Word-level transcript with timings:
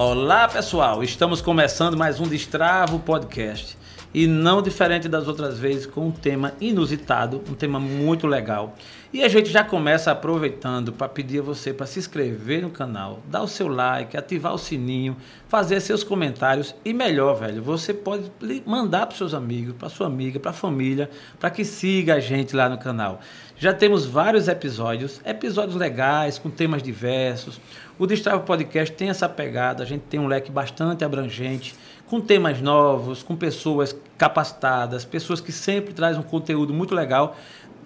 Olá 0.00 0.46
pessoal, 0.46 1.02
estamos 1.02 1.40
começando 1.40 1.96
mais 1.96 2.20
um 2.20 2.28
Destravo 2.28 3.00
Podcast 3.00 3.76
e 4.14 4.28
não 4.28 4.62
diferente 4.62 5.08
das 5.08 5.26
outras 5.26 5.58
vezes 5.58 5.86
com 5.86 6.06
um 6.06 6.12
tema 6.12 6.52
inusitado, 6.60 7.42
um 7.50 7.54
tema 7.54 7.80
muito 7.80 8.24
legal. 8.24 8.76
E 9.12 9.24
a 9.24 9.28
gente 9.28 9.50
já 9.50 9.64
começa 9.64 10.12
aproveitando 10.12 10.92
para 10.92 11.08
pedir 11.08 11.40
a 11.40 11.42
você 11.42 11.72
para 11.72 11.84
se 11.84 11.98
inscrever 11.98 12.62
no 12.62 12.70
canal, 12.70 13.20
dar 13.26 13.42
o 13.42 13.48
seu 13.48 13.66
like, 13.66 14.16
ativar 14.16 14.54
o 14.54 14.58
sininho, 14.58 15.16
fazer 15.48 15.80
seus 15.80 16.04
comentários 16.04 16.76
e 16.84 16.94
melhor, 16.94 17.34
velho, 17.34 17.60
você 17.60 17.92
pode 17.92 18.30
mandar 18.64 19.06
para 19.06 19.16
seus 19.16 19.34
amigos, 19.34 19.74
para 19.76 19.88
sua 19.88 20.06
amiga, 20.06 20.38
para 20.38 20.52
a 20.52 20.54
família, 20.54 21.10
para 21.40 21.50
que 21.50 21.64
siga 21.64 22.14
a 22.14 22.20
gente 22.20 22.54
lá 22.54 22.68
no 22.68 22.78
canal. 22.78 23.18
Já 23.60 23.74
temos 23.74 24.06
vários 24.06 24.46
episódios, 24.46 25.20
episódios 25.24 25.74
legais 25.74 26.38
com 26.38 26.48
temas 26.48 26.80
diversos. 26.80 27.60
O 27.98 28.06
Destrava 28.06 28.38
Podcast 28.38 28.94
tem 28.94 29.10
essa 29.10 29.28
pegada, 29.28 29.82
a 29.82 29.86
gente 29.86 30.02
tem 30.02 30.20
um 30.20 30.28
leque 30.28 30.48
bastante 30.48 31.04
abrangente, 31.04 31.74
com 32.06 32.20
temas 32.20 32.60
novos, 32.60 33.24
com 33.24 33.34
pessoas 33.34 33.96
capacitadas, 34.16 35.04
pessoas 35.04 35.40
que 35.40 35.50
sempre 35.50 35.92
trazem 35.92 36.20
um 36.20 36.24
conteúdo 36.24 36.72
muito 36.72 36.94
legal 36.94 37.36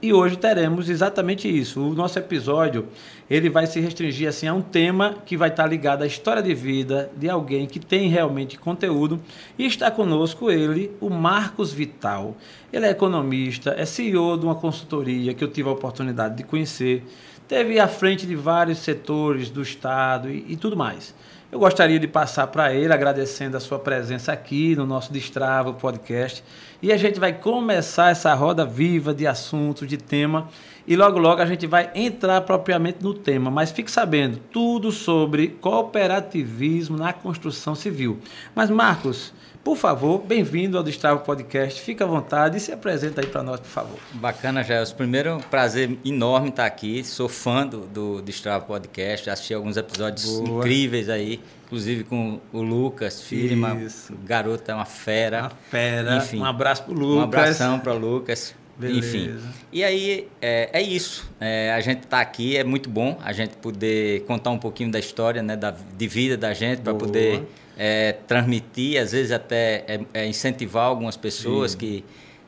e 0.03 0.13
hoje 0.13 0.37
teremos 0.37 0.91
exatamente 0.91 1.49
isso. 1.49 1.81
O 1.81 1.95
nosso 1.95 2.19
episódio 2.19 2.89
ele 3.31 3.49
vai 3.49 3.69
se 3.69 3.79
restringir 3.79 4.29
assim 4.29 4.49
a 4.49 4.53
um 4.53 4.61
tema 4.61 5.15
que 5.25 5.37
vai 5.37 5.49
estar 5.49 5.65
ligado 5.67 6.03
à 6.03 6.07
história 6.07 6.43
de 6.43 6.53
vida 6.55 7.09
de 7.17 7.31
alguém 7.31 7.67
que 7.69 7.79
tem 7.79 8.09
realmente 8.09 8.59
conteúdo 8.59 9.21
e 9.57 9.65
está 9.65 9.93
conosco 9.93 10.51
ele, 10.51 10.91
o 11.01 11.09
Marcos 11.09 11.73
Vital. 11.73 12.37
Ele 12.73 12.85
é 12.85 12.91
economista, 12.91 13.77
é 13.79 13.85
CEO 13.85 14.37
de 14.37 14.45
uma 14.45 14.57
consultoria 14.57 15.33
que 15.35 15.45
eu 15.45 15.49
tive 15.49 15.69
a 15.69 15.73
oportunidade 15.73 16.37
de 16.37 16.43
conhecer, 16.43 17.05
teve 17.47 17.79
à 17.79 17.87
frente 17.87 18.27
de 18.27 18.35
vários 18.35 18.79
setores 18.79 19.51
do 19.51 19.63
estado 19.63 20.29
e, 20.29 20.45
e 20.49 20.57
tudo 20.57 20.77
mais. 20.77 21.15
Eu 21.53 21.59
gostaria 21.59 22.01
de 22.01 22.09
passar 22.09 22.47
para 22.47 22.73
ele 22.75 22.95
agradecendo 22.95 23.59
a 23.59 23.61
sua 23.61 23.79
presença 23.79 24.33
aqui 24.33 24.75
no 24.75 24.87
nosso 24.87 25.13
Destrava 25.13 25.71
podcast. 25.75 26.43
E 26.83 26.93
a 26.93 26.97
gente 26.97 27.21
vai 27.21 27.33
começar 27.33 28.11
essa 28.11 28.35
roda 28.35 28.67
viva 28.67 29.15
de 29.15 29.25
assuntos, 29.25 29.87
de 29.87 29.97
tema. 29.97 30.49
E 30.85 30.97
logo, 30.97 31.17
logo 31.17 31.41
a 31.41 31.47
gente 31.47 31.65
vai 31.65 31.89
entrar 31.95 32.41
propriamente 32.41 32.99
no 33.01 33.15
tema. 33.15 33.53
Mas 33.53 33.71
fique 33.71 33.89
sabendo 33.89 34.39
tudo 34.51 34.91
sobre 34.91 35.47
cooperativismo 35.61 36.97
na 36.97 37.13
construção 37.13 37.77
civil. 37.77 38.19
Mas, 38.53 38.69
Marcos, 38.69 39.33
por 39.65 39.77
favor, 39.77 40.19
bem-vindo 40.19 40.77
ao 40.77 40.83
Destrava 40.83 41.21
Podcast. 41.21 41.81
Fique 41.81 42.03
à 42.03 42.07
vontade 42.07 42.57
e 42.57 42.61
se 42.61 42.73
apresenta 42.73 43.21
aí 43.21 43.27
para 43.27 43.43
nós, 43.43 43.61
por 43.61 43.69
favor. 43.69 43.99
Bacana, 44.15 44.63
Gelson. 44.63 44.97
Primeiro, 44.97 45.37
um 45.37 45.41
prazer 45.41 45.97
enorme 46.05 46.49
estar 46.49 46.67
aqui. 46.67 47.05
Sou 47.05 47.29
fã 47.29 47.67
do, 47.67 47.87
do 47.87 48.23
Destrava 48.23 48.65
Podcast. 48.65 49.31
Assisti 49.31 49.55
alguns 49.55 49.77
episódios 49.77 50.41
Boa. 50.41 50.59
incríveis 50.59 51.09
aí, 51.09 51.41
inclusive 51.67 52.03
com 52.03 52.41
o 52.53 52.61
Lucas 52.61 53.23
Firma. 53.23 53.79
O 54.11 54.27
garoto 54.27 54.69
é 54.69 54.75
uma 54.75 54.85
fera. 54.85 55.43
Uma 55.43 55.51
fera. 55.71 56.17
Enfim, 56.17 56.41
um 56.41 56.45
abraço 56.45 56.83
para 56.83 56.93
o 56.93 56.99
Lucas. 56.99 57.17
Um 57.17 57.23
abração 57.23 57.79
para 57.79 57.95
o 57.95 57.99
Lucas. 57.99 58.55
Beleza. 58.77 58.99
Enfim. 58.99 59.39
E 59.73 59.85
aí, 59.85 60.29
é, 60.41 60.71
é 60.73 60.83
isso. 60.83 61.31
É, 61.41 61.73
a 61.73 61.81
gente 61.81 62.01
está 62.03 62.21
aqui, 62.21 62.57
é 62.57 62.65
muito 62.65 62.91
bom 62.91 63.17
a 63.23 63.33
gente 63.33 63.57
poder 63.59 64.25
contar 64.25 64.51
um 64.51 64.59
pouquinho 64.59 64.91
da 64.91 64.99
história, 64.99 65.41
né, 65.41 65.57
da, 65.57 65.71
de 65.71 66.09
vida 66.09 66.37
da 66.37 66.53
gente, 66.53 66.81
para 66.81 66.95
poder 66.95 67.45
é, 67.77 68.13
transmitir, 68.27 69.01
às 69.01 69.13
vezes 69.13 69.33
até 69.33 69.85
é, 69.87 70.01
é 70.15 70.27
incentivar 70.27 70.85
algumas 70.85 71.17
pessoas 71.17 71.73
Sim. 71.73 71.79
que 71.79 72.05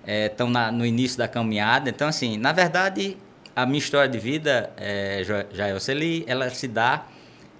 estão 0.06 0.48
é, 0.56 0.70
no 0.70 0.84
início 0.84 1.18
da 1.18 1.26
caminhada. 1.26 1.88
Então, 1.88 2.08
assim, 2.08 2.36
na 2.36 2.52
verdade, 2.52 3.16
a 3.56 3.64
minha 3.64 3.78
história 3.78 4.08
de 4.08 4.18
vida, 4.18 4.70
é, 4.76 5.22
Jael 5.52 5.80
Celi, 5.80 6.24
ela 6.26 6.50
se 6.50 6.68
dá 6.68 7.06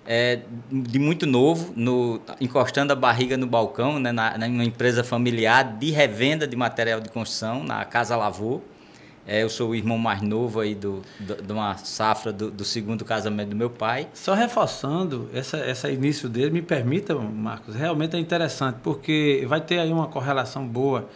é, 0.06 0.40
de 0.70 0.98
muito 0.98 1.26
novo, 1.26 1.72
no, 1.74 2.20
encostando 2.40 2.92
a 2.92 2.96
barriga 2.96 3.36
no 3.36 3.46
balcão, 3.46 3.98
né, 3.98 4.12
na, 4.12 4.36
numa 4.36 4.64
empresa 4.64 5.02
familiar 5.02 5.76
de 5.78 5.90
revenda 5.90 6.46
de 6.46 6.56
material 6.56 7.00
de 7.00 7.08
construção, 7.08 7.64
na 7.64 7.84
Casa 7.84 8.16
Lavô. 8.16 8.60
É, 9.26 9.42
eu 9.42 9.48
sou 9.48 9.70
o 9.70 9.74
irmão 9.74 9.96
mais 9.96 10.20
novo 10.20 10.60
aí 10.60 10.74
do, 10.74 11.02
do 11.18 11.42
de 11.42 11.52
uma 11.52 11.76
safra 11.78 12.32
do, 12.32 12.50
do, 12.50 12.64
segundo 12.64 13.04
casamento 13.04 13.50
do 13.50 13.56
meu 13.56 13.70
pai. 13.70 14.08
Só 14.12 14.34
reforçando 14.34 15.28
essa, 15.32 15.56
essa 15.56 15.90
início 15.90 16.28
dele, 16.28 16.50
me 16.50 16.62
permita, 16.62 17.14
Marcos, 17.14 17.74
realmente 17.74 18.16
é 18.16 18.18
interessante, 18.18 18.76
porque 18.82 19.44
vai 19.48 19.60
ter 19.60 19.78
aí 19.78 19.92
uma 19.92 20.06
correlação 20.06 20.66
boa 20.66 21.08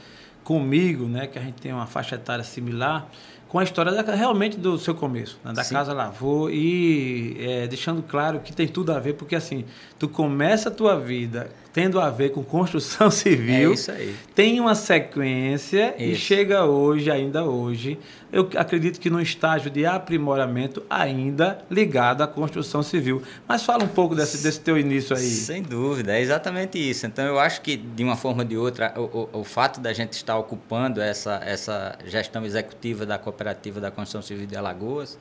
comigo, 0.42 1.04
né, 1.04 1.26
que 1.26 1.38
a 1.38 1.42
gente 1.42 1.60
tem 1.60 1.72
uma 1.72 1.86
faixa 1.86 2.14
etária 2.14 2.42
similar, 2.42 3.06
com 3.48 3.58
a 3.58 3.64
história 3.64 3.90
da, 3.90 4.14
realmente 4.14 4.58
do 4.58 4.78
seu 4.78 4.94
começo, 4.94 5.38
né? 5.42 5.52
da 5.52 5.64
Sim. 5.64 5.74
Casa 5.74 5.92
Lavou 5.92 6.50
e 6.50 7.36
é, 7.40 7.66
deixando 7.66 8.02
claro 8.02 8.40
que 8.40 8.52
tem 8.52 8.68
tudo 8.68 8.92
a 8.92 8.98
ver, 8.98 9.14
porque 9.14 9.34
assim, 9.34 9.64
tu 9.98 10.08
começa 10.08 10.68
a 10.68 10.72
tua 10.72 10.98
vida 10.98 11.50
tendo 11.78 12.00
a 12.00 12.10
ver 12.10 12.30
com 12.30 12.42
construção 12.42 13.08
civil, 13.08 13.70
é 13.70 13.74
isso 13.74 13.92
aí. 13.92 14.12
tem 14.34 14.58
uma 14.58 14.74
sequência 14.74 15.94
isso. 15.96 16.10
e 16.10 16.16
chega 16.16 16.64
hoje, 16.64 17.08
ainda 17.08 17.44
hoje, 17.44 17.96
eu 18.32 18.50
acredito 18.56 18.98
que 18.98 19.08
num 19.08 19.20
estágio 19.20 19.70
de 19.70 19.86
aprimoramento 19.86 20.82
ainda 20.90 21.58
ligado 21.70 22.22
à 22.22 22.26
construção 22.26 22.82
civil. 22.82 23.22
Mas 23.46 23.62
fala 23.62 23.84
um 23.84 23.88
pouco 23.88 24.16
desse, 24.16 24.42
desse 24.42 24.58
teu 24.58 24.76
início 24.76 25.14
aí. 25.14 25.22
Sem 25.22 25.62
dúvida, 25.62 26.18
é 26.18 26.20
exatamente 26.20 26.78
isso. 26.78 27.06
Então 27.06 27.24
eu 27.24 27.38
acho 27.38 27.60
que 27.60 27.76
de 27.76 28.02
uma 28.02 28.16
forma 28.16 28.42
ou 28.42 28.48
de 28.48 28.56
outra, 28.56 28.92
o, 28.96 29.28
o, 29.32 29.40
o 29.40 29.44
fato 29.44 29.78
da 29.78 29.92
gente 29.92 30.14
estar 30.14 30.36
ocupando 30.36 31.00
essa, 31.00 31.40
essa 31.44 31.96
gestão 32.04 32.44
executiva 32.44 33.06
da 33.06 33.18
cooperativa 33.18 33.80
da 33.80 33.92
construção 33.92 34.20
civil 34.20 34.48
de 34.48 34.56
Alagoas, 34.56 35.16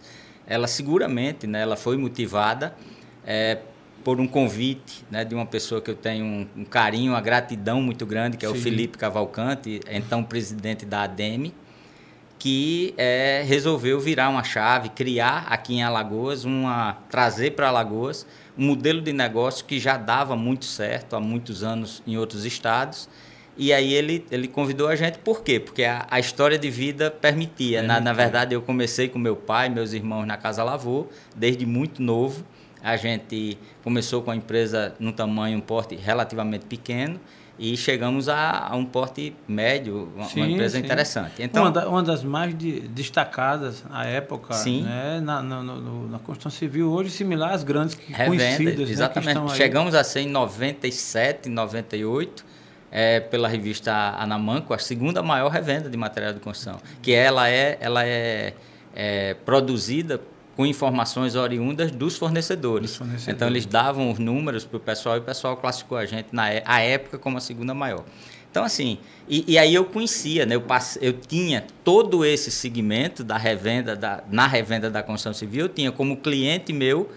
ela 0.48 0.66
seguramente, 0.66 1.46
né, 1.46 1.62
ela 1.62 1.76
foi 1.76 1.98
motivada 1.98 2.74
é, 3.24 3.60
por 4.04 4.20
um 4.20 4.28
convite 4.28 5.04
né, 5.12 5.26
de 5.26 5.36
uma 5.36 5.46
pessoa 5.46 5.82
que 5.82 5.92
eu 5.92 5.96
tenho 5.96 6.26
um, 6.26 6.48
um 6.58 6.66
carinho, 6.66 7.12
uma 7.14 7.22
gratidão 7.22 7.82
muito 7.82 8.06
grande, 8.06 8.38
que 8.38 8.46
é 8.46 8.50
Sim. 8.50 8.56
o 8.56 8.62
Felipe 8.62 8.98
Cavalcante, 8.98 9.82
então 9.90 10.24
presidente 10.24 10.86
da 10.86 11.04
ADEME, 11.04 11.54
que 12.40 12.94
é, 12.98 13.44
resolveu 13.46 14.00
virar 14.00 14.30
uma 14.30 14.44
chave, 14.44 14.90
criar 14.90 15.48
aqui 15.50 15.76
em 15.76 15.84
Alagoas, 15.84 16.46
uma, 16.46 16.98
trazer 17.10 17.52
para 17.52 17.68
Alagoas 17.68 18.26
um 18.58 18.66
modelo 18.66 19.02
de 19.02 19.14
negócio 19.14 19.66
que 19.66 19.80
já 19.80 19.98
dava 19.98 20.36
muito 20.36 20.66
certo 20.66 21.16
há 21.16 21.20
muitos 21.20 21.64
anos 21.64 22.02
em 22.06 22.18
outros 22.18 22.46
estados. 22.46 23.10
E 23.58 23.74
aí 23.74 23.92
ele, 23.94 24.24
ele 24.30 24.48
convidou 24.48 24.88
a 24.88 24.96
gente, 24.96 25.18
por 25.18 25.42
quê? 25.42 25.60
Porque 25.60 25.84
a, 25.84 26.06
a 26.12 26.20
história 26.20 26.60
de 26.60 26.70
vida 26.70 27.10
permitia. 27.10 27.82
Na, 27.82 28.00
na 28.00 28.14
verdade, 28.14 28.54
eu 28.54 28.62
comecei 28.62 29.10
com 29.10 29.18
meu 29.18 29.36
pai, 29.36 29.68
meus 29.68 29.94
irmãos 29.94 30.26
na 30.26 30.38
Casa 30.38 30.64
Lavô, 30.64 31.08
desde 31.36 31.66
muito 31.66 32.02
novo. 32.02 32.46
A 32.84 32.96
gente 32.96 33.58
começou 33.84 34.22
com 34.22 34.32
a 34.32 34.36
empresa 34.36 34.94
num 35.00 35.12
tamanho, 35.12 35.58
um 35.58 35.62
porte 35.62 35.96
relativamente 35.96 36.66
pequeno 36.66 37.20
e 37.60 37.76
chegamos 37.76 38.30
a, 38.30 38.68
a 38.70 38.76
um 38.76 38.86
porte 38.86 39.36
médio, 39.48 40.12
uma, 40.16 40.26
sim, 40.26 40.42
empresa 40.42 40.78
sim. 40.78 40.86
interessante. 40.86 41.34
Então, 41.40 41.64
uma, 41.64 41.72
da, 41.72 41.90
uma, 41.90 42.04
das 42.04 42.24
mais 42.24 42.56
de, 42.56 42.82
destacadas 42.82 43.84
à 43.90 44.06
época. 44.06 44.56
Né, 44.66 45.20
na, 45.20 45.42
na, 45.42 45.64
no, 45.64 46.08
na, 46.08 46.20
construção 46.20 46.52
civil, 46.52 46.92
hoje 46.92 47.10
similar 47.10 47.54
às 47.54 47.64
grandes 47.64 47.96
que 47.96 48.14
Revenda, 48.14 48.38
conhecidas. 48.38 48.88
Né, 48.88 48.94
exatamente. 48.94 49.40
Né, 49.40 49.56
chegamos 49.56 49.96
a 49.96 50.04
ser 50.04 50.22
em 50.22 50.30
97, 50.30 51.50
98, 51.50 52.46
é, 52.92 53.20
pela 53.20 53.48
revista 53.48 53.92
Anamanco, 54.20 54.74
a 54.74 54.78
segunda 54.78 55.24
maior 55.24 55.50
revenda 55.50 55.90
de 55.90 55.98
material 55.98 56.34
de 56.34 56.40
construção, 56.40 56.80
que 57.02 57.12
ela 57.12 57.50
é, 57.50 57.78
ela 57.82 58.06
é, 58.06 58.54
é 58.96 59.34
produzida 59.34 60.22
com 60.58 60.66
informações 60.66 61.36
oriundas 61.36 61.92
dos 61.92 62.18
fornecedores. 62.18 62.90
dos 62.90 62.98
fornecedores. 62.98 63.36
Então, 63.36 63.48
eles 63.48 63.68
davam 63.68 64.12
os 64.12 64.18
números 64.18 64.66
para 64.66 64.78
o 64.78 64.80
pessoal 64.80 65.16
e 65.16 65.20
o 65.20 65.22
pessoal 65.22 65.56
classificou 65.56 66.00
a 66.00 66.06
gente, 66.06 66.30
na 66.32 66.52
é, 66.52 66.64
a 66.66 66.82
época, 66.82 67.20
como 67.20 67.38
a 67.38 67.40
segunda 67.40 67.76
maior. 67.76 68.04
Então, 68.50 68.64
assim, 68.64 68.98
e, 69.30 69.46
e 69.48 69.56
aí 69.60 69.76
eu 69.76 69.86
conhecia, 69.86 70.48
né? 70.48 70.56
eu, 70.56 70.62
passe, 70.62 70.98
eu 71.00 71.14
tinha 71.14 71.64
todo 71.84 72.26
esse 72.26 72.50
segmento 72.50 73.24
da 73.24 73.38
revenda, 73.38 73.96
da, 73.96 74.24
na 74.32 74.48
revenda 74.48 74.90
da 74.90 75.04
construção 75.04 75.32
civil, 75.32 75.66
eu 75.66 75.70
tinha 75.70 75.92
como 75.92 76.18
cliente 76.18 76.74
meu 76.74 77.08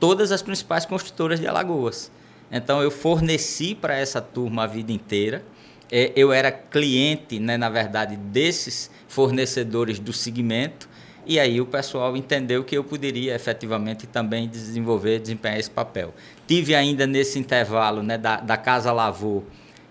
todas 0.00 0.32
as 0.32 0.42
principais 0.42 0.84
construtoras 0.84 1.38
de 1.38 1.46
Alagoas. 1.46 2.10
Então, 2.50 2.82
eu 2.82 2.90
forneci 2.90 3.76
para 3.76 3.94
essa 3.94 4.20
turma 4.20 4.64
a 4.64 4.66
vida 4.66 4.90
inteira. 4.90 5.44
É, 5.88 6.12
eu 6.16 6.32
era 6.32 6.50
cliente, 6.50 7.38
né, 7.38 7.56
na 7.56 7.70
verdade, 7.70 8.16
desses 8.16 8.90
fornecedores 9.06 10.00
do 10.00 10.12
segmento 10.12 10.88
e 11.28 11.38
aí 11.38 11.60
o 11.60 11.66
pessoal 11.66 12.16
entendeu 12.16 12.64
que 12.64 12.76
eu 12.76 12.82
poderia 12.82 13.34
efetivamente 13.34 14.06
também 14.06 14.48
desenvolver, 14.48 15.18
desempenhar 15.18 15.58
esse 15.58 15.70
papel. 15.70 16.14
Tive 16.46 16.74
ainda 16.74 17.06
nesse 17.06 17.38
intervalo 17.38 18.02
né, 18.02 18.16
da, 18.16 18.36
da 18.40 18.56
Casa 18.56 18.90
Lavô, 18.90 19.42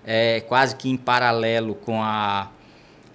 é, 0.04 0.42
quase 0.42 0.76
que 0.76 0.90
em 0.90 0.98
paralelo 0.98 1.76
com 1.76 2.02
a 2.02 2.50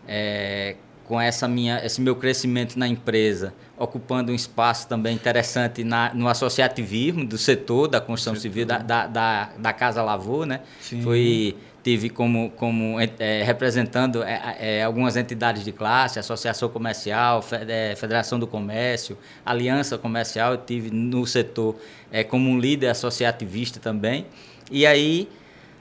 é, 0.07 0.77
com 1.05 1.21
essa 1.21 1.49
minha, 1.49 1.85
esse 1.85 2.01
meu 2.01 2.17
crescimento 2.17 2.79
na 2.79 2.87
empresa, 2.87 3.53
ocupando 3.77 4.31
um 4.31 4.35
espaço 4.35 4.89
também 4.89 5.15
interessante 5.15 5.83
na, 5.83 6.15
no 6.15 6.29
associativismo 6.29 7.27
do 7.27 7.37
setor 7.37 7.89
da 7.89 8.01
construção 8.01 8.35
civil 8.35 8.65
da, 8.65 8.79
da, 8.79 9.07
da, 9.07 9.51
da 9.59 9.73
Casa 9.73 10.03
Lavô, 10.03 10.47
né? 10.47 10.61
Sim. 10.81 11.03
Foi 11.03 11.57
tive 11.83 12.09
como, 12.09 12.51
como 12.51 12.97
é, 13.01 13.43
representando 13.43 14.23
é, 14.23 14.57
é, 14.61 14.83
algumas 14.83 15.17
entidades 15.17 15.65
de 15.65 15.73
classe, 15.73 16.19
Associação 16.19 16.69
Comercial, 16.69 17.45
é, 17.69 17.95
Federação 17.97 18.39
do 18.39 18.47
Comércio, 18.47 19.19
Aliança 19.45 19.99
Comercial, 19.99 20.53
eu 20.53 20.59
tive 20.59 20.91
no 20.91 21.27
setor 21.27 21.77
é, 22.11 22.23
como 22.23 22.49
um 22.49 22.59
líder 22.59 22.89
associativista 22.89 23.81
também. 23.81 24.27
E 24.71 24.87
aí 24.87 25.29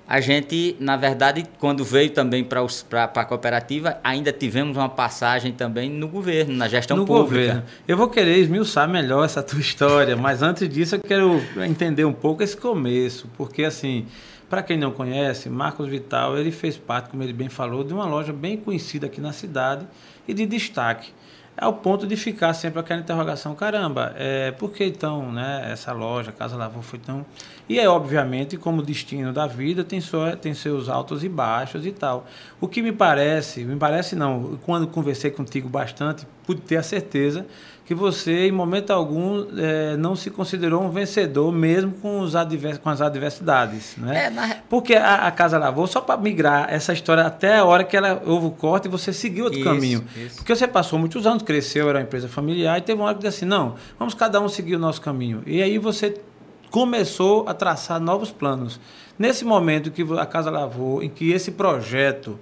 a 0.07 0.19
gente, 0.19 0.75
na 0.77 0.97
verdade, 0.97 1.45
quando 1.57 1.85
veio 1.85 2.09
também 2.09 2.43
para 2.43 2.61
a 3.03 3.25
cooperativa, 3.25 3.97
ainda 4.03 4.33
tivemos 4.33 4.75
uma 4.75 4.89
passagem 4.89 5.53
também 5.53 5.89
no 5.89 6.07
governo, 6.09 6.53
na 6.53 6.67
gestão 6.67 6.97
no 6.97 7.05
pública. 7.05 7.45
Governo. 7.45 7.63
Eu 7.87 7.95
vou 7.95 8.09
querer 8.09 8.37
esmiuçar 8.39 8.89
melhor 8.89 9.23
essa 9.23 9.41
tua 9.41 9.61
história, 9.61 10.17
mas 10.17 10.41
antes 10.41 10.67
disso 10.67 10.95
eu 10.95 10.99
quero 10.99 11.41
entender 11.65 12.03
um 12.03 12.11
pouco 12.11 12.43
esse 12.43 12.57
começo, 12.57 13.29
porque 13.37 13.63
assim, 13.63 14.05
para 14.51 14.61
quem 14.61 14.77
não 14.77 14.91
conhece, 14.91 15.49
Marcos 15.49 15.87
Vital, 15.87 16.37
ele 16.37 16.51
fez 16.51 16.75
parte, 16.75 17.09
como 17.09 17.23
ele 17.23 17.31
bem 17.31 17.47
falou, 17.47 17.85
de 17.85 17.93
uma 17.93 18.05
loja 18.05 18.33
bem 18.33 18.57
conhecida 18.57 19.05
aqui 19.05 19.21
na 19.21 19.31
cidade 19.31 19.87
e 20.27 20.33
de 20.33 20.45
destaque 20.45 21.13
ao 21.57 21.73
ponto 21.73 22.07
de 22.07 22.15
ficar 22.15 22.53
sempre 22.53 22.79
aquela 22.79 22.99
interrogação, 22.99 23.53
caramba, 23.53 24.13
é, 24.17 24.51
por 24.51 24.71
que 24.71 24.83
então 24.83 25.31
né, 25.31 25.69
essa 25.71 25.91
loja, 25.91 26.31
Casa 26.31 26.55
Lavou, 26.55 26.81
foi 26.81 26.97
tão... 26.97 27.25
E 27.67 27.79
é, 27.79 27.87
obviamente, 27.87 28.57
como 28.57 28.81
destino 28.81 29.31
da 29.31 29.47
vida, 29.47 29.83
tem, 29.83 30.01
só, 30.01 30.35
tem 30.35 30.53
seus 30.53 30.89
altos 30.89 31.23
e 31.23 31.29
baixos 31.29 31.85
e 31.85 31.91
tal. 31.91 32.25
O 32.59 32.67
que 32.67 32.81
me 32.81 32.91
parece, 32.91 33.63
me 33.63 33.75
parece 33.75 34.15
não, 34.15 34.57
quando 34.65 34.87
conversei 34.87 35.29
contigo 35.29 35.69
bastante, 35.69 36.25
pude 36.51 36.61
ter 36.61 36.77
a 36.77 36.83
certeza 36.83 37.45
que 37.85 37.95
você, 37.95 38.47
em 38.47 38.51
momento 38.51 38.91
algum, 38.91 39.47
é, 39.57 39.97
não 39.97 40.15
se 40.15 40.29
considerou 40.29 40.81
um 40.81 40.89
vencedor, 40.89 41.51
mesmo 41.51 41.91
com, 41.93 42.21
os 42.21 42.35
advers, 42.37 42.77
com 42.77 42.89
as 42.89 43.01
adversidades. 43.01 43.95
Né? 43.97 44.25
É, 44.25 44.29
na... 44.29 44.55
Porque 44.69 44.95
a, 44.95 45.27
a, 45.27 45.31
Casa 45.31 45.57
Lavou, 45.57 45.85
só 45.87 45.99
para 45.99 46.15
migrar 46.15 46.73
essa 46.73 46.93
história 46.93 47.25
até 47.25 47.57
a 47.57 47.65
hora 47.65 47.83
que 47.83 47.97
ela 47.97 48.21
houve 48.25 48.47
o 48.47 48.51
corte 48.51 48.87
e 48.87 48.89
você 48.89 49.11
seguiu 49.11 49.45
outro 49.45 49.59
isso, 49.59 49.67
caminho. 49.67 50.05
Isso. 50.15 50.37
Porque 50.37 50.55
você 50.55 50.67
passou 50.67 50.97
muitos 50.97 51.25
anos, 51.25 51.43
cresceu, 51.43 51.89
era 51.89 51.99
uma 51.99 52.05
empresa 52.05 52.29
familiar, 52.29 52.77
e 52.77 52.81
teve 52.81 52.97
uma 52.99 53.07
hora 53.07 53.15
que 53.15 53.23
disse 53.23 53.39
assim: 53.39 53.45
não, 53.45 53.75
vamos 53.99 54.13
cada 54.13 54.39
um 54.39 54.47
seguir 54.47 54.75
o 54.75 54.79
nosso 54.79 55.01
caminho. 55.01 55.43
E 55.45 55.61
aí 55.61 55.77
você 55.77 56.21
começou 56.69 57.49
a 57.49 57.53
traçar 57.53 57.99
novos 57.99 58.31
planos. 58.31 58.79
Nesse 59.19 59.43
momento 59.43 59.91
que 59.91 60.05
a 60.17 60.25
Casa 60.25 60.49
Lavou, 60.49 61.03
em 61.03 61.09
que 61.09 61.31
esse 61.31 61.51
projeto 61.51 62.39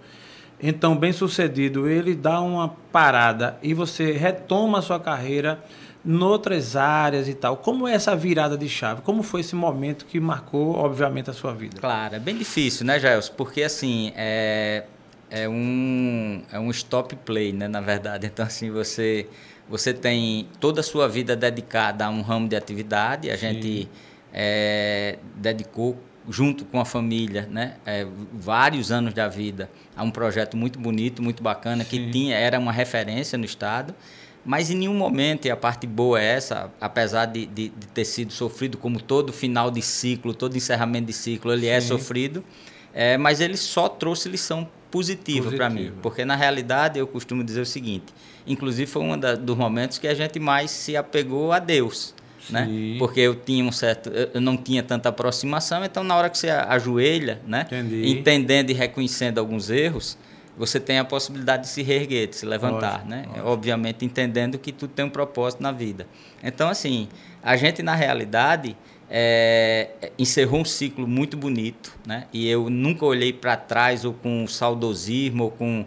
então, 0.62 0.96
bem 0.96 1.14
sucedido, 1.14 1.88
ele 1.88 2.14
dá 2.14 2.42
uma 2.42 2.70
parada 2.92 3.58
e 3.64 3.74
você 3.74 4.12
retoma 4.12 4.80
a 4.80 4.82
sua 4.82 5.00
carreira 5.00 5.64
em 6.06 6.18
outras 6.22 6.76
áreas 6.76 7.30
e 7.30 7.34
tal. 7.34 7.58
Como 7.58 7.88
é 7.88 7.94
essa 7.94 8.16
virada 8.16 8.58
de 8.58 8.68
chave? 8.68 9.02
Como 9.02 9.24
foi 9.24 9.42
esse 9.42 9.56
momento 9.56 10.06
que 10.06 10.20
marcou, 10.20 10.76
obviamente, 10.76 11.30
a 11.30 11.34
sua 11.34 11.54
vida? 11.54 11.80
Claro, 11.80 12.16
é 12.16 12.20
bem 12.20 12.38
difícil, 12.38 12.86
né, 12.86 13.00
Jails? 13.00 13.30
Porque, 13.30 13.64
assim, 13.64 14.12
é, 14.16 14.84
é, 15.30 15.48
um, 15.48 16.42
é 16.52 16.60
um 16.60 16.70
stop 16.72 17.16
play, 17.18 17.54
né, 17.54 17.68
na 17.68 17.80
verdade. 17.80 18.28
Então, 18.28 18.46
assim, 18.46 18.70
você, 18.70 19.28
você 19.70 19.94
tem 19.94 20.50
toda 20.60 20.82
a 20.82 20.84
sua 20.84 21.08
vida 21.08 21.38
dedicada 21.38 22.06
a 22.06 22.10
um 22.10 22.22
ramo 22.22 22.50
de 22.50 22.56
atividade. 22.58 23.30
A 23.30 23.38
gente 23.38 23.90
é, 24.34 25.20
dedicou 25.36 25.98
junto 26.28 26.66
com 26.66 26.80
a 26.80 26.86
família, 26.86 27.48
né, 27.50 27.76
é, 27.86 28.06
vários 28.34 28.92
anos 28.92 29.14
da 29.14 29.28
vida, 29.28 29.70
a 29.96 30.04
um 30.04 30.12
projeto 30.12 30.58
muito 30.58 30.80
bonito, 30.80 31.22
muito 31.22 31.42
bacana, 31.42 31.84
Sim. 31.84 31.90
que 31.90 32.12
tinha, 32.12 32.36
era 32.36 32.60
uma 32.60 32.72
referência 32.72 33.38
no 33.38 33.46
Estado, 33.46 33.96
mas 34.46 34.70
em 34.70 34.76
nenhum 34.76 34.94
momento, 34.94 35.46
e 35.46 35.52
a 35.52 35.58
parte 35.58 35.86
boa 35.86 36.20
é 36.20 36.26
essa, 36.26 36.72
apesar 36.80 37.26
de, 37.26 37.46
de, 37.46 37.70
de 37.70 37.88
ter 37.88 38.06
sido 38.06 38.32
sofrido, 38.32 38.78
como 38.78 39.00
todo 39.00 39.34
final 39.34 39.70
de 39.70 39.82
ciclo, 39.82 40.34
todo 40.34 40.56
encerramento 40.56 41.08
de 41.08 41.14
ciclo, 41.14 41.54
ele 41.54 41.68
é 41.68 41.80
Sim. 41.80 41.86
é 41.86 41.98
sofrido, 41.98 42.44
é, 42.94 43.18
mas 43.18 43.42
ele 43.42 43.58
só 43.58 43.88
trouxe 43.88 44.30
lição 44.30 44.68
positiva 44.90 45.52
para 45.52 45.70
mim, 45.70 45.92
porque 46.02 46.26
na 46.26 46.36
realidade 46.36 46.98
eu 46.98 47.06
costumo 47.06 47.44
dizer 47.44 47.62
o 47.62 47.66
seguinte, 47.66 48.14
inclusive 48.48 48.90
foi 48.90 49.04
um 49.04 49.18
da, 49.18 49.36
dos 49.36 49.56
momentos 49.56 50.00
que 50.00 50.08
a 50.08 50.14
gente 50.14 50.40
mais 50.40 50.72
se 50.72 50.98
apegou 50.98 51.52
a 51.52 51.60
Deus, 51.60 52.16
né? 52.50 52.68
Porque 52.98 53.20
eu 53.20 53.36
tinha 53.36 53.64
um 53.64 53.72
certo, 53.72 54.10
eu 54.10 54.42
não 54.42 54.58
tinha 54.58 54.84
tanta 54.84 55.10
aproximação, 55.10 55.84
então 55.84 56.04
na 56.04 56.16
hora 56.16 56.30
que 56.30 56.38
você 56.38 56.50
ajoelha, 56.50 57.42
né? 57.46 57.66
Entendi. 57.68 58.10
Entendendo 58.10 58.70
e 58.70 58.74
reconhecendo 58.74 59.38
alguns 59.40 59.70
erros, 59.70 60.18
você 60.58 60.80
tem 60.80 61.00
a 61.00 61.06
possibilidade 61.06 61.64
de 61.64 61.70
se 61.70 61.82
reerguer, 61.82 62.28
de 62.28 62.36
se 62.36 62.46
levantar, 62.46 62.92
lógico, 62.92 63.10
né? 63.10 63.24
Lógico. 63.28 63.48
Obviamente 63.48 64.06
entendendo 64.06 64.58
que 64.58 64.72
tudo 64.72 64.92
tem 64.92 65.06
um 65.06 65.10
propósito 65.10 65.64
na 65.64 65.72
vida. 65.72 66.06
Então 66.44 66.70
assim, 66.70 67.08
a 67.42 67.56
gente 67.56 67.82
na 67.82 67.96
realidade 67.96 68.76
é, 69.10 70.12
encerrou 70.18 70.62
um 70.62 70.66
ciclo 70.66 71.08
muito 71.08 71.36
bonito, 71.36 71.98
né? 72.06 72.26
E 72.32 72.48
eu 72.48 72.70
nunca 72.70 73.06
olhei 73.06 73.34
para 73.34 73.56
trás 73.56 74.06
ou 74.06 74.14
com 74.14 74.46
saudosismo 74.48 75.46
ou 75.46 75.52
com 75.52 75.86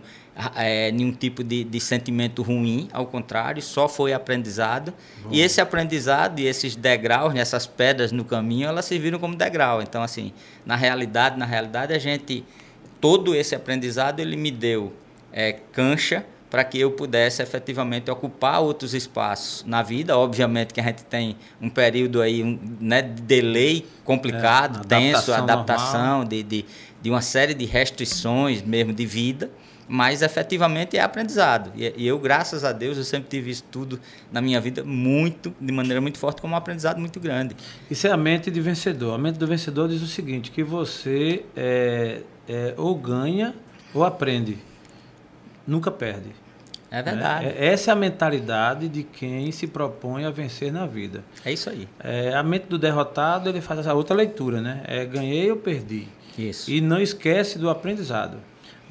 é, 0.56 0.90
nenhum 0.90 1.12
tipo 1.12 1.44
de, 1.44 1.62
de, 1.62 1.80
sentimento 1.80 2.42
ruim, 2.42 2.88
ao 2.92 3.06
contrário, 3.06 3.60
só 3.60 3.88
foi 3.88 4.12
aprendizado. 4.12 4.94
Bom. 5.22 5.28
E 5.30 5.40
esse 5.40 5.60
aprendizado 5.60 6.38
e 6.38 6.46
esses 6.46 6.74
degraus, 6.74 7.34
né, 7.34 7.40
essas 7.40 7.66
pedras 7.66 8.12
no 8.12 8.24
caminho, 8.24 8.66
elas 8.68 8.86
serviram 8.86 9.18
como 9.18 9.36
degrau. 9.36 9.82
Então, 9.82 10.02
assim, 10.02 10.32
na 10.64 10.74
realidade, 10.74 11.38
na 11.38 11.44
realidade, 11.44 11.92
a 11.92 11.98
gente 11.98 12.44
todo 13.00 13.34
esse 13.34 13.54
aprendizado 13.54 14.20
ele 14.20 14.36
me 14.36 14.50
deu 14.50 14.92
é, 15.32 15.52
cancha 15.72 16.24
para 16.48 16.62
que 16.64 16.78
eu 16.78 16.90
pudesse 16.90 17.42
efetivamente 17.42 18.10
ocupar 18.10 18.60
outros 18.60 18.94
espaços 18.94 19.64
na 19.66 19.82
vida. 19.82 20.16
Obviamente 20.16 20.72
que 20.72 20.80
a 20.80 20.84
gente 20.84 21.02
tem 21.04 21.36
um 21.60 21.68
período 21.68 22.22
aí 22.22 22.42
um, 22.42 22.58
né, 22.80 23.02
de 23.02 23.22
delay 23.22 23.86
complicado, 24.04 24.82
é, 24.84 24.86
tenso, 24.86 25.32
adaptação, 25.32 25.44
adaptação 25.44 26.24
de, 26.24 26.42
de, 26.42 26.64
de 27.02 27.10
uma 27.10 27.22
série 27.22 27.54
de 27.54 27.64
restrições 27.64 28.62
mesmo 28.62 28.92
de 28.92 29.04
vida 29.04 29.50
mas 29.88 30.22
efetivamente 30.22 30.96
é 30.96 31.00
aprendizado. 31.00 31.72
E, 31.74 32.06
eu, 32.06 32.18
graças 32.18 32.64
a 32.64 32.72
Deus, 32.72 32.96
eu 32.96 33.04
sempre 33.04 33.28
tive 33.28 33.50
isso 33.50 33.64
tudo 33.70 34.00
na 34.30 34.40
minha 34.40 34.60
vida 34.60 34.82
muito, 34.84 35.54
de 35.60 35.72
maneira 35.72 36.00
muito 36.00 36.18
forte, 36.18 36.40
como 36.40 36.54
um 36.54 36.56
aprendizado 36.56 36.98
muito 36.98 37.20
grande. 37.20 37.56
Isso 37.90 38.06
é 38.06 38.10
a 38.10 38.16
mente 38.16 38.50
de 38.50 38.60
vencedor. 38.60 39.14
A 39.14 39.18
mente 39.18 39.38
do 39.38 39.46
vencedor 39.46 39.88
diz 39.88 40.02
o 40.02 40.06
seguinte, 40.06 40.50
que 40.50 40.62
você 40.62 41.44
é, 41.56 42.20
é, 42.48 42.74
ou 42.76 42.94
ganha 42.94 43.54
ou 43.94 44.04
aprende, 44.04 44.58
nunca 45.66 45.90
perde. 45.90 46.30
É 46.90 47.02
verdade. 47.02 47.46
É, 47.46 47.68
essa 47.68 47.90
é 47.90 47.92
a 47.92 47.96
mentalidade 47.96 48.86
de 48.86 49.02
quem 49.02 49.50
se 49.50 49.66
propõe 49.66 50.26
a 50.26 50.30
vencer 50.30 50.70
na 50.70 50.86
vida. 50.86 51.24
É 51.42 51.50
isso 51.50 51.70
aí. 51.70 51.88
É, 51.98 52.34
a 52.34 52.42
mente 52.42 52.66
do 52.66 52.78
derrotado, 52.78 53.48
ele 53.48 53.62
faz 53.62 53.80
essa 53.80 53.94
outra 53.94 54.14
leitura, 54.14 54.60
né? 54.60 54.82
É 54.86 55.04
ganhei 55.06 55.50
ou 55.50 55.56
perdi. 55.56 56.06
Isso. 56.36 56.70
E 56.70 56.82
não 56.82 57.00
esquece 57.00 57.58
do 57.58 57.70
aprendizado. 57.70 58.36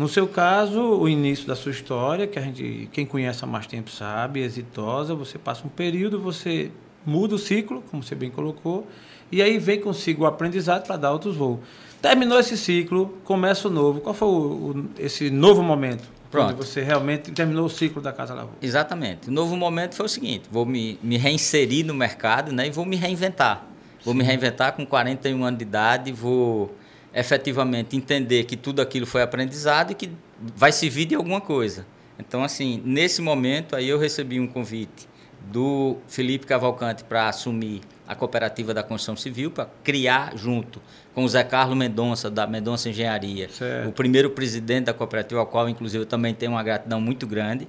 No 0.02 0.08
seu 0.08 0.28
caso, 0.28 0.82
o 0.82 1.08
início 1.08 1.46
da 1.46 1.56
sua 1.56 1.72
história, 1.72 2.26
que 2.26 2.40
a 2.40 2.42
gente, 2.42 2.90
quem 2.92 3.06
conhece 3.06 3.44
há 3.44 3.48
mais 3.48 3.68
tempo 3.68 3.92
sabe, 3.92 4.42
é 4.42 4.44
exitosa, 4.44 5.14
você 5.14 5.38
passa 5.38 5.62
um 5.64 5.70
período, 5.70 6.20
você 6.20 6.72
muda 7.06 7.36
o 7.36 7.38
ciclo, 7.38 7.84
como 7.92 8.02
você 8.02 8.16
bem 8.16 8.32
colocou, 8.32 8.88
e 9.32 9.44
aí 9.44 9.60
vem 9.60 9.80
consigo 9.80 10.24
o 10.24 10.26
aprendizado 10.26 10.88
para 10.88 10.98
dar 10.98 11.12
outros 11.12 11.36
voos. 11.36 11.60
Terminou 12.02 12.40
esse 12.40 12.58
ciclo, 12.58 13.16
começa 13.24 13.68
o 13.68 13.72
novo. 13.72 14.02
Qual 14.02 14.16
foi 14.16 14.28
o, 14.28 14.32
o, 14.32 14.86
esse 14.98 15.30
novo 15.30 15.62
momento? 15.62 16.10
Pronto. 16.32 16.50
Onde 16.50 16.66
você 16.66 16.82
realmente 16.82 17.32
terminou 17.32 17.68
o 17.68 17.70
ciclo 17.70 18.02
da 18.02 18.12
Casa 18.12 18.34
Lavoura? 18.34 18.58
Exatamente. 18.60 19.30
O 19.30 19.32
novo 19.32 19.56
momento 19.56 19.94
foi 19.94 20.08
o 20.08 20.10
seguinte: 20.10 20.46
vou 20.50 20.66
me, 20.66 20.98
me 21.04 21.16
reinserir 21.16 21.86
no 21.86 21.94
mercado 21.94 22.52
né, 22.52 22.66
e 22.66 22.72
vou 22.72 22.88
me 22.88 22.96
reinventar. 22.96 23.68
Vou 24.04 24.16
Sim. 24.16 24.18
me 24.18 24.24
reinventar 24.24 24.74
com 24.74 24.84
41 24.84 25.44
anos 25.44 25.60
de 25.60 25.64
idade, 25.64 26.12
vou 26.12 26.76
efetivamente 27.14 27.96
entender 27.96 28.46
que 28.46 28.56
tudo 28.56 28.82
aquilo 28.82 29.06
foi 29.06 29.22
aprendizado 29.22 29.92
e 29.92 29.96
que 29.96 30.12
vai 30.56 30.72
servir 30.72 31.06
de 31.06 31.16
alguma 31.16 31.42
coisa. 31.42 31.86
Então, 32.18 32.44
assim, 32.44 32.82
nesse 32.86 33.22
momento 33.22 33.76
aí 33.76 33.90
eu 33.90 33.98
recebi 33.98 34.40
um 34.40 34.48
convite 34.48 35.10
do 35.52 35.98
Felipe 36.08 36.46
Cavalcante 36.46 37.04
para 37.04 37.28
assumir 37.28 37.82
a 38.08 38.16
cooperativa 38.16 38.74
da 38.74 38.84
construção 38.84 39.16
civil, 39.16 39.52
para 39.52 39.68
criar 39.84 40.36
junto 40.36 40.82
com 41.14 41.24
o 41.24 41.30
Zé 41.30 41.44
Carlos 41.44 41.78
Mendonça, 41.78 42.30
da 42.30 42.46
Mendonça 42.46 42.90
Engenharia, 42.90 43.50
certo. 43.50 43.90
o 43.90 43.92
primeiro 43.92 44.30
presidente 44.30 44.86
da 44.86 44.94
cooperativa, 44.94 45.40
ao 45.40 45.48
qual, 45.48 45.68
inclusive, 45.68 46.04
eu 46.04 46.06
também 46.06 46.34
tenho 46.34 46.52
uma 46.52 46.62
gratidão 46.62 47.00
muito 47.00 47.26
grande, 47.26 47.68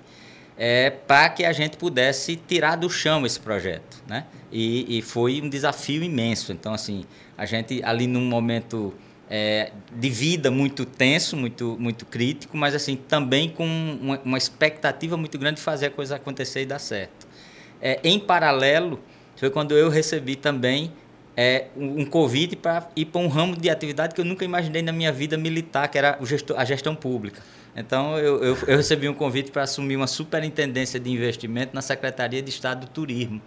é, 0.58 0.90
para 0.90 1.28
que 1.30 1.44
a 1.44 1.52
gente 1.52 1.76
pudesse 1.76 2.36
tirar 2.36 2.76
do 2.76 2.90
chão 2.90 3.24
esse 3.24 3.40
projeto. 3.40 4.02
Né? 4.06 4.24
E, 4.50 4.98
e 4.98 5.02
foi 5.02 5.40
um 5.40 5.48
desafio 5.48 6.02
imenso. 6.02 6.52
Então, 6.52 6.74
assim, 6.74 7.04
a 7.38 7.46
gente 7.46 7.82
ali 7.84 8.06
num 8.06 8.24
momento 8.24 8.92
é, 9.34 9.72
de 9.90 10.10
vida 10.10 10.50
muito 10.50 10.84
tenso, 10.84 11.38
muito, 11.38 11.74
muito 11.80 12.04
crítico, 12.04 12.54
mas 12.54 12.74
assim 12.74 12.96
também 12.96 13.48
com 13.48 13.64
uma, 13.64 14.20
uma 14.22 14.36
expectativa 14.36 15.16
muito 15.16 15.38
grande 15.38 15.56
de 15.56 15.62
fazer 15.62 15.86
a 15.86 15.90
coisa 15.90 16.16
acontecer 16.16 16.60
e 16.60 16.66
dar 16.66 16.78
certo. 16.78 17.26
É, 17.80 17.98
em 18.04 18.18
paralelo, 18.18 19.00
foi 19.34 19.48
quando 19.48 19.74
eu 19.74 19.88
recebi 19.88 20.36
também 20.36 20.92
é, 21.34 21.68
um, 21.74 22.04
convite 22.04 22.54
para 22.54 22.90
ir 22.94 23.06
para 23.06 23.22
um 23.22 23.26
ramo 23.26 23.56
de 23.56 23.70
atividade 23.70 24.14
que 24.14 24.20
eu 24.20 24.24
nunca 24.26 24.44
imaginei 24.44 24.82
na 24.82 24.92
minha 24.92 25.10
vida 25.10 25.38
militar, 25.38 25.88
que 25.88 25.96
era 25.96 26.18
gestor, 26.22 26.60
a 26.60 26.64
gestão 26.66 26.94
pública. 26.94 27.40
Então, 27.74 28.18
eu, 28.18 28.44
eu, 28.44 28.58
eu 28.66 28.76
recebi 28.76 29.08
um 29.08 29.14
convite 29.14 29.50
para 29.50 29.62
assumir 29.62 29.96
uma 29.96 30.06
superintendência 30.06 31.00
de 31.00 31.10
investimento 31.10 31.74
na 31.74 31.80
Secretaria 31.80 32.42
de 32.42 32.50
Estado 32.50 32.80
do 32.80 32.86
Turismo. 32.86 33.40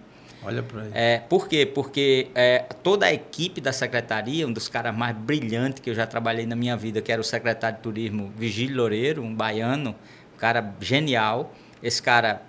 Olha 0.45 0.61
para 0.61 0.81
aí. 0.83 0.91
É, 0.93 1.19
por 1.19 1.47
quê? 1.47 1.65
Porque 1.65 2.27
é, 2.35 2.59
toda 2.83 3.07
a 3.07 3.13
equipe 3.13 3.59
da 3.59 3.73
secretaria, 3.73 4.47
um 4.47 4.53
dos 4.53 4.69
caras 4.69 4.95
mais 4.95 5.15
brilhantes 5.15 5.81
que 5.81 5.89
eu 5.89 5.95
já 5.95 6.05
trabalhei 6.05 6.45
na 6.45 6.55
minha 6.55 6.77
vida, 6.77 7.01
que 7.01 7.11
era 7.11 7.19
o 7.19 7.23
secretário 7.23 7.77
de 7.77 7.83
turismo 7.83 8.31
Vigílio 8.37 8.77
Loureiro, 8.77 9.23
um 9.23 9.33
baiano, 9.33 9.95
um 10.35 10.37
cara 10.37 10.73
genial. 10.79 11.53
Esse 11.81 12.01
cara 12.01 12.41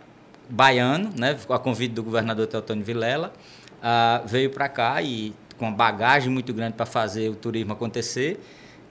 baiano, 0.48 1.10
né, 1.18 1.36
a 1.48 1.58
convite 1.58 1.92
do 1.92 2.02
governador 2.02 2.46
Teotônio 2.46 2.84
Vilela, 2.84 3.32
uh, 3.78 4.26
veio 4.26 4.50
para 4.50 4.68
cá 4.68 5.02
e 5.02 5.34
com 5.56 5.66
uma 5.66 5.74
bagagem 5.74 6.30
muito 6.30 6.52
grande 6.52 6.74
para 6.74 6.86
fazer 6.86 7.28
o 7.30 7.34
turismo 7.34 7.72
acontecer, 7.72 8.38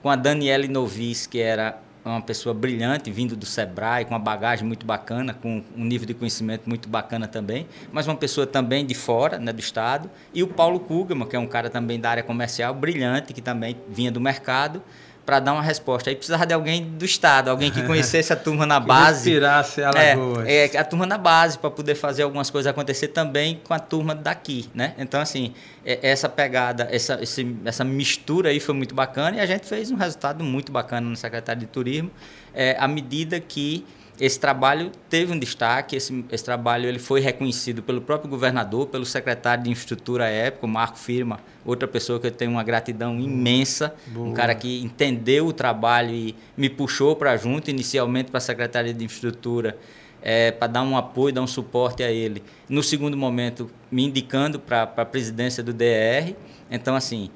com 0.02 0.10
a 0.10 0.16
Daniele 0.16 0.68
Novis, 0.68 1.26
que 1.26 1.38
era 1.40 1.80
uma 2.10 2.20
pessoa 2.22 2.54
brilhante, 2.54 3.10
vindo 3.10 3.36
do 3.36 3.46
Sebrae, 3.46 4.04
com 4.04 4.12
uma 4.12 4.20
bagagem 4.20 4.66
muito 4.66 4.86
bacana, 4.86 5.34
com 5.34 5.62
um 5.76 5.84
nível 5.84 6.06
de 6.06 6.14
conhecimento 6.14 6.68
muito 6.68 6.88
bacana 6.88 7.26
também, 7.26 7.66
mas 7.92 8.06
uma 8.06 8.16
pessoa 8.16 8.46
também 8.46 8.84
de 8.84 8.94
fora, 8.94 9.38
né, 9.38 9.52
do 9.52 9.60
Estado, 9.60 10.10
e 10.32 10.42
o 10.42 10.48
Paulo 10.48 10.80
Kugelman, 10.80 11.26
que 11.26 11.36
é 11.36 11.38
um 11.38 11.46
cara 11.46 11.68
também 11.70 11.98
da 11.98 12.10
área 12.10 12.22
comercial, 12.22 12.74
brilhante, 12.74 13.32
que 13.32 13.40
também 13.40 13.76
vinha 13.88 14.10
do 14.10 14.20
mercado, 14.20 14.82
para 15.26 15.40
dar 15.40 15.52
uma 15.52 15.62
resposta. 15.62 16.08
Aí 16.08 16.14
precisava 16.14 16.46
de 16.46 16.54
alguém 16.54 16.84
do 16.84 17.04
Estado, 17.04 17.50
alguém 17.50 17.70
que 17.70 17.82
conhecesse 17.84 18.32
a 18.32 18.36
turma 18.36 18.64
na 18.64 18.78
base. 18.78 19.30
Inspirasse 19.30 19.82
Alagoas. 19.82 20.46
É, 20.46 20.74
é, 20.74 20.78
a 20.78 20.84
turma 20.84 21.04
na 21.04 21.18
base, 21.18 21.58
para 21.58 21.68
poder 21.68 21.96
fazer 21.96 22.22
algumas 22.22 22.48
coisas 22.48 22.70
acontecer 22.70 23.08
também 23.08 23.60
com 23.64 23.74
a 23.74 23.80
turma 23.80 24.14
daqui, 24.14 24.70
né? 24.72 24.94
Então, 24.96 25.20
assim, 25.20 25.52
é, 25.84 25.98
essa 26.00 26.28
pegada, 26.28 26.88
essa, 26.90 27.18
esse, 27.20 27.56
essa 27.64 27.82
mistura 27.82 28.50
aí 28.50 28.60
foi 28.60 28.74
muito 28.74 28.94
bacana 28.94 29.38
e 29.38 29.40
a 29.40 29.46
gente 29.46 29.66
fez 29.66 29.90
um 29.90 29.96
resultado 29.96 30.44
muito 30.44 30.70
bacana 30.70 31.10
no 31.10 31.16
Secretário 31.16 31.60
de 31.60 31.66
Turismo, 31.66 32.10
é, 32.54 32.76
à 32.78 32.86
medida 32.86 33.40
que 33.40 33.84
esse 34.18 34.40
trabalho 34.40 34.90
teve 35.10 35.32
um 35.32 35.38
destaque, 35.38 35.96
esse, 35.96 36.24
esse 36.32 36.44
trabalho 36.44 36.88
ele 36.88 36.98
foi 36.98 37.20
reconhecido 37.20 37.82
pelo 37.82 38.00
próprio 38.00 38.30
governador, 38.30 38.86
pelo 38.86 39.04
secretário 39.04 39.64
de 39.64 39.70
infraestrutura 39.70 40.24
à 40.24 40.28
época, 40.28 40.66
o 40.66 40.68
Marco 40.68 40.98
Firma, 40.98 41.40
outra 41.64 41.86
pessoa 41.86 42.18
que 42.18 42.26
eu 42.26 42.30
tenho 42.30 42.50
uma 42.50 42.62
gratidão 42.62 43.20
imensa, 43.20 43.94
Boa. 44.06 44.28
um 44.28 44.32
cara 44.32 44.54
que 44.54 44.82
entendeu 44.82 45.46
o 45.46 45.52
trabalho 45.52 46.14
e 46.14 46.34
me 46.56 46.70
puxou 46.70 47.14
para 47.14 47.36
junto, 47.36 47.70
inicialmente 47.70 48.30
para 48.30 48.38
a 48.38 48.40
Secretaria 48.40 48.94
de 48.94 49.04
Infraestrutura, 49.04 49.76
é, 50.22 50.50
para 50.50 50.66
dar 50.66 50.82
um 50.82 50.96
apoio, 50.96 51.34
dar 51.34 51.42
um 51.42 51.46
suporte 51.46 52.02
a 52.02 52.10
ele. 52.10 52.42
No 52.68 52.82
segundo 52.82 53.16
momento, 53.16 53.70
me 53.90 54.04
indicando 54.04 54.58
para 54.58 54.82
a 54.82 55.04
presidência 55.04 55.62
do 55.62 55.72
DR. 55.72 56.34
Então, 56.70 56.96
assim, 56.96 57.30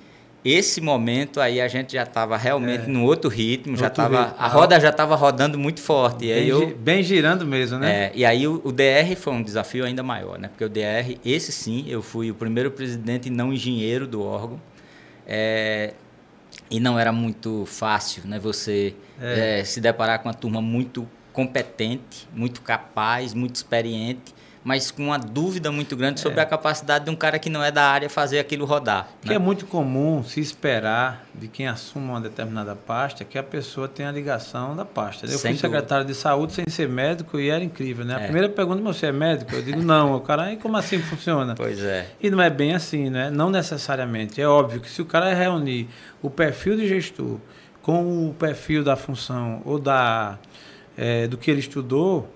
esse 0.44 0.80
momento 0.80 1.40
aí 1.40 1.60
a 1.60 1.68
gente 1.68 1.92
já 1.92 2.02
estava 2.02 2.36
realmente 2.36 2.84
é. 2.84 2.86
no 2.86 3.04
outro 3.04 3.28
ritmo, 3.28 3.76
já 3.76 3.88
estava 3.88 4.34
a 4.38 4.48
roda 4.48 4.80
já 4.80 4.88
estava 4.88 5.14
rodando 5.14 5.58
muito 5.58 5.80
forte. 5.80 6.26
E 6.26 6.32
aí 6.32 6.40
bem, 6.40 6.48
eu, 6.48 6.76
bem 6.76 7.02
girando 7.02 7.46
mesmo, 7.46 7.78
né? 7.78 8.04
É, 8.04 8.12
e 8.14 8.24
aí 8.24 8.46
o, 8.46 8.60
o, 8.64 8.72
DR 8.72 9.14
foi 9.16 9.32
um 9.34 9.42
desafio 9.42 9.84
ainda 9.84 10.02
maior, 10.02 10.38
né? 10.38 10.48
Porque 10.48 10.64
o 10.64 10.68
DR, 10.68 11.18
esse 11.24 11.52
sim, 11.52 11.84
eu 11.88 12.02
fui 12.02 12.30
o 12.30 12.34
primeiro 12.34 12.70
presidente 12.70 13.28
e 13.28 13.30
não 13.30 13.52
engenheiro 13.52 14.06
do 14.06 14.22
órgão. 14.22 14.60
É, 15.26 15.92
e 16.70 16.80
não 16.80 16.98
era 16.98 17.12
muito 17.12 17.64
fácil, 17.66 18.22
né? 18.26 18.38
Você 18.38 18.94
é. 19.20 19.60
É, 19.60 19.64
se 19.64 19.80
deparar 19.80 20.20
com 20.20 20.28
uma 20.28 20.34
turma 20.34 20.62
muito 20.62 21.06
competente, 21.32 22.26
muito 22.34 22.62
capaz, 22.62 23.34
muito 23.34 23.56
experiente 23.56 24.34
mas 24.62 24.90
com 24.90 25.04
uma 25.04 25.18
dúvida 25.18 25.72
muito 25.72 25.96
grande 25.96 26.20
sobre 26.20 26.40
é. 26.40 26.42
a 26.42 26.46
capacidade 26.46 27.06
de 27.06 27.10
um 27.10 27.16
cara 27.16 27.38
que 27.38 27.48
não 27.48 27.64
é 27.64 27.70
da 27.70 27.84
área 27.84 28.10
fazer 28.10 28.38
aquilo 28.38 28.66
rodar. 28.66 29.08
Que 29.22 29.30
né? 29.30 29.36
é 29.36 29.38
muito 29.38 29.64
comum 29.66 30.22
se 30.22 30.40
esperar 30.40 31.26
de 31.34 31.48
quem 31.48 31.66
assuma 31.66 32.14
uma 32.14 32.20
determinada 32.20 32.76
pasta 32.76 33.24
que 33.24 33.38
a 33.38 33.42
pessoa 33.42 33.88
tenha 33.88 34.10
a 34.10 34.12
ligação 34.12 34.76
da 34.76 34.84
pasta. 34.84 35.26
Eu 35.26 35.38
sem 35.38 35.52
fui 35.52 35.60
secretário 35.60 36.04
de 36.04 36.14
saúde 36.14 36.52
sem 36.52 36.68
ser 36.68 36.88
médico 36.88 37.38
e 37.40 37.48
era 37.48 37.64
incrível, 37.64 38.04
né? 38.04 38.16
A 38.16 38.20
é. 38.20 38.24
primeira 38.24 38.48
pergunta, 38.48 38.82
você 38.82 39.06
é 39.06 39.12
médico? 39.12 39.54
Eu 39.54 39.62
digo, 39.62 39.80
não. 39.82 40.16
O 40.16 40.20
cara, 40.20 40.52
e 40.52 40.56
como 40.56 40.76
assim 40.76 40.98
funciona? 40.98 41.54
Pois 41.54 41.82
é. 41.82 42.06
E 42.20 42.30
não 42.30 42.42
é 42.42 42.50
bem 42.50 42.74
assim, 42.74 43.08
né? 43.08 43.30
Não 43.30 43.48
necessariamente. 43.48 44.40
É 44.40 44.46
óbvio 44.46 44.80
que 44.80 44.90
se 44.90 45.00
o 45.00 45.06
cara 45.06 45.32
reunir 45.32 45.88
o 46.20 46.28
perfil 46.28 46.76
de 46.76 46.86
gestor 46.86 47.38
com 47.80 48.28
o 48.28 48.34
perfil 48.34 48.84
da 48.84 48.94
função 48.94 49.62
ou 49.64 49.78
da, 49.78 50.38
é, 50.96 51.26
do 51.26 51.38
que 51.38 51.50
ele 51.50 51.60
estudou, 51.60 52.28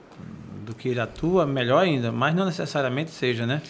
do 0.64 0.74
que 0.74 0.88
ele 0.88 1.00
atua, 1.00 1.46
melhor 1.46 1.84
ainda, 1.84 2.10
mas 2.10 2.34
não 2.34 2.44
necessariamente 2.44 3.10
seja, 3.10 3.46
né? 3.46 3.62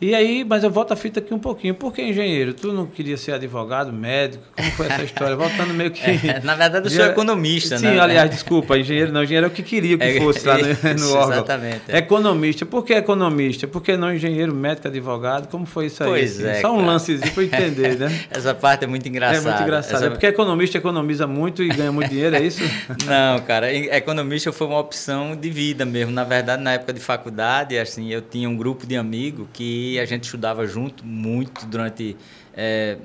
E 0.00 0.14
aí, 0.14 0.44
mas 0.44 0.64
eu 0.64 0.70
volto 0.70 0.92
a 0.92 0.96
fita 0.96 1.20
aqui 1.20 1.34
um 1.34 1.38
pouquinho. 1.38 1.74
Por 1.74 1.92
que 1.92 2.00
engenheiro? 2.00 2.54
Tu 2.54 2.72
não 2.72 2.86
queria 2.86 3.18
ser 3.18 3.32
advogado, 3.32 3.92
médico? 3.92 4.42
Como 4.56 4.70
foi 4.70 4.86
essa 4.86 5.02
história? 5.02 5.36
Voltando 5.36 5.74
meio 5.74 5.90
que. 5.90 6.00
É, 6.30 6.40
na 6.40 6.54
verdade, 6.54 6.86
eu 6.86 6.90
sou 6.90 7.04
economista, 7.04 7.78
Sim, 7.78 7.86
né? 7.86 7.92
Sim, 7.92 7.98
aliás, 7.98 8.30
desculpa, 8.30 8.78
engenheiro 8.78 9.12
não, 9.12 9.22
engenheiro 9.22 9.46
é 9.46 9.48
o 9.48 9.52
que 9.52 9.62
queria 9.62 9.96
que 9.98 10.04
é, 10.04 10.20
fosse 10.20 10.46
lá 10.46 10.56
no, 10.58 10.64
no 10.64 11.12
órgão. 11.12 11.32
Exatamente. 11.32 11.82
É. 11.88 11.98
Economista. 11.98 12.66
Por 12.66 12.84
que 12.84 12.92
economista? 12.94 13.66
Por 13.66 13.82
que 13.82 13.96
não 13.96 14.12
engenheiro, 14.12 14.54
médico, 14.54 14.88
advogado? 14.88 15.48
Como 15.48 15.66
foi 15.66 15.86
isso 15.86 16.02
aí? 16.04 16.10
Pois 16.10 16.40
é. 16.40 16.60
Só 16.60 16.72
um 16.72 16.84
lancezinho 16.84 17.32
para 17.32 17.42
entender, 17.42 17.98
né? 17.98 18.20
essa 18.30 18.54
parte 18.54 18.84
é 18.84 18.86
muito 18.86 19.08
engraçada. 19.08 19.38
É 19.38 19.50
muito 19.50 19.62
engraçada. 19.62 19.96
Essa... 19.96 20.06
É 20.06 20.10
porque 20.10 20.26
economista 20.26 20.78
economiza 20.78 21.26
muito 21.26 21.62
e 21.62 21.68
ganha 21.68 21.92
muito 21.92 22.08
dinheiro, 22.10 22.36
é 22.36 22.42
isso? 22.42 22.62
não, 23.06 23.40
cara. 23.40 23.72
Economista 23.72 24.52
foi 24.52 24.66
uma 24.66 24.78
opção 24.78 25.34
de 25.34 25.50
vida 25.50 25.84
mesmo. 25.84 26.12
Na 26.12 26.24
verdade, 26.24 26.62
na 26.62 26.72
época 26.72 26.92
de 26.92 27.00
faculdade, 27.00 27.78
assim, 27.78 28.12
eu 28.12 28.22
tinha 28.22 28.48
um 28.48 28.56
grupo 28.56 28.86
de 28.86 28.96
amigos 28.96 29.46
que 29.52 29.89
a 29.98 30.04
gente 30.04 30.24
estudava 30.24 30.66
junto 30.66 31.04
muito 31.04 31.66
durante. 31.66 32.16
É, 32.54 32.98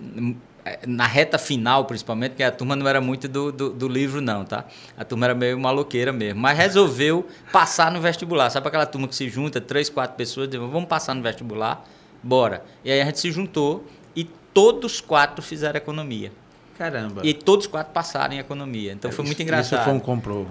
na 0.88 1.06
reta 1.06 1.38
final, 1.38 1.86
principalmente, 1.86 2.32
porque 2.32 2.44
a 2.44 2.52
turma 2.52 2.76
não 2.76 2.88
era 2.88 3.00
muito 3.00 3.28
do, 3.28 3.52
do, 3.52 3.70
do, 3.70 3.88
livro, 3.88 4.20
não, 4.20 4.44
tá? 4.44 4.66
A 4.98 5.06
turma 5.06 5.28
era 5.28 5.36
meio 5.36 5.60
maloqueira 5.60 6.12
mesmo. 6.12 6.40
Mas 6.40 6.58
resolveu 6.58 7.28
passar 7.52 7.92
no 7.92 8.02
vestibular. 8.02 8.50
Sabe 8.50 8.68
aquela 8.68 8.86
turma 8.86 9.08
que 9.08 9.16
se 9.16 9.30
junta, 9.30 9.62
três, 9.62 9.90
quatro 9.90 10.18
pessoas, 10.18 10.50
diz, 10.50 10.60
vamos 10.60 10.86
passar 10.86 11.14
no 11.14 11.22
vestibular? 11.22 11.86
Bora. 12.22 12.66
E 12.84 12.92
aí 12.92 13.00
a 13.00 13.06
gente 13.06 13.20
se 13.20 13.32
juntou 13.32 13.86
e 14.16 14.24
todos 14.24 15.00
quatro 15.00 15.44
fizeram 15.44 15.78
economia. 15.78 16.32
Caramba. 16.78 17.22
E 17.24 17.34
todos 17.34 17.68
quatro 17.68 17.94
passaram 17.94 18.34
em 18.34 18.40
economia. 18.40 18.92
Então 18.92 19.12
foi 19.12 19.24
muito 19.24 19.42
engraçado. 19.42 19.80
Isso 19.80 19.86
foi 19.86 19.94
um 19.94 20.00
comprou. 20.00 20.46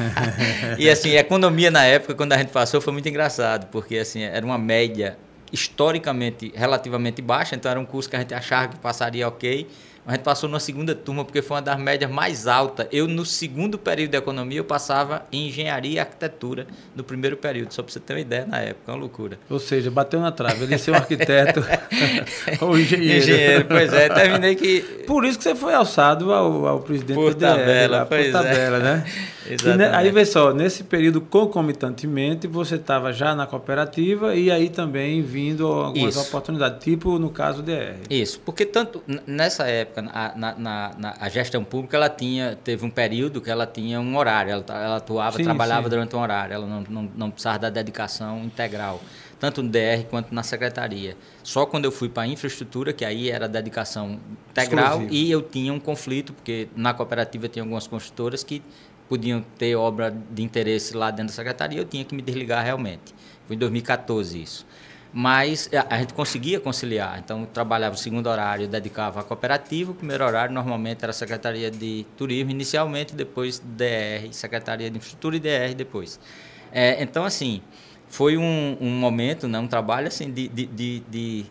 e 0.78 0.88
assim, 0.88 1.10
economia 1.10 1.70
na 1.70 1.84
época, 1.84 2.14
quando 2.14 2.32
a 2.32 2.38
gente 2.38 2.50
passou, 2.50 2.80
foi 2.80 2.92
muito 2.92 3.08
engraçado, 3.08 3.66
porque 3.66 3.98
assim, 3.98 4.22
era 4.22 4.44
uma 4.44 4.56
média 4.56 5.18
historicamente 5.52 6.52
relativamente 6.54 7.20
baixa, 7.20 7.54
então 7.54 7.70
era 7.70 7.80
um 7.80 7.84
curso 7.84 8.08
que 8.08 8.16
a 8.16 8.20
gente 8.20 8.34
achava 8.34 8.68
que 8.68 8.78
passaria 8.78 9.26
ok. 9.26 9.66
A 10.06 10.12
gente 10.12 10.22
passou 10.22 10.48
na 10.48 10.58
segunda 10.58 10.94
turma 10.94 11.24
porque 11.24 11.42
foi 11.42 11.56
uma 11.56 11.62
das 11.62 11.78
médias 11.78 12.10
mais 12.10 12.46
altas. 12.46 12.86
Eu, 12.90 13.06
no 13.06 13.24
segundo 13.24 13.78
período 13.78 14.10
de 14.10 14.16
economia, 14.16 14.58
eu 14.58 14.64
passava 14.64 15.26
em 15.30 15.48
engenharia 15.48 15.92
e 15.92 15.98
arquitetura 15.98 16.66
no 16.96 17.04
primeiro 17.04 17.36
período, 17.36 17.72
só 17.72 17.82
para 17.82 17.92
você 17.92 18.00
ter 18.00 18.14
uma 18.14 18.20
ideia 18.20 18.46
na 18.46 18.58
época, 18.58 18.90
é 18.90 18.90
uma 18.92 18.98
loucura. 18.98 19.38
Ou 19.48 19.58
seja, 19.58 19.90
bateu 19.90 20.20
na 20.20 20.32
trave, 20.32 20.64
ele 20.64 20.78
ser 20.78 20.92
um 20.92 20.94
arquiteto 20.94 21.62
ou 22.60 22.78
engenheiro. 22.78 23.18
Engenheiro, 23.18 23.64
pois 23.66 23.92
é, 23.92 24.08
terminei 24.08 24.56
que... 24.56 24.80
Por 25.06 25.24
isso 25.24 25.38
que 25.38 25.44
você 25.44 25.54
foi 25.54 25.74
alçado 25.74 26.32
ao, 26.32 26.66
ao 26.66 26.80
presidente 26.80 27.16
por 27.16 27.34
DR, 27.34 27.40
tabela, 27.40 27.98
lá, 27.98 28.06
por 28.06 28.32
tabela, 28.32 28.76
é. 28.78 28.80
né? 28.80 29.04
Exatamente. 29.48 29.94
aí 29.94 30.10
vê 30.10 30.24
só, 30.24 30.52
nesse 30.52 30.84
período 30.84 31.20
concomitantemente, 31.20 32.46
você 32.46 32.76
estava 32.76 33.12
já 33.12 33.34
na 33.34 33.46
cooperativa 33.46 34.34
e 34.34 34.50
aí 34.50 34.68
também 34.68 35.22
vindo 35.22 35.66
algumas 35.66 36.14
Isso. 36.14 36.28
oportunidades, 36.28 36.82
tipo 36.84 37.18
no 37.18 37.30
caso 37.30 37.62
do 37.62 37.72
DR. 37.72 37.96
Isso, 38.08 38.40
porque 38.44 38.64
tanto 38.64 39.02
nessa 39.26 39.66
época, 39.66 39.89
a, 39.96 40.32
na, 40.36 40.54
na, 40.54 40.94
na, 40.98 41.16
a 41.20 41.28
gestão 41.28 41.64
pública, 41.64 41.96
ela 41.96 42.08
tinha, 42.08 42.58
teve 42.62 42.84
um 42.84 42.90
período 42.90 43.40
que 43.40 43.50
ela 43.50 43.66
tinha 43.66 44.00
um 44.00 44.16
horário, 44.16 44.52
ela, 44.52 44.64
ela 44.68 44.96
atuava, 44.96 45.36
sim, 45.36 45.44
trabalhava 45.44 45.84
sim. 45.84 45.90
durante 45.90 46.16
um 46.16 46.20
horário, 46.20 46.54
ela 46.54 46.66
não, 46.66 46.82
não, 46.88 47.10
não 47.16 47.30
precisava 47.30 47.58
da 47.58 47.70
dedicação 47.70 48.44
integral 48.44 49.00
tanto 49.40 49.62
no 49.62 49.70
DR 49.70 50.04
quanto 50.08 50.34
na 50.34 50.42
secretaria. 50.42 51.16
Só 51.42 51.64
quando 51.64 51.86
eu 51.86 51.90
fui 51.90 52.10
para 52.10 52.24
a 52.24 52.26
infraestrutura, 52.26 52.92
que 52.92 53.06
aí 53.06 53.30
era 53.30 53.48
dedicação 53.48 54.20
integral, 54.50 55.00
Exclusivo. 55.00 55.14
e 55.14 55.30
eu 55.30 55.40
tinha 55.40 55.72
um 55.72 55.80
conflito, 55.80 56.34
porque 56.34 56.68
na 56.76 56.92
cooperativa 56.92 57.48
tinha 57.48 57.62
algumas 57.62 57.86
construtoras 57.86 58.44
que 58.44 58.62
podiam 59.08 59.42
ter 59.58 59.74
obra 59.74 60.14
de 60.30 60.42
interesse 60.42 60.94
lá 60.94 61.10
dentro 61.10 61.28
da 61.28 61.32
secretaria, 61.32 61.80
eu 61.80 61.84
tinha 61.86 62.04
que 62.04 62.14
me 62.14 62.20
desligar 62.20 62.62
realmente. 62.62 63.14
Foi 63.46 63.56
em 63.56 63.58
2014 63.58 64.40
isso. 64.40 64.66
Mas 65.12 65.68
a 65.88 65.98
gente 65.98 66.14
conseguia 66.14 66.60
conciliar. 66.60 67.18
Então, 67.18 67.44
trabalhava 67.44 67.96
o 67.96 67.98
segundo 67.98 68.28
horário, 68.28 68.68
dedicava 68.68 69.20
à 69.20 69.22
cooperativa. 69.24 69.90
O 69.90 69.94
primeiro 69.94 70.24
horário, 70.24 70.54
normalmente, 70.54 71.02
era 71.02 71.10
a 71.10 71.12
Secretaria 71.12 71.68
de 71.68 72.06
Turismo, 72.16 72.52
inicialmente, 72.52 73.14
depois 73.14 73.58
DR, 73.58 74.30
Secretaria 74.30 74.88
de 74.88 74.96
Infraestrutura 74.98 75.36
e 75.36 75.40
DR 75.40 75.74
depois. 75.76 76.20
É, 76.70 77.02
então, 77.02 77.24
assim, 77.24 77.60
foi 78.06 78.36
um, 78.36 78.76
um, 78.80 78.90
momento, 78.90 79.48
né, 79.48 79.58
um 79.58 79.66
trabalho 79.66 80.06
assim, 80.06 80.30
de, 80.30 80.46
de, 80.46 80.66
de, 80.66 81.00
de 81.10 81.46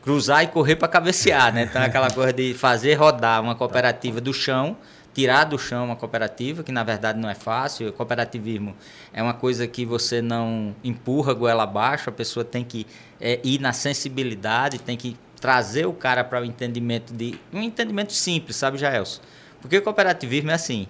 cruzar 0.00 0.44
e 0.44 0.46
correr 0.46 0.76
para 0.76 0.86
cabecear. 0.86 1.52
Né? 1.52 1.64
Então, 1.64 1.82
aquela 1.82 2.10
coisa 2.10 2.32
de 2.32 2.54
fazer 2.54 2.94
rodar 2.94 3.42
uma 3.42 3.56
cooperativa 3.56 4.20
do 4.20 4.32
chão 4.32 4.76
tirar 5.14 5.44
do 5.44 5.56
chão 5.56 5.86
uma 5.86 5.96
cooperativa, 5.96 6.64
que 6.64 6.72
na 6.72 6.82
verdade 6.82 7.18
não 7.18 7.30
é 7.30 7.34
fácil. 7.34 7.88
O 7.88 7.92
cooperativismo 7.92 8.74
é 9.12 9.22
uma 9.22 9.32
coisa 9.32 9.66
que 9.66 9.86
você 9.86 10.20
não 10.20 10.74
empurra 10.82 11.32
goela 11.32 11.62
abaixo, 11.62 12.10
a 12.10 12.12
pessoa 12.12 12.44
tem 12.44 12.64
que 12.64 12.86
é, 13.20 13.40
ir 13.44 13.60
na 13.60 13.72
sensibilidade, 13.72 14.78
tem 14.78 14.96
que 14.96 15.16
trazer 15.40 15.86
o 15.86 15.92
cara 15.92 16.24
para 16.24 16.42
o 16.42 16.44
entendimento 16.44 17.14
de. 17.14 17.38
Um 17.52 17.62
entendimento 17.62 18.12
simples, 18.12 18.56
sabe, 18.56 18.76
Jaelson? 18.76 19.22
Porque 19.60 19.78
o 19.78 19.82
cooperativismo 19.82 20.50
é 20.50 20.54
assim, 20.54 20.88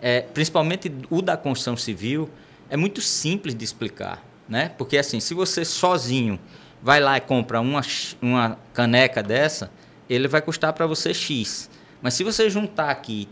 é, 0.00 0.22
principalmente 0.22 0.90
o 1.10 1.20
da 1.20 1.36
construção 1.36 1.76
civil, 1.76 2.30
é 2.70 2.76
muito 2.76 3.00
simples 3.00 3.54
de 3.54 3.64
explicar. 3.64 4.24
Né? 4.48 4.70
Porque 4.78 4.96
assim, 4.96 5.20
se 5.20 5.34
você 5.34 5.64
sozinho 5.64 6.38
vai 6.80 7.00
lá 7.00 7.16
e 7.16 7.20
compra 7.20 7.60
uma, 7.60 7.82
uma 8.22 8.58
caneca 8.72 9.22
dessa, 9.22 9.70
ele 10.08 10.28
vai 10.28 10.40
custar 10.40 10.72
para 10.72 10.86
você 10.86 11.12
X. 11.12 11.68
Mas 12.00 12.14
se 12.14 12.22
você 12.22 12.48
juntar 12.48 12.90
aqui 12.90 13.28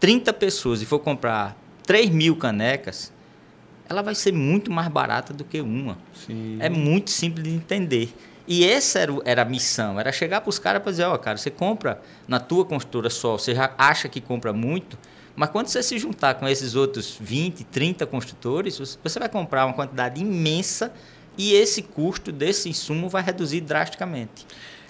30 0.00 0.32
pessoas 0.32 0.82
e 0.82 0.86
for 0.86 0.98
comprar 0.98 1.56
3 1.84 2.10
mil 2.10 2.36
canecas, 2.36 3.12
ela 3.88 4.02
vai 4.02 4.14
ser 4.14 4.32
muito 4.32 4.70
mais 4.70 4.88
barata 4.88 5.32
do 5.32 5.44
que 5.44 5.60
uma. 5.60 5.98
Sim. 6.26 6.58
É 6.60 6.68
muito 6.68 7.10
simples 7.10 7.44
de 7.44 7.50
entender. 7.50 8.14
E 8.46 8.64
essa 8.64 8.98
era, 8.98 9.12
era 9.24 9.42
a 9.42 9.44
missão, 9.44 10.00
era 10.00 10.10
chegar 10.10 10.40
para 10.40 10.48
os 10.48 10.58
caras 10.58 10.82
para 10.82 10.90
dizer, 10.90 11.04
ó, 11.04 11.14
oh, 11.14 11.18
cara, 11.18 11.36
você 11.36 11.50
compra 11.50 12.00
na 12.26 12.40
tua 12.40 12.64
construtora 12.64 13.10
só, 13.10 13.36
você 13.36 13.54
já 13.54 13.74
acha 13.76 14.08
que 14.08 14.22
compra 14.22 14.54
muito, 14.54 14.98
mas 15.36 15.50
quando 15.50 15.68
você 15.68 15.82
se 15.82 15.98
juntar 15.98 16.34
com 16.34 16.48
esses 16.48 16.74
outros 16.74 17.16
20, 17.20 17.64
30 17.64 18.06
construtores, 18.06 18.78
você 19.02 19.18
vai 19.18 19.28
comprar 19.28 19.66
uma 19.66 19.74
quantidade 19.74 20.20
imensa 20.20 20.92
e 21.36 21.52
esse 21.52 21.82
custo 21.82 22.32
desse 22.32 22.68
insumo 22.68 23.08
vai 23.08 23.22
reduzir 23.22 23.60
drasticamente. 23.60 24.46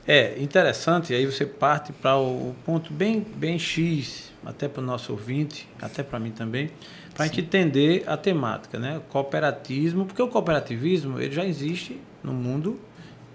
É 0.06 0.40
interessante, 0.40 1.12
aí 1.12 1.26
você 1.26 1.44
parte 1.44 1.92
para 1.92 2.16
o 2.16 2.54
ponto 2.64 2.92
bem, 2.92 3.20
bem 3.20 3.58
X, 3.58 4.27
até 4.44 4.68
para 4.68 4.82
o 4.82 4.86
nosso 4.86 5.12
ouvinte, 5.12 5.68
até 5.80 6.02
para 6.02 6.18
mim 6.18 6.30
também, 6.30 6.70
para 7.14 7.24
a 7.24 7.26
gente 7.26 7.40
entender 7.40 8.04
a 8.06 8.16
temática, 8.16 8.78
né? 8.78 8.98
O 8.98 9.00
cooperativismo, 9.02 10.06
porque 10.06 10.22
o 10.22 10.28
cooperativismo 10.28 11.20
ele 11.20 11.34
já 11.34 11.44
existe 11.44 12.00
no 12.22 12.32
mundo 12.32 12.78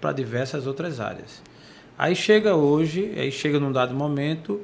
para 0.00 0.12
diversas 0.12 0.66
outras 0.66 1.00
áreas. 1.00 1.42
Aí 1.96 2.16
chega 2.16 2.54
hoje, 2.54 3.14
aí 3.16 3.30
chega 3.30 3.60
num 3.60 3.70
dado 3.70 3.94
momento, 3.94 4.60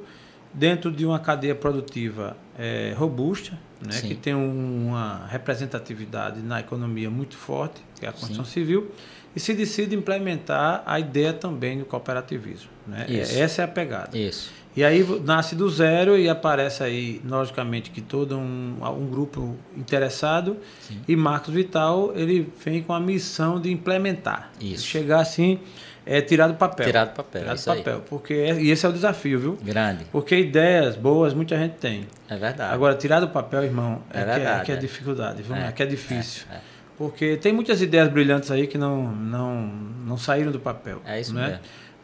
dentro 0.53 0.91
de 0.91 1.07
uma 1.07 1.19
cadeia 1.19 1.55
produtiva 1.55 2.37
é, 2.59 2.93
robusta, 2.97 3.57
né, 3.81 4.01
que 4.01 4.15
tem 4.15 4.35
uma 4.35 5.27
representatividade 5.29 6.41
na 6.41 6.61
economia 6.61 7.09
muito 7.09 7.37
forte, 7.37 7.81
que 7.99 8.05
é 8.05 8.09
a 8.09 8.13
construção 8.13 8.45
Sim. 8.45 8.51
civil, 8.51 8.91
e 9.35 9.41
se 9.41 9.55
decide 9.55 9.95
implementar 9.95 10.83
a 10.85 10.99
ideia 10.99 11.33
também 11.33 11.79
do 11.79 11.85
cooperativismo. 11.85 12.69
Né? 12.87 13.07
Isso. 13.09 13.39
Essa 13.39 13.63
é 13.63 13.65
a 13.65 13.69
pegada. 13.69 14.19
Isso. 14.19 14.51
E 14.77 14.85
aí 14.85 15.05
nasce 15.25 15.55
do 15.55 15.69
zero 15.69 16.17
e 16.17 16.29
aparece 16.29 16.83
aí, 16.83 17.21
logicamente, 17.25 17.91
que 17.91 18.01
todo 18.01 18.39
um, 18.39 18.77
um 18.81 19.07
grupo 19.07 19.57
interessado 19.77 20.57
Sim. 20.81 21.01
e 21.09 21.17
Marcos 21.17 21.53
Vital, 21.53 22.13
ele 22.15 22.53
vem 22.65 22.83
com 22.83 22.93
a 22.93 23.01
missão 23.01 23.61
de 23.61 23.73
implementar. 23.73 24.51
Isso. 24.61 24.87
Chegar 24.87 25.21
assim, 25.21 25.59
é 26.07 26.21
tirar 26.21 26.47
do 26.47 26.55
papel. 26.55 26.87
Tirar 26.87 27.05
do 27.07 27.15
papel, 27.15 27.43
tirar 27.43 27.55
do 27.55 27.65
papel. 27.65 27.97
Aí. 27.97 28.03
Porque 28.09 28.35
é, 28.35 28.61
e 28.61 28.71
esse 28.71 28.87
é 28.87 28.89
o 28.89 28.93
desafio, 28.93 29.41
viu? 29.41 29.59
Grande. 29.63 30.05
Porque 30.13 30.37
ideias 30.37 30.97
boas 30.97 31.35
muita 31.35 31.57
gente 31.57 31.75
tem. 31.75 32.07
É 32.29 32.37
verdade. 32.37 32.73
Agora, 32.73 32.95
tirar 32.95 33.21
do 33.21 33.29
papel, 33.29 33.65
irmão, 33.65 34.03
é, 34.13 34.21
é 34.21 34.25
verdade, 34.25 34.43
que, 34.43 34.49
é, 34.49 34.65
que 34.65 34.73
é, 34.73 34.75
é. 34.77 34.79
dificuldade, 34.79 35.43
viu? 35.43 35.57
É, 35.57 35.69
é 35.69 35.73
que 35.73 35.83
é 35.83 35.87
difícil. 35.87 36.45
É, 36.51 36.57
é. 36.57 36.61
Porque 36.97 37.39
tem 37.39 37.53
muitas 37.53 37.81
ideias 37.81 38.09
brilhantes 38.09 38.51
aí 38.51 38.67
que 38.67 38.77
não, 38.77 39.11
não, 39.11 39.67
não 40.07 40.19
saíram 40.19 40.53
do 40.53 40.61
papel. 40.61 41.01
É 41.07 41.19
isso 41.19 41.35
né? 41.35 41.47
mesmo. 41.47 41.61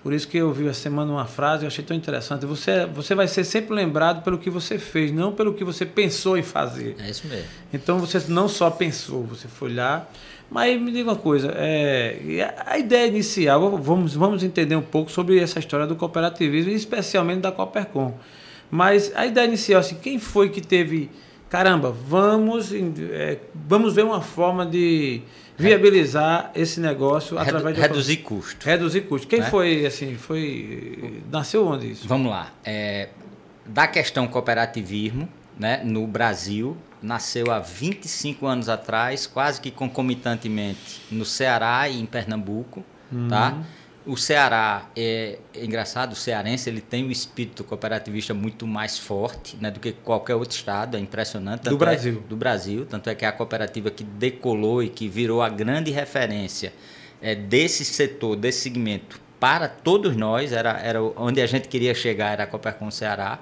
Por 0.07 0.15
isso 0.15 0.29
que 0.29 0.39
eu 0.39 0.53
vi 0.53 0.69
essa 0.69 0.83
semana 0.83 1.11
uma 1.11 1.25
frase, 1.25 1.65
eu 1.65 1.67
achei 1.67 1.85
tão 1.85 1.97
interessante. 1.97 2.47
Você, 2.47 2.87
você 2.87 3.13
vai 3.13 3.27
ser 3.27 3.43
sempre 3.43 3.75
lembrado 3.75 4.23
pelo 4.23 4.39
que 4.39 4.49
você 4.49 4.79
fez, 4.79 5.11
não 5.11 5.33
pelo 5.33 5.53
que 5.53 5.65
você 5.65 5.85
pensou 5.85 6.39
em 6.39 6.45
fazer. 6.45 6.95
É 7.01 7.11
isso 7.11 7.27
mesmo. 7.27 7.45
Então 7.75 7.99
você 7.99 8.23
não 8.29 8.49
só 8.49 8.71
pensou, 8.71 9.25
você 9.25 9.49
foi 9.49 9.75
lá. 9.75 10.07
Mas 10.49 10.81
me 10.81 10.93
diga 10.93 11.11
uma 11.11 11.17
coisa, 11.17 11.53
é, 11.57 12.55
a 12.65 12.79
ideia 12.79 13.09
inicial, 13.09 13.77
vamos, 13.79 14.15
vamos 14.15 14.45
entender 14.45 14.77
um 14.77 14.81
pouco 14.81 15.11
sobre 15.11 15.41
essa 15.41 15.59
história 15.59 15.89
do 15.89 15.97
cooperativismo, 15.97 16.71
especialmente 16.71 17.41
da 17.41 17.51
Coopercom. 17.51 18.15
Mas 18.71 19.11
a 19.13 19.27
ideia 19.27 19.45
inicial, 19.45 19.81
assim, 19.81 19.97
quem 19.97 20.21
foi 20.21 20.51
que 20.51 20.61
teve, 20.61 21.11
caramba, 21.51 21.91
vamos, 21.91 22.73
é, 22.73 23.41
vamos 23.53 23.93
ver 23.93 24.05
uma 24.05 24.21
forma 24.21 24.65
de 24.65 25.23
viabilizar 25.57 26.51
esse 26.55 26.81
negócio 26.81 27.39
através 27.39 27.75
de 27.75 27.81
reduzir 27.81 28.19
custo. 28.19 28.65
Reduzir 28.65 29.03
custo. 29.03 29.27
Quem 29.27 29.41
né? 29.41 29.51
foi 29.51 29.87
assim? 29.87 30.17
Foi 30.17 31.23
nasceu 31.31 31.67
onde 31.67 31.93
isso? 31.93 32.07
Vamos 32.07 32.31
lá. 32.31 32.53
É, 32.65 33.09
da 33.65 33.87
questão 33.87 34.27
cooperativismo, 34.27 35.29
né, 35.59 35.81
no 35.85 36.07
Brasil, 36.07 36.77
nasceu 37.03 37.51
há 37.51 37.59
25 37.59 38.47
anos 38.47 38.69
atrás, 38.69 39.27
quase 39.27 39.61
que 39.61 39.71
concomitantemente 39.71 41.03
no 41.11 41.25
Ceará 41.25 41.89
e 41.89 42.01
em 42.01 42.07
Pernambuco, 42.07 42.85
uhum. 43.11 43.29
tá? 43.29 43.57
O 44.07 44.17
Ceará 44.17 44.89
é, 44.95 45.39
é, 45.53 45.65
engraçado, 45.65 46.13
o 46.13 46.15
cearense 46.15 46.71
ele 46.71 46.81
tem 46.81 47.05
um 47.05 47.11
espírito 47.11 47.65
cooperativista 47.65 48.33
muito 48.33 48.65
mais 48.65 48.97
forte 48.97 49.57
né, 49.61 49.69
do 49.69 49.81
que 49.81 49.91
qualquer 49.93 50.37
outro 50.37 50.57
estado, 50.57 50.97
é 50.97 51.00
impressionante. 51.00 51.69
do 51.69 51.76
Brasil. 51.76 52.23
É, 52.25 52.28
do 52.28 52.37
Brasil, 52.37 52.87
tanto 52.87 53.11
é 53.11 53.15
que 53.17 53.25
é 53.25 53.28
a 53.28 53.33
cooperativa 53.33 53.91
que 53.91 54.04
decolou 54.04 54.80
e 54.80 54.89
que 54.89 55.09
virou 55.09 55.43
a 55.43 55.49
grande 55.49 55.91
referência 55.91 56.73
é, 57.21 57.35
desse 57.35 57.85
setor, 57.85 58.37
desse 58.37 58.61
segmento 58.61 59.21
para 59.41 59.69
todos 59.69 60.17
nós, 60.17 60.52
era, 60.52 60.78
era 60.78 61.02
onde 61.02 61.41
a 61.41 61.47
gente 61.47 61.67
queria 61.67 61.95
chegar, 61.95 62.33
era 62.33 62.45
a 62.45 62.47
Coopercom 62.47 62.91
Ceará. 62.93 63.41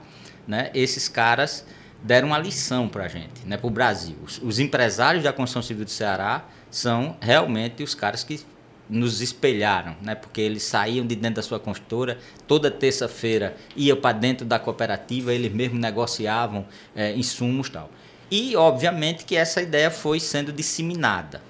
Né? 0.48 0.70
Esses 0.74 1.08
caras 1.08 1.66
deram 2.02 2.28
uma 2.28 2.38
lição 2.38 2.88
para 2.88 3.04
a 3.04 3.08
gente, 3.08 3.46
né, 3.46 3.56
para 3.56 3.66
o 3.66 3.70
Brasil. 3.70 4.16
Os, 4.22 4.40
os 4.42 4.58
empresários 4.58 5.22
da 5.22 5.32
construção 5.32 5.62
civil 5.62 5.84
do 5.84 5.90
Ceará 5.90 6.44
são 6.70 7.16
realmente 7.20 7.82
os 7.82 7.94
caras 7.94 8.24
que 8.24 8.40
nos 8.88 9.20
espelharam, 9.20 9.96
né? 10.02 10.14
porque 10.14 10.40
eles 10.40 10.62
saíam 10.62 11.06
de 11.06 11.16
dentro 11.16 11.36
da 11.36 11.42
sua 11.42 11.58
construtora, 11.58 12.18
toda 12.46 12.70
terça-feira 12.70 13.56
iam 13.74 13.96
para 13.96 14.16
dentro 14.16 14.44
da 14.46 14.58
cooperativa, 14.58 15.32
eles 15.32 15.52
mesmos 15.52 15.80
negociavam 15.80 16.66
é, 16.94 17.12
insumos 17.14 17.68
e 17.68 17.72
tal. 17.72 17.90
E, 18.30 18.56
obviamente, 18.56 19.24
que 19.24 19.36
essa 19.36 19.62
ideia 19.62 19.90
foi 19.90 20.18
sendo 20.18 20.52
disseminada. 20.52 21.40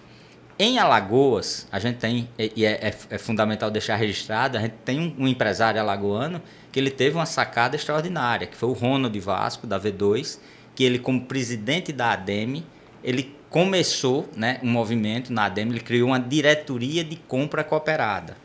Em 0.57 0.79
Alagoas, 0.79 1.67
a 1.73 1.81
gente 1.81 1.97
tem, 1.97 2.29
e 2.39 2.65
é, 2.65 2.73
é, 2.73 2.95
é 3.11 3.19
fundamental 3.19 3.71
deixar 3.71 3.97
registrado, 3.97 4.57
a 4.57 4.61
gente 4.61 4.75
tem 4.85 5.01
um, 5.01 5.25
um, 5.25 5.29
empresário 5.29 5.81
alagoano 5.81 6.41
que 6.71 6.79
ele 6.79 6.91
teve 6.91 7.17
uma 7.17 7.27
sacada 7.27 7.75
extraordinária, 7.75 8.47
que 8.47 8.57
foi 8.57 8.69
o 8.69 8.73
Ronald 8.73 9.19
Vasco, 9.19 9.67
da 9.67 9.81
V2, 9.81 10.39
que 10.75 10.85
ele, 10.85 11.01
como 11.01 11.23
presidente 11.23 11.93
da 11.93 12.13
ADEME, 12.13 12.65
ele 13.03 13.35
começou 13.55 14.29
né, 14.37 14.59
um 14.65 14.69
movimento 14.69 15.33
na 15.33 15.45
ADEM, 15.45 15.69
ele 15.69 15.79
criou 15.79 16.09
uma 16.09 16.19
diretoria 16.19 17.05
de 17.05 17.15
compra 17.15 17.63
cooperada. 17.63 18.37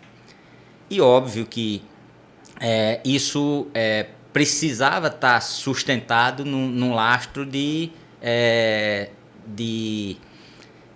E 0.87 1.01
óbvio 1.01 1.47
que 1.47 1.81
é, 2.59 3.01
isso 3.03 3.65
é, 3.73 4.05
precisava 4.31 5.07
estar 5.07 5.41
sustentado 5.41 6.45
num, 6.45 6.67
num 6.67 6.93
lastro 6.93 7.43
de, 7.43 7.89
é, 8.21 9.09
de, 9.47 10.15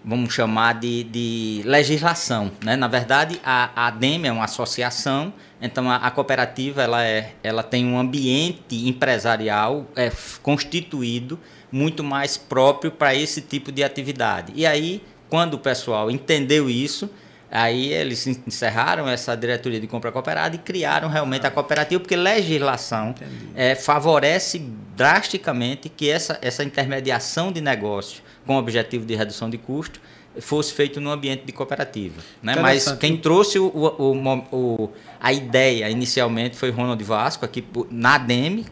vamos 0.05 0.31
chamar 0.31 0.73
de, 0.73 1.05
de 1.05 1.63
legislação. 1.65 2.51
Né? 2.63 2.75
Na 2.75 2.87
verdade, 2.87 3.41
a, 3.43 3.71
a 3.75 3.87
ADEM 3.87 4.27
é 4.27 4.31
uma 4.31 4.43
associação, 4.43 5.33
então 5.59 5.89
a, 5.89 5.95
a, 5.95 6.11
cooperativa 6.11 6.83
ela, 6.83 7.03
é, 7.03 7.33
ela 7.41 7.63
tem 7.63 7.83
um 7.87 7.97
ambiente 7.97 8.87
empresarial 8.87 9.87
é, 9.95 10.11
constituído 10.43 11.39
muito 11.73 12.03
mais 12.03 12.37
próprio 12.37 12.91
para 12.91 13.15
esse 13.15 13.41
tipo 13.41 13.71
de 13.71 13.83
atividade. 13.83 14.53
E 14.55 14.63
aí, 14.63 15.01
quando 15.27 15.55
o 15.55 15.57
pessoal 15.57 16.11
entendeu 16.11 16.69
isso, 16.69 17.09
aí 17.51 17.91
eles 17.91 18.27
encerraram 18.27 19.09
essa 19.09 19.35
diretoria 19.35 19.79
de 19.79 19.87
compra 19.87 20.11
cooperada 20.11 20.55
e 20.55 20.59
criaram 20.59 21.09
realmente 21.09 21.47
a 21.47 21.51
cooperativa, 21.51 21.99
porque 21.99 22.15
legislação 22.15 23.15
é, 23.55 23.73
favorece 23.73 24.59
drasticamente 24.95 25.89
que 25.89 26.11
essa, 26.11 26.37
essa 26.43 26.63
intermediação 26.63 27.51
de 27.51 27.59
negócio 27.59 28.21
com 28.45 28.55
o 28.55 28.59
objetivo 28.59 29.03
de 29.03 29.15
redução 29.15 29.49
de 29.49 29.57
custo 29.57 29.99
fosse 30.39 30.73
feito 30.73 30.99
no 30.99 31.11
ambiente 31.11 31.43
de 31.45 31.51
cooperativa. 31.51 32.21
Né? 32.41 32.55
Mas 32.55 32.91
quem 32.93 33.17
trouxe 33.17 33.59
o, 33.59 33.65
o, 33.67 34.45
o, 34.51 34.89
a 35.19 35.31
ideia 35.31 35.89
inicialmente 35.89 36.55
foi 36.55 36.69
Ronald 36.71 37.01
Vasco, 37.03 37.45
aqui 37.45 37.63
na 37.91 38.15
ADEME, 38.15 38.65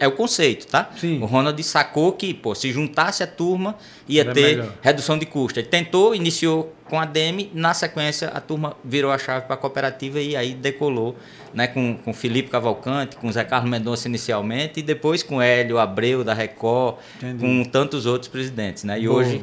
é 0.00 0.06
o 0.06 0.12
conceito, 0.12 0.66
tá? 0.66 0.90
Sim. 0.96 1.20
O 1.20 1.26
Ronald 1.26 1.62
sacou 1.62 2.12
que 2.12 2.32
pô, 2.32 2.54
se 2.54 2.72
juntasse 2.72 3.22
a 3.22 3.26
turma 3.26 3.76
ia 4.08 4.22
Era 4.22 4.32
ter 4.32 4.56
melhor. 4.56 4.72
redução 4.80 5.18
de 5.18 5.26
custo. 5.26 5.58
Ele 5.58 5.68
tentou, 5.68 6.14
iniciou 6.14 6.74
com 6.88 6.98
a 6.98 7.02
ADEME, 7.02 7.50
na 7.54 7.72
sequência 7.74 8.28
a 8.28 8.40
turma 8.40 8.76
virou 8.84 9.10
a 9.10 9.18
chave 9.18 9.46
para 9.46 9.54
a 9.54 9.58
cooperativa 9.58 10.20
e 10.20 10.36
aí 10.36 10.54
decolou 10.54 11.16
né, 11.52 11.66
com, 11.66 11.96
com 11.96 12.12
Felipe 12.12 12.50
Cavalcante, 12.50 13.16
com 13.16 13.30
Zé 13.30 13.44
Carlos 13.44 13.70
Mendonça 13.70 14.08
inicialmente 14.08 14.80
e 14.80 14.82
depois 14.82 15.22
com 15.22 15.40
Hélio 15.40 15.78
Abreu 15.78 16.22
da 16.24 16.34
Record, 16.34 16.96
Entendi. 17.16 17.40
com 17.40 17.64
tantos 17.64 18.06
outros 18.06 18.28
presidentes. 18.28 18.84
Né? 18.84 19.00
E 19.00 19.06
Boa. 19.06 19.20
hoje 19.20 19.42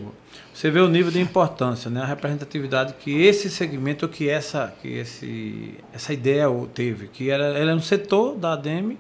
você 0.62 0.70
vê 0.70 0.80
o 0.80 0.88
nível 0.88 1.12
de 1.12 1.20
importância, 1.20 1.90
né? 1.90 2.04
a 2.04 2.06
representatividade 2.06 2.94
que 3.00 3.24
esse 3.24 3.50
segmento, 3.50 4.08
que 4.08 4.30
essa, 4.30 4.72
que 4.80 4.90
esse, 4.90 5.74
essa 5.92 6.14
ideia 6.14 6.46
teve, 6.72 7.08
que 7.08 7.32
era, 7.32 7.46
ela 7.58 7.72
é 7.72 7.74
um 7.74 7.82
setor 7.82 8.36
da 8.36 8.54
ADEME 8.54 8.96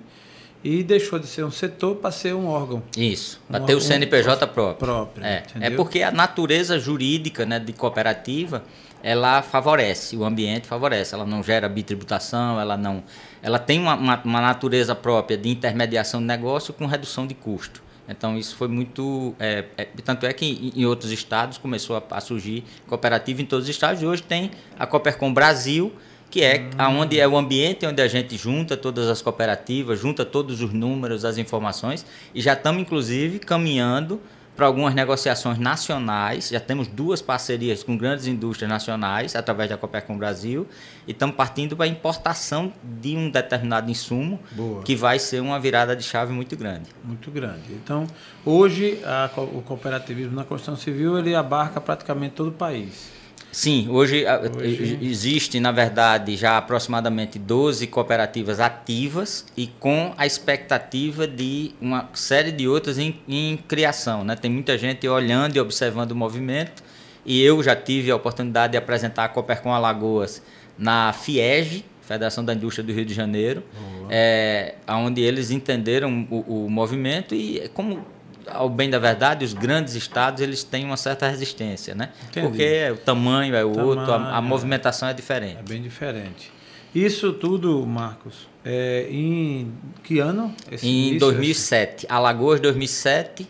e 0.63 0.81
deixou 0.81 1.19
de 1.19 1.27
ser 1.27 1.45
um 1.45 1.51
setor 1.51 1.97
para 1.97 2.09
ser 2.09 2.33
um 2.33 2.47
órgão. 2.47 2.81
Isso, 2.97 3.39
para 3.47 3.61
um 3.61 3.65
ter 3.67 3.75
o 3.75 3.79
CNPJ 3.79 4.47
próprio. 4.47 4.75
próprio 4.75 5.23
é, 5.23 5.43
é 5.59 5.69
porque 5.69 6.01
a 6.01 6.09
natureza 6.09 6.79
jurídica 6.79 7.45
né, 7.45 7.59
de 7.59 7.73
cooperativa 7.73 8.63
ela 9.03 9.43
favorece, 9.43 10.17
o 10.17 10.25
ambiente 10.25 10.65
favorece, 10.65 11.13
ela 11.13 11.27
não 11.27 11.43
gera 11.43 11.69
bitributação, 11.69 12.59
ela 12.59 12.75
não, 12.75 13.03
ela 13.39 13.59
tem 13.59 13.79
uma, 13.79 13.93
uma, 13.93 14.21
uma 14.23 14.41
natureza 14.41 14.95
própria 14.95 15.37
de 15.37 15.49
intermediação 15.49 16.21
de 16.21 16.25
negócio 16.25 16.73
com 16.73 16.87
redução 16.87 17.27
de 17.27 17.35
custo. 17.35 17.83
Então 18.11 18.37
isso 18.37 18.55
foi 18.55 18.67
muito. 18.67 19.33
É, 19.39 19.65
é, 19.77 19.85
tanto 20.03 20.25
é 20.25 20.33
que 20.33 20.71
em, 20.75 20.85
outros 20.85 21.11
estados 21.11 21.57
começou 21.57 21.95
a, 21.95 22.03
a, 22.11 22.21
surgir 22.21 22.63
cooperativa 22.87 23.41
em 23.41 23.45
todos 23.45 23.65
os 23.65 23.69
estados 23.69 24.01
e 24.01 24.05
hoje 24.05 24.23
tem 24.23 24.51
a 24.77 24.85
Coopercom 24.85 25.33
Brasil, 25.33 25.91
que 26.29 26.43
é 26.43 26.69
hum. 26.79 26.99
onde 26.99 27.19
é 27.19 27.27
o 27.27 27.37
ambiente 27.37 27.85
onde 27.85 28.01
a 28.01 28.07
gente 28.07 28.37
junta 28.37 28.75
todas 28.77 29.07
as 29.07 29.21
cooperativas, 29.21 29.99
junta 29.99 30.25
todos 30.25 30.61
os 30.61 30.73
números, 30.73 31.25
as 31.25 31.37
informações, 31.37 32.05
e 32.35 32.41
já 32.41 32.53
estamos, 32.53 32.81
inclusive, 32.81 33.39
caminhando 33.39 34.21
para 34.55 34.65
algumas 34.65 34.93
negociações 34.93 35.57
nacionais. 35.57 36.49
Já 36.49 36.59
temos 36.59 36.87
duas 36.87 37.21
parcerias 37.21 37.83
com 37.83 37.97
grandes 37.97 38.27
indústrias 38.27 38.69
nacionais, 38.69 39.35
através 39.35 39.69
da 39.69 39.77
Coopercom 39.77 40.17
Brasil, 40.17 40.67
e 41.07 41.11
estamos 41.11 41.35
partindo 41.35 41.75
para 41.75 41.85
a 41.85 41.87
importação 41.87 42.71
de 42.83 43.15
um 43.15 43.29
determinado 43.29 43.89
insumo, 43.89 44.39
Boa. 44.51 44.83
que 44.83 44.95
vai 44.95 45.19
ser 45.19 45.41
uma 45.41 45.59
virada 45.59 45.95
de 45.95 46.03
chave 46.03 46.33
muito 46.33 46.55
grande. 46.55 46.89
Muito 47.03 47.31
grande. 47.31 47.71
Então, 47.71 48.05
hoje, 48.45 48.99
a, 49.05 49.29
o 49.37 49.61
cooperativismo 49.61 50.35
na 50.35 50.43
construção 50.43 50.75
civil 50.75 51.17
ele 51.17 51.33
abarca 51.33 51.79
praticamente 51.79 52.35
todo 52.35 52.49
o 52.49 52.53
país. 52.53 53.20
Sim, 53.51 53.89
hoje, 53.89 54.23
hoje, 54.57 54.97
existe, 55.01 55.59
na 55.59 55.71
verdade, 55.71 56.37
já 56.37 56.57
aproximadamente 56.57 57.37
12 57.37 57.85
cooperativas 57.87 58.61
ativas 58.61 59.45
e 59.57 59.67
com 59.67 60.13
a 60.17 60.25
expectativa 60.25 61.27
de 61.27 61.71
uma 61.81 62.09
série 62.13 62.51
de 62.51 62.67
outras 62.67 62.97
em, 62.97 63.19
em 63.27 63.57
criação. 63.57 64.23
Né? 64.23 64.35
Tem 64.37 64.49
muita 64.49 64.77
gente 64.77 65.05
olhando 65.07 65.57
e 65.57 65.59
observando 65.59 66.11
o 66.11 66.15
movimento 66.15 66.81
e 67.25 67.41
eu 67.41 67.61
já 67.61 67.75
tive 67.75 68.09
a 68.09 68.15
oportunidade 68.15 68.71
de 68.71 68.77
apresentar 68.77 69.25
a 69.25 69.29
Coopercom 69.29 69.73
Alagoas 69.73 70.41
na 70.77 71.11
FIEG, 71.11 71.85
Federação 72.01 72.43
da 72.43 72.53
Indústria 72.53 72.83
do 72.83 72.91
Rio 72.93 73.05
de 73.05 73.13
Janeiro, 73.13 73.63
é, 74.09 74.75
onde 74.87 75.21
eles 75.21 75.51
entenderam 75.51 76.27
o, 76.29 76.65
o 76.65 76.69
movimento 76.69 77.35
e 77.35 77.69
como 77.73 78.05
ao 78.47 78.69
bem 78.69 78.89
da 78.89 78.99
verdade, 78.99 79.45
os 79.45 79.53
grandes 79.53 79.95
estados 79.95 80.41
eles 80.41 80.63
têm 80.63 80.85
uma 80.85 80.97
certa 80.97 81.27
resistência, 81.27 81.93
né? 81.95 82.09
Entendi. 82.29 82.47
Porque 82.47 82.89
o 82.91 82.97
tamanho 82.97 83.55
é 83.55 83.63
o 83.63 83.71
tamanho, 83.71 83.87
outro, 83.87 84.13
a, 84.13 84.35
a 84.35 84.37
é. 84.37 84.41
movimentação 84.41 85.07
é 85.09 85.13
diferente. 85.13 85.59
É 85.59 85.63
bem 85.63 85.81
diferente. 85.81 86.51
Isso 86.93 87.31
tudo, 87.31 87.85
Marcos, 87.85 88.49
é 88.65 89.07
em 89.09 89.71
que 90.03 90.19
ano? 90.19 90.53
Esse 90.69 90.85
em 90.85 91.07
início, 91.07 91.19
2007. 91.19 92.05
Esse? 92.05 92.13
Alagoas 92.13 92.59
2007 92.59 93.47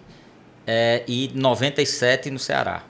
é, 0.67 1.03
e 1.07 1.31
97 1.33 2.29
no 2.29 2.39
Ceará. 2.39 2.83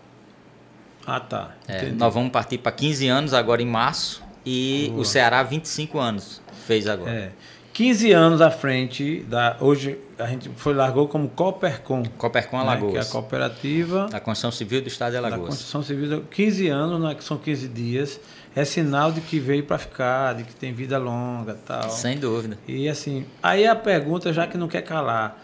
Ah, 1.05 1.19
tá. 1.19 1.55
É, 1.67 1.89
nós 1.89 2.13
vamos 2.13 2.31
partir 2.31 2.57
para 2.57 2.71
15 2.71 3.07
anos 3.07 3.33
agora 3.33 3.61
em 3.61 3.65
março 3.65 4.21
e 4.45 4.87
Boa. 4.89 5.01
o 5.01 5.05
Ceará 5.05 5.41
25 5.41 5.99
anos 5.99 6.41
fez 6.67 6.87
agora. 6.87 7.11
É. 7.11 7.31
15 7.73 8.11
anos 8.11 8.41
à 8.41 8.51
frente 8.51 9.21
da. 9.27 9.57
Hoje 9.59 9.97
a 10.23 10.27
gente 10.27 10.49
foi 10.55 10.73
largou 10.73 11.07
como 11.07 11.29
Coopercom. 11.29 12.03
Coopercom 12.17 12.57
Alagoas. 12.57 12.93
Né, 12.93 12.99
que 12.99 13.05
é 13.05 13.09
a 13.09 13.11
cooperativa. 13.11 14.07
Da 14.07 14.19
Construção 14.19 14.51
Civil 14.51 14.81
do 14.81 14.87
Estado 14.87 15.11
de 15.11 15.17
Alagoas. 15.17 15.41
Da 15.41 15.47
Construção 15.47 15.83
Civil. 15.83 16.23
15 16.29 16.67
anos, 16.67 16.99
não 16.99 17.09
é 17.09 17.15
que 17.15 17.23
são 17.23 17.37
15 17.37 17.67
dias. 17.67 18.19
É 18.55 18.65
sinal 18.65 19.11
de 19.11 19.21
que 19.21 19.39
veio 19.39 19.63
para 19.63 19.77
ficar, 19.77 20.35
de 20.35 20.43
que 20.43 20.53
tem 20.53 20.73
vida 20.73 20.97
longa 20.97 21.57
tal. 21.65 21.89
Sem 21.89 22.17
dúvida. 22.17 22.57
E 22.67 22.89
assim, 22.89 23.25
aí 23.41 23.65
a 23.65 23.75
pergunta, 23.75 24.33
já 24.33 24.45
que 24.45 24.57
não 24.57 24.67
quer 24.67 24.81
calar 24.81 25.41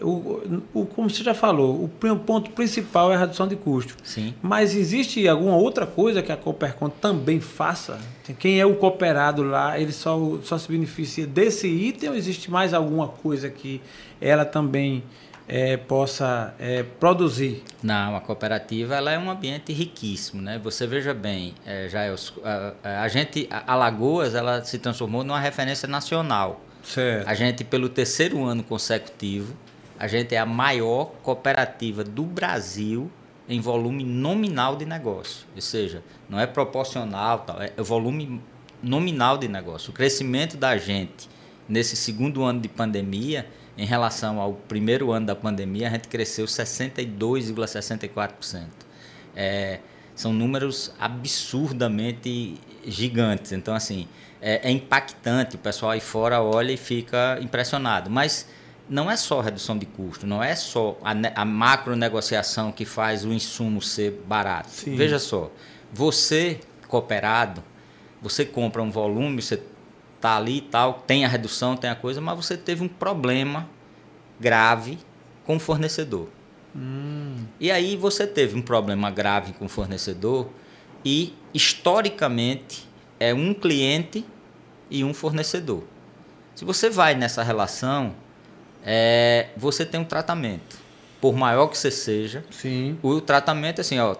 o, 0.00 0.62
o, 0.72 0.86
como 0.86 1.10
você 1.10 1.22
já 1.22 1.34
falou, 1.34 1.84
o 1.84 2.16
ponto 2.16 2.50
principal 2.52 3.10
é 3.12 3.16
a 3.16 3.18
redução 3.18 3.48
de 3.48 3.56
custo. 3.56 3.96
Sim. 4.04 4.34
Mas 4.40 4.74
existe 4.74 5.26
alguma 5.26 5.56
outra 5.56 5.86
coisa 5.86 6.22
que 6.22 6.30
a 6.30 6.36
Coopercon 6.36 6.88
também 6.88 7.40
faça? 7.40 7.98
Quem 8.38 8.60
é 8.60 8.66
o 8.66 8.76
cooperado 8.76 9.42
lá, 9.42 9.78
ele 9.78 9.92
só, 9.92 10.38
só 10.42 10.58
se 10.58 10.70
beneficia 10.70 11.26
desse 11.26 11.66
item 11.66 12.10
ou 12.10 12.14
existe 12.14 12.50
mais 12.50 12.74
alguma 12.74 13.08
coisa 13.08 13.48
que 13.48 13.80
ela 14.20 14.44
também 14.44 15.02
é, 15.46 15.76
possa 15.76 16.54
é, 16.58 16.82
produzir? 16.82 17.62
Não, 17.82 18.16
a 18.16 18.20
cooperativa 18.20 18.94
ela 18.94 19.10
é 19.10 19.18
um 19.18 19.30
ambiente 19.30 19.72
riquíssimo, 19.72 20.42
né? 20.42 20.58
Você 20.62 20.86
veja 20.86 21.14
bem, 21.14 21.54
é, 21.66 21.88
já 21.88 22.02
é 22.02 22.14
a, 22.44 23.02
a, 23.02 23.08
gente, 23.08 23.46
a 23.50 23.72
Alagoas, 23.72 24.34
ela 24.34 24.64
se 24.64 24.78
transformou 24.78 25.24
numa 25.24 25.40
referência 25.40 25.88
nacional. 25.88 26.60
Certo. 26.82 27.28
A 27.28 27.34
gente 27.34 27.64
pelo 27.64 27.88
terceiro 27.88 28.44
ano 28.44 28.62
consecutivo 28.62 29.54
a 29.98 30.06
gente 30.06 30.34
é 30.34 30.38
a 30.38 30.46
maior 30.46 31.06
cooperativa 31.22 32.04
do 32.04 32.22
Brasil 32.22 33.10
em 33.48 33.60
volume 33.60 34.04
nominal 34.04 34.76
de 34.76 34.84
negócio. 34.84 35.46
Ou 35.56 35.60
seja, 35.60 36.04
não 36.28 36.38
é 36.38 36.46
proporcional, 36.46 37.40
tal, 37.40 37.60
é 37.60 37.72
volume 37.82 38.40
nominal 38.80 39.36
de 39.36 39.48
negócio. 39.48 39.90
O 39.90 39.92
crescimento 39.92 40.56
da 40.56 40.76
gente 40.76 41.28
nesse 41.68 41.96
segundo 41.96 42.44
ano 42.44 42.60
de 42.60 42.68
pandemia, 42.68 43.46
em 43.78 43.86
relação 43.86 44.40
ao 44.40 44.54
primeiro 44.54 45.12
ano 45.12 45.26
da 45.26 45.36
pandemia, 45.36 45.86
a 45.86 45.90
gente 45.90 46.08
cresceu 46.08 46.46
62,64%. 46.46 48.64
É, 49.36 49.78
são 50.16 50.32
números 50.32 50.92
absurdamente 50.98 52.56
gigantes. 52.84 53.52
Então, 53.52 53.72
assim, 53.72 54.08
é, 54.42 54.68
é 54.68 54.72
impactante. 54.72 55.54
O 55.54 55.58
pessoal 55.58 55.92
aí 55.92 56.00
fora 56.00 56.42
olha 56.42 56.72
e 56.72 56.76
fica 56.76 57.38
impressionado. 57.40 58.10
Mas 58.10 58.48
não 58.90 59.08
é 59.08 59.16
só 59.16 59.40
redução 59.40 59.78
de 59.78 59.86
custo, 59.86 60.26
não 60.26 60.42
é 60.42 60.56
só 60.56 60.98
a, 61.04 61.12
a 61.40 61.44
macro 61.44 61.94
negociação 61.94 62.72
que 62.72 62.84
faz 62.84 63.24
o 63.24 63.32
insumo 63.32 63.80
ser 63.80 64.24
barato. 64.26 64.70
Sim. 64.70 64.96
Veja 64.96 65.20
só, 65.20 65.52
você 65.92 66.58
cooperado, 66.88 67.62
você 68.20 68.44
compra 68.44 68.82
um 68.82 68.90
volume, 68.90 69.40
você 69.40 69.62
tá 70.20 70.36
ali 70.36 70.58
e 70.58 70.62
tal, 70.62 71.04
tem 71.06 71.24
a 71.24 71.28
redução, 71.28 71.76
tem 71.76 71.90
a 71.90 71.94
coisa, 71.94 72.20
mas 72.20 72.36
você 72.36 72.56
teve 72.56 72.82
um 72.82 72.88
problema 72.88 73.68
grave 74.40 74.98
com 75.44 75.56
o 75.56 75.60
fornecedor. 75.60 76.28
Hum. 76.74 77.44
E 77.58 77.70
aí 77.70 77.96
você 77.96 78.26
teve 78.26 78.56
um 78.56 78.62
problema 78.62 79.10
grave 79.10 79.52
com 79.52 79.64
o 79.64 79.68
fornecedor 79.68 80.48
e 81.04 81.34
historicamente 81.54 82.88
é 83.18 83.32
um 83.32 83.54
cliente 83.54 84.24
e 84.90 85.02
um 85.04 85.14
fornecedor. 85.14 85.84
Se 86.54 86.64
você 86.64 86.90
vai 86.90 87.14
nessa 87.14 87.42
relação, 87.42 88.14
é, 88.84 89.48
você 89.56 89.84
tem 89.84 90.00
um 90.00 90.04
tratamento. 90.04 90.76
Por 91.20 91.34
maior 91.34 91.66
que 91.68 91.76
você 91.76 91.90
seja, 91.90 92.44
Sim. 92.50 92.98
o 93.02 93.20
tratamento 93.20 93.78
é 93.78 93.80
assim, 93.80 93.98
ó, 93.98 94.16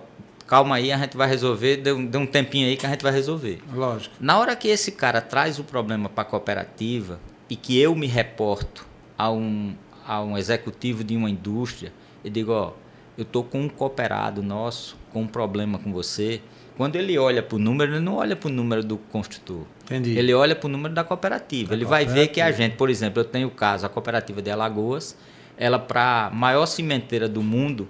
calma 0.48 0.76
aí, 0.76 0.90
a 0.90 0.98
gente 0.98 1.16
vai 1.16 1.28
resolver, 1.28 1.76
dê 1.76 1.92
um, 1.92 2.04
dê 2.04 2.18
um 2.18 2.26
tempinho 2.26 2.66
aí 2.66 2.76
que 2.76 2.87
a 2.87 2.88
gente 2.88 3.02
vai 3.02 3.12
resolver. 3.12 3.61
Lógico. 3.72 4.14
Na 4.18 4.38
hora 4.38 4.56
que 4.56 4.66
esse 4.66 4.90
cara 4.92 5.20
traz 5.20 5.58
o 5.58 5.64
problema 5.64 6.08
para 6.08 6.22
a 6.22 6.24
cooperativa 6.24 7.20
e 7.48 7.54
que 7.54 7.78
eu 7.78 7.94
me 7.94 8.06
reporto 8.06 8.87
a 9.16 9.30
um, 9.30 9.74
a 10.06 10.22
um 10.22 10.37
executivo 10.37 11.04
de 11.04 11.14
uma 11.16 11.30
indústria 11.30 11.92
e 12.24 12.30
digo, 12.30 12.50
ó, 12.50 12.72
eu 13.16 13.24
tô 13.24 13.44
com 13.44 13.61
um 13.61 13.68
cooperado 13.68 14.42
nosso 14.42 14.96
com 15.12 15.22
um 15.22 15.26
problema 15.26 15.78
com 15.78 15.92
você, 15.92 16.40
quando 16.76 16.96
ele 16.96 17.18
olha 17.18 17.42
para 17.42 17.56
o 17.56 17.58
número, 17.58 17.92
ele 17.94 18.00
não 18.00 18.14
olha 18.16 18.37
para 18.37 18.48
o 18.48 18.52
número 18.52 18.84
do 18.84 18.96
construtor. 18.96 19.62
Entendi. 19.84 20.16
Ele 20.16 20.32
olha 20.32 20.54
para 20.54 20.66
o 20.66 20.70
número 20.70 20.94
da 20.94 21.02
cooperativa. 21.02 21.70
Da 21.70 21.74
ele 21.74 21.84
cooperativa. 21.84 22.14
vai 22.14 22.26
ver 22.26 22.28
que 22.28 22.40
a 22.40 22.52
gente, 22.52 22.76
por 22.76 22.88
exemplo, 22.88 23.20
eu 23.20 23.24
tenho 23.24 23.48
o 23.48 23.50
caso, 23.50 23.84
a 23.84 23.88
cooperativa 23.88 24.40
de 24.40 24.50
Alagoas, 24.50 25.16
ela 25.56 25.78
para 25.78 26.26
a 26.26 26.30
maior 26.30 26.66
cimenteira 26.66 27.28
do 27.28 27.42
mundo, 27.42 27.88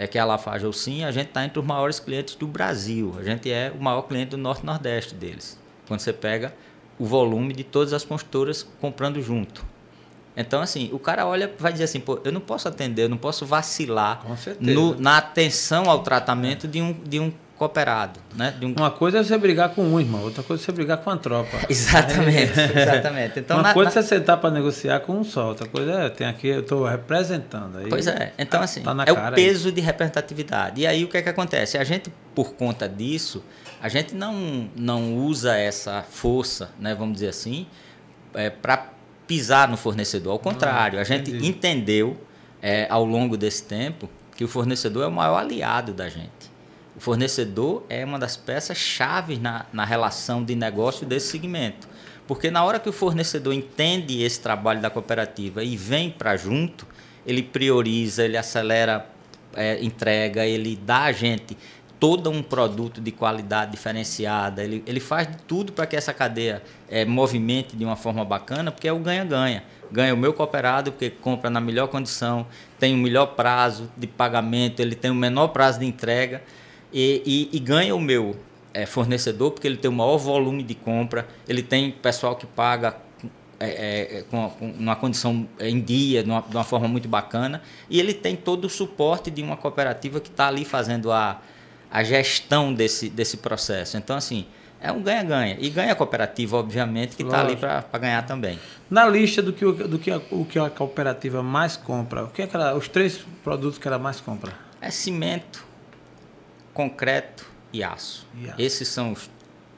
é 0.00 0.06
que 0.06 0.18
a 0.18 0.24
Lafarge 0.24 0.72
Sim, 0.72 1.04
a 1.04 1.12
gente 1.12 1.26
está 1.26 1.44
entre 1.44 1.58
os 1.58 1.64
maiores 1.64 2.00
clientes 2.00 2.34
do 2.34 2.46
Brasil. 2.46 3.14
A 3.18 3.22
gente 3.22 3.52
é 3.52 3.70
o 3.78 3.82
maior 3.82 4.00
cliente 4.00 4.30
do 4.30 4.38
Norte-Nordeste 4.38 5.14
deles. 5.14 5.60
Quando 5.86 6.00
você 6.00 6.10
pega 6.10 6.54
o 6.98 7.04
volume 7.04 7.52
de 7.52 7.62
todas 7.62 7.92
as 7.92 8.02
construtoras 8.02 8.66
comprando 8.80 9.20
junto. 9.20 9.62
Então, 10.34 10.62
assim, 10.62 10.88
o 10.90 10.98
cara 10.98 11.26
olha 11.26 11.52
vai 11.58 11.70
dizer 11.70 11.84
assim, 11.84 12.00
pô, 12.00 12.18
eu 12.24 12.32
não 12.32 12.40
posso 12.40 12.66
atender, 12.66 13.02
eu 13.02 13.08
não 13.10 13.18
posso 13.18 13.44
vacilar 13.44 14.24
no, 14.58 14.98
na 14.98 15.18
atenção 15.18 15.90
ao 15.90 16.02
tratamento 16.02 16.66
de 16.66 16.80
um, 16.80 16.94
de 16.94 17.20
um 17.20 17.30
cooperado. 17.60 18.18
Né? 18.34 18.54
Um... 18.62 18.72
Uma 18.72 18.90
coisa 18.90 19.18
é 19.18 19.22
você 19.22 19.36
brigar 19.36 19.74
com 19.74 19.82
um 19.82 20.00
irmão, 20.00 20.22
outra 20.22 20.42
coisa 20.42 20.62
é 20.62 20.64
você 20.64 20.72
brigar 20.72 20.96
com 20.96 21.10
a 21.10 21.16
tropa. 21.18 21.58
exatamente, 21.68 22.58
exatamente. 22.58 23.38
Então, 23.38 23.58
Uma 23.58 23.64
na, 23.64 23.74
coisa 23.74 23.90
na... 23.90 24.00
é 24.00 24.02
você 24.02 24.16
sentar 24.16 24.38
para 24.38 24.50
negociar 24.50 25.00
com 25.00 25.12
um 25.12 25.22
só, 25.22 25.48
outra 25.48 25.68
coisa 25.68 25.92
é, 25.92 26.08
tem 26.08 26.26
aqui, 26.26 26.48
eu 26.48 26.60
estou 26.60 26.86
representando. 26.86 27.76
Aí, 27.76 27.90
pois 27.90 28.06
é, 28.06 28.32
então 28.38 28.62
assim, 28.62 28.80
tá 28.80 28.96
é 29.04 29.12
o 29.12 29.32
peso 29.34 29.68
aí. 29.68 29.74
de 29.74 29.80
representatividade. 29.82 30.80
E 30.80 30.86
aí 30.86 31.04
o 31.04 31.08
que 31.08 31.18
é 31.18 31.22
que 31.22 31.28
acontece? 31.28 31.76
A 31.76 31.84
gente, 31.84 32.10
por 32.34 32.54
conta 32.54 32.88
disso, 32.88 33.44
a 33.82 33.90
gente 33.90 34.14
não, 34.14 34.70
não 34.74 35.16
usa 35.16 35.54
essa 35.54 36.02
força, 36.02 36.70
né, 36.78 36.94
vamos 36.94 37.12
dizer 37.16 37.28
assim, 37.28 37.66
é, 38.32 38.48
para 38.48 38.88
pisar 39.26 39.68
no 39.68 39.76
fornecedor. 39.76 40.32
Ao 40.32 40.38
contrário, 40.38 40.98
ah, 40.98 41.02
a 41.02 41.04
gente 41.04 41.30
entendeu 41.46 42.16
é, 42.62 42.86
ao 42.88 43.04
longo 43.04 43.36
desse 43.36 43.64
tempo 43.64 44.08
que 44.34 44.44
o 44.44 44.48
fornecedor 44.48 45.04
é 45.04 45.06
o 45.08 45.12
maior 45.12 45.36
aliado 45.36 45.92
da 45.92 46.08
gente. 46.08 46.39
O 47.00 47.02
fornecedor 47.02 47.82
é 47.88 48.04
uma 48.04 48.18
das 48.18 48.36
peças-chave 48.36 49.38
na, 49.38 49.64
na 49.72 49.86
relação 49.86 50.44
de 50.44 50.54
negócio 50.54 51.06
desse 51.06 51.28
segmento. 51.28 51.88
Porque 52.28 52.50
na 52.50 52.62
hora 52.62 52.78
que 52.78 52.90
o 52.90 52.92
fornecedor 52.92 53.54
entende 53.54 54.22
esse 54.22 54.38
trabalho 54.38 54.82
da 54.82 54.90
cooperativa 54.90 55.64
e 55.64 55.78
vem 55.78 56.10
para 56.10 56.36
junto, 56.36 56.86
ele 57.26 57.42
prioriza, 57.42 58.22
ele 58.22 58.36
acelera 58.36 59.06
é, 59.54 59.82
entrega, 59.82 60.44
ele 60.44 60.76
dá 60.76 61.04
a 61.04 61.12
gente 61.12 61.56
todo 61.98 62.28
um 62.28 62.42
produto 62.42 63.00
de 63.00 63.10
qualidade 63.10 63.70
diferenciada, 63.70 64.62
ele, 64.62 64.84
ele 64.86 65.00
faz 65.00 65.26
de 65.26 65.38
tudo 65.38 65.72
para 65.72 65.86
que 65.86 65.96
essa 65.96 66.12
cadeia 66.12 66.62
é, 66.86 67.06
movimente 67.06 67.76
de 67.76 67.84
uma 67.84 67.96
forma 67.96 68.26
bacana, 68.26 68.70
porque 68.70 68.86
é 68.86 68.92
o 68.92 68.98
ganha-ganha. 68.98 69.64
Ganha 69.90 70.12
o 70.12 70.18
meu 70.18 70.34
cooperado, 70.34 70.92
porque 70.92 71.08
compra 71.08 71.48
na 71.48 71.62
melhor 71.62 71.88
condição, 71.88 72.46
tem 72.78 72.94
o 72.94 72.98
melhor 72.98 73.28
prazo 73.28 73.90
de 73.96 74.06
pagamento, 74.06 74.80
ele 74.80 74.94
tem 74.94 75.10
o 75.10 75.14
menor 75.14 75.48
prazo 75.48 75.80
de 75.80 75.86
entrega 75.86 76.42
e, 76.92 77.48
e, 77.52 77.56
e 77.56 77.58
ganha 77.58 77.94
o 77.94 78.00
meu 78.00 78.36
é, 78.72 78.86
fornecedor, 78.86 79.52
porque 79.52 79.66
ele 79.66 79.76
tem 79.76 79.90
o 79.90 79.94
maior 79.94 80.16
volume 80.16 80.62
de 80.62 80.74
compra, 80.74 81.26
ele 81.48 81.62
tem 81.62 81.90
pessoal 81.90 82.36
que 82.36 82.46
paga 82.46 82.96
é, 83.58 84.18
é, 84.18 84.24
com, 84.30 84.48
com 84.50 84.70
uma 84.70 84.96
condição 84.96 85.46
em 85.58 85.80
dia, 85.80 86.22
de 86.22 86.30
uma, 86.30 86.40
de 86.40 86.56
uma, 86.56 86.64
forma 86.64 86.88
muito 86.88 87.08
bacana, 87.08 87.62
e 87.90 88.00
ele 88.00 88.14
tem 88.14 88.34
todo 88.34 88.64
o 88.64 88.70
suporte 88.70 89.30
de 89.30 89.42
uma 89.42 89.56
cooperativa 89.56 90.18
que 90.18 90.30
está 90.30 90.48
ali 90.48 90.64
fazendo 90.64 91.12
a, 91.12 91.40
a 91.90 92.02
gestão 92.02 92.72
desse, 92.72 93.10
desse 93.10 93.36
processo. 93.36 93.98
Então, 93.98 94.16
assim, 94.16 94.46
é 94.80 94.90
um 94.90 95.02
ganha-ganha. 95.02 95.58
E 95.60 95.68
ganha 95.68 95.92
a 95.92 95.94
cooperativa, 95.94 96.56
obviamente, 96.56 97.14
que 97.14 97.22
está 97.22 97.42
ali 97.42 97.54
para 97.54 97.84
ganhar 97.98 98.24
também. 98.26 98.58
Na 98.88 99.06
lista 99.06 99.42
do 99.42 99.52
que, 99.52 99.64
do 99.64 99.98
que, 99.98 100.10
a, 100.10 100.20
o 100.30 100.46
que 100.46 100.58
a 100.58 100.70
cooperativa 100.70 101.42
mais 101.42 101.76
compra, 101.76 102.24
o 102.24 102.28
que 102.28 102.42
é 102.42 102.46
que 102.46 102.56
ela, 102.56 102.74
os 102.74 102.88
três 102.88 103.18
produtos 103.44 103.78
que 103.78 103.86
ela 103.86 103.98
mais 103.98 104.22
compra? 104.22 104.52
É 104.80 104.90
cimento, 104.90 105.66
concreto 106.72 107.46
e 107.72 107.82
aço. 107.82 108.26
Aço. 108.44 108.54
Esses 108.58 108.88
são 108.88 109.12
os 109.12 109.30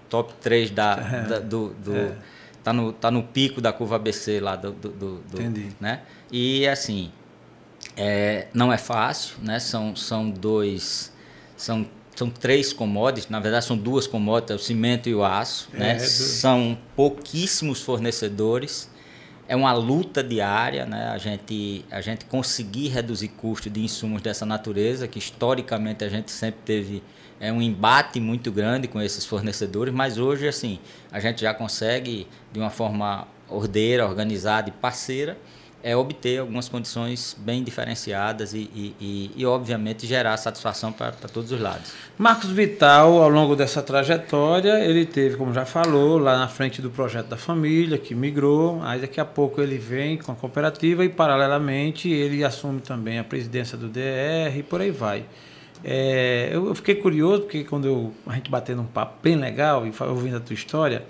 top 0.09 0.33
3 0.41 0.71
da, 0.71 0.93
é. 1.01 1.29
da 1.29 1.39
do. 1.39 1.71
do 1.71 1.97
é. 1.97 2.17
tá, 2.63 2.73
no, 2.73 2.93
tá 2.93 3.11
no 3.11 3.23
pico 3.23 3.61
da 3.61 3.73
curva 3.73 3.97
ABC 3.97 4.41
lá 4.41 4.57
do. 4.57 4.73
do, 4.73 4.89
do 4.91 5.43
Entendi. 5.43 5.69
Né? 5.81 6.03
E 6.31 6.67
assim, 6.67 7.13
é, 7.97 8.47
não 8.53 8.73
é 8.73 8.79
fácil, 8.79 9.37
né? 9.43 9.59
São, 9.59 9.97
são 9.97 10.31
dois. 10.31 11.13
São 11.57 11.87
são 12.15 12.29
três 12.29 12.75
commodities, 12.75 13.31
na 13.31 13.41
verdade 13.41 13.65
são 13.65 13.77
duas 13.77 14.07
commodities, 14.07 14.61
o 14.61 14.65
cimento 14.65 15.09
e 15.09 15.15
o 15.15 15.25
aço. 15.25 15.71
É, 15.73 15.79
né? 15.79 15.99
São 15.99 16.79
pouquíssimos 16.95 17.81
fornecedores. 17.81 18.91
É 19.49 19.57
uma 19.57 19.73
luta 19.73 20.23
diária, 20.23 20.87
né? 20.87 21.09
a, 21.09 21.19
gente, 21.19 21.85
a 21.91 22.01
gente 22.01 22.25
conseguir 22.25 22.89
reduzir 22.89 23.29
custo 23.29 23.69
de 23.69 23.81
insumos 23.81 24.23
dessa 24.23 24.47
natureza, 24.47 25.09
que 25.09 25.19
historicamente 25.19 26.05
a 26.05 26.09
gente 26.09 26.31
sempre 26.31 26.61
teve 26.65 27.03
é, 27.41 27.53
um 27.53 27.61
embate 27.61 28.21
muito 28.21 28.53
grande 28.53 28.87
com 28.87 29.01
esses 29.01 29.27
fornecedores, 29.27 29.93
mas 29.93 30.17
hoje 30.17 30.47
assim 30.47 30.79
a 31.11 31.19
gente 31.19 31.43
já 31.43 31.53
consegue, 31.53 32.27
de 32.53 32.61
uma 32.61 32.71
forma 32.71 33.27
ordeira, 33.49 34.07
organizada 34.07 34.69
e 34.69 34.73
parceira, 34.73 35.37
é 35.83 35.97
obter 35.97 36.39
algumas 36.39 36.69
condições 36.69 37.37
bem 37.39 37.65
diferenciadas 37.65 38.55
e, 38.55 38.71
e, 38.75 38.95
e, 39.01 39.31
e 39.37 39.47
obviamente, 39.47 40.07
gerar 40.07 40.37
satisfação 40.37 40.93
para 40.93 41.13
todos 41.13 41.51
os 41.51 41.61
lados. 41.61 41.93
Marcos 42.17 42.51
Vital, 42.51 43.21
ao 43.21 43.29
longo 43.29 43.57
dessa 43.57 43.83
trajetória, 43.83 44.79
ele 44.85 45.05
teve, 45.05 45.37
como 45.37 45.53
já 45.53 45.65
falou, 45.65 46.19
lá 46.19 46.39
na 46.39 46.47
frente 46.47 46.81
do 46.81 46.91
projeto 46.91 47.27
da 47.27 47.37
família, 47.37 47.99
que 47.99 48.15
migrou, 48.15 48.81
aí 48.83 49.01
daqui 49.01 49.21
a 49.21 49.25
pouco 49.25 49.61
ele 49.61 49.77
vem 49.77 50.17
com 50.17 50.31
a 50.31 50.35
cooperativa 50.35 51.05
e, 51.05 51.09
paralelamente, 51.09 52.09
ele 52.09 52.45
assume 52.45 52.81
também 52.81 53.19
a 53.19 53.25
presidência 53.25 53.77
do 53.77 53.89
DR 53.89 54.57
e 54.57 54.63
por 54.63 54.81
aí 54.81 54.91
vai. 54.91 55.25
É, 55.85 56.51
eu, 56.53 56.73
fiquei 56.77 56.95
curioso, 56.95 57.43
porque 57.43 57.65
quando 57.65 57.87
eu, 57.87 58.13
a 58.27 58.35
gente 58.35 58.49
batendo 58.49 58.83
um 58.83 58.87
papo 58.87 59.17
bem 59.21 59.35
legal 59.35 59.85
e 59.85 59.93
ouvindo 60.05 60.37
a 60.37 60.41
tua 60.41 60.55
história, 60.55 61.05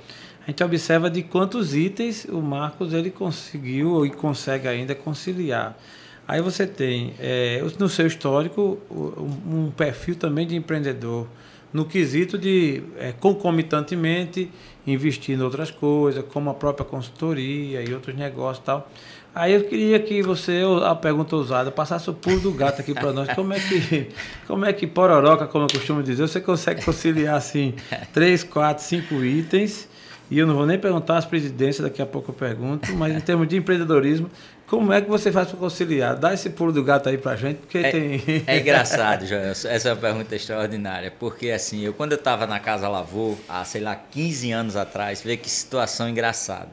a 0.44 0.50
gente 0.50 0.62
observa 0.64 1.08
de 1.08 1.22
quantos 1.22 1.74
itens 1.74 2.24
o 2.24 2.40
Marcos 2.42 2.92
ele 2.92 3.10
conseguiu 3.10 4.04
e 4.04 4.10
consegue 4.10 4.66
ainda 4.66 4.92
conciliar. 4.94 5.78
Aí 6.26 6.40
você 6.40 6.66
tem 6.66 7.14
é, 7.20 7.62
no 7.78 7.88
seu 7.88 8.06
histórico 8.06 8.78
um 8.90 9.70
perfil 9.70 10.16
também 10.16 10.46
de 10.46 10.56
empreendedor, 10.56 11.28
no 11.72 11.84
quesito 11.84 12.36
de 12.36 12.82
é, 12.98 13.12
concomitantemente 13.12 14.50
investir 14.84 15.38
em 15.38 15.42
outras 15.42 15.70
coisas, 15.70 16.24
como 16.32 16.50
a 16.50 16.54
própria 16.54 16.84
consultoria 16.84 17.80
e 17.80 17.94
outros 17.94 18.16
negócios 18.16 18.62
e 18.62 18.66
tal. 18.66 18.90
Aí 19.34 19.54
eu 19.54 19.64
queria 19.64 19.98
que 20.00 20.22
você, 20.22 20.60
a 20.84 20.94
pergunta 20.94 21.36
ousada, 21.36 21.70
passasse 21.70 22.10
o 22.10 22.12
pulo 22.12 22.40
do 22.40 22.52
gato 22.52 22.80
aqui 22.80 22.92
para 22.92 23.12
nós. 23.12 23.32
Como 23.32 23.52
é 23.54 23.60
que, 23.60 24.08
como 24.46 24.64
é 24.64 24.72
que 24.72 24.86
pororoca, 24.86 25.46
como 25.46 25.64
eu 25.66 25.70
costumo 25.70 26.02
dizer, 26.02 26.26
você 26.26 26.40
consegue 26.40 26.84
conciliar 26.84 27.36
assim 27.36 27.74
três, 28.12 28.42
quatro, 28.44 28.84
cinco 28.84 29.24
itens 29.24 29.88
e 30.30 30.38
eu 30.38 30.46
não 30.46 30.54
vou 30.54 30.66
nem 30.66 30.78
perguntar 30.78 31.18
as 31.18 31.24
presidências, 31.24 31.86
daqui 31.86 32.00
a 32.00 32.06
pouco 32.06 32.30
eu 32.30 32.34
pergunto, 32.34 32.92
mas 32.94 33.14
em 33.14 33.20
termos 33.20 33.46
de 33.48 33.56
empreendedorismo, 33.56 34.30
como 34.66 34.90
é 34.90 35.02
que 35.02 35.10
você 35.10 35.30
faz 35.30 35.48
para 35.48 35.58
conciliar? 35.58 36.16
Dá 36.16 36.32
esse 36.32 36.48
pulo 36.48 36.72
do 36.72 36.82
gato 36.82 37.08
aí 37.08 37.18
para 37.18 37.36
gente, 37.36 37.58
porque 37.58 37.78
é, 37.78 37.90
tem... 37.90 38.22
é 38.46 38.58
engraçado, 38.58 39.26
Joel, 39.26 39.50
essa 39.50 39.68
é 39.68 39.92
uma 39.92 40.00
pergunta 40.00 40.34
extraordinária, 40.34 41.10
porque 41.10 41.50
assim, 41.50 41.82
eu 41.82 41.92
quando 41.92 42.12
eu 42.12 42.18
estava 42.18 42.46
na 42.46 42.58
Casa 42.58 42.88
Lavô, 42.88 43.36
há, 43.46 43.62
sei 43.64 43.82
lá, 43.82 43.94
15 43.94 44.50
anos 44.50 44.76
atrás, 44.76 45.20
vê 45.20 45.36
que 45.36 45.50
situação 45.50 46.08
engraçada. 46.08 46.72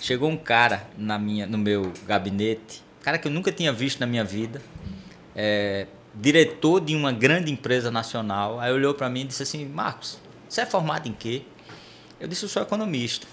Chegou 0.00 0.30
um 0.30 0.36
cara 0.36 0.86
na 0.96 1.18
minha, 1.18 1.46
no 1.46 1.58
meu 1.58 1.92
gabinete, 2.06 2.84
cara 3.02 3.18
que 3.18 3.26
eu 3.26 3.32
nunca 3.32 3.50
tinha 3.50 3.72
visto 3.72 3.98
na 3.98 4.06
minha 4.06 4.22
vida, 4.22 4.62
é, 5.34 5.86
diretor 6.14 6.80
de 6.80 6.94
uma 6.94 7.12
grande 7.12 7.50
empresa 7.50 7.90
nacional, 7.90 8.60
aí 8.60 8.72
olhou 8.72 8.94
para 8.94 9.08
mim 9.10 9.22
e 9.22 9.24
disse 9.24 9.42
assim, 9.42 9.66
Marcos, 9.66 10.18
você 10.48 10.60
é 10.60 10.66
formado 10.66 11.08
em 11.08 11.12
quê? 11.12 11.42
Eu 12.20 12.28
disse, 12.28 12.44
eu 12.44 12.48
sou 12.48 12.62
economista. 12.62 13.26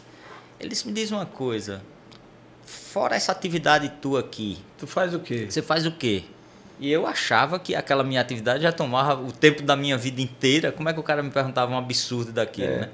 Ele 0.60 0.70
disse, 0.70 0.88
me 0.88 0.94
diz 0.94 1.12
uma 1.12 1.26
coisa, 1.26 1.82
fora 2.66 3.16
essa 3.16 3.32
atividade 3.32 3.90
tua 4.02 4.20
aqui... 4.20 4.58
Tu 4.78 4.86
faz 4.88 5.14
o 5.14 5.20
quê? 5.20 5.48
Você 5.50 5.62
faz 5.62 5.86
o 5.86 5.92
quê? 5.92 6.24
E 6.80 6.92
eu 6.92 7.08
achava 7.08 7.60
que 7.60 7.76
aquela 7.76 8.04
minha 8.04 8.20
atividade 8.20 8.64
já 8.64 8.72
tomava 8.72 9.22
o 9.22 9.32
tempo 9.32 9.62
da 9.62 9.76
minha 9.76 9.98
vida 9.98 10.22
inteira. 10.22 10.72
Como 10.72 10.90
é 10.90 10.94
que 10.94 11.00
o 11.00 11.04
cara 11.04 11.24
me 11.24 11.30
perguntava 11.30 11.72
um 11.72 11.78
absurdo 11.78 12.32
daquilo, 12.32 12.68
é. 12.68 12.80
né? 12.80 12.90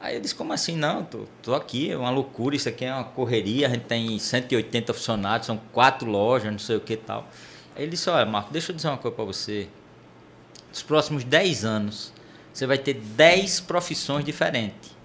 Aí 0.00 0.14
eu 0.14 0.20
disse, 0.20 0.34
como 0.34 0.52
assim? 0.52 0.76
Não, 0.76 1.02
tô, 1.04 1.24
tô 1.42 1.54
aqui, 1.54 1.90
é 1.90 1.96
uma 1.96 2.10
loucura, 2.10 2.54
isso 2.54 2.68
aqui 2.68 2.84
é 2.84 2.92
uma 2.92 3.04
correria, 3.04 3.66
a 3.66 3.70
gente 3.70 3.86
tem 3.86 4.18
180 4.18 4.92
funcionários, 4.92 5.46
são 5.46 5.58
quatro 5.72 6.08
lojas, 6.08 6.52
não 6.52 6.58
sei 6.58 6.76
o 6.76 6.80
que 6.80 6.92
e 6.92 6.98
tal. 6.98 7.26
Aí 7.74 7.82
ele 7.82 7.92
disse, 7.92 8.08
olha, 8.10 8.26
Marco, 8.26 8.52
deixa 8.52 8.72
eu 8.72 8.76
dizer 8.76 8.88
uma 8.88 8.98
coisa 8.98 9.14
para 9.16 9.24
você. 9.24 9.68
Nos 10.68 10.82
próximos 10.82 11.24
10 11.24 11.64
anos, 11.64 12.12
você 12.52 12.66
vai 12.66 12.78
ter 12.78 12.94
10 12.94 13.60
profissões 13.60 14.24
diferentes. 14.24 14.95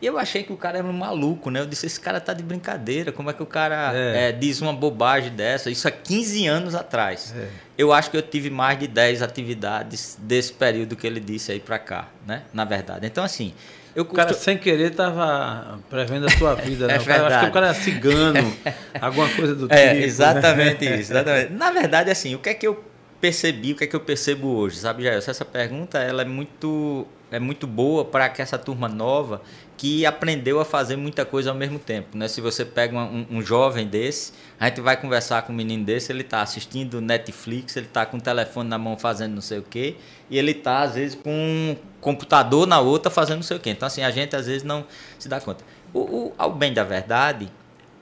E 0.00 0.06
eu 0.06 0.18
achei 0.18 0.42
que 0.42 0.52
o 0.52 0.56
cara 0.56 0.78
era 0.78 0.86
um 0.86 0.92
maluco, 0.92 1.50
né? 1.50 1.60
Eu 1.60 1.66
disse, 1.66 1.84
esse 1.86 2.00
cara 2.00 2.18
tá 2.20 2.32
de 2.32 2.42
brincadeira, 2.42 3.12
como 3.12 3.28
é 3.28 3.34
que 3.34 3.42
o 3.42 3.46
cara 3.46 3.92
é. 3.94 4.28
É, 4.28 4.32
diz 4.32 4.62
uma 4.62 4.72
bobagem 4.72 5.30
dessa? 5.30 5.70
Isso 5.70 5.86
há 5.86 5.90
15 5.90 6.46
anos 6.46 6.74
atrás. 6.74 7.34
É. 7.36 7.48
Eu 7.76 7.92
acho 7.92 8.10
que 8.10 8.16
eu 8.16 8.22
tive 8.22 8.48
mais 8.48 8.78
de 8.78 8.86
10 8.86 9.20
atividades 9.22 10.16
desse 10.18 10.52
período 10.52 10.96
que 10.96 11.06
ele 11.06 11.20
disse 11.20 11.52
aí 11.52 11.60
para 11.60 11.78
cá, 11.78 12.08
né? 12.26 12.42
Na 12.52 12.64
verdade. 12.64 13.06
Então, 13.06 13.22
assim... 13.22 13.52
Eu 13.94 14.04
o 14.04 14.06
cara, 14.06 14.32
sem 14.32 14.56
querer, 14.56 14.94
tava 14.94 15.80
prevendo 15.90 16.24
a 16.26 16.30
sua 16.30 16.54
vida, 16.54 16.86
né? 16.88 16.94
é 16.94 16.98
o 17.00 17.04
cara, 17.04 17.26
acho 17.26 17.40
que 17.40 17.50
o 17.50 17.52
cara 17.52 17.68
é 17.70 17.74
cigano, 17.74 18.56
alguma 19.00 19.28
coisa 19.30 19.52
do 19.52 19.66
é, 19.68 19.94
tipo. 19.94 20.04
Exatamente 20.04 20.84
né? 20.84 21.00
isso, 21.00 21.12
exatamente. 21.12 21.52
Na 21.54 21.72
verdade, 21.72 22.08
assim, 22.08 22.36
o 22.36 22.38
que 22.38 22.50
é 22.50 22.54
que 22.54 22.68
eu 22.68 22.84
percebi, 23.20 23.72
o 23.72 23.74
que 23.76 23.82
é 23.82 23.86
que 23.88 23.96
eu 23.96 24.00
percebo 24.00 24.46
hoje, 24.46 24.76
sabe, 24.76 25.02
Jair? 25.02 25.18
Essa 25.18 25.44
pergunta, 25.44 25.98
ela 25.98 26.22
é 26.22 26.24
muito 26.24 27.04
é 27.30 27.38
muito 27.38 27.66
boa 27.66 28.04
para 28.04 28.28
que 28.28 28.42
essa 28.42 28.58
turma 28.58 28.88
nova 28.88 29.40
que 29.80 30.04
aprendeu 30.04 30.60
a 30.60 30.64
fazer 30.66 30.94
muita 30.96 31.24
coisa 31.24 31.48
ao 31.48 31.56
mesmo 31.56 31.78
tempo. 31.78 32.14
Né? 32.14 32.28
Se 32.28 32.42
você 32.42 32.66
pega 32.66 32.94
um, 32.98 33.26
um 33.30 33.40
jovem 33.40 33.86
desse, 33.86 34.30
a 34.58 34.68
gente 34.68 34.82
vai 34.82 34.94
conversar 34.94 35.40
com 35.40 35.54
um 35.54 35.56
menino 35.56 35.82
desse, 35.86 36.12
ele 36.12 36.20
está 36.20 36.42
assistindo 36.42 37.00
Netflix, 37.00 37.76
ele 37.76 37.86
está 37.86 38.04
com 38.04 38.18
o 38.18 38.20
telefone 38.20 38.68
na 38.68 38.76
mão 38.76 38.94
fazendo 38.98 39.32
não 39.32 39.40
sei 39.40 39.58
o 39.58 39.62
quê, 39.62 39.96
e 40.28 40.36
ele 40.36 40.50
está, 40.50 40.82
às 40.82 40.96
vezes, 40.96 41.18
com 41.18 41.30
um 41.32 41.76
computador 41.98 42.66
na 42.66 42.78
outra 42.78 43.10
fazendo 43.10 43.36
não 43.36 43.42
sei 43.42 43.56
o 43.56 43.60
quê. 43.60 43.70
Então, 43.70 43.86
assim, 43.86 44.02
a 44.02 44.10
gente, 44.10 44.36
às 44.36 44.44
vezes, 44.46 44.62
não 44.64 44.84
se 45.18 45.30
dá 45.30 45.40
conta. 45.40 45.64
O, 45.94 46.00
o 46.00 46.34
ao 46.36 46.52
bem 46.52 46.74
da 46.74 46.84
verdade, 46.84 47.50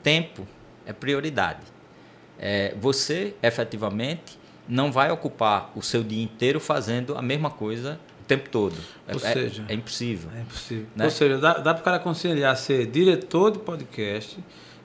tempo 0.02 0.48
é 0.84 0.92
prioridade. 0.92 1.60
É, 2.40 2.74
você, 2.80 3.36
efetivamente, 3.40 4.36
não 4.68 4.90
vai 4.90 5.12
ocupar 5.12 5.70
o 5.76 5.82
seu 5.82 6.02
dia 6.02 6.24
inteiro 6.24 6.58
fazendo 6.58 7.16
a 7.16 7.22
mesma 7.22 7.50
coisa 7.50 8.00
tempo 8.28 8.48
todo. 8.50 8.76
Ou 9.08 9.16
é, 9.16 9.18
seja, 9.18 9.64
é, 9.68 9.72
é 9.72 9.74
impossível. 9.74 10.30
É 10.36 10.40
impossível. 10.40 10.86
Né? 10.94 11.04
Ou 11.06 11.10
seja, 11.10 11.38
dá, 11.38 11.54
dá 11.54 11.74
para 11.74 11.80
o 11.80 11.84
cara 11.84 11.98
conciliar 11.98 12.56
ser 12.56 12.86
diretor 12.86 13.50
de 13.50 13.58
podcast, 13.58 14.38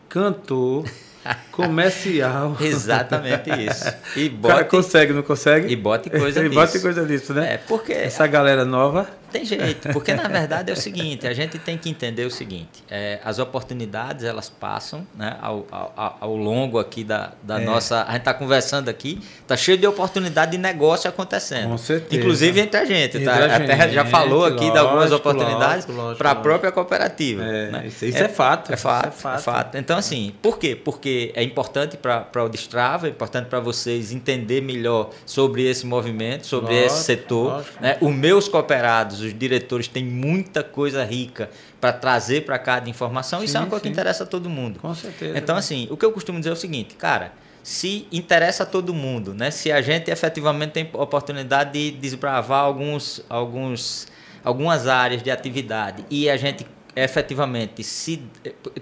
cantor, 0.08 0.86
comercial. 1.52 2.58
Exatamente 2.60 3.50
isso. 3.52 3.94
E 4.16 4.30
bote, 4.30 4.54
o 4.54 4.56
cara 4.56 4.66
consegue, 4.66 5.14
não 5.14 5.24
consegue? 5.24 5.72
E 5.72 5.76
bote 5.76 6.10
coisa 6.10 6.42
disso. 6.42 6.46
e 6.52 6.56
bote 6.56 6.80
coisa 6.80 7.06
disso, 7.06 7.34
né? 7.34 7.56
É, 7.56 7.58
porque... 7.58 7.94
Essa 7.94 8.26
galera 8.26 8.66
nova... 8.66 9.08
Tem 9.34 9.44
jeito, 9.44 9.90
porque 9.92 10.14
na 10.14 10.28
verdade 10.28 10.70
é 10.70 10.74
o 10.74 10.78
seguinte, 10.78 11.28
a 11.28 11.34
gente 11.34 11.58
tem 11.58 11.78
que 11.78 11.90
entender 11.90 12.24
o 12.26 12.32
seguinte, 12.32 12.84
é, 12.90 13.20
as 13.26 13.40
oportunidades 13.40 14.24
elas 14.24 14.48
passam 14.48 15.08
né, 15.16 15.36
ao, 15.42 15.66
ao, 15.72 16.18
ao 16.22 16.36
longo 16.36 16.78
aqui 16.78 17.04
da, 17.04 17.32
da 17.42 17.60
é. 17.60 17.66
nossa... 17.66 18.04
A 18.04 18.12
gente 18.12 18.20
está 18.20 18.34
conversando 18.34 18.90
aqui, 18.90 19.20
está 19.42 19.58
cheio 19.58 19.78
de 19.78 19.88
oportunidade 19.88 20.52
de 20.52 20.58
negócio 20.58 21.10
acontecendo. 21.10 21.70
Com 21.70 21.78
certeza. 21.78 22.22
Inclusive 22.22 22.60
entre 22.62 22.80
a 22.80 22.86
gente, 22.86 23.18
entre 23.18 23.26
tá? 23.26 23.34
A, 23.34 23.58
gente, 23.58 23.68
Terra 23.68 23.88
já 23.88 24.06
falou 24.06 24.46
aqui 24.46 24.56
lógico, 24.58 24.74
de 24.74 24.78
algumas 24.78 25.12
oportunidades 25.12 25.88
para 26.18 26.32
a 26.32 26.36
própria 26.36 26.72
cooperativa. 26.72 27.44
É, 27.44 27.72
né? 27.72 27.88
Isso, 27.88 28.06
isso 28.06 28.18
é, 28.18 28.22
é, 28.22 28.30
fato. 28.30 28.72
É 28.72 28.78
fato, 28.78 29.08
é 29.08 29.12
fato. 29.12 29.40
É 29.40 29.42
fato. 29.42 29.78
Então 29.78 29.98
assim, 29.98 30.34
por 30.42 30.60
quê? 30.60 30.76
Porque 30.76 31.32
é 31.36 31.44
importante 31.44 31.98
para 31.98 32.44
o 32.44 32.50
Destrava, 32.50 33.08
é 33.08 33.10
importante 33.10 33.48
para 33.48 33.60
vocês 33.60 34.12
entender 34.12 34.62
melhor 34.62 35.10
sobre 35.26 35.68
esse 35.68 35.86
movimento, 35.86 36.46
sobre 36.46 36.74
lógico, 36.74 36.94
esse 36.94 37.04
setor. 37.04 37.54
Lógico. 37.54 37.82
Né? 37.82 37.98
Os 38.00 38.14
meus 38.14 38.48
cooperados, 38.48 39.23
os 39.24 39.38
diretores 39.38 39.88
têm 39.88 40.04
muita 40.04 40.64
coisa 40.64 41.04
rica 41.04 41.50
para 41.80 41.92
trazer 41.92 42.46
para 42.46 42.60
cá 42.60 42.80
de 42.80 42.90
informação. 42.90 43.40
Sim, 43.40 43.46
Isso 43.46 43.58
é 43.58 43.60
uma 43.60 43.68
coisa 43.68 43.84
sim. 43.84 43.90
que 43.90 43.94
interessa 43.94 44.24
a 44.24 44.28
todo 44.28 44.50
mundo. 44.50 44.80
Com 44.80 44.94
certeza. 44.94 45.38
Então, 45.38 45.56
assim, 45.56 45.88
o 45.90 45.98
que 45.98 46.06
eu 46.06 46.12
costumo 46.12 46.40
dizer 46.40 46.50
é 46.50 46.54
o 46.54 46.58
seguinte, 46.58 46.96
cara, 46.96 47.34
se 47.64 48.08
interessa 48.12 48.64
a 48.64 48.66
todo 48.66 48.94
mundo, 48.94 49.34
né? 49.34 49.50
Se 49.50 49.72
a 49.72 49.82
gente 49.82 50.12
efetivamente 50.12 50.72
tem 50.72 50.90
oportunidade 50.94 51.72
de 51.72 51.92
desbravar 51.92 52.64
alguns, 52.64 53.24
alguns, 53.30 54.08
algumas 54.44 54.88
áreas 54.88 55.24
de 55.24 55.32
atividade 55.32 56.06
e 56.10 56.30
a 56.30 56.36
gente 56.36 56.68
efetivamente, 56.96 57.84
se 57.84 58.22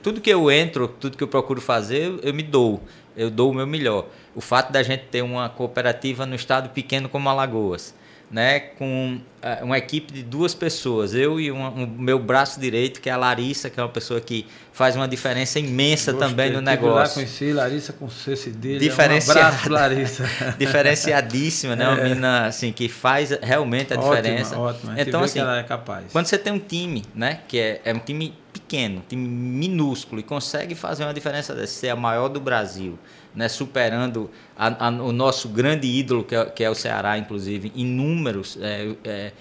tudo 0.02 0.20
que 0.20 0.30
eu 0.30 0.52
entro, 0.52 0.88
tudo 0.88 1.18
que 1.18 1.24
eu 1.24 1.28
procuro 1.28 1.62
fazer, 1.62 2.20
eu 2.24 2.34
me 2.34 2.44
dou. 2.44 2.82
Eu 3.16 3.30
dou 3.30 3.52
o 3.52 3.54
meu 3.54 3.68
melhor. 3.68 4.08
O 4.36 4.42
fato 4.42 4.72
da 4.72 4.82
gente 4.84 5.06
ter 5.06 5.22
uma 5.22 5.50
cooperativa 5.50 6.26
no 6.26 6.36
estado 6.36 6.70
pequeno 6.70 7.10
como 7.10 7.30
Alagoas, 7.30 7.94
né, 8.32 8.60
com 8.60 9.20
uh, 9.44 9.66
uma 9.66 9.78
equipe 9.78 10.14
de 10.14 10.24
duas 10.24 10.56
pessoas, 10.56 11.14
eu 11.14 11.38
e 11.38 11.52
o 11.52 11.56
um, 11.56 11.86
meu 11.86 12.18
braço 12.18 12.60
direito, 12.60 13.02
que 13.02 13.10
é 13.10 13.12
a 13.12 13.18
Larissa, 13.18 13.70
que 13.70 13.78
é 13.78 13.84
uma 13.84 13.90
pessoa 13.90 14.22
que 14.22 14.48
faz 14.72 14.96
uma 14.96 15.08
diferença 15.08 15.60
imensa 15.60 16.14
Gostei. 16.14 16.30
também 16.30 16.52
no 16.52 16.62
negócio. 16.62 16.90
Eu 16.90 16.96
lá 16.96 17.10
conheci 17.10 17.52
Larissa 17.52 17.92
com 17.92 18.10
C 18.10 18.38
cedilha, 18.38 18.80
Diferenciada, 18.80 19.42
um 19.42 19.48
abraço, 19.48 19.70
Larissa. 19.70 20.30
diferenciadíssima, 20.58 21.76
né, 21.76 21.84
é. 21.84 21.88
uma 21.90 22.04
menina 22.04 22.46
assim, 22.48 22.72
que 22.72 22.88
faz 22.88 23.32
realmente 23.42 23.94
a 23.94 23.98
ótima, 23.98 24.16
diferença. 24.16 24.58
Ótima, 24.58 24.96
então, 24.98 25.24
assim, 25.24 25.40
ela 25.40 25.60
é 25.60 25.64
capaz. 25.64 26.06
Quando 26.12 26.28
você 26.28 26.38
tem 26.38 26.54
um 26.54 26.60
time, 26.60 27.04
né, 27.14 27.42
que 27.50 27.60
é, 27.60 27.82
é 27.84 27.94
um 27.94 28.00
time 28.00 28.34
pequeno, 28.54 29.00
um 29.00 29.04
time 29.08 29.28
minúsculo, 29.28 30.22
e 30.22 30.24
consegue 30.24 30.74
fazer 30.74 31.04
uma 31.04 31.14
diferença 31.14 31.54
dessa, 31.54 31.74
ser 31.74 31.90
a 31.90 31.96
maior 31.98 32.30
do 32.30 32.40
Brasil, 32.40 32.98
né, 33.34 33.48
superando 33.48 34.30
a, 34.58 34.88
a, 34.88 34.90
o 34.90 35.12
nosso 35.12 35.50
grande 35.50 35.88
ídolo, 35.88 36.24
que 36.24 36.36
é, 36.36 36.46
que 36.46 36.64
é, 36.64 36.70
o 36.70 36.76
Ceará, 36.76 37.18
inclusive, 37.18 37.72
em 37.76 37.86
números. 37.86 38.58
É, 38.62 38.96
é, 39.04 39.32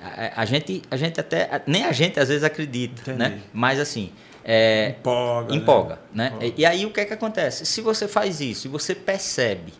a, 0.00 0.42
a, 0.42 0.44
gente, 0.44 0.82
a 0.90 0.96
gente 0.96 1.20
até. 1.20 1.62
Nem 1.66 1.84
a 1.84 1.92
gente 1.92 2.18
às 2.18 2.28
vezes 2.28 2.44
acredita, 2.44 3.12
né? 3.14 3.40
Mas 3.52 3.78
assim. 3.78 4.10
É, 4.46 4.96
empolga. 4.98 5.50
Né? 5.50 5.56
Empolga, 5.56 5.98
né? 6.12 6.32
né? 6.38 6.52
E, 6.56 6.60
e 6.60 6.66
aí 6.66 6.84
o 6.84 6.90
que 6.90 7.00
é 7.00 7.04
que 7.06 7.14
acontece? 7.14 7.64
Se 7.64 7.80
você 7.80 8.06
faz 8.06 8.40
isso 8.40 8.66
e 8.66 8.70
você 8.70 8.94
percebe 8.94 9.72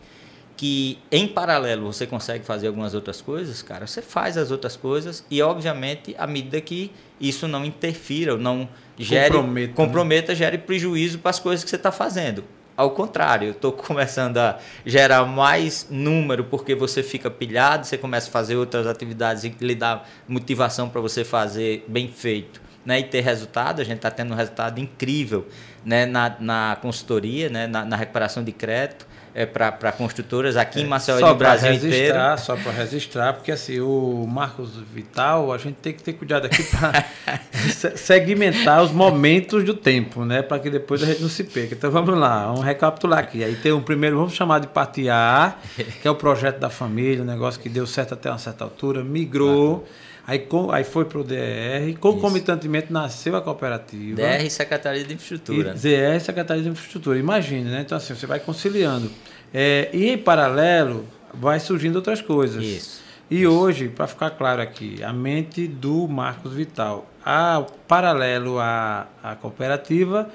que 0.57 0.99
em 1.11 1.27
paralelo 1.27 1.93
você 1.93 2.07
consegue 2.07 2.45
fazer 2.45 2.69
algumas 2.69 2.95
outras 2.95 3.21
coisas, 3.21 3.61
cara, 3.63 3.87
você 3.87 4.01
faz 4.01 4.39
as 4.39 4.51
outras 4.51 4.77
coisas 4.77 5.25
e 5.31 5.43
obviamente 5.43 6.15
à 6.17 6.27
medida 6.27 6.61
que 6.61 6.91
isso 7.21 7.49
não 7.49 7.65
interfira, 7.65 8.33
ou 8.33 8.39
não 8.39 8.69
gere 8.99 9.35
comprometa, 9.35 9.69
né? 9.69 9.75
comprometa 9.75 10.33
né? 10.33 10.37
gere 10.37 10.59
prejuízo 10.59 11.19
para 11.19 11.31
as 11.31 11.41
coisas 11.41 11.65
que 11.65 11.71
você 11.71 11.77
está 11.77 11.93
fazendo. 11.93 12.45
Ao 12.77 12.91
contrário, 12.91 13.49
eu 13.49 13.53
estou 13.53 13.71
começando 13.73 14.39
a 14.39 14.59
gerar 14.85 15.25
mais 15.25 15.87
número 15.91 16.45
porque 16.45 16.75
você 16.75 17.03
fica 17.03 17.31
pilhado, 17.31 17.87
você 17.87 17.97
começa 17.97 18.29
a 18.29 18.33
fazer 18.33 18.57
outras 18.57 18.87
atividades 18.87 19.45
e 19.45 19.55
lhe 19.61 19.75
dá 19.75 20.03
motivação 20.29 20.89
para 20.89 21.01
você 21.01 21.25
fazer 21.25 21.85
bem 21.87 22.09
feito 22.09 22.61
né, 22.85 23.01
e 23.01 23.05
ter 23.05 23.21
resultado. 23.21 23.81
A 23.81 23.85
gente 23.85 23.97
está 23.97 24.11
tendo 24.11 24.33
um 24.33 24.37
resultado 24.37 24.81
incrível 24.81 25.47
né, 25.85 26.05
na, 26.07 26.37
na 26.41 26.79
consultoria, 26.83 27.49
né, 27.49 27.67
na, 27.67 27.85
na 27.85 27.97
recuperação 27.97 28.43
de 28.43 28.53
crédito 28.53 29.07
é, 29.35 29.45
para 29.45 29.91
construtoras 29.91 30.57
aqui 30.57 30.79
é, 30.79 30.83
em 30.83 30.87
Maceió 30.87 31.19
e 31.19 31.23
no 31.23 31.35
Brasil 31.35 31.73
inteiro. 31.73 32.17
Só 32.39 32.57
para 32.57 32.71
registrar, 32.71 33.33
porque 33.33 33.51
assim, 33.51 33.81
o 33.81 34.25
Marcos 34.29 34.71
Vital, 34.95 35.53
a 35.53 35.59
gente 35.59 35.75
tem 35.77 35.93
que 35.93 36.03
ter 36.03 36.13
cuidado 36.13 36.47
aqui 36.47 36.63
para 36.63 37.05
segmentar 37.97 38.83
os 38.83 38.93
momentos 38.93 39.65
do 39.65 39.75
tempo, 39.75 40.25
né? 40.25 40.41
Para 40.41 40.61
que 40.61 40.71
depois 40.71 41.03
a 41.03 41.07
gente 41.07 41.21
não 41.21 41.29
se 41.29 41.43
perca. 41.43 41.75
Então 41.75 41.91
vamos 41.91 42.17
lá, 42.17 42.47
vamos 42.47 42.65
recapitular 42.65 43.19
aqui. 43.19 43.43
Aí 43.43 43.57
tem 43.57 43.73
um 43.73 43.83
primeiro, 43.83 44.17
vamos 44.17 44.35
chamar 44.35 44.61
de 44.61 44.69
parte 44.69 45.09
A, 45.09 45.57
que 46.01 46.07
é 46.07 46.11
o 46.11 46.15
projeto 46.15 46.61
da 46.61 46.71
família, 46.71 47.23
um 47.23 47.27
negócio 47.27 47.61
que 47.61 47.69
deu 47.69 47.87
certo 47.89 48.15
até 48.15 48.31
uma 48.31 48.39
certa 48.39 48.63
altura, 48.63 49.03
migrou. 49.03 49.85
Aí, 50.27 50.39
com, 50.39 50.71
aí 50.71 50.85
foi 50.85 51.05
para 51.05 51.19
o 51.19 51.25
DR, 51.25 51.95
concomitantemente 52.01 52.91
nasceu 52.91 53.37
a 53.37 53.43
cooperativa. 53.43 54.17
DR 54.17 54.49
Secretaria 54.49 55.05
de 55.05 55.13
Infraestrutura. 55.13 55.75
E 55.77 55.79
DR 55.79 56.21
Secretaria 56.21 56.63
de 56.63 56.69
Infraestrutura, 56.71 57.19
imagine, 57.19 57.71
né? 57.71 57.83
Então, 57.83 57.99
assim, 57.99 58.15
você 58.15 58.27
vai 58.27 58.41
conciliando. 58.41 59.11
É, 59.53 59.91
e 59.93 60.09
em 60.09 60.19
paralelo, 60.19 61.07
vai 61.33 61.61
surgindo 61.61 61.97
outras 61.97 62.23
coisas. 62.23 62.65
Isso. 62.65 63.03
E 63.31 63.43
Isso. 63.43 63.53
hoje, 63.53 63.89
para 63.89 64.07
ficar 64.07 64.31
claro 64.31 64.63
aqui, 64.63 65.03
a 65.05 65.13
mente 65.13 65.67
do 65.67 66.09
Marcos 66.09 66.55
Vital, 66.55 67.07
a, 67.25 67.65
paralelo 67.87 68.59
à, 68.59 69.07
à 69.23 69.35
cooperativa, 69.35 70.31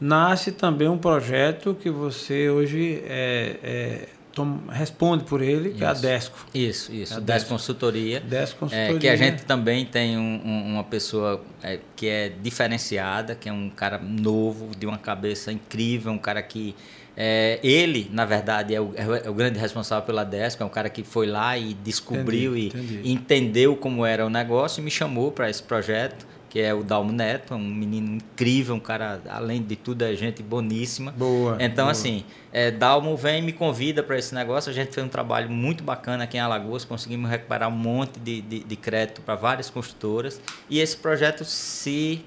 nasce 0.00 0.50
também 0.50 0.88
um 0.88 0.98
projeto 0.98 1.76
que 1.80 1.90
você 1.90 2.48
hoje 2.50 3.02
é, 3.06 3.56
é 3.62 4.08
responde 4.70 5.24
por 5.24 5.40
ele, 5.40 5.70
que 5.70 5.76
isso. 5.76 5.84
é 5.84 5.86
a 5.86 5.92
Desco. 5.92 6.46
Isso, 6.54 6.92
isso. 6.92 7.14
É 7.14 7.16
a 7.16 7.20
Desco 7.20 7.48
Consultoria. 7.48 8.20
Desco 8.20 8.60
Consultoria. 8.60 8.96
É, 8.96 8.98
que 8.98 9.08
a 9.08 9.16
gente 9.16 9.44
também 9.44 9.84
tem 9.84 10.16
um, 10.16 10.40
um, 10.44 10.72
uma 10.74 10.84
pessoa 10.84 11.42
é, 11.62 11.78
que 11.96 12.08
é 12.08 12.28
diferenciada, 12.28 13.34
que 13.34 13.48
é 13.48 13.52
um 13.52 13.70
cara 13.70 13.98
novo, 13.98 14.70
de 14.76 14.86
uma 14.86 14.98
cabeça 14.98 15.52
incrível, 15.52 16.12
um 16.12 16.18
cara 16.18 16.42
que. 16.42 16.74
É, 17.20 17.58
ele, 17.64 18.08
na 18.12 18.24
verdade, 18.24 18.72
é 18.72 18.80
o, 18.80 18.92
é 18.94 19.28
o, 19.28 19.34
grande 19.34 19.58
responsável 19.58 20.06
pela 20.06 20.22
Desco, 20.22 20.62
é 20.62 20.66
um 20.66 20.68
cara 20.68 20.88
que 20.88 21.02
foi 21.02 21.26
lá 21.26 21.58
e 21.58 21.74
descobriu 21.74 22.56
entendi, 22.56 22.76
e 22.76 22.92
entendi. 22.92 23.12
entendeu 23.12 23.76
como 23.76 24.06
era 24.06 24.24
o 24.24 24.30
negócio 24.30 24.80
e 24.80 24.84
me 24.84 24.90
chamou 24.90 25.32
para 25.32 25.50
esse 25.50 25.60
projeto 25.60 26.24
que 26.48 26.60
é 26.60 26.72
o 26.72 26.82
Dalmo 26.82 27.12
Neto, 27.12 27.54
um 27.54 27.58
menino 27.58 28.16
incrível, 28.16 28.74
um 28.74 28.80
cara, 28.80 29.20
além 29.28 29.62
de 29.62 29.76
tudo, 29.76 30.02
é 30.02 30.14
gente 30.14 30.42
boníssima. 30.42 31.12
Boa. 31.12 31.56
Então, 31.60 31.84
boa. 31.84 31.92
assim, 31.92 32.24
é, 32.52 32.70
Dalmo 32.70 33.16
vem 33.16 33.40
e 33.40 33.42
me 33.42 33.52
convida 33.52 34.02
para 34.02 34.18
esse 34.18 34.34
negócio. 34.34 34.70
A 34.70 34.74
gente 34.74 34.92
fez 34.92 35.06
um 35.06 35.10
trabalho 35.10 35.50
muito 35.50 35.84
bacana 35.84 36.24
aqui 36.24 36.36
em 36.36 36.40
Alagoas, 36.40 36.84
conseguimos 36.84 37.30
recuperar 37.30 37.68
um 37.68 37.76
monte 37.76 38.18
de, 38.18 38.40
de, 38.40 38.60
de 38.60 38.76
crédito 38.76 39.20
para 39.20 39.34
várias 39.34 39.68
construtoras. 39.68 40.40
E 40.70 40.80
esse 40.80 40.96
projeto 40.96 41.44
se. 41.44 42.24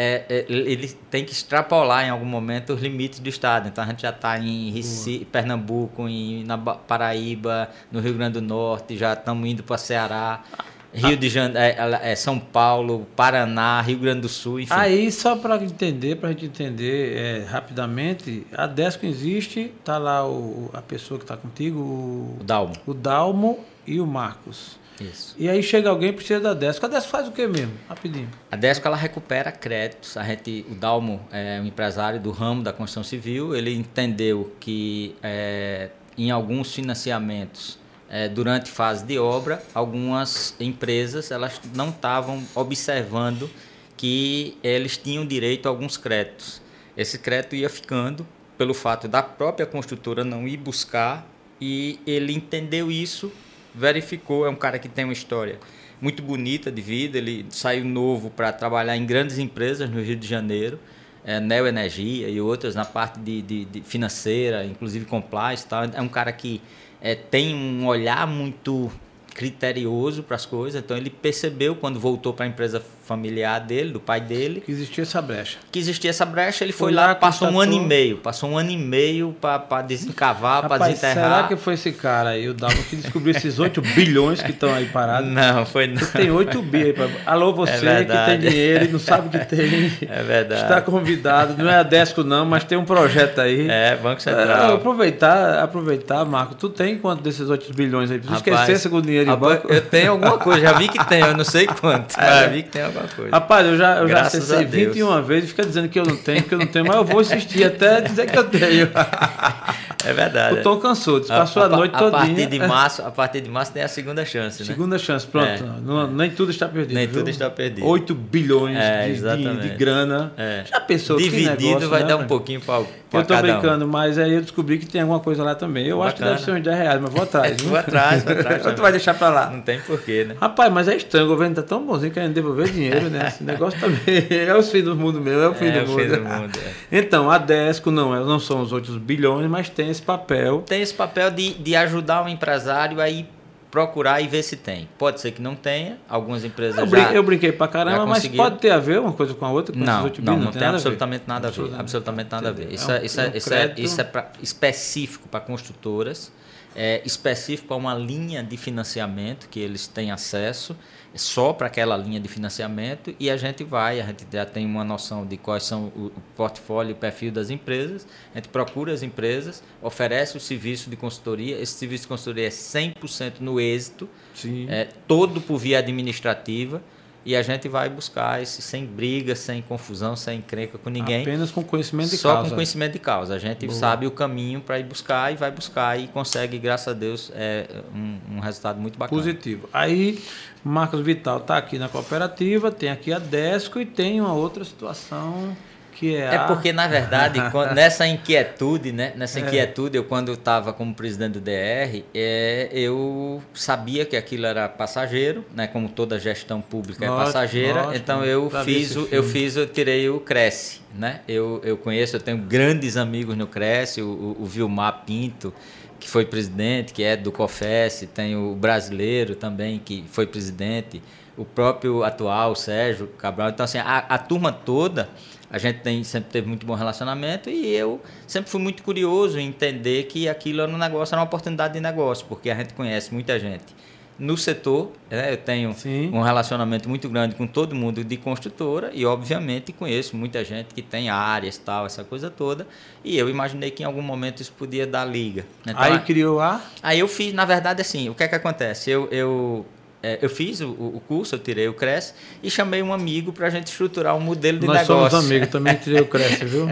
É, 0.00 0.24
é, 0.28 0.46
ele 0.48 0.86
tem 1.10 1.24
que 1.24 1.32
extrapolar 1.32 2.06
em 2.06 2.10
algum 2.10 2.24
momento 2.24 2.72
os 2.72 2.80
limites 2.80 3.18
do 3.18 3.28
estado. 3.28 3.66
Então 3.66 3.82
a 3.82 3.86
gente 3.88 4.02
já 4.02 4.10
está 4.10 4.38
em 4.38 4.70
Recife, 4.70 5.24
Pernambuco, 5.24 6.08
em, 6.08 6.44
na 6.44 6.56
Paraíba, 6.56 7.68
no 7.90 7.98
Rio 7.98 8.14
Grande 8.14 8.34
do 8.34 8.42
Norte, 8.42 8.96
já 8.96 9.14
estamos 9.14 9.48
indo 9.48 9.64
para 9.64 9.76
Ceará. 9.76 10.44
Rio 10.92 11.16
de 11.16 11.28
Janeiro, 11.28 11.58
é, 11.58 12.12
é, 12.12 12.16
São 12.16 12.38
Paulo, 12.38 13.06
Paraná, 13.14 13.80
Rio 13.80 13.98
Grande 13.98 14.22
do 14.22 14.28
Sul, 14.28 14.60
enfim. 14.60 14.72
Aí, 14.74 15.12
só 15.12 15.36
para 15.36 15.62
entender, 15.62 16.16
para 16.16 16.30
a 16.30 16.32
gente 16.32 16.46
entender 16.46 17.16
é, 17.16 17.44
rapidamente, 17.44 18.46
a 18.52 18.66
Desco 18.66 19.04
existe, 19.04 19.72
tá 19.84 19.98
lá 19.98 20.26
o, 20.26 20.70
a 20.72 20.80
pessoa 20.80 21.18
que 21.18 21.24
está 21.24 21.36
contigo, 21.36 21.78
o, 21.78 22.38
o 22.40 22.44
Dalmo. 22.44 22.74
O 22.86 22.94
Dalmo 22.94 23.60
e 23.86 24.00
o 24.00 24.06
Marcos. 24.06 24.78
Isso. 25.00 25.34
E 25.38 25.48
aí 25.48 25.62
chega 25.62 25.88
alguém 25.88 26.12
precisa 26.12 26.40
da 26.40 26.54
Desco. 26.54 26.84
A 26.84 26.88
Desco 26.88 27.10
faz 27.10 27.28
o 27.28 27.32
que 27.32 27.46
mesmo? 27.46 27.72
Rapidinho. 27.88 28.28
A 28.50 28.56
Desco 28.56 28.86
ela 28.86 28.96
recupera 28.96 29.52
créditos. 29.52 30.16
A 30.16 30.24
gente, 30.24 30.66
o 30.68 30.74
Dalmo 30.74 31.20
é 31.30 31.60
um 31.60 31.66
empresário 31.66 32.18
do 32.18 32.30
ramo 32.30 32.62
da 32.62 32.72
construção 32.72 33.04
civil. 33.04 33.54
Ele 33.54 33.72
entendeu 33.74 34.52
que 34.58 35.14
é, 35.22 35.90
em 36.16 36.30
alguns 36.30 36.74
financiamentos 36.74 37.78
é, 38.08 38.28
durante 38.28 38.70
fase 38.70 39.04
de 39.04 39.18
obra, 39.18 39.62
algumas 39.74 40.54
empresas 40.58 41.30
elas 41.30 41.60
não 41.74 41.90
estavam 41.90 42.42
observando 42.54 43.50
que 43.96 44.56
eles 44.62 44.96
tinham 44.96 45.26
direito 45.26 45.66
a 45.66 45.68
alguns 45.68 45.96
créditos. 45.96 46.62
Esse 46.96 47.18
crédito 47.18 47.54
ia 47.54 47.68
ficando 47.68 48.26
pelo 48.56 48.74
fato 48.74 49.06
da 49.06 49.22
própria 49.22 49.66
construtora 49.66 50.24
não 50.24 50.48
ir 50.48 50.56
buscar 50.56 51.26
e 51.60 51.98
ele 52.06 52.32
entendeu 52.32 52.90
isso, 52.90 53.32
verificou, 53.74 54.46
é 54.46 54.50
um 54.50 54.56
cara 54.56 54.78
que 54.78 54.88
tem 54.88 55.04
uma 55.04 55.12
história 55.12 55.58
muito 56.00 56.22
bonita 56.22 56.70
de 56.70 56.80
vida, 56.80 57.18
ele 57.18 57.46
saiu 57.50 57.84
novo 57.84 58.30
para 58.30 58.52
trabalhar 58.52 58.96
em 58.96 59.04
grandes 59.04 59.38
empresas 59.38 59.90
no 59.90 60.00
Rio 60.00 60.16
de 60.16 60.26
Janeiro, 60.26 60.78
é, 61.24 61.40
Neo 61.40 61.66
Energia 61.66 62.28
e 62.28 62.40
outras 62.40 62.74
na 62.74 62.84
parte 62.84 63.18
de, 63.18 63.42
de, 63.42 63.64
de 63.64 63.80
financeira, 63.82 64.64
inclusive 64.64 65.04
compliance, 65.04 65.66
tal. 65.66 65.84
é 65.84 66.00
um 66.00 66.08
cara 66.08 66.32
que 66.32 66.62
é, 67.00 67.14
tem 67.14 67.54
um 67.54 67.86
olhar 67.86 68.26
muito 68.26 68.90
criterioso 69.34 70.22
para 70.22 70.36
as 70.36 70.44
coisas. 70.44 70.82
Então 70.82 70.96
ele 70.96 71.10
percebeu 71.10 71.76
quando 71.76 72.00
voltou 72.00 72.32
para 72.32 72.44
a 72.44 72.48
empresa 72.48 72.82
familiar 73.08 73.58
dele, 73.60 73.90
do 73.90 74.00
pai 74.00 74.20
dele. 74.20 74.60
Que 74.60 74.70
existia 74.70 75.02
essa 75.02 75.22
brecha. 75.22 75.56
Que 75.72 75.78
existia 75.78 76.10
essa 76.10 76.26
brecha, 76.26 76.62
ele 76.62 76.74
foi, 76.74 76.92
foi 76.92 76.92
lá, 76.92 77.14
passou 77.14 77.48
constatou... 77.48 77.56
um 77.56 77.60
ano 77.60 77.72
e 77.72 77.80
meio. 77.80 78.18
Passou 78.18 78.50
um 78.50 78.58
ano 78.58 78.70
e 78.70 78.76
meio 78.76 79.34
para 79.40 79.80
desencavar, 79.82 80.68
para 80.68 80.88
desenterrar. 80.88 81.14
Será 81.14 81.48
que 81.48 81.56
foi 81.56 81.74
esse 81.74 81.92
cara 81.92 82.30
aí, 82.30 82.46
o 82.48 82.52
Dalmo, 82.52 82.82
que 82.84 82.96
descobriu 82.96 83.34
esses 83.34 83.58
8 83.58 83.80
bilhões 83.80 84.42
que 84.42 84.50
estão 84.50 84.72
aí 84.74 84.84
parados? 84.86 85.30
Não, 85.30 85.64
foi 85.64 85.86
não. 85.86 85.96
Você 85.96 86.18
tem 86.18 86.30
8 86.30 86.60
bi 86.60 86.82
aí. 86.82 86.92
Pra... 86.92 87.08
Alô, 87.24 87.54
você 87.54 87.86
é 87.86 88.04
que 88.04 88.12
tem 88.12 88.38
dinheiro 88.38 88.84
e 88.84 88.88
não 88.88 88.98
sabe 88.98 89.30
que 89.30 89.44
tem. 89.44 89.88
É 90.08 90.22
verdade. 90.22 90.62
Está 90.62 90.80
convidado. 90.80 91.62
Não 91.62 91.70
é 91.70 91.76
a 91.76 91.82
Desco, 91.82 92.22
não, 92.22 92.44
mas 92.44 92.64
tem 92.64 92.76
um 92.76 92.84
projeto 92.84 93.40
aí. 93.40 93.68
É, 93.68 93.96
Banco 93.96 94.20
Central. 94.20 94.70
É, 94.70 94.74
aproveitar, 94.74 95.62
aproveitar, 95.62 96.24
Marco. 96.24 96.54
Tu 96.54 96.68
tem 96.68 96.98
quanto 96.98 97.22
desses 97.22 97.48
8 97.48 97.72
bilhões 97.74 98.10
aí? 98.10 98.18
Precisa 98.18 98.38
esquecer 98.38 98.78
segundo 98.78 99.04
dinheiro 99.04 99.30
em 99.30 99.36
banco. 99.36 99.72
Eu 99.72 99.80
tenho 99.80 100.12
alguma 100.12 100.38
coisa, 100.38 100.60
já 100.60 100.72
vi 100.72 100.88
que 100.88 101.04
tem, 101.06 101.20
eu 101.20 101.36
não 101.36 101.44
sei 101.44 101.66
quanto. 101.66 102.18
É. 102.28 102.42
Já 102.42 102.48
vi 102.48 102.62
que 102.62 102.70
tem 102.70 102.82
alguma 102.82 102.97
alguma 102.98 103.14
coisa. 103.14 103.30
Rapaz, 103.30 103.66
eu 103.66 103.76
já, 103.76 103.96
eu 103.98 104.08
já 104.08 104.20
acessei 104.22 104.64
21 104.64 105.22
vezes 105.22 105.44
e 105.44 105.48
fica 105.48 105.64
dizendo 105.64 105.88
que 105.88 105.98
eu 105.98 106.04
não 106.04 106.16
tenho, 106.16 106.42
que 106.42 106.54
eu 106.54 106.58
não 106.58 106.66
tenho, 106.66 106.86
mas 106.86 106.96
eu 106.96 107.04
vou 107.04 107.20
insistir 107.20 107.64
até 107.64 108.00
dizer 108.00 108.30
que 108.30 108.38
eu 108.38 108.44
tenho. 108.44 108.88
É 110.04 110.12
verdade. 110.12 110.60
O 110.60 110.62
Tom 110.62 110.78
cansou, 110.78 111.20
passou 111.20 111.62
a, 111.62 111.66
a, 111.66 111.68
noite 111.68 111.92
toda. 111.92 112.16
A 112.16 112.20
partir 112.20 112.46
de 112.46 112.58
março, 112.58 113.02
a 113.02 113.10
partir 113.10 113.40
de 113.40 113.50
março 113.50 113.72
tem 113.72 113.82
a 113.82 113.88
segunda 113.88 114.24
chance, 114.24 114.60
né? 114.60 114.66
Segunda 114.66 114.98
chance, 114.98 115.26
pronto. 115.26 115.48
É. 115.48 115.80
Não, 115.82 116.06
nem 116.06 116.30
tudo 116.30 116.50
está 116.50 116.68
perdido. 116.68 116.94
Nem 116.94 117.06
viu? 117.06 117.18
tudo 117.18 117.30
está 117.30 117.50
perdido. 117.50 117.86
8 117.86 118.14
bilhões 118.14 118.76
é, 118.78 119.08
de, 119.08 119.20
de, 119.20 119.60
de, 119.60 119.68
grana. 119.76 120.32
É. 120.36 120.64
Já 120.70 120.80
pensou 120.80 121.16
Dividido 121.16 121.56
que 121.56 121.64
negócio, 121.64 121.88
vai 121.88 122.02
né, 122.02 122.08
dar 122.08 122.16
um 122.16 122.26
pouquinho 122.26 122.60
para 122.60 122.84
Eu 123.12 123.24
tô 123.24 123.36
brincando, 123.36 123.84
um. 123.84 123.88
mas 123.88 124.18
aí 124.18 124.34
eu 124.34 124.40
descobri 124.40 124.78
que 124.78 124.86
tem 124.86 125.00
alguma 125.00 125.20
coisa 125.20 125.42
lá 125.42 125.54
também. 125.54 125.86
Eu 125.86 125.98
Bacana. 125.98 126.08
acho 126.08 126.16
que 126.16 126.24
deve 126.24 126.44
ser 126.44 126.60
uns 126.60 126.64
10 126.64 126.78
reais, 126.78 127.00
mas 127.00 127.12
vou 127.12 127.22
atrás. 127.22 127.56
vou 127.62 127.76
atrás, 127.76 128.22
vou 128.22 128.32
atrás. 128.32 128.62
tu 128.74 128.82
vai 128.82 128.92
deixar 128.92 129.14
para 129.14 129.28
lá. 129.28 129.50
Não 129.50 129.60
tem 129.60 129.80
porquê, 129.80 130.24
né? 130.24 130.36
Rapaz, 130.40 130.72
mas 130.72 130.88
é 130.88 130.96
estranho, 130.96 131.26
o 131.26 131.28
governo 131.28 131.56
tá 131.56 131.62
tão 131.62 131.84
bonzinho 131.84 132.12
querendo 132.12 132.32
devolver 132.32 132.70
dinheiro, 132.70 132.87
né? 132.94 133.28
Esse 133.28 133.44
negócio 133.44 133.78
também 133.80 134.26
é 134.30 134.54
o 134.54 134.62
fim 134.62 134.82
do 134.82 134.96
mundo 134.96 135.20
mesmo, 135.20 135.42
é 135.42 135.48
o 135.48 135.54
fim 135.54 135.66
é, 135.66 135.80
do 135.80 135.90
mundo. 135.90 136.00
Fim 136.00 136.08
do 136.08 136.22
mundo 136.22 136.58
é. 136.58 136.72
Então, 136.98 137.30
a 137.30 137.38
Desco 137.38 137.90
não, 137.90 138.14
é, 138.14 138.20
não 138.20 138.38
são 138.38 138.62
os 138.62 138.72
outros 138.72 138.96
bilhões, 138.96 139.48
mas 139.48 139.68
tem 139.68 139.90
esse 139.90 140.02
papel. 140.02 140.62
Tem 140.62 140.82
esse 140.82 140.94
papel 140.94 141.30
de, 141.30 141.54
de 141.54 141.76
ajudar 141.76 142.24
o 142.24 142.28
empresário 142.28 143.00
a 143.00 143.08
ir 143.08 143.28
procurar 143.70 144.20
e 144.20 144.26
ver 144.26 144.42
se 144.42 144.56
tem. 144.56 144.88
Pode 144.98 145.20
ser 145.20 145.32
que 145.32 145.42
não 145.42 145.54
tenha, 145.54 145.98
algumas 146.08 146.44
empresas 146.44 146.78
eu 146.78 146.86
já 146.86 147.12
Eu 147.12 147.22
brinquei 147.22 147.52
pra 147.52 147.68
caramba, 147.68 148.06
mas 148.06 148.26
pode 148.28 148.58
ter 148.58 148.70
a 148.70 148.78
ver 148.78 149.00
uma 149.00 149.12
coisa 149.12 149.34
com 149.34 149.44
a 149.44 149.50
outra? 149.50 149.72
Com 149.72 149.80
não, 149.80 150.02
não, 150.02 150.12
não, 150.22 150.36
não, 150.36 150.50
tem, 150.50 150.60
tem 150.60 150.68
absolutamente 150.68 151.24
nada 151.26 151.48
a 151.48 151.50
ver. 151.50 151.74
Absolutamente 151.76 152.30
nada 152.30 152.48
a 152.48 152.52
ver. 152.52 152.72
Isso 152.72 152.90
é, 152.90 153.04
isso 153.04 153.20
é, 153.20 153.36
isso 153.36 153.54
é, 153.54 153.74
isso 153.76 154.00
é 154.00 154.04
pra, 154.04 154.32
específico 154.42 155.28
para 155.28 155.40
construtoras, 155.40 156.32
é 156.74 157.02
específico 157.04 157.68
para 157.68 157.76
uma 157.76 157.94
linha 157.94 158.42
de 158.42 158.56
financiamento 158.56 159.48
que 159.48 159.60
eles 159.60 159.86
têm 159.86 160.10
acesso 160.10 160.76
só 161.18 161.52
para 161.52 161.66
aquela 161.66 161.96
linha 161.96 162.20
de 162.20 162.28
financiamento 162.28 163.14
e 163.18 163.30
a 163.30 163.36
gente 163.36 163.64
vai, 163.64 164.00
a 164.00 164.06
gente 164.06 164.26
já 164.30 164.46
tem 164.46 164.64
uma 164.64 164.84
noção 164.84 165.26
de 165.26 165.36
quais 165.36 165.64
são 165.64 165.86
o 165.96 166.12
portfólio 166.36 166.90
e 166.90 166.92
o 166.92 166.96
perfil 166.96 167.32
das 167.32 167.50
empresas, 167.50 168.06
a 168.32 168.38
gente 168.38 168.48
procura 168.48 168.92
as 168.92 169.02
empresas, 169.02 169.62
oferece 169.82 170.36
o 170.36 170.40
serviço 170.40 170.88
de 170.90 170.96
consultoria, 170.96 171.60
esse 171.60 171.72
serviço 171.72 172.04
de 172.04 172.08
consultoria 172.08 172.46
é 172.46 172.50
100% 172.50 173.40
no 173.40 173.60
êxito, 173.60 174.08
Sim. 174.34 174.66
é 174.68 174.88
todo 175.06 175.40
por 175.40 175.58
via 175.58 175.78
administrativa, 175.78 176.82
e 177.28 177.36
a 177.36 177.42
gente 177.42 177.68
vai 177.68 177.90
buscar 177.90 178.42
esse 178.42 178.62
sem 178.62 178.86
briga, 178.86 179.36
sem 179.36 179.60
confusão, 179.60 180.16
sem 180.16 180.38
encrenca 180.38 180.78
com 180.78 180.88
ninguém. 180.88 181.20
Apenas 181.20 181.50
com 181.50 181.62
conhecimento 181.62 182.08
de 182.08 182.16
só 182.16 182.28
causa. 182.30 182.44
Só 182.44 182.48
com 182.48 182.54
conhecimento 182.54 182.92
de 182.94 182.98
causa. 182.98 183.34
A 183.34 183.38
gente 183.38 183.66
Boa. 183.66 183.78
sabe 183.78 184.06
o 184.06 184.10
caminho 184.10 184.62
para 184.62 184.78
ir 184.78 184.84
buscar 184.84 185.30
e 185.30 185.36
vai 185.36 185.50
buscar 185.50 186.00
e 186.00 186.08
consegue, 186.08 186.58
graças 186.58 186.88
a 186.88 186.94
Deus, 186.94 187.30
é, 187.34 187.82
um, 187.94 188.36
um 188.36 188.40
resultado 188.40 188.80
muito 188.80 188.98
bacana. 188.98 189.20
Positivo. 189.20 189.68
Aí, 189.74 190.24
Marcos 190.64 191.00
Vital 191.02 191.36
está 191.36 191.58
aqui 191.58 191.78
na 191.78 191.86
cooperativa, 191.86 192.72
tem 192.72 192.88
aqui 192.88 193.12
a 193.12 193.18
Desco 193.18 193.78
e 193.78 193.84
tem 193.84 194.22
uma 194.22 194.32
outra 194.32 194.64
situação 194.64 195.54
que 195.98 196.14
é, 196.14 196.36
é 196.36 196.38
porque, 196.46 196.72
na 196.72 196.86
verdade, 196.86 197.40
nessa 197.74 198.06
inquietude, 198.06 198.92
né? 198.92 199.12
Nessa 199.16 199.40
é. 199.40 199.42
inquietude, 199.42 199.96
eu 199.96 200.04
quando 200.04 200.32
estava 200.32 200.72
como 200.72 200.94
presidente 200.94 201.32
do 201.32 201.40
DR, 201.40 202.04
é, 202.14 202.68
eu 202.72 203.42
sabia 203.52 204.04
que 204.04 204.16
aquilo 204.16 204.46
era 204.46 204.68
passageiro, 204.68 205.44
né? 205.52 205.66
Como 205.66 205.88
toda 205.88 206.16
gestão 206.16 206.60
pública 206.60 207.04
é 207.04 207.08
passageira. 207.08 207.90
então 207.96 208.24
eu 208.24 208.48
fiz, 208.64 208.94
o, 208.94 209.08
eu 209.10 209.24
fiz, 209.24 209.56
eu 209.56 209.66
tirei 209.66 210.08
o 210.08 210.20
Cresce, 210.20 210.80
né? 210.94 211.20
Eu, 211.26 211.60
eu 211.64 211.76
conheço, 211.76 212.14
eu 212.14 212.20
tenho 212.20 212.38
grandes 212.38 212.96
amigos 212.96 213.36
no 213.36 213.48
Cresce, 213.48 214.00
o, 214.00 214.36
o 214.38 214.46
Vilmar 214.46 215.02
Pinto, 215.04 215.52
que 215.98 216.08
foi 216.08 216.24
presidente, 216.24 216.92
que 216.92 217.02
é 217.02 217.16
do 217.16 217.32
COFES, 217.32 218.06
tem 218.14 218.36
o 218.36 218.54
brasileiro 218.54 219.34
também, 219.34 219.80
que 219.84 220.04
foi 220.12 220.28
presidente, 220.28 221.02
o 221.36 221.44
próprio 221.44 222.04
atual, 222.04 222.54
Sérgio 222.54 223.08
Cabral. 223.18 223.48
Então, 223.48 223.64
assim, 223.64 223.78
a, 223.78 223.98
a 223.98 224.16
turma 224.16 224.52
toda 224.52 225.08
a 225.50 225.58
gente 225.58 225.80
tem, 225.80 226.04
sempre 226.04 226.30
teve 226.30 226.46
muito 226.46 226.66
bom 226.66 226.74
relacionamento 226.74 227.48
e 227.48 227.66
eu 227.74 228.00
sempre 228.26 228.50
fui 228.50 228.60
muito 228.60 228.82
curioso 228.82 229.38
em 229.38 229.48
entender 229.48 230.04
que 230.04 230.28
aquilo 230.28 230.60
era 230.60 230.70
um 230.70 230.78
negócio, 230.78 231.14
era 231.14 231.20
uma 231.20 231.26
oportunidade 231.26 231.74
de 231.74 231.80
negócio, 231.80 232.26
porque 232.26 232.50
a 232.50 232.54
gente 232.54 232.74
conhece 232.74 233.12
muita 233.12 233.38
gente 233.38 233.74
no 234.18 234.36
setor, 234.36 234.90
né? 235.08 235.32
eu 235.32 235.36
tenho 235.36 235.72
Sim. 235.74 236.10
um 236.12 236.20
relacionamento 236.20 236.88
muito 236.88 237.08
grande 237.08 237.36
com 237.36 237.46
todo 237.46 237.74
mundo 237.74 238.02
de 238.02 238.16
construtora 238.16 238.90
e 238.92 239.06
obviamente 239.06 239.72
conheço 239.72 240.16
muita 240.16 240.44
gente 240.44 240.74
que 240.74 240.82
tem 240.82 241.08
áreas 241.08 241.56
tal, 241.56 241.86
essa 241.86 242.02
coisa 242.02 242.28
toda, 242.28 242.66
e 243.04 243.16
eu 243.16 243.28
imaginei 243.30 243.70
que 243.70 243.84
em 243.84 243.86
algum 243.86 244.02
momento 244.02 244.42
isso 244.42 244.52
podia 244.52 244.86
dar 244.86 245.04
liga. 245.04 245.46
Então, 245.62 245.80
aí 245.80 246.00
criou 246.00 246.40
a? 246.40 246.60
Aí 246.82 246.98
eu 246.98 247.06
fiz, 247.06 247.32
na 247.32 247.44
verdade, 247.44 247.80
assim, 247.80 248.08
o 248.08 248.14
que 248.14 248.24
é 248.24 248.28
que 248.28 248.34
acontece? 248.34 248.90
Eu, 248.90 249.08
eu 249.12 249.64
é, 250.00 250.18
eu 250.22 250.30
fiz 250.30 250.60
o, 250.60 250.70
o, 250.70 251.02
curso, 251.08 251.34
eu 251.34 251.38
tirei 251.40 251.66
o 251.66 251.74
CRES 251.74 252.14
e 252.40 252.48
chamei 252.48 252.80
um 252.82 252.92
amigo 252.92 253.32
para 253.32 253.48
a 253.48 253.50
gente 253.50 253.66
estruturar 253.66 254.14
um 254.14 254.20
modelo 254.20 254.60
de 254.60 254.66
Nós 254.66 254.82
negócio. 254.82 254.94
Nós 254.94 255.10
somos 255.10 255.26
amigos, 255.26 255.48
também 255.48 255.74
tirei 255.74 256.00
o 256.00 256.06
CRES, 256.06 256.38
viu? 256.48 256.68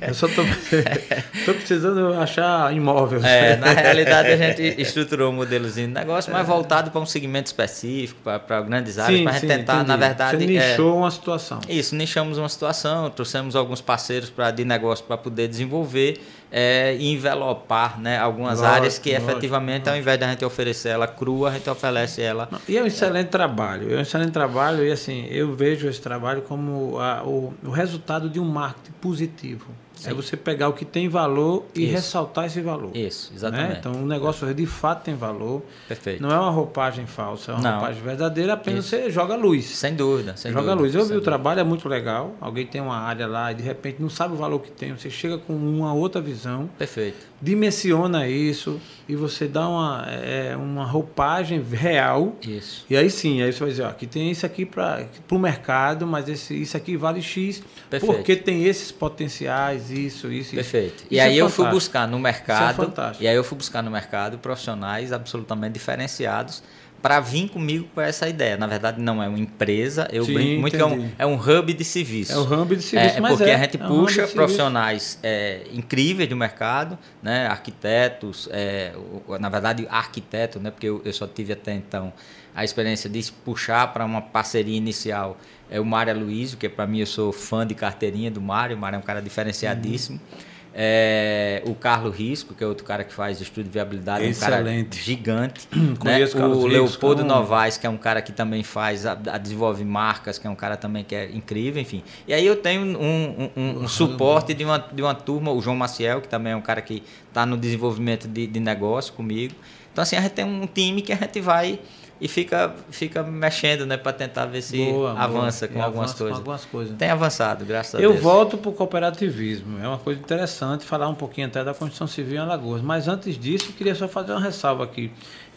Eu 0.00 0.14
só 0.14 0.26
estou 0.26 0.44
precisando 1.56 2.14
achar 2.14 2.74
imóvel. 2.74 3.22
É, 3.22 3.56
na 3.56 3.72
realidade, 3.72 4.28
a 4.28 4.36
gente 4.36 4.80
estruturou 4.80 5.30
um 5.30 5.36
modelozinho 5.36 5.88
de 5.88 5.94
negócio, 5.94 6.32
mas 6.32 6.46
voltado 6.46 6.90
para 6.90 7.00
um 7.00 7.06
segmento 7.06 7.48
específico, 7.48 8.18
para 8.22 8.62
grandes 8.62 8.98
áreas, 8.98 9.22
para 9.22 9.30
a 9.30 9.34
gente 9.34 9.46
tentar, 9.46 9.74
entendi. 9.74 9.88
na 9.88 9.96
verdade... 9.96 10.38
Você 10.38 10.44
é 10.44 10.46
nichou 10.46 10.90
é, 10.90 10.98
uma 11.00 11.10
situação. 11.10 11.60
Isso, 11.68 11.94
nichamos 11.94 12.38
uma 12.38 12.48
situação, 12.48 13.10
trouxemos 13.10 13.54
alguns 13.54 13.82
parceiros 13.82 14.30
pra, 14.30 14.50
de 14.50 14.64
negócio 14.64 15.04
para 15.04 15.18
poder 15.18 15.48
desenvolver 15.48 16.18
é, 16.50 16.96
envelopar 17.00 18.00
né, 18.00 18.18
algumas 18.18 18.60
lógico, 18.60 18.76
áreas 18.76 18.98
que 18.98 19.10
lógico, 19.12 19.30
efetivamente, 19.30 19.78
lógico. 19.78 19.90
ao 19.90 19.96
invés 19.96 20.18
da 20.18 20.28
gente 20.28 20.44
oferecer 20.44 20.88
ela 20.90 21.06
crua, 21.06 21.50
a 21.50 21.52
gente 21.52 21.70
oferece 21.70 22.22
ela. 22.22 22.48
E 22.68 22.76
é 22.76 22.82
um 22.82 22.86
excelente 22.86 23.28
é. 23.28 23.30
trabalho. 23.30 23.92
É 23.94 23.98
um 23.98 24.00
excelente 24.00 24.32
trabalho 24.32 24.84
e 24.84 24.90
assim, 24.90 25.26
eu 25.30 25.54
vejo 25.54 25.88
esse 25.88 26.00
trabalho 26.00 26.42
como 26.42 26.98
a, 26.98 27.22
o, 27.22 27.54
o 27.64 27.70
resultado 27.70 28.28
de 28.28 28.40
um 28.40 28.44
marketing 28.44 28.92
positivo. 29.00 29.66
Sim. 30.00 30.10
É 30.10 30.14
você 30.14 30.34
pegar 30.34 30.68
o 30.68 30.72
que 30.72 30.84
tem 30.84 31.10
valor 31.10 31.66
e 31.74 31.84
Isso. 31.84 31.92
ressaltar 31.92 32.46
esse 32.46 32.60
valor. 32.62 32.90
Isso, 32.96 33.30
né? 33.30 33.36
exatamente. 33.36 33.68
Né? 33.68 33.76
Então 33.80 33.92
o 33.92 34.06
negócio 34.06 34.52
de 34.54 34.64
fato 34.64 35.04
tem 35.04 35.14
valor. 35.14 35.62
Perfeito. 35.86 36.22
Não 36.22 36.30
é 36.30 36.38
uma 36.38 36.50
roupagem 36.50 37.06
falsa, 37.06 37.52
é 37.52 37.54
uma 37.54 37.62
Não. 37.62 37.72
roupagem 37.78 38.02
verdadeira, 38.02 38.54
apenas 38.54 38.86
Isso. 38.86 38.96
você 38.96 39.10
joga 39.10 39.36
luz. 39.36 39.66
Sem 39.66 39.94
dúvida, 39.94 40.34
sem 40.38 40.52
joga 40.52 40.74
dúvida, 40.74 40.82
luz. 40.82 40.94
Eu 40.94 41.02
vi 41.02 41.08
dúvida. 41.08 41.20
o 41.20 41.24
trabalho, 41.24 41.60
é 41.60 41.64
muito 41.64 41.86
legal. 41.86 42.34
Alguém 42.40 42.66
tem 42.66 42.80
uma 42.80 42.96
área 42.96 43.26
lá 43.26 43.52
e 43.52 43.56
de 43.56 43.62
repente 43.62 44.00
não 44.00 44.08
sabe 44.08 44.32
o 44.32 44.36
valor 44.38 44.60
que 44.60 44.70
tem. 44.70 44.96
Você 44.96 45.10
chega 45.10 45.36
com 45.36 45.52
uma 45.54 45.92
outra 45.92 46.20
visão. 46.20 46.70
Perfeito. 46.78 47.28
Dimensiona 47.42 48.26
isso 48.26 48.80
e 49.08 49.16
você 49.16 49.48
dá 49.48 49.68
uma, 49.68 50.06
é, 50.08 50.56
uma 50.56 50.84
roupagem 50.84 51.62
real. 51.62 52.36
Isso. 52.46 52.84
E 52.88 52.96
aí 52.96 53.10
sim, 53.10 53.42
aí 53.42 53.52
você 53.52 53.58
vai 53.60 53.68
dizer, 53.70 53.82
ó, 53.82 53.88
aqui 53.88 54.06
tem 54.06 54.30
isso 54.30 54.46
aqui 54.46 54.64
para 54.64 55.06
o 55.30 55.38
mercado, 55.38 56.06
mas 56.06 56.28
esse, 56.28 56.54
isso 56.54 56.76
aqui 56.76 56.96
vale 56.96 57.20
X, 57.20 57.62
Perfeito. 57.88 58.14
porque 58.14 58.36
tem 58.36 58.64
esses 58.64 58.92
potenciais, 58.92 59.89
isso, 59.90 60.32
isso, 60.32 60.54
Perfeito. 60.54 61.04
E 61.10 61.18
aí 61.20 61.38
é 61.38 61.42
eu 61.42 61.48
fui 61.48 61.68
buscar 61.68 62.06
no 62.06 62.18
mercado. 62.18 62.92
É 62.96 63.22
e 63.22 63.28
aí 63.28 63.36
eu 63.36 63.44
fui 63.44 63.58
buscar 63.58 63.82
no 63.82 63.90
mercado 63.90 64.38
profissionais 64.38 65.12
absolutamente 65.12 65.74
diferenciados 65.74 66.62
para 67.02 67.18
vir 67.20 67.48
comigo 67.48 67.88
com 67.94 68.00
essa 68.00 68.28
ideia. 68.28 68.56
Na 68.56 68.66
verdade, 68.66 69.00
não 69.00 69.22
é 69.22 69.28
uma 69.28 69.38
empresa, 69.38 70.08
eu 70.12 70.24
Sim, 70.24 70.34
brinco 70.34 70.60
muito 70.60 70.76
entendi. 70.76 71.12
que 71.16 71.22
é 71.22 71.26
um, 71.26 71.32
é 71.32 71.34
um 71.34 71.40
hub 71.40 71.72
de 71.72 71.84
serviço. 71.84 72.32
É 72.32 72.38
um 72.38 72.60
hub 72.62 72.76
de 72.76 72.82
serviço, 72.82 73.16
é, 73.16 73.20
mas 73.20 73.36
porque 73.36 73.50
é, 73.50 73.54
a 73.54 73.58
gente 73.58 73.76
é 73.76 73.86
puxa 73.86 74.24
um 74.24 74.28
profissionais 74.28 75.18
é, 75.22 75.62
incríveis 75.72 76.28
do 76.28 76.36
mercado, 76.36 76.98
né? 77.22 77.46
arquitetos, 77.46 78.48
é, 78.52 78.92
na 79.38 79.48
verdade, 79.48 79.86
arquiteto, 79.90 80.60
né? 80.60 80.70
porque 80.70 80.86
eu, 80.86 81.00
eu 81.04 81.12
só 81.12 81.26
tive 81.26 81.52
até 81.52 81.74
então 81.74 82.12
a 82.54 82.64
experiência 82.64 83.08
de 83.08 83.32
puxar 83.44 83.92
para 83.92 84.04
uma 84.04 84.20
parceria 84.20 84.76
inicial 84.76 85.38
é 85.70 85.80
o 85.80 85.84
Mário 85.84 86.18
Luiz, 86.18 86.54
que 86.54 86.68
para 86.68 86.86
mim 86.86 86.98
eu 86.98 87.06
sou 87.06 87.32
fã 87.32 87.66
de 87.66 87.74
carteirinha 87.74 88.30
do 88.30 88.40
Mário, 88.40 88.76
o 88.76 88.78
Mário 88.78 88.96
é 88.96 88.98
um 88.98 89.02
cara 89.02 89.22
diferenciadíssimo. 89.22 90.20
Uhum. 90.32 90.49
É, 90.72 91.62
o 91.66 91.74
Carlos 91.74 92.14
Risco, 92.14 92.54
que 92.54 92.62
é 92.62 92.66
outro 92.66 92.84
cara 92.84 93.02
que 93.02 93.12
faz 93.12 93.40
estudo 93.40 93.64
de 93.64 93.70
viabilidade, 93.70 94.24
Excelente. 94.24 94.60
um 94.60 94.84
cara 94.84 95.02
gigante. 95.02 95.68
né? 96.04 96.24
O 96.46 96.66
Leopoldo 96.66 97.24
Novaes, 97.24 97.76
que 97.76 97.86
é 97.86 97.90
um 97.90 97.96
cara 97.96 98.22
que 98.22 98.32
também 98.32 98.62
faz, 98.62 99.04
a, 99.04 99.12
a, 99.12 99.38
desenvolve 99.38 99.84
marcas, 99.84 100.38
que 100.38 100.46
é 100.46 100.50
um 100.50 100.54
cara 100.54 100.76
também 100.76 101.02
que 101.02 101.14
é 101.14 101.28
incrível, 101.30 101.82
enfim. 101.82 102.04
E 102.26 102.32
aí 102.32 102.46
eu 102.46 102.56
tenho 102.56 102.82
um, 102.82 102.96
um, 102.96 103.50
um, 103.56 103.82
um 103.82 103.88
suporte 103.88 104.54
de 104.54 104.64
uma, 104.64 104.78
de 104.78 105.02
uma 105.02 105.14
turma, 105.14 105.50
o 105.50 105.60
João 105.60 105.76
Maciel, 105.76 106.20
que 106.20 106.28
também 106.28 106.52
é 106.52 106.56
um 106.56 106.62
cara 106.62 106.80
que 106.80 107.02
está 107.28 107.44
no 107.44 107.56
desenvolvimento 107.56 108.28
de, 108.28 108.46
de 108.46 108.60
negócio 108.60 109.12
comigo. 109.12 109.54
Então, 109.92 110.02
assim, 110.02 110.16
a 110.16 110.20
gente 110.20 110.32
tem 110.32 110.44
um 110.44 110.66
time 110.66 111.02
que 111.02 111.12
a 111.12 111.16
gente 111.16 111.40
vai 111.40 111.80
e 112.20 112.28
fica, 112.28 112.74
fica 112.90 113.22
mexendo, 113.22 113.86
né, 113.86 113.96
para 113.96 114.12
tentar 114.12 114.44
ver 114.44 114.60
se 114.60 114.76
boa, 114.76 115.18
avança 115.18 115.66
boa. 115.66 115.78
com 115.78 115.86
algumas 115.86 116.12
coisas. 116.12 116.32
com 116.32 116.38
algumas 116.38 116.64
coisas. 116.66 116.96
Tem 116.98 117.08
avançado, 117.08 117.64
graças 117.64 117.94
a 117.94 117.98
Eu 117.98 118.10
Deus. 118.10 118.16
Eu 118.16 118.22
volto 118.22 118.58
para 118.58 118.70
o 118.70 118.72
cooperativismo. 118.74 119.78
É 119.82 119.88
uma 119.88 119.98
coisa 119.98 120.20
interessante 120.20 120.84
falar 120.84 121.08
um 121.08 121.14
pouquinho 121.14 121.46
até 121.46 121.64
da 121.64 121.72
Constituição 121.72 122.06
Civil 122.06 122.36
em 122.36 122.38
Alagoas. 122.38 122.82
Mas 122.82 123.08
antes 123.08 123.38
disso, 123.38 123.70
eu 123.70 123.72
queria 123.72 123.94
só 123.94 124.06
fazer 124.06 124.32
uma 124.32 124.40
ressalva 124.40 124.84
aqui. 124.84 125.10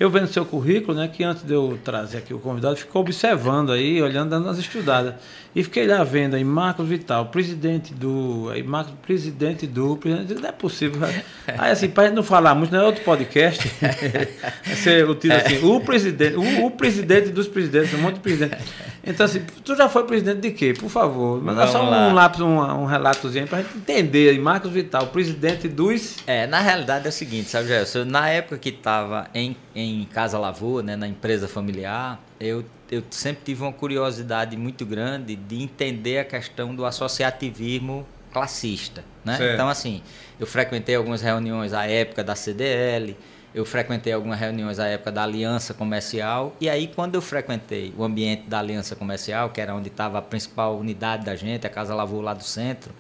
Eu 0.04 0.10
vendo 0.10 0.28
seu 0.28 0.44
currículo, 0.44 0.98
né, 0.98 1.08
que 1.08 1.24
antes 1.24 1.44
de 1.44 1.54
eu 1.54 1.80
trazer 1.82 2.18
aqui 2.18 2.34
o 2.34 2.40
convidado, 2.40 2.76
ficou 2.76 3.02
observando 3.02 3.72
aí, 3.72 4.02
olhando, 4.02 4.32
dando 4.32 4.48
umas 4.48 4.60
estudadas. 4.60 5.16
E 5.56 5.64
fiquei 5.64 5.86
lá 5.86 6.04
vendo 6.04 6.36
aí 6.36 6.44
Marcos 6.44 6.88
Vital, 6.88 7.28
presidente 7.28 7.94
do. 7.94 8.50
Aí 8.52 8.64
Marcos, 8.64 8.94
presidente 9.04 9.68
do. 9.68 9.96
Presidente, 9.96 10.42
não 10.42 10.50
é 10.50 10.52
possível. 10.52 11.08
Aí 11.48 11.72
assim, 11.72 11.88
para 11.88 12.10
não 12.10 12.24
falar 12.24 12.56
muito, 12.56 12.72
não 12.72 12.82
é 12.82 12.86
outro 12.86 13.04
podcast. 13.04 13.72
Ser 14.82 15.08
o 15.08 15.14
título 15.14 15.40
assim, 15.40 15.64
o 15.64 15.80
presidente, 15.80 16.36
o, 16.36 16.66
o, 16.66 16.72
presidente 16.72 17.30
dos 17.30 17.48
presidentes, 17.48 17.94
um 17.94 18.00
monte 18.00 18.16
de 18.16 18.22
presidente. 18.22 18.58
Então, 19.06 19.26
assim, 19.26 19.42
tu 19.64 19.76
já 19.76 19.88
foi 19.88 20.06
presidente 20.06 20.40
de 20.40 20.52
quê? 20.52 20.74
Por 20.74 20.90
favor, 20.90 21.44
manda 21.44 21.68
só 21.68 21.86
um 21.86 21.90
lá. 21.90 22.12
lápis, 22.12 22.40
um, 22.40 22.58
um 22.58 22.86
relatozinho 22.86 23.46
pra 23.46 23.62
gente 23.62 23.78
entender. 23.78 24.40
Marcos 24.40 24.72
Vital, 24.72 25.08
presidente 25.08 25.68
dos. 25.68 26.18
É, 26.26 26.48
na 26.48 26.60
realidade 26.60 27.06
é 27.06 27.10
o 27.10 27.12
seguinte, 27.12 27.50
sabe, 27.50 27.68
Gerson? 27.68 28.06
Na 28.06 28.28
época 28.28 28.58
que 28.58 28.70
estava 28.70 29.28
em, 29.36 29.56
em 29.76 30.06
Casa 30.06 30.38
Lavoura, 30.38 30.86
né, 30.86 30.96
na 30.96 31.08
empresa 31.08 31.48
familiar, 31.48 32.22
eu 32.40 32.64
eu 32.94 33.04
sempre 33.10 33.44
tive 33.44 33.64
uma 33.64 33.74
curiosidade 33.74 34.56
muito 34.56 34.86
grande 34.86 35.36
de 35.36 35.64
entender 35.64 36.20
a 36.20 36.26
questão 36.26 36.76
do 36.76 36.86
associativismo 36.86 38.06
classista. 38.32 39.04
Né? 39.26 39.54
Então, 39.54 39.68
assim, 39.68 40.04
eu 40.40 40.46
frequentei 40.46 40.96
algumas 40.96 41.22
reuniões 41.22 41.74
à 41.74 41.86
época 41.88 42.24
da 42.24 42.36
CDL, 42.36 43.18
eu 43.54 43.66
frequentei 43.66 44.14
algumas 44.14 44.40
reuniões 44.40 44.80
à 44.80 44.88
época 44.88 45.12
da 45.12 45.24
Aliança 45.24 45.74
Comercial, 45.74 46.56
e 46.60 46.70
aí, 46.70 46.88
quando 46.88 47.16
eu 47.16 47.22
frequentei 47.22 47.94
o 47.98 48.04
ambiente 48.04 48.44
da 48.48 48.60
Aliança 48.60 48.96
Comercial, 48.96 49.50
que 49.50 49.62
era 49.62 49.74
onde 49.76 49.90
estava 49.90 50.18
a 50.18 50.22
principal 50.22 50.78
unidade 50.78 51.26
da 51.26 51.36
gente, 51.36 51.66
a 51.66 51.70
Casa 51.70 51.96
Lavoura 51.96 52.26
lá 52.26 52.34
do 52.34 52.44
centro, 52.44 52.94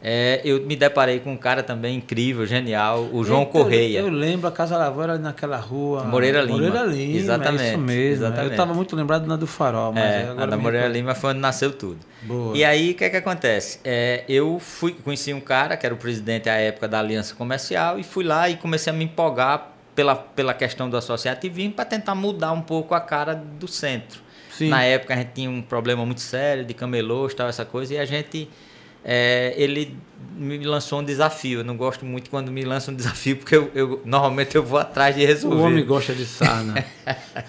é, 0.00 0.40
eu 0.44 0.64
me 0.64 0.76
deparei 0.76 1.18
com 1.18 1.32
um 1.32 1.36
cara 1.36 1.62
também 1.62 1.96
incrível, 1.96 2.46
genial, 2.46 3.08
o 3.12 3.24
João 3.24 3.44
Correia. 3.44 3.98
Eu 3.98 4.08
lembro, 4.08 4.46
a 4.46 4.52
Casa 4.52 4.76
Lavoura 4.76 5.18
naquela 5.18 5.56
rua. 5.56 6.04
Moreira 6.04 6.40
Lima. 6.40 6.58
Moreira 6.58 6.84
Lima, 6.84 7.16
exatamente. 7.16 7.62
É 7.62 7.68
isso 7.70 7.78
mesmo. 7.78 8.12
Exatamente. 8.24 8.46
Eu 8.46 8.50
estava 8.52 8.74
muito 8.74 8.94
lembrado 8.94 9.26
na 9.26 9.36
do 9.36 9.46
Farol. 9.46 9.92
Mas 9.92 10.04
é, 10.04 10.34
a 10.36 10.46
da 10.46 10.56
Moreira 10.56 10.86
Lima 10.86 11.14
foi 11.14 11.30
onde 11.30 11.40
nasceu 11.40 11.72
tudo. 11.72 11.98
Boa. 12.22 12.56
E 12.56 12.64
aí, 12.64 12.92
o 12.92 12.94
que 12.94 13.04
é 13.04 13.10
que 13.10 13.16
acontece? 13.16 13.80
É, 13.84 14.24
eu 14.28 14.58
fui, 14.60 14.92
conheci 14.92 15.34
um 15.34 15.40
cara 15.40 15.76
que 15.76 15.84
era 15.84 15.94
o 15.94 15.98
presidente 15.98 16.48
à 16.48 16.54
época 16.54 16.86
da 16.86 17.00
Aliança 17.00 17.34
Comercial 17.34 17.98
e 17.98 18.04
fui 18.04 18.24
lá 18.24 18.48
e 18.48 18.56
comecei 18.56 18.92
a 18.92 18.96
me 18.96 19.04
empolgar 19.04 19.72
pela, 19.96 20.14
pela 20.14 20.54
questão 20.54 20.88
do 20.88 20.96
associativismo 20.96 21.72
para 21.72 21.84
tentar 21.84 22.14
mudar 22.14 22.52
um 22.52 22.62
pouco 22.62 22.94
a 22.94 23.00
cara 23.00 23.34
do 23.34 23.66
centro. 23.66 24.20
Sim. 24.52 24.68
Na 24.68 24.82
época 24.84 25.14
a 25.14 25.16
gente 25.16 25.30
tinha 25.34 25.50
um 25.50 25.60
problema 25.60 26.06
muito 26.06 26.20
sério 26.20 26.64
de 26.64 26.72
camelôs, 26.72 27.34
tal, 27.34 27.48
essa 27.48 27.64
coisa, 27.64 27.94
e 27.94 27.98
a 27.98 28.04
gente 28.04 28.48
é, 29.10 29.54
ele 29.56 29.96
me 30.38 30.64
lançou 30.64 31.00
um 31.00 31.04
desafio. 31.04 31.60
Eu 31.60 31.64
não 31.64 31.76
gosto 31.76 32.04
muito 32.04 32.30
quando 32.30 32.50
me 32.52 32.64
lançam 32.64 32.94
um 32.94 32.96
desafio, 32.96 33.36
porque 33.36 33.56
eu, 33.56 33.70
eu 33.74 34.02
normalmente 34.04 34.54
eu 34.54 34.62
vou 34.62 34.78
atrás 34.78 35.14
de 35.14 35.24
resolver. 35.24 35.56
O 35.56 35.60
homem 35.62 35.84
gosta 35.84 36.14
de 36.14 36.24
sarna. 36.24 36.84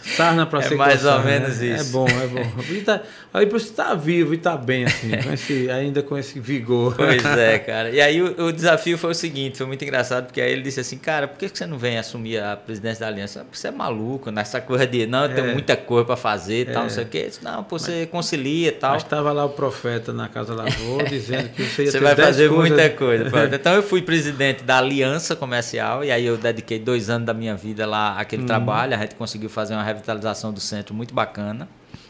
sarna 0.01 0.45
para 0.45 0.59
é 0.59 0.61
ser 0.63 0.75
mais 0.75 1.05
ou 1.05 1.19
menos 1.19 1.61
é, 1.61 1.75
isso. 1.75 1.89
É 1.89 1.91
bom, 1.91 2.07
é 2.07 2.27
bom. 2.27 2.63
E 2.69 2.81
tá, 2.81 3.01
aí 3.33 3.45
você 3.45 3.69
está 3.69 3.93
vivo 3.93 4.33
e 4.33 4.37
está 4.37 4.57
bem, 4.57 4.85
assim, 4.85 5.09
com 5.21 5.31
esse, 5.31 5.69
ainda 5.69 6.01
com 6.01 6.17
esse 6.17 6.39
vigor. 6.39 6.95
Pois 6.95 7.23
é, 7.23 7.59
cara. 7.59 7.91
E 7.91 8.01
aí 8.01 8.21
o, 8.21 8.45
o, 8.45 8.51
desafio 8.51 8.97
foi 8.97 9.11
o 9.11 9.15
seguinte, 9.15 9.57
foi 9.57 9.67
muito 9.67 9.83
engraçado, 9.83 10.25
porque 10.25 10.41
aí 10.41 10.51
ele 10.51 10.63
disse 10.63 10.79
assim, 10.79 10.97
cara, 10.97 11.27
por 11.27 11.37
que 11.37 11.47
você 11.47 11.65
não 11.65 11.77
vem 11.77 11.97
assumir 11.97 12.39
a 12.39 12.55
presidência 12.55 13.01
da 13.01 13.07
aliança? 13.07 13.41
Porque 13.41 13.57
você 13.57 13.67
é 13.67 13.71
maluco, 13.71 14.31
nessa 14.31 14.59
coisa 14.59 14.87
de, 14.87 15.05
não, 15.05 15.25
eu 15.25 15.35
tenho 15.35 15.49
é. 15.49 15.53
muita 15.53 15.75
coisa 15.77 16.05
para 16.05 16.17
fazer 16.17 16.61
e 16.61 16.65
tal, 16.65 16.83
não 16.83 16.89
sei 16.89 17.03
o 17.03 17.07
quê. 17.07 17.25
Disse, 17.27 17.43
não, 17.43 17.63
pô, 17.63 17.77
você 17.77 18.01
mas, 18.01 18.09
concilia 18.09 18.69
e 18.69 18.71
tal. 18.71 18.93
Mas 18.93 19.03
estava 19.03 19.31
lá 19.31 19.45
o 19.45 19.49
profeta 19.49 20.11
na 20.11 20.27
Casa 20.27 20.53
Lavor 20.53 21.03
dizendo 21.07 21.49
que 21.49 21.63
você 21.63 21.83
ia 21.83 21.91
Você 21.91 21.99
vai 21.99 22.15
fazer 22.15 22.49
muita 22.59 22.89
coisa. 22.89 23.29
então 23.55 23.73
eu 23.73 23.83
fui 23.83 24.01
presidente 24.01 24.63
da 24.63 24.77
Aliança 24.77 25.35
Comercial 25.35 26.03
e 26.03 26.11
aí 26.11 26.25
eu 26.25 26.37
dediquei 26.37 26.79
dois 26.79 27.09
anos 27.09 27.25
da 27.25 27.33
minha 27.33 27.55
vida 27.55 27.85
lá 27.85 28.19
àquele 28.19 28.43
hum. 28.43 28.45
trabalho. 28.45 28.95
A 28.95 28.97
gente 28.99 29.15
conseguiu 29.15 29.49
fazer 29.49 29.73
uma 29.73 29.83
revitalização 29.83 30.51
do 30.51 30.59
centro 30.59 30.93
muito 30.93 31.13
bacana. 31.13 31.67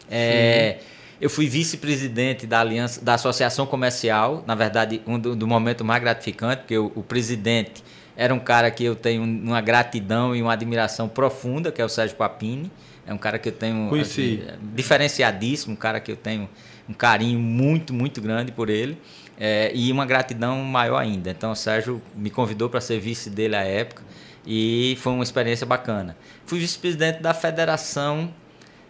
É, 0.10 0.78
eu 1.22 1.30
fui 1.30 1.48
vice-presidente 1.48 2.48
da 2.48 2.62
Aliança, 2.62 3.04
da 3.04 3.14
Associação 3.14 3.66
Comercial. 3.66 4.44
Na 4.48 4.56
verdade, 4.56 5.02
um 5.06 5.20
do, 5.20 5.36
do 5.36 5.48
momento 5.48 5.84
mais 5.84 6.02
gratificante, 6.02 6.58
porque 6.58 6.78
o, 6.78 6.92
o 6.96 7.04
presidente 7.04 7.84
era 8.16 8.34
um 8.34 8.40
cara 8.40 8.70
que 8.72 8.84
eu 8.84 8.96
tenho 8.96 9.24
uma 9.24 9.62
gratidão 9.62 10.36
e 10.36 10.42
uma 10.42 10.54
admiração 10.54 11.08
profunda, 11.08 11.72
que 11.72 11.82
é 11.82 11.86
o 11.86 11.90
Sérgio 11.90 12.18
Papini. 12.18 12.72
É 13.06 13.14
um 13.14 13.18
cara 13.18 13.40
que 13.40 13.50
eu 13.50 13.54
tenho 13.54 13.94
assim, 13.96 14.42
diferenciadíssimo, 14.76 15.74
um 15.74 15.76
cara 15.76 16.00
que 16.00 16.12
eu 16.12 16.16
tenho 16.16 16.50
um 16.88 16.94
carinho 16.94 17.40
muito, 17.40 17.94
muito 17.94 18.22
grande 18.22 18.52
por 18.52 18.70
ele 18.70 18.98
é, 19.40 19.72
e 19.74 19.92
uma 19.92 20.06
gratidão 20.06 20.58
maior 20.58 20.98
ainda. 20.98 21.30
Então, 21.30 21.52
o 21.52 21.56
Sérgio 21.56 22.02
me 22.16 22.30
convidou 22.30 22.70
para 22.70 22.82
ser 22.82 23.00
vice 23.00 23.30
dele 23.30 23.56
à 23.56 23.64
época 23.64 24.04
e 24.46 24.98
foi 25.02 25.14
uma 25.14 25.24
experiência 25.24 25.66
bacana. 25.66 26.18
Fui 26.46 26.60
vice-presidente 26.60 27.22
da 27.22 27.34
Federação 27.34 28.34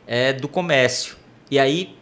é, 0.08 0.34
do 0.34 0.48
Comércio 0.48 1.16
e 1.52 1.60
aí 1.60 1.96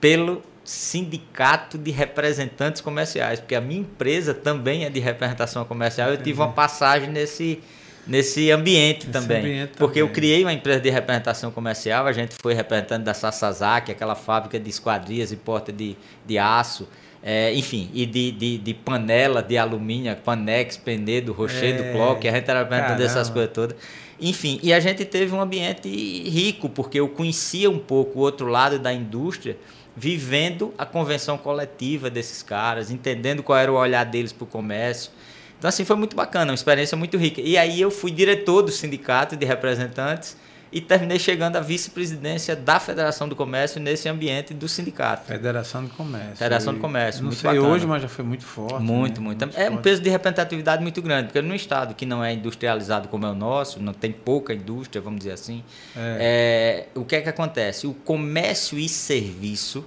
pelo 0.00 0.42
sindicato 0.64 1.76
de 1.76 1.90
representantes 1.90 2.80
comerciais, 2.80 3.38
porque 3.38 3.54
a 3.54 3.60
minha 3.60 3.80
empresa 3.80 4.32
também 4.32 4.84
é 4.84 4.90
de 4.90 4.98
representação 4.98 5.64
comercial. 5.64 6.08
Eu 6.08 6.16
tive 6.16 6.40
uma 6.40 6.52
passagem 6.52 7.10
nesse 7.10 7.60
nesse 8.06 8.50
ambiente, 8.50 9.06
também, 9.06 9.38
ambiente 9.38 9.72
porque 9.78 10.00
também. 10.00 10.08
eu 10.10 10.14
criei 10.14 10.44
uma 10.44 10.52
empresa 10.52 10.80
de 10.80 10.90
representação 10.90 11.50
comercial. 11.50 12.06
A 12.06 12.12
gente 12.12 12.34
foi 12.40 12.52
representante 12.54 13.04
da 13.04 13.14
Sasazaki, 13.14 13.92
aquela 13.92 14.14
fábrica 14.14 14.58
de 14.58 14.68
esquadrias 14.68 15.32
e 15.32 15.36
porta 15.36 15.72
de, 15.72 15.96
de 16.26 16.38
aço. 16.38 16.86
É, 17.26 17.54
enfim, 17.54 17.88
e 17.94 18.04
de, 18.04 18.32
de, 18.32 18.58
de, 18.58 18.74
panela 18.74 19.42
de 19.42 19.56
alumínio, 19.56 20.14
Panex, 20.14 20.76
Penedo, 20.76 21.32
Rochedo, 21.32 21.82
é, 21.82 21.92
Clock, 21.92 22.28
a 22.28 22.32
gente 22.32 22.50
era 22.50 22.58
representante 22.58 22.98
dessas 22.98 23.30
coisas 23.30 23.50
todas. 23.50 23.76
Enfim, 24.20 24.60
e 24.62 24.74
a 24.74 24.78
gente 24.78 25.06
teve 25.06 25.34
um 25.34 25.40
ambiente 25.40 25.88
rico, 25.88 26.68
porque 26.68 27.00
eu 27.00 27.08
conhecia 27.08 27.70
um 27.70 27.78
pouco 27.78 28.18
o 28.18 28.22
outro 28.22 28.46
lado 28.46 28.78
da 28.78 28.92
indústria, 28.92 29.56
vivendo 29.96 30.74
a 30.76 30.84
convenção 30.84 31.38
coletiva 31.38 32.10
desses 32.10 32.42
caras, 32.42 32.90
entendendo 32.90 33.42
qual 33.42 33.58
era 33.58 33.72
o 33.72 33.76
olhar 33.76 34.04
deles 34.04 34.30
para 34.30 34.44
o 34.44 34.46
comércio. 34.46 35.10
Então, 35.58 35.70
assim, 35.70 35.82
foi 35.82 35.96
muito 35.96 36.14
bacana, 36.14 36.50
uma 36.50 36.54
experiência 36.54 36.94
muito 36.94 37.16
rica. 37.16 37.40
E 37.40 37.56
aí 37.56 37.80
eu 37.80 37.90
fui 37.90 38.10
diretor 38.10 38.60
do 38.60 38.70
sindicato 38.70 39.34
de 39.34 39.46
representantes 39.46 40.36
e 40.74 40.80
terminei 40.80 41.20
chegando 41.20 41.54
à 41.54 41.60
vice-presidência 41.60 42.56
da 42.56 42.80
Federação 42.80 43.28
do 43.28 43.36
Comércio 43.36 43.80
nesse 43.80 44.08
ambiente 44.08 44.52
do 44.52 44.68
sindicato. 44.68 45.24
Federação 45.24 45.84
do 45.84 45.90
Comércio. 45.90 46.36
Federação 46.36 46.74
do 46.74 46.80
Comércio. 46.80 47.22
Não 47.22 47.28
muito 47.28 47.40
sei 47.40 47.50
bacana. 47.50 47.68
hoje, 47.68 47.86
mas 47.86 48.02
já 48.02 48.08
foi 48.08 48.24
muito 48.24 48.44
forte. 48.44 48.82
Muito, 48.82 49.20
né? 49.20 49.24
muito. 49.24 49.46
muito 49.46 49.56
é 49.56 49.70
um 49.70 49.76
peso 49.76 50.02
de 50.02 50.10
representatividade 50.10 50.82
muito 50.82 51.00
grande, 51.00 51.28
porque 51.28 51.40
num 51.40 51.54
estado 51.54 51.94
que 51.94 52.04
não 52.04 52.24
é 52.24 52.34
industrializado 52.34 53.06
como 53.06 53.24
é 53.24 53.30
o 53.30 53.34
nosso, 53.36 53.80
não 53.80 53.92
tem 53.92 54.10
pouca 54.10 54.52
indústria, 54.52 55.00
vamos 55.00 55.20
dizer 55.20 55.30
assim, 55.30 55.62
é. 55.96 56.88
É, 56.96 56.98
o 56.98 57.04
que 57.04 57.14
é 57.14 57.20
que 57.20 57.28
acontece? 57.28 57.86
O 57.86 57.94
comércio 57.94 58.76
e 58.76 58.88
serviço 58.88 59.84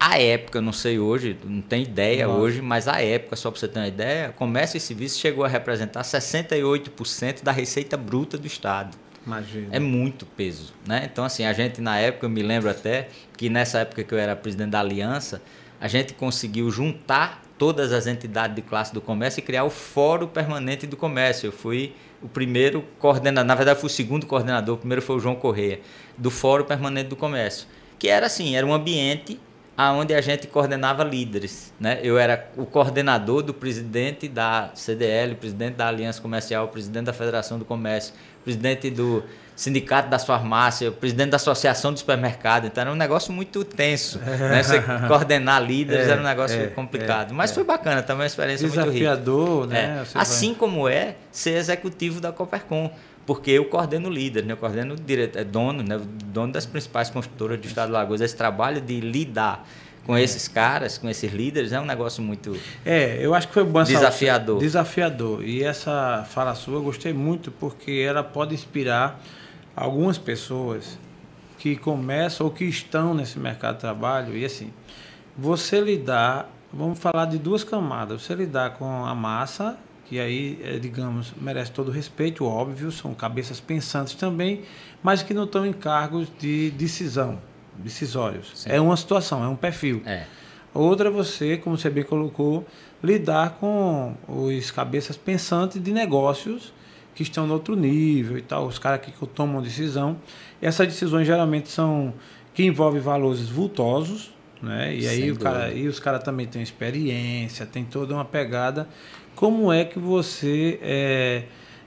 a 0.00 0.18
época, 0.18 0.60
não 0.60 0.72
sei 0.72 0.98
hoje, 0.98 1.36
não 1.44 1.62
tenho 1.62 1.84
ideia 1.84 2.26
Nossa. 2.26 2.40
hoje, 2.40 2.62
mas 2.62 2.88
a 2.88 3.00
época, 3.00 3.36
só 3.36 3.50
para 3.50 3.60
você 3.60 3.68
ter 3.68 3.78
uma 3.78 3.88
ideia, 3.88 4.34
comércio 4.36 4.76
e 4.76 4.80
serviço 4.80 5.18
chegou 5.18 5.44
a 5.44 5.48
representar 5.48 6.02
68% 6.02 7.42
da 7.42 7.52
receita 7.52 7.96
bruta 7.96 8.36
do 8.36 8.46
Estado. 8.46 9.03
Imagina. 9.26 9.68
É 9.70 9.78
muito 9.78 10.26
peso, 10.26 10.74
né? 10.86 11.08
Então, 11.10 11.24
assim, 11.24 11.44
a 11.44 11.52
gente 11.52 11.80
na 11.80 11.98
época, 11.98 12.26
eu 12.26 12.30
me 12.30 12.42
lembro 12.42 12.68
até 12.68 13.08
que 13.36 13.48
nessa 13.48 13.78
época 13.78 14.04
que 14.04 14.12
eu 14.12 14.18
era 14.18 14.36
presidente 14.36 14.70
da 14.70 14.80
Aliança, 14.80 15.40
a 15.80 15.88
gente 15.88 16.14
conseguiu 16.14 16.70
juntar 16.70 17.42
todas 17.58 17.92
as 17.92 18.06
entidades 18.06 18.56
de 18.56 18.62
classe 18.62 18.92
do 18.92 19.00
comércio 19.00 19.40
e 19.40 19.42
criar 19.42 19.64
o 19.64 19.70
Fórum 19.70 20.26
Permanente 20.26 20.86
do 20.86 20.96
Comércio. 20.96 21.48
Eu 21.48 21.52
fui 21.52 21.94
o 22.22 22.28
primeiro 22.28 22.84
coordenador, 22.98 23.46
na 23.46 23.54
verdade, 23.54 23.80
fui 23.80 23.86
o 23.86 23.90
segundo 23.90 24.26
coordenador, 24.26 24.76
o 24.76 24.78
primeiro 24.78 25.02
foi 25.02 25.16
o 25.16 25.20
João 25.20 25.34
Correia, 25.34 25.80
do 26.16 26.30
Fórum 26.30 26.64
Permanente 26.64 27.08
do 27.08 27.16
Comércio. 27.16 27.66
Que 27.98 28.08
era 28.08 28.26
assim, 28.26 28.56
era 28.56 28.66
um 28.66 28.72
ambiente 28.72 29.38
aonde 29.76 30.14
a 30.14 30.20
gente 30.20 30.46
coordenava 30.46 31.04
líderes. 31.04 31.72
Né? 31.78 32.00
Eu 32.02 32.18
era 32.18 32.50
o 32.56 32.64
coordenador 32.64 33.42
do 33.42 33.52
presidente 33.52 34.28
da 34.28 34.70
CDL, 34.74 35.34
presidente 35.34 35.74
da 35.74 35.88
Aliança 35.88 36.20
Comercial, 36.20 36.68
presidente 36.68 37.06
da 37.06 37.12
Federação 37.12 37.58
do 37.58 37.64
Comércio, 37.64 38.14
presidente 38.44 38.90
do 38.90 39.24
Sindicato 39.56 40.08
das 40.08 40.24
Farmácias, 40.24 40.92
presidente 40.94 41.30
da 41.30 41.36
Associação 41.36 41.92
do 41.92 41.98
Supermercado. 41.98 42.66
Então 42.66 42.82
era 42.82 42.92
um 42.92 42.96
negócio 42.96 43.32
muito 43.32 43.64
tenso. 43.64 44.18
Né? 44.18 44.62
Você 44.62 44.80
coordenar 45.08 45.62
líderes 45.62 46.08
é, 46.08 46.10
era 46.10 46.20
um 46.20 46.24
negócio 46.24 46.60
é, 46.60 46.66
complicado. 46.66 47.30
É, 47.30 47.34
Mas 47.34 47.50
é. 47.50 47.54
foi 47.54 47.64
bacana, 47.64 48.02
também 48.02 48.22
uma 48.22 48.26
experiência 48.26 48.68
Desafiador, 48.68 49.58
muito 49.58 49.72
rica. 49.72 49.74
né? 49.74 50.04
É. 50.14 50.18
Assim 50.18 50.48
vai... 50.50 50.58
como 50.58 50.88
é 50.88 51.16
ser 51.30 51.52
executivo 51.52 52.20
da 52.20 52.30
Coopercom 52.30 52.90
porque 53.26 53.50
eu 53.52 53.64
coordeno 53.66 54.10
líder, 54.10 54.44
né? 54.44 54.52
eu 54.52 54.56
coordeno 54.56 54.96
direto, 54.96 55.38
é 55.38 55.44
dono, 55.44 55.82
né? 55.82 55.98
dono 56.26 56.52
das 56.52 56.66
principais 56.66 57.08
construtoras 57.08 57.58
do 57.58 57.66
estado 57.66 57.86
de 57.86 57.92
Lagoas. 57.92 58.20
Esse 58.20 58.36
trabalho 58.36 58.80
de 58.80 59.00
lidar 59.00 59.66
com 60.04 60.16
esses 60.16 60.46
caras, 60.48 60.98
com 60.98 61.08
esses 61.08 61.32
líderes, 61.32 61.72
é 61.72 61.80
um 61.80 61.84
negócio 61.84 62.22
muito 62.22 62.56
É, 62.84 63.18
eu 63.20 63.34
acho 63.34 63.48
que 63.48 63.54
foi 63.54 63.64
bom 63.64 63.82
desafiador. 63.82 64.58
Desafiador. 64.58 65.44
E 65.44 65.62
essa 65.62 66.26
fala 66.28 66.54
sua 66.54 66.74
eu 66.74 66.82
gostei 66.82 67.12
muito 67.12 67.50
porque 67.50 68.04
ela 68.06 68.22
pode 68.22 68.54
inspirar 68.54 69.20
algumas 69.74 70.18
pessoas 70.18 70.98
que 71.58 71.76
começam 71.76 72.46
ou 72.46 72.52
que 72.52 72.64
estão 72.64 73.14
nesse 73.14 73.38
mercado 73.38 73.76
de 73.76 73.80
trabalho 73.80 74.36
e 74.36 74.44
assim, 74.44 74.70
você 75.36 75.80
lidar, 75.80 76.50
vamos 76.72 76.98
falar 76.98 77.24
de 77.24 77.38
duas 77.38 77.64
camadas, 77.64 78.22
você 78.22 78.34
lidar 78.34 78.74
com 78.74 79.04
a 79.06 79.14
massa 79.14 79.78
que 80.06 80.20
aí, 80.20 80.60
é, 80.62 80.78
digamos, 80.78 81.32
merece 81.40 81.72
todo 81.72 81.88
o 81.88 81.90
respeito, 81.90 82.44
óbvio, 82.44 82.92
são 82.92 83.14
cabeças 83.14 83.58
pensantes 83.60 84.14
também, 84.14 84.62
mas 85.02 85.22
que 85.22 85.32
não 85.32 85.44
estão 85.44 85.64
em 85.64 85.72
cargos 85.72 86.28
de 86.38 86.70
decisão, 86.72 87.38
decisórios. 87.76 88.52
Sim. 88.54 88.70
É 88.70 88.80
uma 88.80 88.96
situação, 88.96 89.44
é 89.44 89.48
um 89.48 89.56
perfil. 89.56 90.02
É. 90.06 90.24
Outra 90.72 91.08
é 91.08 91.12
você, 91.12 91.56
como 91.56 91.78
você 91.78 91.88
bem 91.88 92.02
colocou, 92.02 92.66
lidar 93.02 93.58
com 93.60 94.14
os 94.26 94.70
cabeças 94.70 95.16
pensantes 95.16 95.82
de 95.82 95.92
negócios 95.92 96.72
que 97.14 97.22
estão 97.22 97.46
no 97.46 97.54
outro 97.54 97.76
nível 97.76 98.36
e 98.36 98.42
tal, 98.42 98.66
os 98.66 98.78
caras 98.78 99.00
que 99.00 99.12
tomam 99.28 99.62
decisão. 99.62 100.16
Essas 100.60 100.88
decisões 100.88 101.26
geralmente 101.26 101.68
são 101.68 102.12
que 102.52 102.64
envolvem 102.64 103.00
valores 103.00 103.48
vultosos, 103.48 104.34
né? 104.60 104.94
E 104.96 105.06
aí 105.06 105.30
o 105.30 105.38
cara, 105.38 105.72
e 105.72 105.86
os 105.86 106.00
caras 106.00 106.22
também 106.22 106.46
têm 106.46 106.62
experiência, 106.62 107.66
tem 107.66 107.84
toda 107.84 108.14
uma 108.14 108.24
pegada. 108.24 108.88
Como 109.34 109.72
é 109.72 109.84
que 109.84 109.98
você 109.98 110.78
é, 110.82 111.44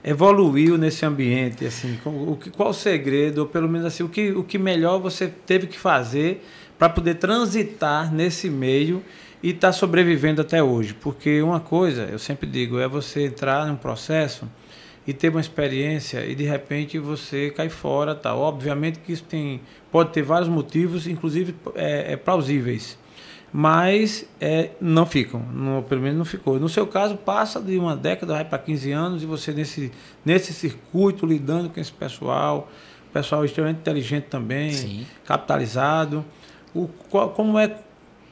evoluiu 0.07 0.77
nesse 0.77 1.05
ambiente? 1.05 1.65
Assim, 1.65 1.99
o, 2.05 2.37
qual 2.55 2.69
o 2.69 2.73
segredo, 2.73 3.39
ou 3.39 3.45
pelo 3.45 3.67
menos 3.67 3.87
assim, 3.87 4.03
o 4.03 4.09
que, 4.09 4.31
o 4.31 4.43
que 4.43 4.57
melhor 4.57 4.99
você 4.99 5.27
teve 5.27 5.67
que 5.67 5.77
fazer 5.77 6.43
para 6.79 6.87
poder 6.87 7.15
transitar 7.15 8.13
nesse 8.13 8.49
meio 8.49 9.03
e 9.43 9.49
estar 9.49 9.67
tá 9.67 9.73
sobrevivendo 9.73 10.41
até 10.41 10.63
hoje? 10.63 10.93
Porque 10.93 11.41
uma 11.41 11.59
coisa, 11.59 12.07
eu 12.09 12.17
sempre 12.17 12.47
digo, 12.49 12.79
é 12.79 12.87
você 12.87 13.25
entrar 13.25 13.67
num 13.67 13.75
processo 13.75 14.47
e 15.05 15.13
ter 15.13 15.29
uma 15.29 15.41
experiência 15.41 16.25
e 16.25 16.33
de 16.33 16.45
repente 16.45 16.97
você 16.97 17.49
cai 17.49 17.67
fora, 17.67 18.15
tá? 18.15 18.33
Obviamente 18.33 18.99
que 18.99 19.11
isso 19.11 19.23
tem 19.25 19.59
pode 19.91 20.11
ter 20.11 20.21
vários 20.21 20.49
motivos, 20.49 21.05
inclusive 21.05 21.53
é, 21.75 22.13
é 22.13 22.17
plausíveis, 22.17 22.97
mas 23.59 24.23
é, 24.39 24.69
não 24.79 25.03
ficam, 25.03 25.39
no, 25.39 25.81
pelo 25.81 25.99
menos 25.99 26.15
não 26.15 26.25
ficou. 26.25 26.59
No 26.59 26.69
seu 26.69 26.85
caso, 26.85 27.17
passa 27.17 27.59
de 27.59 27.75
uma 27.75 27.95
década, 27.95 28.33
vai 28.33 28.45
para 28.45 28.59
15 28.59 28.91
anos 28.91 29.23
e 29.23 29.25
você 29.25 29.51
nesse 29.51 29.91
nesse 30.23 30.53
circuito 30.53 31.25
lidando 31.25 31.67
com 31.67 31.79
esse 31.79 31.91
pessoal, 31.91 32.69
pessoal 33.11 33.43
extremamente 33.43 33.79
inteligente 33.79 34.25
também, 34.25 34.71
Sim. 34.73 35.07
capitalizado. 35.25 36.23
O 36.71 36.87
qual, 37.09 37.31
como 37.31 37.57
é 37.57 37.79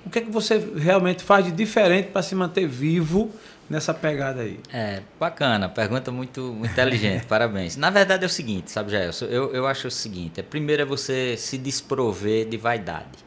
o 0.05 0.11
que 0.11 0.19
é 0.19 0.21
que 0.21 0.29
você 0.29 0.63
realmente 0.77 1.23
faz 1.23 1.43
de 1.43 1.51
diferente 1.51 2.09
para 2.09 2.21
se 2.21 2.35
manter 2.35 2.67
vivo? 2.67 3.31
nessa 3.67 3.95
pegada 3.95 4.41
aí? 4.41 4.59
É, 4.71 5.01
bacana, 5.19 5.67
pergunta 5.67 6.11
muito, 6.11 6.53
muito 6.53 6.71
inteligente, 6.71 7.25
parabéns. 7.27 7.75
Na 7.75 7.89
verdade 7.89 8.23
é 8.23 8.27
o 8.27 8.29
seguinte, 8.29 8.69
sabe, 8.69 8.91
Jair, 8.91 9.09
eu, 9.23 9.51
eu 9.55 9.65
acho 9.65 9.87
o 9.87 9.91
seguinte, 9.91 10.39
é, 10.39 10.43
primeiro 10.43 10.83
é 10.83 10.85
você 10.85 11.35
se 11.35 11.57
desprover 11.57 12.47
de 12.47 12.57
vaidade, 12.57 13.24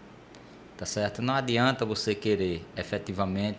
tá 0.78 0.86
certo? 0.86 1.20
Não 1.20 1.34
adianta 1.34 1.84
você 1.84 2.14
querer 2.14 2.64
efetivamente, 2.76 3.58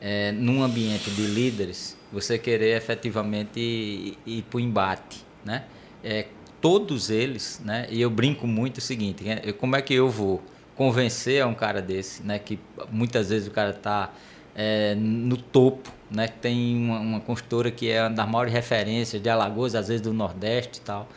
é, 0.00 0.32
num 0.32 0.62
ambiente 0.62 1.10
de 1.10 1.22
líderes, 1.22 1.96
você 2.10 2.38
querer 2.38 2.74
efetivamente 2.74 3.60
ir, 3.60 4.18
ir 4.26 4.42
para 4.42 4.56
o 4.56 4.60
embate, 4.60 5.24
né? 5.44 5.64
É, 6.02 6.26
todos 6.60 7.10
eles, 7.10 7.60
né? 7.62 7.86
E 7.90 8.00
eu 8.00 8.08
brinco 8.08 8.46
muito 8.46 8.78
o 8.78 8.80
seguinte, 8.80 9.22
né? 9.24 9.40
como 9.52 9.76
é 9.76 9.82
que 9.82 9.92
eu 9.92 10.08
vou 10.08 10.42
convencer 10.74 11.42
a 11.42 11.46
um 11.46 11.54
cara 11.54 11.82
desse, 11.82 12.22
né? 12.22 12.38
Que 12.38 12.58
muitas 12.90 13.28
vezes 13.28 13.46
o 13.46 13.50
cara 13.50 13.70
está 13.70 14.10
é, 14.54 14.94
no 14.94 15.36
topo, 15.36 15.92
né? 16.10 16.28
Tem 16.28 16.76
uma, 16.76 17.00
uma, 17.00 17.20
construtora 17.20 17.70
que 17.70 17.90
é 17.90 18.00
uma 18.02 18.10
das 18.10 18.26
maiores 18.26 18.52
referências 18.54 19.20
de 19.20 19.28
Alagoas, 19.28 19.74
às 19.74 19.88
vezes 19.88 20.00
do 20.00 20.14
Nordeste 20.14 20.78
e 20.78 20.82
tal, 20.82 21.08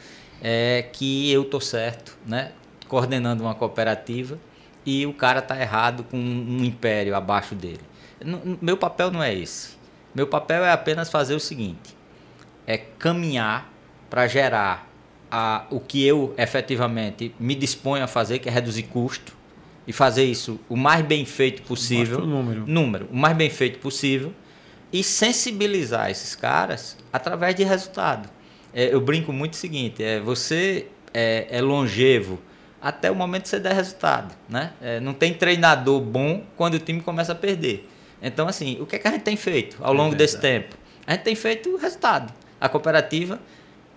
é 0.42 0.86
que 0.92 1.32
eu 1.32 1.46
tô 1.46 1.62
certo, 1.62 2.18
né? 2.28 2.52
Coordenando 2.90 3.44
uma 3.44 3.56
cooperativa 3.56 4.38
e 4.86 5.06
o 5.06 5.14
cara 5.14 5.42
tá 5.42 5.60
errado 5.60 6.04
com 6.04 6.18
um 6.18 6.64
império 6.64 7.16
abaixo 7.16 7.56
dele. 7.56 7.82
meu 8.62 8.78
papel 8.78 9.12
não 9.12 9.22
é 9.22 9.34
esse. 9.34 9.80
Meu 10.14 10.28
papel 10.28 10.64
é 10.66 10.72
apenas 10.72 11.10
fazer 11.10 11.36
o 11.36 11.40
seguinte: 11.40 11.96
é 12.68 12.78
caminhar 12.78 13.72
para 14.10 14.28
gerar 14.28 14.90
a, 15.32 15.66
o 15.70 15.80
que 15.80 16.06
eu 16.06 16.34
efetivamente 16.38 17.34
me 17.40 17.56
disponho 17.56 18.04
a 18.04 18.08
fazer, 18.08 18.40
que 18.40 18.50
é 18.50 18.52
reduzir 18.52 18.84
custo, 18.84 19.34
e 19.88 19.94
fazer 19.94 20.26
isso 20.26 20.60
o 20.70 20.76
mais 20.76 21.06
bem 21.06 21.26
feito 21.26 21.62
possível. 21.64 22.20
O 22.20 22.28
número. 22.28 22.66
Número, 22.68 23.08
o 23.12 23.16
mais 23.16 23.36
bem 23.36 23.50
feito 23.50 23.80
possível. 23.80 24.34
E 24.92 25.04
sensibilizar 25.04 26.12
esses 26.12 26.36
caras 26.36 26.98
através 27.14 27.56
de 27.56 27.64
resultado. 27.64 28.30
É, 28.74 28.94
eu 28.94 29.00
brinco 29.00 29.32
muito 29.32 29.54
o 29.54 29.56
seguinte: 29.56 30.04
é, 30.04 30.20
você 30.20 30.88
é, 31.14 31.48
é, 31.50 31.62
longevo 31.62 32.40
até 32.82 33.12
o 33.12 33.16
momento 33.16 33.44
que 33.44 33.50
você 33.50 33.60
der 33.60 33.74
resultado. 33.74 34.34
Né? 34.50 34.72
É, 34.82 35.00
não 35.00 35.14
tem 35.14 35.34
treinador 35.34 36.02
bom 36.02 36.44
quando 36.58 36.76
o 36.76 36.80
time 36.80 37.02
começa 37.02 37.32
a 37.34 37.36
perder. 37.36 37.88
Então, 38.22 38.48
assim, 38.48 38.80
o 38.80 38.86
que, 38.86 38.96
é 38.96 39.00
que 39.00 39.08
a 39.08 39.12
gente 39.12 39.24
tem 39.24 39.36
feito 39.36 39.78
ao 39.82 39.94
longo 39.94 40.16
desse 40.16 40.40
tempo? 40.40 40.76
A 41.06 41.12
gente 41.12 41.24
tem 41.24 41.36
feito 41.36 41.76
resultado. 41.78 42.34
A 42.60 42.70
cooperativa 42.70 43.40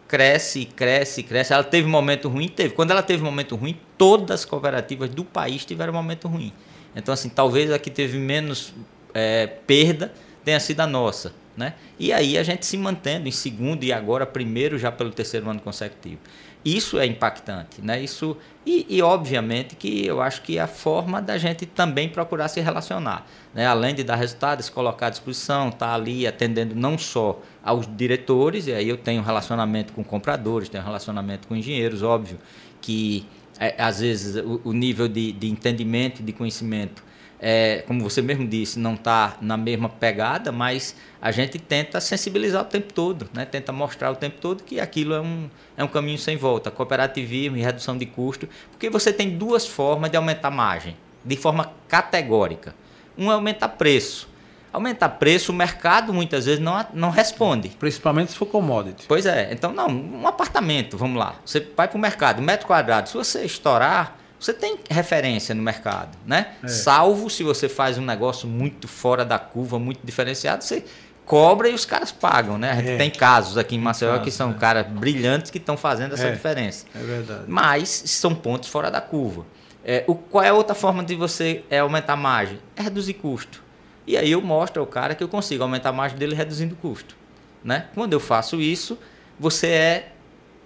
cresce, 0.09 0.65
cresce, 0.65 1.23
cresce. 1.23 1.53
Ela 1.53 1.65
teve 1.65 1.89
momento 1.89 2.29
ruim? 2.29 2.49
Teve. 2.49 2.75
Quando 2.75 2.91
ela 2.91 3.03
teve 3.03 3.23
momento 3.23 3.57
ruim, 3.57 3.79
todas 3.99 4.41
as 4.41 4.45
cooperativas 4.45 5.11
do 5.11 5.25
país 5.25 5.65
tiveram 5.65 5.93
momento 5.93 6.29
ruim. 6.29 6.53
Então, 6.97 7.13
assim, 7.13 7.29
talvez 7.29 7.71
a 7.71 7.79
que 7.79 7.91
teve 7.91 8.19
menos 8.19 8.75
é, 9.13 9.47
perda 9.47 10.13
tenha 10.45 10.61
sido 10.61 10.81
a 10.81 10.87
nossa. 10.87 11.33
Né? 11.57 11.75
E 11.99 12.13
aí 12.13 12.37
a 12.37 12.43
gente 12.43 12.67
se 12.67 12.77
mantendo 12.77 13.29
em 13.29 13.33
segundo 13.33 13.85
e 13.85 13.93
agora 13.93 14.27
primeiro 14.27 14.77
já 14.77 14.91
pelo 14.91 15.11
terceiro 15.11 15.49
ano 15.49 15.61
consecutivo. 15.61 16.19
Isso 16.65 16.99
é 16.99 17.05
impactante, 17.05 17.83
né? 17.83 18.03
Isso 18.03 18.37
e, 18.65 18.87
e, 18.89 19.03
obviamente 19.03 19.77
que 19.77 20.07
eu 20.07 20.23
acho 20.23 20.41
que 20.41 20.57
é 20.57 20.63
a 20.63 20.67
forma 20.67 21.21
da 21.21 21.37
gente 21.37 21.67
também 21.67 22.09
procurar 22.09 22.49
se 22.49 22.59
relacionar, 22.63 23.27
né? 23.53 23.67
Além 23.67 23.95
de 23.95 24.03
dar 24.03 24.17
resultados, 24.17 24.71
colocar 24.71 25.09
à 25.09 25.11
disposição, 25.11 25.69
estar 25.69 25.89
tá 25.89 25.95
ali 25.95 26.27
atendendo 26.27 26.75
não 26.75 26.97
só 26.97 27.39
aos 27.63 27.87
diretores, 27.87 28.67
e 28.67 28.73
aí 28.73 28.89
eu 28.89 28.97
tenho 28.97 29.23
relacionamento 29.23 29.93
com 29.93 30.03
compradores, 30.03 30.71
tenho 30.71 30.83
relacionamento 30.83 31.47
com 31.47 31.55
engenheiros, 31.55 32.03
óbvio 32.03 32.39
que 32.81 33.27
é, 33.61 33.75
às 33.79 34.01
vezes 34.01 34.43
o, 34.43 34.63
o 34.65 34.73
nível 34.73 35.07
de, 35.07 35.33
de 35.33 35.51
entendimento, 35.51 36.23
de 36.23 36.33
conhecimento 36.33 37.04
é, 37.47 37.85
como 37.87 38.03
você 38.03 38.23
mesmo 38.23 38.49
disse, 38.49 38.79
não 38.79 38.95
está 38.95 39.37
na 39.39 39.55
mesma 39.59 39.87
pegada, 39.87 40.51
mas 40.51 40.97
a 41.21 41.31
gente 41.31 41.59
tenta 41.59 42.01
sensibilizar 42.01 42.63
o 42.63 42.65
tempo 42.65 42.91
todo, 42.91 43.29
né? 43.35 43.45
tenta 43.45 43.71
mostrar 43.71 44.11
o 44.11 44.17
tempo 44.17 44.39
todo 44.41 44.63
que 44.63 44.81
aquilo 44.81 45.13
é 45.13 45.21
um, 45.21 45.51
é 45.77 45.85
um 45.85 45.89
caminho 45.89 46.17
sem 46.17 46.39
volta, 46.39 46.71
cooperativismo 46.71 47.59
e 47.59 47.61
redução 47.61 47.99
de 47.99 48.07
custo, 48.07 48.49
porque 48.71 48.89
você 48.89 49.13
tem 49.13 49.37
duas 49.37 49.67
formas 49.67 50.11
de 50.11 50.17
aumentar 50.17 50.51
margem, 50.51 50.97
de 51.23 51.37
forma 51.37 51.71
categórica. 51.87 52.75
Um 53.19 53.31
é 53.31 53.35
aumentar 53.35 53.69
preço. 53.69 54.27
Aumentar 54.73 55.11
preço, 55.11 55.53
o 55.53 55.55
mercado 55.55 56.15
muitas 56.15 56.47
vezes 56.47 56.61
não, 56.61 56.83
não 56.95 57.11
responde. 57.11 57.69
Principalmente 57.69 58.33
se 58.33 58.39
for 58.39 58.47
commodity. 58.47 59.05
Pois 59.07 59.27
é. 59.27 59.53
Então, 59.53 59.71
não, 59.71 59.89
um 59.89 60.27
apartamento, 60.27 60.97
vamos 60.97 61.19
lá. 61.19 61.37
Você 61.45 61.61
vai 61.77 61.89
para 61.89 61.99
o 61.99 62.01
mercado, 62.01 62.41
metro 62.41 62.67
quadrado. 62.67 63.11
Se 63.11 63.15
você 63.15 63.45
estourar, 63.45 64.19
você 64.45 64.53
tem 64.53 64.77
referência 64.91 65.55
no 65.55 65.63
mercado, 65.63 66.19
né? 66.27 66.53
É. 66.63 66.69
Salvo 66.69 67.31
se 67.31 67.43
você 67.43 67.67
faz 67.67 67.97
um 67.97 68.05
negócio 68.05 68.47
muito 68.47 68.87
fora 68.87 69.25
da 69.25 69.39
curva, 69.39 69.79
muito 69.79 70.01
diferenciado, 70.05 70.63
você 70.63 70.85
cobra 71.25 71.67
e 71.67 71.73
os 71.73 71.87
caras 71.87 72.13
pagam, 72.13 72.59
né? 72.59 72.73
A 72.73 72.75
gente 72.75 72.91
é. 72.91 72.97
tem 72.99 73.11
casos 73.11 73.57
aqui 73.57 73.75
em 73.75 73.79
Maceió 73.79 74.11
casos, 74.11 74.25
que 74.25 74.31
são 74.31 74.51
é. 74.51 74.55
caras 74.55 74.87
brilhantes 74.87 75.51
que 75.51 75.57
estão 75.57 75.79
fazendo 75.79 76.13
essa 76.13 76.27
é. 76.27 76.33
diferença. 76.33 76.85
É 76.95 76.99
verdade. 76.99 77.45
Mas 77.49 77.89
são 77.89 78.35
pontos 78.35 78.69
fora 78.69 78.91
da 78.91 79.01
curva. 79.01 79.47
É, 79.83 80.05
o, 80.07 80.15
qual 80.15 80.45
é 80.45 80.51
a 80.51 80.55
outra 80.55 80.75
forma 80.75 81.03
de 81.03 81.15
você 81.15 81.65
é, 81.71 81.79
aumentar 81.79 82.13
a 82.13 82.17
margem? 82.17 82.59
É 82.77 82.83
reduzir 82.83 83.15
custo. 83.15 83.63
E 84.07 84.15
aí 84.15 84.31
eu 84.31 84.43
mostro 84.43 84.83
ao 84.83 84.87
cara 84.87 85.15
que 85.15 85.25
eu 85.25 85.29
consigo 85.29 85.63
aumentar 85.63 85.89
a 85.89 85.93
margem 85.93 86.19
dele 86.19 86.35
reduzindo 86.35 86.75
o 86.75 86.77
custo. 86.77 87.17
Né? 87.65 87.87
Quando 87.95 88.13
eu 88.13 88.21
faço 88.21 88.61
isso, 88.61 88.99
você 89.41 89.69
é 89.69 90.13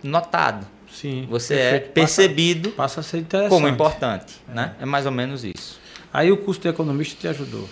notado. 0.02 0.66
Sim, 1.00 1.28
você 1.30 1.54
é 1.54 1.56
perfeito. 1.56 1.84
é 1.84 1.92
percebido 1.92 2.68
passa, 2.70 2.96
passa, 2.96 3.00
a 3.00 3.02
ser 3.04 3.18
interessante. 3.18 3.50
como 3.50 3.68
importante. 3.68 4.34
É. 4.50 4.54
Né? 4.54 4.74
é 4.80 4.84
mais 4.84 5.06
ou 5.06 5.12
menos 5.12 5.44
isso. 5.44 5.78
Aí 6.12 6.32
o 6.32 6.36
curso 6.38 6.60
de 6.60 6.68
economista 6.68 7.16
te 7.20 7.28
ajudou? 7.28 7.68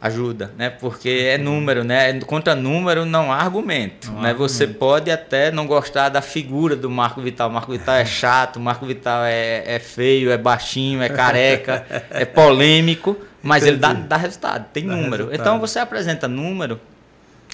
Ajuda, 0.00 0.50
né? 0.56 0.70
Porque 0.70 1.08
é 1.08 1.36
número, 1.36 1.84
né? 1.84 2.20
Contra 2.20 2.54
número 2.54 3.04
não 3.04 3.30
há 3.30 3.36
argumento. 3.36 4.10
Não 4.10 4.22
né? 4.22 4.30
Há 4.30 4.34
você 4.34 4.64
argumento. 4.64 4.78
pode 4.78 5.10
até 5.10 5.50
não 5.50 5.66
gostar 5.66 6.08
da 6.08 6.22
figura 6.22 6.74
do 6.74 6.88
Marco 6.88 7.20
Vital. 7.20 7.50
O 7.50 7.52
Marco 7.52 7.72
Vital 7.72 7.96
é 7.96 8.04
chato, 8.06 8.56
o 8.56 8.60
Marco 8.60 8.86
Vital 8.86 9.24
é, 9.24 9.62
é 9.66 9.78
feio, 9.78 10.30
é 10.30 10.38
baixinho, 10.38 11.02
é 11.02 11.08
careca, 11.10 11.86
é 12.10 12.24
polêmico, 12.24 13.16
mas 13.42 13.62
Entendi. 13.62 13.74
ele 13.74 13.80
dá, 13.80 13.92
dá 13.92 14.16
resultado, 14.16 14.66
tem 14.72 14.86
dá 14.86 14.94
número. 14.94 15.24
Resultado. 15.24 15.40
Então 15.40 15.60
você 15.60 15.78
apresenta 15.78 16.26
número, 16.26 16.80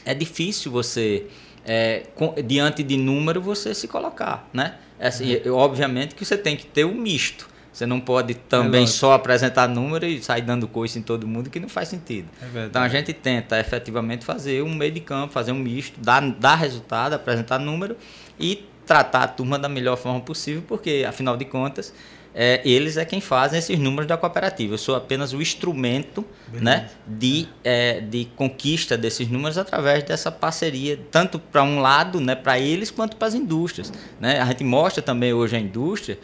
é 0.05 0.15
difícil 0.15 0.71
você, 0.71 1.27
é, 1.65 2.05
com, 2.15 2.35
diante 2.45 2.83
de 2.85 2.97
número, 2.97 3.41
você 3.41 3.75
se 3.75 3.89
colocar, 3.89 4.49
né? 4.53 4.75
É 5.01 5.09
assim, 5.09 5.37
uhum. 5.47 5.55
obviamente 5.55 6.15
que 6.15 6.25
você 6.25 6.37
tem 6.37 6.55
que 6.57 6.67
ter 6.67 6.85
o 6.85 6.91
um 6.91 6.95
misto. 6.95 7.49
Você 7.73 7.87
não 7.87 8.01
pode 8.01 8.35
também 8.35 8.85
é 8.85 8.87
só 8.87 9.15
apresentar 9.15 9.69
número 9.69 10.05
e 10.05 10.23
sair 10.23 10.43
dando 10.43 10.69
coisa 10.69 10.99
em 10.99 11.03
todo 11.03 11.27
mundo, 11.27 11.49
que 11.49 11.59
não 11.59 11.69
faz 11.69 11.89
sentido. 11.89 12.29
É 12.55 12.67
então 12.67 12.83
a 12.83 12.89
gente 12.89 13.13
tenta 13.13 13.59
efetivamente 13.59 14.25
fazer 14.25 14.63
um 14.63 14.75
meio 14.75 14.93
de 14.93 15.01
campo, 15.01 15.33
fazer 15.33 15.53
um 15.53 15.59
misto, 15.59 15.99
dar, 15.99 16.21
dar 16.33 16.57
resultado, 16.57 17.15
apresentar 17.15 17.59
número 17.59 17.97
e 18.39 18.67
tratar 18.85 19.23
a 19.23 19.29
turma 19.29 19.59
da 19.59 19.69
melhor 19.69 19.97
forma 19.97 20.21
possível, 20.21 20.63
porque 20.67 21.07
afinal 21.09 21.37
de 21.37 21.45
contas 21.45 21.95
é, 22.35 22.61
eles 22.65 22.97
é 22.97 23.05
quem 23.05 23.21
fazem 23.21 23.59
esses 23.59 23.79
números 23.79 24.07
da 24.07 24.17
cooperativa. 24.17 24.75
Eu 24.75 24.79
sou 24.79 24.95
apenas 24.95 25.33
o 25.33 25.43
instrumento 25.43 26.25
né, 26.53 26.89
de, 27.07 27.49
é, 27.65 28.01
de 28.01 28.27
conquista 28.37 28.97
desses 28.97 29.29
números 29.29 29.59
através 29.59 30.05
dessa 30.05 30.31
parceria, 30.31 30.99
tanto 31.11 31.39
para 31.39 31.63
um 31.63 31.81
lado, 31.81 32.21
né, 32.21 32.35
para 32.35 32.59
eles, 32.59 32.91
quanto 32.91 33.17
para 33.17 33.29
as 33.29 33.35
indústrias. 33.35 33.93
Né? 34.21 34.41
A 34.41 34.47
gente 34.47 34.65
mostra 34.65 35.03
também 35.03 35.33
hoje 35.33 35.57
a 35.57 35.61
indústria 35.61 36.19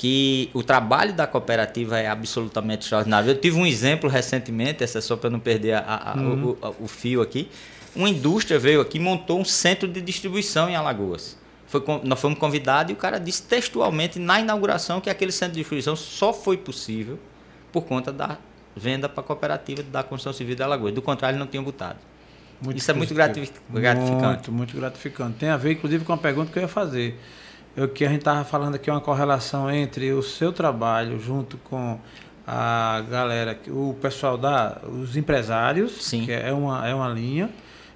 que 0.00 0.48
o 0.54 0.62
trabalho 0.62 1.12
da 1.12 1.26
cooperativa 1.26 1.98
é 1.98 2.08
absolutamente 2.08 2.84
extraordinário. 2.84 3.28
Eu 3.28 3.36
tive 3.36 3.58
um 3.58 3.66
exemplo 3.66 4.08
recentemente, 4.08 4.82
essa 4.82 4.96
é 4.96 5.00
só 5.02 5.14
para 5.14 5.28
não 5.28 5.38
perder 5.38 5.74
a, 5.74 6.14
a, 6.14 6.16
uhum. 6.16 6.56
o, 6.62 6.66
o, 6.66 6.84
o, 6.84 6.88
fio 6.88 7.20
aqui, 7.20 7.50
uma 7.94 8.08
indústria 8.08 8.58
veio 8.58 8.80
aqui 8.80 8.96
e 8.96 9.00
montou 9.00 9.38
um 9.38 9.44
centro 9.44 9.86
de 9.86 10.00
distribuição 10.00 10.70
em 10.70 10.74
Alagoas. 10.74 11.36
Foi, 11.70 11.80
nós 12.02 12.20
fomos 12.20 12.36
convidados 12.36 12.90
e 12.90 12.94
o 12.94 12.96
cara 12.96 13.18
disse 13.18 13.44
textualmente 13.44 14.18
na 14.18 14.40
inauguração 14.40 15.00
que 15.00 15.08
aquele 15.08 15.30
centro 15.30 15.54
de 15.54 15.60
distribuição 15.60 15.94
só 15.94 16.32
foi 16.32 16.56
possível 16.56 17.16
por 17.70 17.84
conta 17.84 18.12
da 18.12 18.38
venda 18.74 19.08
para 19.08 19.20
a 19.20 19.24
cooperativa 19.24 19.80
da 19.84 20.02
construção 20.02 20.32
civil 20.32 20.56
de 20.56 20.64
Alagoas. 20.64 20.92
Do 20.92 21.00
contrário, 21.00 21.38
não 21.38 21.46
tinham 21.46 21.62
botado. 21.62 22.00
Muito 22.60 22.76
Isso 22.76 22.90
é 22.90 22.94
muito 22.94 23.14
gratificante. 23.14 23.62
Muito, 23.70 24.52
muito 24.52 24.76
gratificante. 24.76 25.38
Tem 25.38 25.48
a 25.48 25.56
ver, 25.56 25.74
inclusive, 25.74 26.04
com 26.04 26.12
a 26.12 26.18
pergunta 26.18 26.50
que 26.50 26.58
eu 26.58 26.62
ia 26.62 26.68
fazer. 26.68 27.16
Eu, 27.76 27.88
que 27.88 28.04
a 28.04 28.08
gente 28.08 28.18
estava 28.18 28.44
falando 28.44 28.74
aqui 28.74 28.90
uma 28.90 29.00
correlação 29.00 29.70
entre 29.70 30.12
o 30.12 30.24
seu 30.24 30.52
trabalho 30.52 31.20
junto 31.20 31.56
com 31.58 32.00
a 32.44 33.04
galera, 33.08 33.56
o 33.68 33.94
pessoal 34.02 34.36
da, 34.36 34.80
os 34.88 35.16
empresários, 35.16 36.04
Sim. 36.04 36.26
que 36.26 36.32
é 36.32 36.52
uma, 36.52 36.88
é 36.88 36.92
uma 36.92 37.08
linha, 37.08 37.48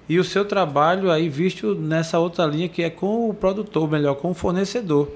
e 0.07 0.19
o 0.19 0.23
seu 0.23 0.45
trabalho 0.45 1.11
aí 1.11 1.29
visto 1.29 1.75
nessa 1.75 2.19
outra 2.19 2.45
linha 2.45 2.69
que 2.69 2.83
é 2.83 2.89
com 2.89 3.29
o 3.29 3.33
produtor, 3.33 3.89
melhor, 3.89 4.15
com 4.15 4.31
o 4.31 4.33
fornecedor. 4.33 5.09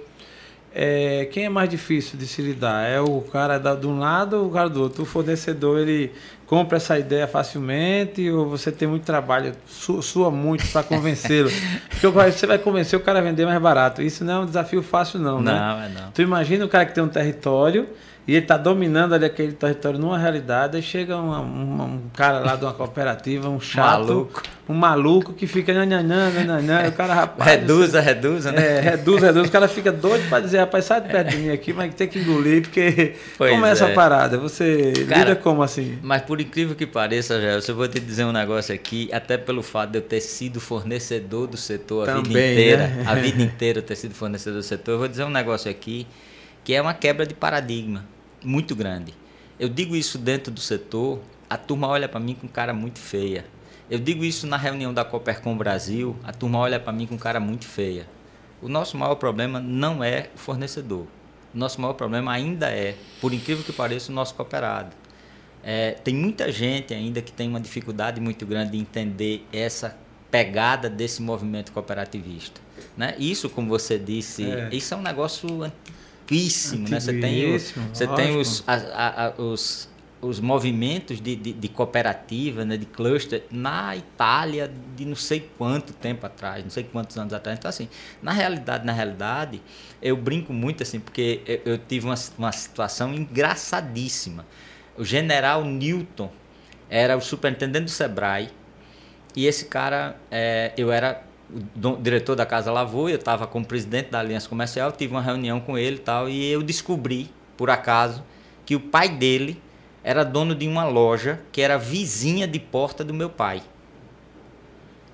É, 0.73 1.27
quem 1.31 1.45
é 1.45 1.49
mais 1.49 1.67
difícil 1.67 2.17
de 2.17 2.27
se 2.27 2.41
lidar? 2.41 2.87
É 2.87 3.01
o 3.01 3.21
cara 3.21 3.57
da, 3.57 3.73
de 3.73 3.87
um 3.87 3.97
lado 3.97 4.37
ou 4.37 4.47
o 4.47 4.51
cara 4.51 4.69
do 4.69 4.81
outro? 4.81 5.03
O 5.03 5.05
fornecedor 5.05 5.79
ele 5.79 6.11
compra 6.45 6.77
essa 6.77 6.97
ideia 6.97 7.27
facilmente 7.27 8.29
ou 8.29 8.47
você 8.47 8.71
tem 8.71 8.87
muito 8.87 9.03
trabalho, 9.03 9.53
sua, 9.67 10.01
sua 10.01 10.31
muito 10.31 10.67
para 10.67 10.83
convencê-lo? 10.83 11.49
Porque 11.89 12.07
você 12.07 12.45
vai 12.45 12.59
convencer 12.59 12.99
o 12.99 13.01
cara 13.01 13.19
a 13.19 13.21
vender 13.21 13.45
mais 13.45 13.59
barato. 13.59 14.01
Isso 14.01 14.23
não 14.23 14.33
é 14.33 14.39
um 14.39 14.45
desafio 14.45 14.83
fácil, 14.83 15.19
não, 15.19 15.41
não 15.41 15.41
né? 15.41 15.59
Não, 15.59 15.81
é 15.81 15.89
não. 15.89 16.11
Tu 16.11 16.21
imagina 16.21 16.65
o 16.65 16.69
cara 16.69 16.85
que 16.85 16.93
tem 16.93 17.03
um 17.03 17.09
território 17.09 17.87
e 18.27 18.33
ele 18.33 18.45
está 18.45 18.57
dominando 18.57 19.13
ali 19.13 19.25
aquele 19.25 19.53
território 19.53 19.97
numa 19.97 20.17
realidade, 20.17 20.77
aí 20.77 20.83
chega 20.83 21.17
uma, 21.17 21.39
uma, 21.39 21.85
um 21.85 22.01
cara 22.13 22.39
lá 22.39 22.55
de 22.55 22.63
uma 22.63 22.73
cooperativa, 22.73 23.49
um 23.49 23.59
chato, 23.59 24.07
maluco. 24.07 24.43
um 24.69 24.73
maluco 24.75 25.33
que 25.33 25.47
fica 25.47 25.73
nananã, 25.73 26.29
nananã, 26.29 26.87
o 26.87 26.91
cara, 26.91 27.15
rapaz... 27.15 27.49
reduza, 27.49 27.99
reduza, 27.99 28.51
né? 28.51 28.77
É, 28.77 28.79
reduz, 28.81 29.23
reduz, 29.23 29.47
o 29.47 29.51
cara 29.51 29.67
fica 29.67 29.91
doido 29.91 30.29
para 30.29 30.41
dizer, 30.41 30.59
rapaz, 30.59 30.85
sai 30.85 31.01
de 31.01 31.09
perto 31.09 31.29
de 31.29 31.37
mim 31.37 31.49
aqui, 31.49 31.73
mas 31.73 31.91
tem 31.95 32.07
que 32.07 32.19
engolir, 32.19 32.61
porque 32.61 33.15
pois 33.35 33.51
começa 33.51 33.85
é. 33.85 33.91
a 33.91 33.95
parada, 33.95 34.37
você 34.37 34.93
cara, 35.07 35.21
lida 35.21 35.35
como 35.35 35.63
assim? 35.63 35.97
Mas 36.03 36.21
por 36.21 36.39
incrível 36.39 36.75
que 36.75 36.85
pareça, 36.85 37.41
já, 37.41 37.71
eu 37.71 37.75
vou 37.75 37.87
te 37.87 37.99
dizer 37.99 38.25
um 38.25 38.31
negócio 38.31 38.75
aqui, 38.75 39.09
até 39.11 39.39
pelo 39.39 39.63
fato 39.63 39.89
de 39.89 39.97
eu 39.97 40.03
ter 40.03 40.21
sido 40.21 40.59
fornecedor 40.59 41.47
do 41.47 41.57
setor 41.57 42.07
a 42.07 42.13
Também, 42.13 42.31
vida 42.31 42.39
inteira, 42.39 42.87
né? 42.89 43.03
a 43.07 43.15
vida 43.15 43.41
inteira 43.41 43.81
ter 43.81 43.95
sido 43.95 44.13
fornecedor 44.13 44.59
do 44.59 44.63
setor, 44.63 44.91
eu 44.91 44.99
vou 44.99 45.07
dizer 45.07 45.23
um 45.23 45.31
negócio 45.31 45.71
aqui, 45.71 46.05
que 46.69 46.75
é 46.75 46.79
uma 46.79 46.93
quebra 46.93 47.25
de 47.25 47.33
paradigma 47.33 48.05
muito 48.43 48.75
grande. 48.75 49.11
Eu 49.59 49.67
digo 49.67 49.95
isso 49.95 50.19
dentro 50.19 50.53
do 50.53 50.59
setor, 50.59 51.19
a 51.49 51.57
turma 51.57 51.87
olha 51.87 52.07
para 52.07 52.19
mim 52.19 52.35
com 52.35 52.47
cara 52.47 52.75
muito 52.75 52.99
feia. 52.99 53.43
Eu 53.89 53.97
digo 53.97 54.23
isso 54.23 54.45
na 54.45 54.55
reunião 54.55 54.93
da 54.93 55.03
Coopercom 55.03 55.57
Brasil, 55.57 56.15
a 56.23 56.31
turma 56.31 56.59
olha 56.59 56.79
para 56.79 56.93
mim 56.93 57.07
com 57.07 57.17
cara 57.17 57.39
muito 57.39 57.65
feia. 57.65 58.07
O 58.61 58.69
nosso 58.69 58.95
maior 58.97 59.15
problema 59.15 59.59
não 59.59 60.03
é 60.03 60.29
o 60.35 60.37
fornecedor. 60.37 61.07
O 61.55 61.57
nosso 61.57 61.81
maior 61.81 61.95
problema 61.95 62.31
ainda 62.31 62.69
é, 62.69 62.95
por 63.19 63.33
incrível 63.33 63.63
que 63.63 63.73
pareça, 63.73 64.11
o 64.11 64.13
nosso 64.13 64.35
cooperado. 64.35 64.95
É, 65.63 65.93
tem 65.93 66.13
muita 66.13 66.51
gente 66.51 66.93
ainda 66.93 67.19
que 67.19 67.31
tem 67.31 67.49
uma 67.49 67.59
dificuldade 67.59 68.21
muito 68.21 68.45
grande 68.45 68.73
de 68.73 68.77
entender 68.77 69.43
essa 69.51 69.97
pegada 70.29 70.87
desse 70.87 71.19
movimento 71.19 71.71
cooperativista. 71.71 72.61
Né? 72.95 73.15
Isso, 73.17 73.49
como 73.49 73.69
você 73.69 73.97
disse, 73.97 74.43
é. 74.43 74.69
isso 74.71 74.93
é 74.93 74.97
um 74.97 75.01
negócio 75.01 75.63
riquíssimo, 76.29 76.87
né? 76.87 76.99
Você 76.99 77.13
tem, 77.13 77.55
os, 77.55 77.73
você 77.93 78.07
tem 78.07 78.37
os, 78.37 78.63
a, 78.67 79.25
a, 79.25 79.41
os, 79.41 79.89
os 80.21 80.39
movimentos 80.39 81.19
de, 81.19 81.35
de, 81.35 81.53
de, 81.53 81.67
cooperativa, 81.67 82.63
né? 82.63 82.77
de 82.77 82.85
cluster, 82.85 83.43
na 83.49 83.95
Itália 83.95 84.71
de 84.95 85.05
não 85.05 85.15
sei 85.15 85.49
quanto 85.57 85.91
tempo 85.93 86.25
atrás, 86.25 86.63
não 86.63 86.69
sei 86.69 86.83
quantos 86.83 87.17
anos 87.17 87.33
atrás. 87.33 87.57
Então, 87.57 87.69
assim, 87.69 87.89
na 88.21 88.31
realidade, 88.31 88.85
na 88.85 88.93
realidade, 88.93 89.61
eu 90.01 90.15
brinco 90.15 90.53
muito 90.53 90.83
assim, 90.83 90.99
porque 90.99 91.41
eu, 91.45 91.73
eu 91.73 91.77
tive 91.77 92.05
uma, 92.05 92.15
uma 92.37 92.51
situação 92.51 93.13
engraçadíssima. 93.13 94.45
O 94.95 95.03
general 95.03 95.63
Newton 95.65 96.31
era 96.89 97.17
o 97.17 97.21
superintendente 97.21 97.85
do 97.85 97.91
Sebrae, 97.91 98.49
e 99.35 99.45
esse 99.45 99.65
cara, 99.65 100.19
é, 100.31 100.73
eu 100.75 100.91
era 100.91 101.23
o 101.51 101.97
diretor 101.97 102.35
da 102.35 102.45
Casa 102.45 102.71
Lavou, 102.71 103.09
eu 103.09 103.15
estava 103.15 103.47
como 103.47 103.65
presidente 103.65 104.09
da 104.09 104.19
Aliança 104.19 104.47
Comercial, 104.47 104.91
tive 104.91 105.13
uma 105.13 105.21
reunião 105.21 105.59
com 105.59 105.77
ele 105.77 105.95
e 105.97 105.99
tal, 105.99 106.29
e 106.29 106.51
eu 106.51 106.61
descobri, 106.61 107.29
por 107.57 107.69
acaso, 107.69 108.23
que 108.65 108.75
o 108.75 108.79
pai 108.79 109.09
dele 109.09 109.61
era 110.03 110.23
dono 110.23 110.53
de 110.53 110.67
uma 110.67 110.85
loja 110.85 111.41
que 111.51 111.61
era 111.61 111.77
vizinha 111.77 112.47
de 112.47 112.59
porta 112.59 113.03
do 113.03 113.13
meu 113.13 113.29
pai. 113.29 113.61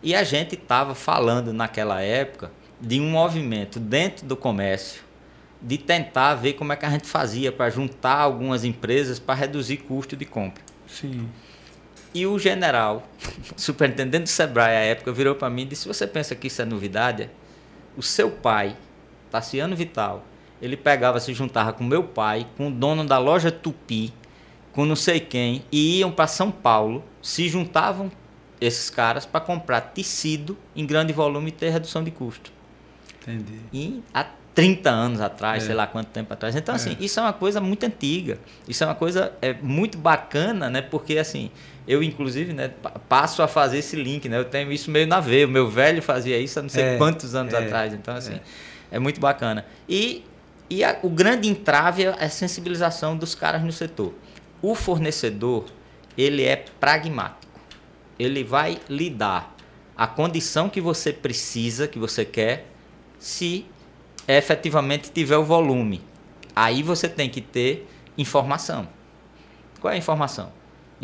E 0.03 0.13
a 0.13 0.23
gente 0.23 0.55
estava 0.55 0.93
falando 0.93 1.51
naquela 1.51 2.01
época 2.01 2.51
de 2.79 2.99
um 2.99 3.09
movimento 3.09 3.79
dentro 3.79 4.25
do 4.25 4.35
comércio 4.35 5.03
de 5.61 5.77
tentar 5.77 6.35
ver 6.35 6.53
como 6.53 6.73
é 6.73 6.75
que 6.75 6.85
a 6.85 6.89
gente 6.89 7.07
fazia 7.07 7.51
para 7.51 7.69
juntar 7.69 8.19
algumas 8.19 8.63
empresas 8.63 9.17
para 9.17 9.33
reduzir 9.33 9.77
custo 9.77 10.15
de 10.15 10.25
compra. 10.25 10.61
Sim. 10.87 11.27
E 12.15 12.25
o 12.25 12.39
general, 12.39 13.03
superintendente 13.57 14.23
do 14.23 14.29
Sebrae 14.29 14.73
à 14.73 14.79
época, 14.79 15.11
virou 15.11 15.35
para 15.35 15.49
mim 15.49 15.63
e 15.63 15.65
disse: 15.65 15.85
Você 15.85 16.07
pensa 16.07 16.33
que 16.33 16.47
isso 16.47 16.61
é 16.61 16.65
novidade? 16.65 17.29
O 17.97 18.01
seu 18.01 18.31
pai, 18.31 18.77
Tassiano 19.29 19.75
Vital, 19.75 20.23
ele 20.61 20.77
pegava, 20.77 21.19
se 21.19 21.33
juntava 21.33 21.73
com 21.73 21.83
meu 21.83 22.05
pai, 22.05 22.47
com 22.55 22.69
o 22.69 22.71
dono 22.71 23.03
da 23.03 23.17
loja 23.17 23.51
Tupi, 23.51 24.13
com 24.71 24.85
não 24.85 24.95
sei 24.95 25.19
quem, 25.19 25.65
e 25.69 25.99
iam 25.99 26.09
para 26.09 26.25
São 26.27 26.49
Paulo, 26.51 27.03
se 27.21 27.49
juntavam 27.49 28.09
esses 28.61 28.89
caras 28.89 29.25
para 29.25 29.41
comprar 29.41 29.81
tecido 29.81 30.57
em 30.73 30.85
grande 30.85 31.11
volume 31.11 31.49
e 31.49 31.51
ter 31.51 31.69
redução 31.69 32.01
de 32.01 32.11
custo. 32.11 32.49
Entendi. 33.21 33.59
E 33.73 34.01
há 34.13 34.25
30 34.55 34.89
anos 34.89 35.19
atrás, 35.19 35.63
é. 35.63 35.65
sei 35.65 35.75
lá 35.75 35.85
quanto 35.85 36.07
tempo 36.07 36.33
atrás. 36.33 36.55
Então, 36.55 36.73
assim, 36.73 36.95
é. 36.99 37.03
isso 37.03 37.19
é 37.19 37.23
uma 37.23 37.33
coisa 37.33 37.59
muito 37.59 37.85
antiga. 37.85 38.39
Isso 38.67 38.83
é 38.85 38.87
uma 38.87 38.95
coisa 38.95 39.33
é, 39.41 39.53
muito 39.53 39.97
bacana, 39.97 40.69
né? 40.69 40.81
Porque, 40.81 41.17
assim, 41.17 41.51
eu, 41.87 42.01
inclusive, 42.01 42.51
né, 42.51 42.71
passo 43.07 43.43
a 43.43 43.47
fazer 43.47 43.77
esse 43.77 43.95
link, 43.95 44.27
né? 44.27 44.39
Eu 44.39 44.45
tenho 44.45 44.71
isso 44.71 44.89
meio 44.89 45.05
na 45.05 45.19
veia. 45.19 45.45
O 45.45 45.49
meu 45.49 45.69
velho 45.69 46.01
fazia 46.01 46.37
isso 46.39 46.57
há 46.57 46.61
não 46.61 46.69
sei 46.69 46.83
é, 46.83 46.97
quantos 46.97 47.35
anos 47.35 47.53
é, 47.53 47.57
atrás. 47.57 47.93
Então, 47.93 48.15
assim, 48.15 48.33
é, 48.33 48.41
é 48.91 48.99
muito 48.99 49.19
bacana. 49.19 49.65
E, 49.87 50.23
e 50.67 50.83
a, 50.83 50.97
o 51.03 51.09
grande 51.09 51.47
entrave 51.47 52.03
é 52.03 52.07
a 52.07 52.29
sensibilização 52.29 53.15
dos 53.15 53.35
caras 53.35 53.61
no 53.61 53.71
setor. 53.71 54.13
O 54.63 54.73
fornecedor, 54.73 55.65
ele 56.17 56.43
é 56.43 56.65
pragmático. 56.79 57.59
Ele 58.17 58.43
vai 58.43 58.79
lhe 58.89 59.09
dar 59.09 59.55
a 59.95 60.07
condição 60.07 60.69
que 60.69 60.81
você 60.81 61.13
precisa, 61.13 61.87
que 61.87 61.99
você 61.99 62.25
quer, 62.25 62.65
se 63.19 63.65
efetivamente 64.27 65.11
tiver 65.11 65.37
o 65.37 65.43
volume. 65.43 66.01
Aí 66.55 66.81
você 66.81 67.07
tem 67.07 67.29
que 67.29 67.41
ter 67.41 67.87
informação. 68.17 68.87
Qual 69.79 69.91
é 69.91 69.95
a 69.95 69.99
informação? 69.99 70.51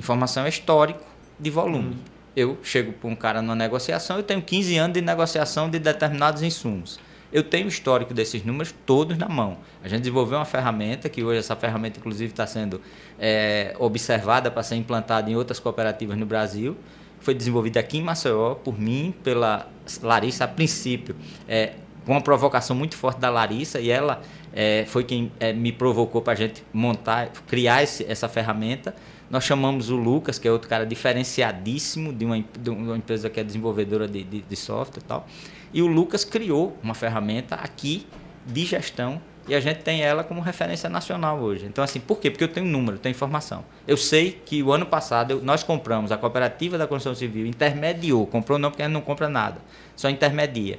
Informação 0.01 0.45
é 0.45 0.49
histórico 0.49 1.03
de 1.39 1.51
volume. 1.51 1.93
Hum. 1.93 1.99
Eu 2.35 2.57
chego 2.63 2.91
para 2.91 3.07
um 3.07 3.15
cara 3.15 3.39
numa 3.39 3.53
negociação, 3.53 4.17
eu 4.17 4.23
tenho 4.23 4.41
15 4.41 4.75
anos 4.75 4.93
de 4.95 5.01
negociação 5.01 5.69
de 5.69 5.77
determinados 5.77 6.41
insumos. 6.41 6.99
Eu 7.31 7.43
tenho 7.43 7.67
o 7.67 7.69
histórico 7.69 8.11
desses 8.11 8.43
números 8.43 8.73
todos 8.83 9.15
na 9.15 9.29
mão. 9.29 9.59
A 9.83 9.87
gente 9.87 9.99
desenvolveu 9.99 10.39
uma 10.39 10.45
ferramenta, 10.45 11.07
que 11.07 11.23
hoje 11.23 11.37
essa 11.37 11.55
ferramenta, 11.55 11.99
inclusive, 11.99 12.31
está 12.31 12.47
sendo 12.47 12.81
é, 13.19 13.75
observada 13.77 14.49
para 14.49 14.63
ser 14.63 14.75
implantada 14.75 15.29
em 15.29 15.35
outras 15.35 15.59
cooperativas 15.59 16.17
no 16.17 16.25
Brasil. 16.25 16.75
Foi 17.19 17.35
desenvolvida 17.35 17.79
aqui 17.79 17.99
em 17.99 18.01
Maceió, 18.01 18.55
por 18.55 18.79
mim, 18.79 19.13
pela 19.23 19.69
Larissa, 20.01 20.45
a 20.45 20.47
princípio. 20.47 21.15
É, 21.47 21.73
com 22.07 22.13
uma 22.13 22.21
provocação 22.21 22.75
muito 22.75 22.97
forte 22.97 23.19
da 23.19 23.29
Larissa, 23.29 23.79
e 23.79 23.91
ela 23.91 24.23
é, 24.51 24.83
foi 24.87 25.03
quem 25.03 25.31
me 25.55 25.71
provocou 25.71 26.23
para 26.23 26.33
a 26.33 26.35
gente 26.35 26.63
montar, 26.73 27.29
criar 27.47 27.83
esse, 27.83 28.03
essa 28.09 28.27
ferramenta. 28.27 28.95
Nós 29.31 29.45
chamamos 29.45 29.89
o 29.89 29.95
Lucas, 29.95 30.37
que 30.37 30.45
é 30.45 30.51
outro 30.51 30.67
cara 30.67 30.85
diferenciadíssimo 30.85 32.11
de 32.11 32.25
uma, 32.25 32.43
de 32.59 32.69
uma 32.69 32.97
empresa 32.97 33.29
que 33.29 33.39
é 33.39 33.43
desenvolvedora 33.43 34.05
de, 34.05 34.23
de, 34.23 34.41
de 34.41 34.55
software 34.57 35.01
e 35.01 35.05
tal. 35.05 35.25
E 35.73 35.81
o 35.81 35.87
Lucas 35.87 36.25
criou 36.25 36.77
uma 36.83 36.93
ferramenta 36.93 37.55
aqui 37.55 38.05
de 38.45 38.65
gestão 38.65 39.21
e 39.47 39.55
a 39.55 39.59
gente 39.61 39.83
tem 39.83 40.01
ela 40.01 40.21
como 40.21 40.41
referência 40.41 40.89
nacional 40.89 41.39
hoje. 41.39 41.65
Então, 41.65 41.81
assim, 41.81 41.99
por 41.99 42.19
quê? 42.19 42.29
Porque 42.29 42.43
eu 42.43 42.49
tenho 42.49 42.65
número, 42.65 42.97
eu 42.97 42.99
tenho 42.99 43.11
informação. 43.11 43.63
Eu 43.87 43.95
sei 43.95 44.33
que 44.45 44.61
o 44.61 44.73
ano 44.73 44.85
passado 44.85 45.31
eu, 45.31 45.41
nós 45.41 45.63
compramos, 45.63 46.11
a 46.11 46.17
cooperativa 46.17 46.77
da 46.77 46.85
construção 46.85 47.15
civil 47.15 47.45
intermediou, 47.45 48.27
comprou 48.27 48.59
não 48.59 48.69
porque 48.69 48.83
a 48.83 48.85
gente 48.85 48.93
não 48.93 49.01
compra 49.01 49.29
nada, 49.29 49.61
só 49.95 50.09
intermedia, 50.09 50.77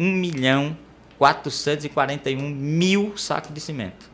1 0.00 0.04
milhão 0.04 0.76
441 1.16 2.42
mil 2.50 3.16
sacos 3.16 3.54
de 3.54 3.60
cimento. 3.60 4.13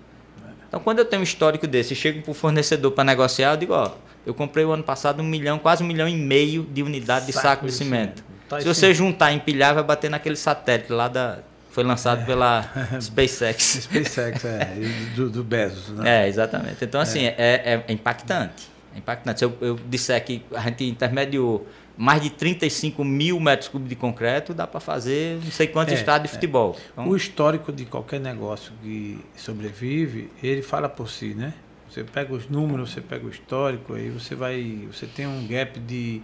Então, 0.71 0.79
quando 0.79 1.01
eu 1.01 1.05
tenho 1.05 1.19
um 1.19 1.25
histórico 1.25 1.67
desse, 1.67 1.97
chego 1.97 2.23
para 2.23 2.31
o 2.31 2.35
fornecedor 2.35 2.93
para 2.93 3.03
negociar, 3.03 3.55
eu 3.55 3.57
digo, 3.57 3.73
ó, 3.75 3.91
eu 4.25 4.33
comprei 4.33 4.65
o 4.65 4.71
ano 4.71 4.85
passado 4.85 5.21
um 5.21 5.27
milhão, 5.27 5.59
quase 5.59 5.83
um 5.83 5.87
milhão 5.87 6.09
e 6.09 6.15
meio 6.15 6.63
de 6.63 6.81
unidade 6.81 7.27
de 7.27 7.33
saco, 7.33 7.47
saco 7.49 7.67
de, 7.67 7.73
de 7.73 7.77
cimento. 7.77 8.19
cimento. 8.19 8.25
Tá 8.49 8.61
Se 8.61 8.69
você 8.69 8.95
juntar, 8.95 9.33
empilhar, 9.33 9.75
vai 9.75 9.83
bater 9.83 10.09
naquele 10.09 10.37
satélite 10.37 10.93
lá 10.93 11.09
da. 11.09 11.39
Foi 11.73 11.83
lançado 11.83 12.23
é. 12.23 12.25
pela 12.25 12.71
SpaceX. 13.01 13.89
SpaceX, 13.91 14.45
é, 14.45 14.75
do, 15.17 15.29
do 15.29 15.43
Bezos, 15.43 15.91
né? 15.91 16.25
É, 16.25 16.29
exatamente. 16.29 16.85
Então, 16.85 17.01
assim, 17.01 17.27
é, 17.27 17.35
é, 17.37 17.85
é 17.89 17.93
impactante. 17.93 18.69
É 18.95 18.99
impactante. 18.99 19.41
Se 19.41 19.45
eu, 19.45 19.57
eu 19.61 19.79
disser 19.89 20.25
que 20.25 20.45
a 20.55 20.61
gente 20.61 20.85
intermediou 20.85 21.67
mais 22.01 22.23
de 22.23 22.31
35 22.31 23.05
mil 23.05 23.39
metros 23.39 23.69
cúbicos 23.69 23.91
de 23.91 23.95
concreto, 23.95 24.55
dá 24.55 24.67
para 24.67 24.81
fazer 24.81 25.39
não 25.45 25.51
sei 25.51 25.67
quanto 25.67 25.91
é, 25.91 25.95
estado 25.95 26.23
de 26.23 26.29
é. 26.29 26.33
futebol. 26.33 26.75
Então, 26.93 27.07
o 27.07 27.15
histórico 27.15 27.71
de 27.71 27.85
qualquer 27.85 28.19
negócio 28.19 28.73
que 28.83 29.23
sobrevive, 29.37 30.31
ele 30.43 30.63
fala 30.63 30.89
por 30.89 31.11
si, 31.11 31.35
né? 31.35 31.53
Você 31.91 32.03
pega 32.03 32.33
os 32.33 32.49
números, 32.49 32.93
você 32.93 33.03
pega 33.03 33.27
o 33.27 33.29
histórico, 33.29 33.93
aí 33.93 34.09
você 34.09 34.35
vai. 34.35 34.89
Você 34.91 35.05
tem 35.05 35.27
um 35.27 35.47
gap 35.47 35.79
de, 35.79 36.23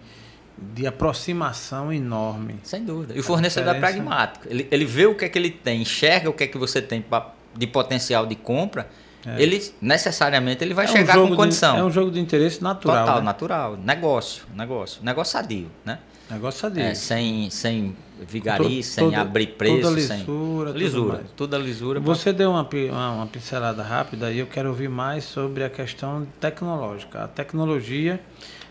de 0.56 0.86
aproximação 0.86 1.92
enorme. 1.92 2.54
Sem 2.62 2.82
dúvida. 2.82 3.14
E 3.14 3.20
o 3.20 3.22
fornecedor 3.22 3.76
é 3.76 3.78
pragmático. 3.78 4.48
Ele, 4.48 4.66
ele 4.70 4.84
vê 4.86 5.04
o 5.04 5.14
que 5.14 5.26
é 5.26 5.28
que 5.28 5.38
ele 5.38 5.50
tem, 5.50 5.82
enxerga 5.82 6.30
o 6.30 6.32
que 6.32 6.44
é 6.44 6.46
que 6.46 6.56
você 6.56 6.80
tem 6.80 7.02
pra, 7.02 7.34
de 7.54 7.66
potencial 7.66 8.24
de 8.24 8.34
compra 8.34 8.88
é. 9.26 9.42
Ele 9.42 9.60
necessariamente 9.80 10.62
ele 10.62 10.72
vai 10.72 10.84
é 10.84 10.88
chegar 10.88 11.18
um 11.18 11.30
com 11.30 11.36
condição. 11.36 11.74
De, 11.74 11.80
é 11.80 11.84
um 11.84 11.90
jogo 11.90 12.10
de 12.10 12.20
interesse 12.20 12.62
natural. 12.62 13.04
Total, 13.04 13.18
né? 13.18 13.24
natural. 13.24 13.76
Negócio, 13.76 14.44
negócio. 14.54 15.02
Negócio 15.02 15.32
sadio, 15.32 15.68
né? 15.84 15.98
Negócio 16.30 16.60
sadio. 16.60 16.82
É, 16.82 16.94
sem, 16.94 17.50
sem 17.50 17.96
vigarice, 18.20 18.90
sem 18.90 19.04
toda, 19.04 19.20
abrir 19.20 19.48
preço. 19.48 19.82
Toda 19.82 19.94
lisura. 19.94 20.72
Sem... 20.72 20.78
Lisura. 20.78 21.24
Toda 21.36 21.58
lisura. 21.58 22.00
Você 22.00 22.30
pra... 22.30 22.32
deu 22.32 22.50
uma, 22.50 22.68
uma, 22.90 23.10
uma, 23.10 23.26
pincelada 23.26 23.82
rápida 23.82 24.30
e 24.30 24.38
eu 24.38 24.46
quero 24.46 24.68
ouvir 24.68 24.88
mais 24.88 25.24
sobre 25.24 25.64
a 25.64 25.70
questão 25.70 26.26
tecnológica. 26.40 27.24
A 27.24 27.28
tecnologia, 27.28 28.20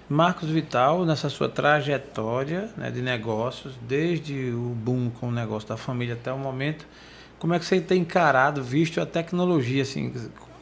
Marcos 0.09 0.49
Vital, 0.49 1.05
nessa 1.05 1.29
sua 1.29 1.49
trajetória 1.49 2.69
né, 2.77 2.89
de 2.91 3.01
negócios, 3.01 3.73
desde 3.81 4.51
o 4.51 4.75
boom 4.75 5.09
com 5.09 5.27
o 5.27 5.31
negócio 5.31 5.67
da 5.67 5.77
família 5.77 6.15
até 6.15 6.31
o 6.31 6.37
momento, 6.37 6.85
como 7.39 7.53
é 7.53 7.59
que 7.59 7.65
você 7.65 7.79
tem 7.79 8.01
encarado, 8.01 8.63
visto 8.63 8.99
a 8.99 9.05
tecnologia, 9.05 9.83
assim, 9.83 10.11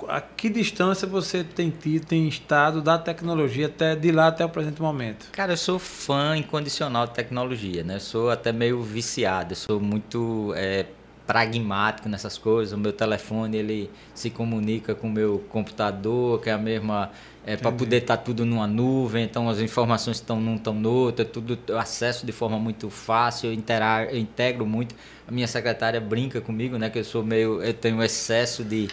a 0.10 0.22
que 0.22 0.49
distância 0.49 1.08
você 1.08 1.43
tem 1.43 1.70
tido, 1.70 2.06
tem 2.06 2.28
estado 2.28 2.82
da 2.82 2.97
tecnologia 2.97 3.68
até 3.68 3.95
de 3.95 4.12
lá 4.12 4.28
até 4.28 4.45
o 4.45 4.49
presente 4.49 4.82
momento? 4.82 5.28
Cara, 5.32 5.54
eu 5.54 5.58
sou 5.58 5.80
fã 5.80 6.38
incondicional 6.38 7.08
de 7.08 7.14
tecnologia, 7.14 7.84
né? 7.84 7.95
Eu 7.95 7.99
sou 7.99 8.30
até 8.30 8.51
meio 8.51 8.82
viciado, 8.82 9.54
eu 9.54 9.58
sou 9.58 9.80
muito 9.80 10.54
é, 10.56 10.86
pragmático 11.26 12.10
nessas 12.10 12.38
coisas. 12.38 12.74
O 12.74 12.78
meu 12.78 12.93
telefone 12.93 13.58
ele 13.58 13.89
se 14.14 14.30
comunica 14.30 14.93
com 14.93 15.08
o 15.08 15.12
meu 15.12 15.39
computador, 15.49 16.41
que 16.41 16.49
é 16.49 16.54
a 16.54 16.58
mesma 16.58 17.12
é, 17.45 17.58
para 17.58 17.72
poder 17.72 17.97
estar 17.97 18.18
tá 18.18 18.24
tudo 18.24 18.45
numa 18.45 18.66
nuvem, 18.66 19.26
então 19.26 19.49
as 19.49 19.60
informações 19.60 20.18
estão 20.18 20.39
num, 20.39 20.56
estão 20.56 20.74
no 20.74 20.89
outro, 20.89 21.24
é 21.24 21.26
tudo 21.26 21.60
acesso 21.78 22.26
de 22.26 22.32
forma 22.32 22.58
muito 22.58 22.89
fácil, 22.89 23.49
eu, 23.49 23.54
interago, 23.54 24.12
eu 24.12 24.18
integro 24.18 24.66
muito. 24.66 24.95
A 25.28 25.32
minha 25.32 25.47
secretária 25.47 25.99
brinca 25.99 26.39
comigo, 26.39 26.78
né, 26.78 26.89
que 26.89 26.99
eu 26.99 27.04
sou 27.04 27.24
meio, 27.24 27.62
eu 27.62 27.74
tenho 27.74 28.01
excesso 28.01 28.64
de 28.64 28.88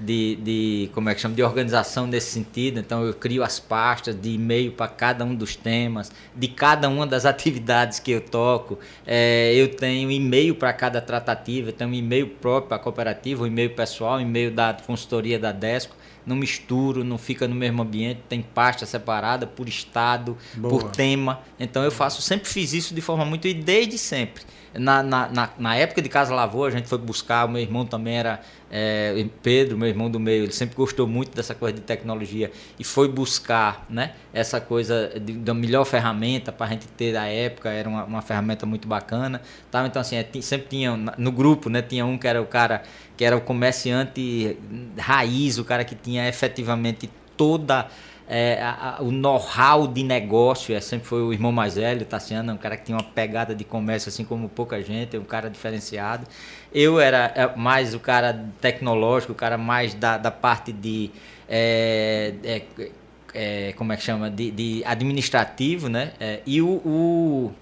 de, 0.00 0.36
de 0.36 0.90
como 0.94 1.08
é 1.10 1.14
que 1.14 1.20
chama 1.20 1.34
de 1.34 1.42
organização 1.42 2.06
nesse 2.06 2.32
sentido 2.32 2.80
então 2.80 3.04
eu 3.04 3.12
crio 3.12 3.42
as 3.42 3.60
pastas 3.60 4.18
de 4.18 4.30
e-mail 4.30 4.72
para 4.72 4.88
cada 4.88 5.24
um 5.24 5.34
dos 5.34 5.54
temas 5.54 6.10
de 6.34 6.48
cada 6.48 6.88
uma 6.88 7.06
das 7.06 7.24
atividades 7.26 7.98
que 7.98 8.10
eu 8.10 8.20
toco 8.20 8.78
é, 9.06 9.52
eu 9.54 9.68
tenho 9.68 10.10
e-mail 10.10 10.54
para 10.54 10.72
cada 10.72 11.00
tratativa 11.00 11.68
eu 11.68 11.72
tenho 11.72 11.90
um 11.90 11.94
e-mail 11.94 12.28
próprio 12.28 12.68
para 12.68 12.76
a 12.76 12.80
cooperativa 12.80 13.44
um 13.44 13.46
e-mail 13.46 13.70
pessoal 13.70 14.16
um 14.16 14.20
e-mail 14.20 14.50
da 14.50 14.74
consultoria 14.74 15.38
da 15.38 15.52
Desco 15.52 16.00
não 16.26 16.36
misturo, 16.36 17.02
não 17.02 17.18
fica 17.18 17.48
no 17.48 17.54
mesmo 17.54 17.82
ambiente, 17.82 18.20
tem 18.28 18.42
pasta 18.42 18.86
separada 18.86 19.46
por 19.46 19.68
estado, 19.68 20.36
Boa. 20.54 20.70
por 20.70 20.90
tema. 20.90 21.40
Então 21.58 21.82
eu 21.82 21.90
faço, 21.90 22.22
sempre 22.22 22.48
fiz 22.48 22.72
isso 22.72 22.94
de 22.94 23.00
forma 23.00 23.24
muito 23.24 23.48
e 23.48 23.54
desde 23.54 23.98
sempre. 23.98 24.44
Na, 24.72 25.02
na, 25.02 25.28
na, 25.28 25.50
na, 25.58 25.76
época 25.76 26.00
de 26.00 26.08
Casa 26.08 26.32
Lavou, 26.32 26.64
a 26.64 26.70
gente 26.70 26.88
foi 26.88 26.98
buscar, 26.98 27.44
o 27.44 27.48
meu 27.48 27.60
irmão 27.60 27.84
também 27.84 28.16
era 28.16 28.40
é, 28.70 29.26
Pedro, 29.42 29.76
meu 29.76 29.88
irmão 29.88 30.08
do 30.08 30.20
meio, 30.20 30.44
ele 30.44 30.52
sempre 30.52 30.76
gostou 30.76 31.08
muito 31.08 31.34
dessa 31.34 31.56
coisa 31.56 31.74
de 31.74 31.80
tecnologia 31.80 32.52
e 32.78 32.84
foi 32.84 33.08
buscar 33.08 33.84
né, 33.90 34.12
essa 34.32 34.60
coisa 34.60 35.12
de, 35.20 35.32
da 35.32 35.52
melhor 35.52 35.84
ferramenta 35.84 36.52
para 36.52 36.66
a 36.66 36.68
gente 36.70 36.86
ter 36.86 37.12
da 37.12 37.26
época, 37.26 37.68
era 37.70 37.88
uma, 37.88 38.04
uma 38.04 38.22
ferramenta 38.22 38.64
muito 38.64 38.86
bacana. 38.86 39.42
Tá? 39.72 39.84
Então, 39.86 40.00
assim, 40.00 40.14
é, 40.14 40.26
sempre 40.40 40.68
tinha 40.68 40.96
no 40.96 41.32
grupo, 41.32 41.68
né, 41.68 41.82
tinha 41.82 42.06
um 42.06 42.16
que 42.16 42.28
era 42.28 42.40
o 42.40 42.46
cara 42.46 42.82
que 43.16 43.24
era 43.24 43.36
o 43.36 43.40
comerciante 43.40 44.56
raiz, 44.96 45.58
o 45.58 45.64
cara 45.64 45.84
que 45.84 45.94
tinha 45.94 46.26
efetivamente 46.26 47.10
toda 47.36 47.88
é, 48.32 48.62
a, 48.62 48.98
a, 48.98 49.02
o 49.02 49.10
know-how 49.10 49.88
de 49.88 50.04
negócio, 50.04 50.72
é, 50.72 50.80
sempre 50.80 51.08
foi 51.08 51.20
o 51.20 51.32
irmão 51.32 51.50
mais 51.50 51.74
velho, 51.74 52.06
Tassiano, 52.06 52.52
um 52.52 52.56
cara 52.56 52.76
que 52.76 52.84
tinha 52.84 52.96
uma 52.96 53.02
pegada 53.02 53.56
de 53.56 53.64
comércio 53.64 54.08
assim 54.08 54.24
como 54.24 54.48
pouca 54.48 54.80
gente, 54.80 55.18
um 55.18 55.24
cara 55.24 55.50
diferenciado. 55.50 56.28
Eu 56.72 57.00
era 57.00 57.32
é, 57.34 57.56
mais 57.56 57.92
o 57.92 57.98
cara 57.98 58.46
tecnológico, 58.60 59.32
o 59.32 59.34
cara 59.34 59.58
mais 59.58 59.94
da, 59.94 60.16
da 60.16 60.30
parte 60.30 60.72
de. 60.72 61.10
É, 61.48 62.34
é, 62.44 62.62
é 63.34 63.72
como 63.72 63.92
é 63.92 63.96
que 63.96 64.04
chama? 64.04 64.30
De, 64.30 64.52
de 64.52 64.84
administrativo, 64.86 65.88
né? 65.88 66.12
É, 66.20 66.40
e 66.46 66.62
o, 66.62 66.68
o 66.68 67.52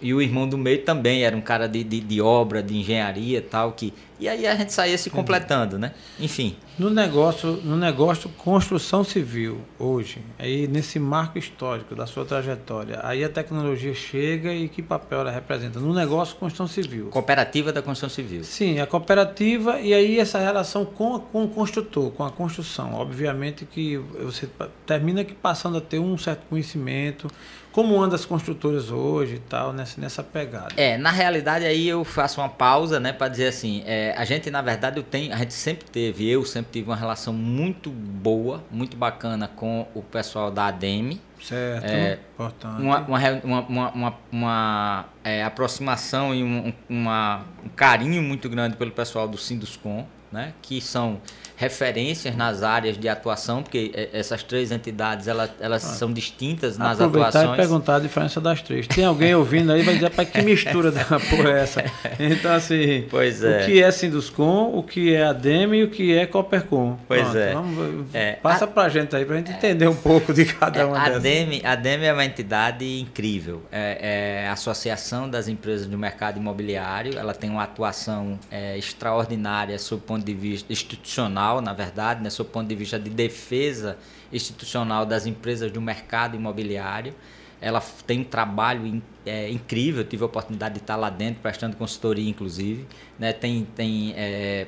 e 0.00 0.12
o 0.12 0.20
irmão 0.20 0.48
do 0.48 0.58
meio 0.58 0.82
também 0.82 1.24
era 1.24 1.36
um 1.36 1.40
cara 1.40 1.68
de, 1.68 1.82
de, 1.82 2.00
de 2.00 2.20
obra, 2.20 2.62
de 2.62 2.76
engenharia 2.76 3.40
tal, 3.42 3.72
que. 3.72 3.92
E 4.18 4.28
aí 4.28 4.46
a 4.46 4.54
gente 4.54 4.72
saía 4.72 4.96
se 4.96 5.10
completando, 5.10 5.78
né? 5.78 5.92
Enfim. 6.18 6.56
No 6.78 6.90
negócio, 6.90 7.52
no 7.64 7.76
negócio 7.76 8.30
construção 8.30 9.02
civil, 9.02 9.60
hoje, 9.78 10.18
aí 10.38 10.66
nesse 10.66 10.98
marco 10.98 11.38
histórico 11.38 11.94
da 11.94 12.06
sua 12.06 12.24
trajetória, 12.24 13.00
aí 13.02 13.24
a 13.24 13.28
tecnologia 13.30 13.94
chega 13.94 14.52
e 14.52 14.68
que 14.68 14.82
papel 14.82 15.20
ela 15.20 15.30
representa? 15.30 15.80
No 15.80 15.94
negócio 15.94 16.36
construção 16.36 16.66
civil. 16.66 17.06
Cooperativa 17.06 17.72
da 17.72 17.80
construção 17.80 18.10
civil. 18.10 18.44
Sim, 18.44 18.78
a 18.78 18.86
cooperativa 18.86 19.80
e 19.80 19.94
aí 19.94 20.18
essa 20.18 20.38
relação 20.38 20.84
com, 20.84 21.18
com 21.18 21.44
o 21.44 21.48
construtor, 21.48 22.10
com 22.10 22.24
a 22.24 22.30
construção. 22.30 22.94
Obviamente 22.94 23.64
que 23.64 23.96
você 23.96 24.48
termina 24.84 25.24
que 25.24 25.34
passando 25.34 25.78
a 25.78 25.80
ter 25.80 25.98
um 25.98 26.16
certo 26.18 26.46
conhecimento 26.48 27.28
como 27.76 28.02
andam 28.02 28.14
as 28.14 28.24
construtoras 28.24 28.90
hoje 28.90 29.34
e 29.34 29.38
tal, 29.38 29.70
nessa, 29.70 30.00
nessa 30.00 30.22
pegada? 30.22 30.68
É, 30.78 30.96
na 30.96 31.10
realidade 31.10 31.66
aí 31.66 31.86
eu 31.86 32.04
faço 32.04 32.40
uma 32.40 32.48
pausa, 32.48 32.98
né, 32.98 33.12
para 33.12 33.28
dizer 33.28 33.48
assim, 33.48 33.82
é, 33.84 34.14
a 34.16 34.24
gente 34.24 34.50
na 34.50 34.62
verdade 34.62 34.96
eu 34.96 35.02
tenho, 35.02 35.30
a 35.30 35.36
gente 35.36 35.52
sempre 35.52 35.84
teve, 35.84 36.26
eu 36.26 36.42
sempre 36.46 36.72
tive 36.72 36.88
uma 36.88 36.96
relação 36.96 37.34
muito 37.34 37.90
boa, 37.90 38.64
muito 38.70 38.96
bacana 38.96 39.46
com 39.46 39.86
o 39.94 40.00
pessoal 40.00 40.50
da 40.50 40.68
ADEME. 40.68 41.20
Certo, 41.38 41.84
é, 41.84 42.18
importante. 42.32 42.80
Uma, 42.80 43.00
uma, 43.00 43.20
uma, 43.44 43.90
uma, 43.90 44.14
uma 44.32 45.04
é, 45.22 45.44
aproximação 45.44 46.34
e 46.34 46.42
um, 46.42 46.72
uma, 46.88 47.44
um 47.62 47.68
carinho 47.68 48.22
muito 48.22 48.48
grande 48.48 48.74
pelo 48.74 48.90
pessoal 48.90 49.28
do 49.28 49.36
Sinduscom, 49.36 50.06
né, 50.32 50.54
que 50.62 50.80
são 50.80 51.20
referências 51.56 52.36
nas 52.36 52.62
áreas 52.62 52.98
de 52.98 53.08
atuação, 53.08 53.62
porque 53.62 54.10
essas 54.12 54.42
três 54.42 54.70
entidades 54.70 55.26
elas, 55.26 55.50
elas 55.58 55.84
ah, 55.84 55.94
são 55.94 56.12
distintas 56.12 56.76
nas 56.76 57.00
aproveitar 57.00 57.28
atuações. 57.28 57.54
e 57.54 57.56
perguntar 57.56 57.96
a 57.96 57.98
diferença 57.98 58.40
das 58.40 58.60
três. 58.60 58.86
Tem 58.86 59.04
alguém 59.04 59.34
ouvindo 59.34 59.72
aí 59.72 59.82
vai 59.82 59.94
dizer, 59.94 60.10
para 60.10 60.26
que 60.26 60.42
mistura 60.42 60.92
da 60.92 61.04
porra 61.30 61.50
é 61.50 61.62
essa? 61.62 61.84
Então, 62.20 62.52
assim, 62.52 63.06
pois 63.10 63.42
é. 63.42 63.62
o 63.62 63.66
que 63.66 63.82
é 63.82 63.90
Sinduscom, 63.90 64.72
o 64.74 64.82
que 64.82 65.14
é 65.14 65.24
ADEM 65.24 65.74
e 65.74 65.84
o 65.84 65.90
que 65.90 66.14
é 66.14 66.26
Coopercom. 66.26 66.98
Pois 67.08 67.22
Pronto, 67.22 67.38
é. 67.38 67.52
Vamos, 67.54 68.14
é. 68.14 68.32
Passa 68.34 68.66
para 68.66 68.82
a 68.84 68.88
gente 68.90 69.16
aí, 69.16 69.24
para 69.24 69.36
a 69.36 69.38
gente 69.38 69.52
entender 69.52 69.88
um 69.88 69.96
pouco 69.96 70.34
de 70.34 70.44
cada 70.44 70.80
é, 70.80 70.84
uma 70.84 70.98
a 70.98 71.18
dessas. 71.18 71.64
A 71.64 71.72
ADEM 71.72 72.04
é 72.04 72.12
uma 72.12 72.24
entidade 72.24 73.00
incrível. 73.00 73.62
É, 73.72 74.42
é, 74.44 74.48
a 74.48 74.52
Associação 74.52 75.28
das 75.28 75.48
Empresas 75.48 75.86
do 75.86 75.96
Mercado 75.96 76.38
Imobiliário. 76.38 77.18
Ela 77.18 77.32
tem 77.32 77.48
uma 77.48 77.62
atuação 77.62 78.38
é, 78.50 78.76
extraordinária 78.76 79.78
sob 79.78 79.96
o 79.96 80.04
ponto 80.04 80.24
de 80.24 80.34
vista 80.34 80.70
institucional 80.70 81.45
institucional, 81.46 81.60
na 81.60 81.72
verdade, 81.72 82.22
né, 82.22 82.30
sob 82.30 82.48
o 82.48 82.52
ponto 82.52 82.68
de 82.68 82.74
vista 82.74 82.98
de 82.98 83.10
defesa 83.10 83.96
institucional 84.32 85.06
das 85.06 85.26
empresas 85.26 85.70
do 85.70 85.80
mercado 85.80 86.36
imobiliário. 86.36 87.14
Ela 87.60 87.80
tem 88.06 88.20
um 88.20 88.24
trabalho 88.24 89.02
é, 89.24 89.50
incrível, 89.50 90.04
tive 90.04 90.22
a 90.22 90.26
oportunidade 90.26 90.74
de 90.74 90.80
estar 90.80 90.96
lá 90.96 91.08
dentro, 91.08 91.40
prestando 91.40 91.76
consultoria, 91.76 92.28
inclusive. 92.28 92.86
Né, 93.18 93.32
tem 93.32 93.66
tem 93.74 94.12
é, 94.16 94.66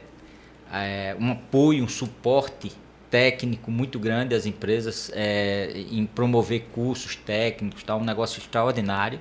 é, 0.72 1.16
um 1.18 1.33
apoio, 1.33 1.85
um 1.85 1.89
suporte 1.89 2.72
técnico 3.11 3.70
muito 3.70 3.99
grande 3.99 4.35
às 4.35 4.47
empresas 4.47 5.11
é, 5.14 5.72
em 5.91 6.05
promover 6.07 6.66
cursos 6.72 7.16
técnicos, 7.16 7.83
tá, 7.83 7.97
um 7.97 8.05
negócio 8.05 8.39
extraordinário. 8.39 9.20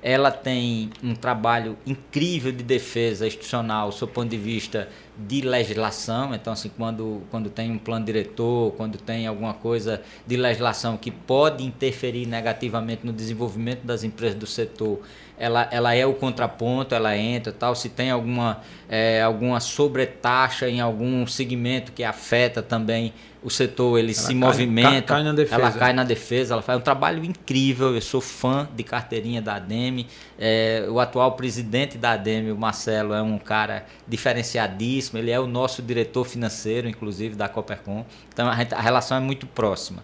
Ela 0.00 0.30
tem 0.30 0.90
um 1.02 1.12
trabalho 1.12 1.76
incrível 1.84 2.52
de 2.52 2.62
defesa 2.62 3.26
institucional, 3.26 3.90
do 3.90 4.06
ponto 4.06 4.28
de 4.28 4.36
vista 4.36 4.88
de 5.18 5.40
legislação. 5.40 6.34
Então, 6.34 6.52
assim, 6.52 6.70
quando, 6.76 7.22
quando 7.30 7.50
tem 7.50 7.70
um 7.70 7.78
plano 7.78 8.04
diretor, 8.04 8.72
quando 8.76 8.96
tem 8.98 9.26
alguma 9.26 9.52
coisa 9.52 10.00
de 10.26 10.36
legislação 10.36 10.96
que 10.96 11.10
pode 11.10 11.64
interferir 11.64 12.26
negativamente 12.26 13.04
no 13.04 13.12
desenvolvimento 13.12 13.82
das 13.82 14.04
empresas 14.04 14.38
do 14.38 14.46
setor, 14.46 15.00
ela, 15.38 15.68
ela 15.70 15.94
é 15.94 16.04
o 16.04 16.14
contraponto, 16.14 16.94
ela 16.94 17.16
entra 17.16 17.52
tal. 17.52 17.74
Se 17.74 17.88
tem 17.88 18.10
alguma, 18.10 18.60
é, 18.88 19.22
alguma 19.22 19.60
sobretaxa 19.60 20.68
em 20.68 20.80
algum 20.80 21.26
segmento 21.26 21.92
que 21.92 22.04
afeta 22.04 22.62
também 22.62 23.12
o 23.42 23.48
setor, 23.48 23.98
ele 23.98 24.08
ela 24.08 24.16
se 24.16 24.26
cai, 24.26 24.34
movimenta, 24.34 25.14
cai, 25.14 25.22
cai 25.46 25.60
ela 25.60 25.70
cai 25.70 25.92
na 25.92 26.02
defesa, 26.02 26.54
ela 26.54 26.62
faz 26.62 26.78
um 26.78 26.82
trabalho 26.82 27.24
incrível. 27.24 27.94
Eu 27.94 28.00
sou 28.00 28.20
fã 28.20 28.68
de 28.74 28.82
carteirinha 28.82 29.40
da 29.40 29.54
ADEME. 29.54 30.06
É, 30.38 30.86
o 30.88 30.98
atual 30.98 31.32
presidente 31.32 31.96
da 31.96 32.12
ADEME, 32.12 32.50
o 32.50 32.56
Marcelo, 32.56 33.14
é 33.14 33.22
um 33.22 33.38
cara 33.38 33.86
diferenciadíssimo. 34.06 35.18
Ele 35.18 35.30
é 35.30 35.38
o 35.38 35.46
nosso 35.46 35.80
diretor 35.82 36.24
financeiro, 36.24 36.88
inclusive, 36.88 37.36
da 37.36 37.48
Coopercom. 37.48 38.04
Então 38.32 38.48
a, 38.48 38.52
a 38.52 38.80
relação 38.80 39.16
é 39.16 39.20
muito 39.20 39.46
próxima. 39.46 40.02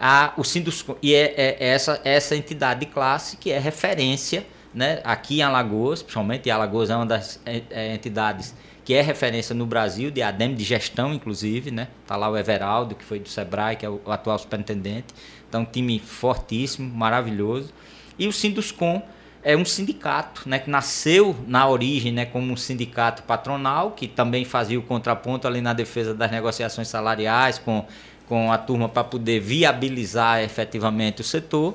a, 0.00 0.32
o 0.38 0.42
Sinduscom, 0.42 0.96
e 1.02 1.14
é, 1.14 1.34
é, 1.36 1.56
é 1.60 1.68
essa, 1.68 2.00
essa 2.02 2.34
entidade 2.34 2.80
de 2.80 2.86
classe 2.86 3.36
que 3.36 3.52
é 3.52 3.58
referência 3.58 4.46
né, 4.74 5.00
aqui 5.04 5.38
em 5.38 5.42
Alagoas, 5.42 6.02
principalmente, 6.02 6.46
e 6.46 6.50
Alagoas 6.50 6.90
é 6.90 6.96
uma 6.96 7.06
das 7.06 7.40
é, 7.44 7.62
é, 7.70 7.94
entidades 7.94 8.54
que 8.84 8.94
é 8.94 9.02
referência 9.02 9.54
no 9.54 9.66
Brasil, 9.66 10.10
de 10.10 10.22
ADEM, 10.22 10.54
de 10.54 10.64
gestão, 10.64 11.12
inclusive, 11.12 11.70
né? 11.70 11.88
Tá 12.06 12.16
lá 12.16 12.28
o 12.28 12.36
Everaldo, 12.36 12.94
que 12.94 13.04
foi 13.04 13.20
do 13.20 13.28
Sebrae, 13.28 13.76
que 13.76 13.86
é 13.86 13.90
o 13.90 14.00
atual 14.06 14.38
superintendente. 14.38 15.14
Então, 15.48 15.62
um 15.62 15.64
time 15.64 15.98
fortíssimo, 15.98 16.92
maravilhoso. 16.92 17.72
E 18.18 18.26
o 18.26 18.32
Sinduscom 18.32 19.02
é 19.42 19.56
um 19.56 19.64
sindicato, 19.64 20.48
né, 20.48 20.58
que 20.58 20.68
nasceu 20.68 21.34
na 21.46 21.68
origem, 21.68 22.12
né, 22.12 22.26
como 22.26 22.52
um 22.52 22.56
sindicato 22.56 23.22
patronal, 23.22 23.92
que 23.92 24.06
também 24.06 24.44
fazia 24.44 24.78
o 24.78 24.82
contraponto 24.82 25.46
ali 25.46 25.60
na 25.60 25.72
defesa 25.72 26.14
das 26.14 26.30
negociações 26.30 26.88
salariais 26.88 27.58
com, 27.58 27.84
com 28.28 28.52
a 28.52 28.58
turma 28.58 28.88
para 28.88 29.04
poder 29.04 29.40
viabilizar 29.40 30.42
efetivamente 30.42 31.20
o 31.20 31.24
setor. 31.24 31.74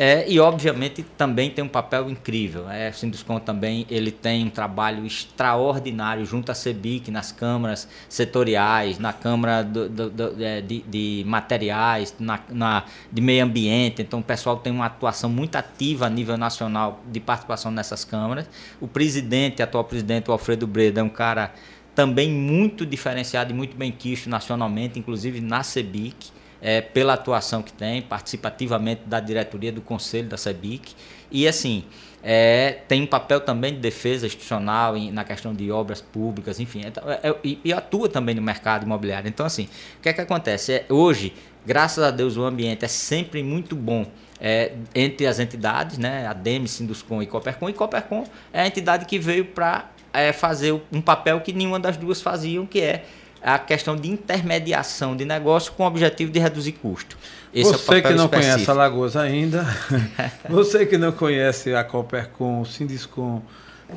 É, 0.00 0.30
e 0.30 0.38
obviamente 0.38 1.02
também 1.02 1.50
tem 1.50 1.64
um 1.64 1.68
papel 1.68 2.08
incrível. 2.08 2.70
É, 2.70 2.88
o 2.88 2.94
Sinduscom 2.94 3.40
também 3.40 3.84
ele 3.90 4.12
tem 4.12 4.46
um 4.46 4.48
trabalho 4.48 5.04
extraordinário 5.04 6.24
junto 6.24 6.52
à 6.52 6.54
CEBIC, 6.54 7.10
nas 7.10 7.32
câmaras 7.32 7.88
setoriais, 8.08 9.00
na 9.00 9.12
Câmara 9.12 9.64
do, 9.64 9.88
do, 9.88 10.08
do, 10.08 10.44
é, 10.44 10.60
de, 10.60 10.82
de, 10.82 11.24
materiais, 11.26 12.14
na, 12.20 12.38
na, 12.48 12.84
de 13.10 13.20
meio 13.20 13.44
ambiente. 13.44 14.00
Então 14.00 14.20
o 14.20 14.22
pessoal 14.22 14.58
tem 14.58 14.72
uma 14.72 14.86
atuação 14.86 15.28
muito 15.28 15.56
ativa 15.56 16.06
a 16.06 16.08
nível 16.08 16.36
nacional 16.38 17.00
de 17.10 17.18
participação 17.18 17.72
nessas 17.72 18.04
câmaras. 18.04 18.48
O 18.80 18.86
presidente, 18.86 19.64
atual 19.64 19.82
presidente, 19.82 20.30
o 20.30 20.32
Alfredo 20.32 20.64
Breda, 20.64 21.00
é 21.00 21.02
um 21.02 21.08
cara 21.08 21.52
também 21.96 22.30
muito 22.30 22.86
diferenciado 22.86 23.50
e 23.50 23.54
muito 23.54 23.76
bem 23.76 23.90
quisto 23.90 24.30
nacionalmente, 24.30 24.96
inclusive 24.96 25.40
na 25.40 25.64
CEBIC 25.64 26.37
é, 26.60 26.80
pela 26.80 27.14
atuação 27.14 27.62
que 27.62 27.72
tem, 27.72 28.02
participativamente 28.02 29.02
da 29.06 29.20
diretoria 29.20 29.72
do 29.72 29.80
conselho 29.80 30.28
da 30.28 30.36
SEBIC. 30.36 30.94
E 31.30 31.46
assim, 31.46 31.84
é, 32.22 32.78
tem 32.88 33.02
um 33.02 33.06
papel 33.06 33.40
também 33.40 33.72
de 33.72 33.78
defesa 33.78 34.26
institucional 34.26 34.96
em, 34.96 35.10
na 35.10 35.24
questão 35.24 35.54
de 35.54 35.70
obras 35.70 36.00
públicas, 36.00 36.58
enfim, 36.58 36.82
é, 36.84 37.28
é, 37.28 37.36
e, 37.44 37.60
e, 37.64 37.72
atua 37.72 38.08
também 38.08 38.34
no 38.34 38.42
mercado 38.42 38.84
imobiliário. 38.84 39.28
Então, 39.28 39.46
assim, 39.46 39.68
o 39.98 40.02
que 40.02 40.08
é 40.08 40.12
que 40.12 40.20
acontece? 40.20 40.72
É, 40.72 40.86
hoje, 40.88 41.32
graças 41.64 42.02
a 42.02 42.10
Deus, 42.10 42.36
o 42.36 42.42
ambiente 42.42 42.84
é 42.84 42.88
sempre 42.88 43.42
muito 43.42 43.76
bom 43.76 44.04
é, 44.40 44.72
entre 44.94 45.26
as 45.26 45.38
entidades, 45.38 45.98
né, 45.98 46.26
a 46.26 46.32
DEME, 46.32 46.68
Sinduscom 46.68 47.22
e 47.22 47.26
Coopercom, 47.26 47.68
e 47.68 47.72
Coopercom 47.72 48.24
é 48.52 48.62
a 48.62 48.66
entidade 48.66 49.04
que 49.04 49.18
veio 49.18 49.44
para 49.44 49.90
é, 50.12 50.32
fazer 50.32 50.80
um 50.92 51.00
papel 51.00 51.40
que 51.40 51.52
nenhuma 51.52 51.78
das 51.78 51.96
duas 51.96 52.20
faziam, 52.20 52.66
que 52.66 52.80
é 52.80 53.04
a 53.42 53.58
questão 53.58 53.96
de 53.96 54.08
intermediação 54.08 55.16
de 55.16 55.24
negócio 55.24 55.72
com 55.72 55.84
o 55.84 55.86
objetivo 55.86 56.30
de 56.30 56.38
reduzir 56.38 56.72
custo. 56.72 57.16
Esse 57.54 57.72
você 57.72 57.94
é 57.94 58.00
que 58.00 58.08
não 58.10 58.24
específico. 58.24 58.52
conhece 58.54 58.70
Alagoas 58.70 59.16
ainda, 59.16 59.66
você 60.48 60.84
que 60.84 60.98
não 60.98 61.12
conhece 61.12 61.74
a 61.74 61.82
Coopercom, 61.82 62.64
Sinduscom, 62.64 63.42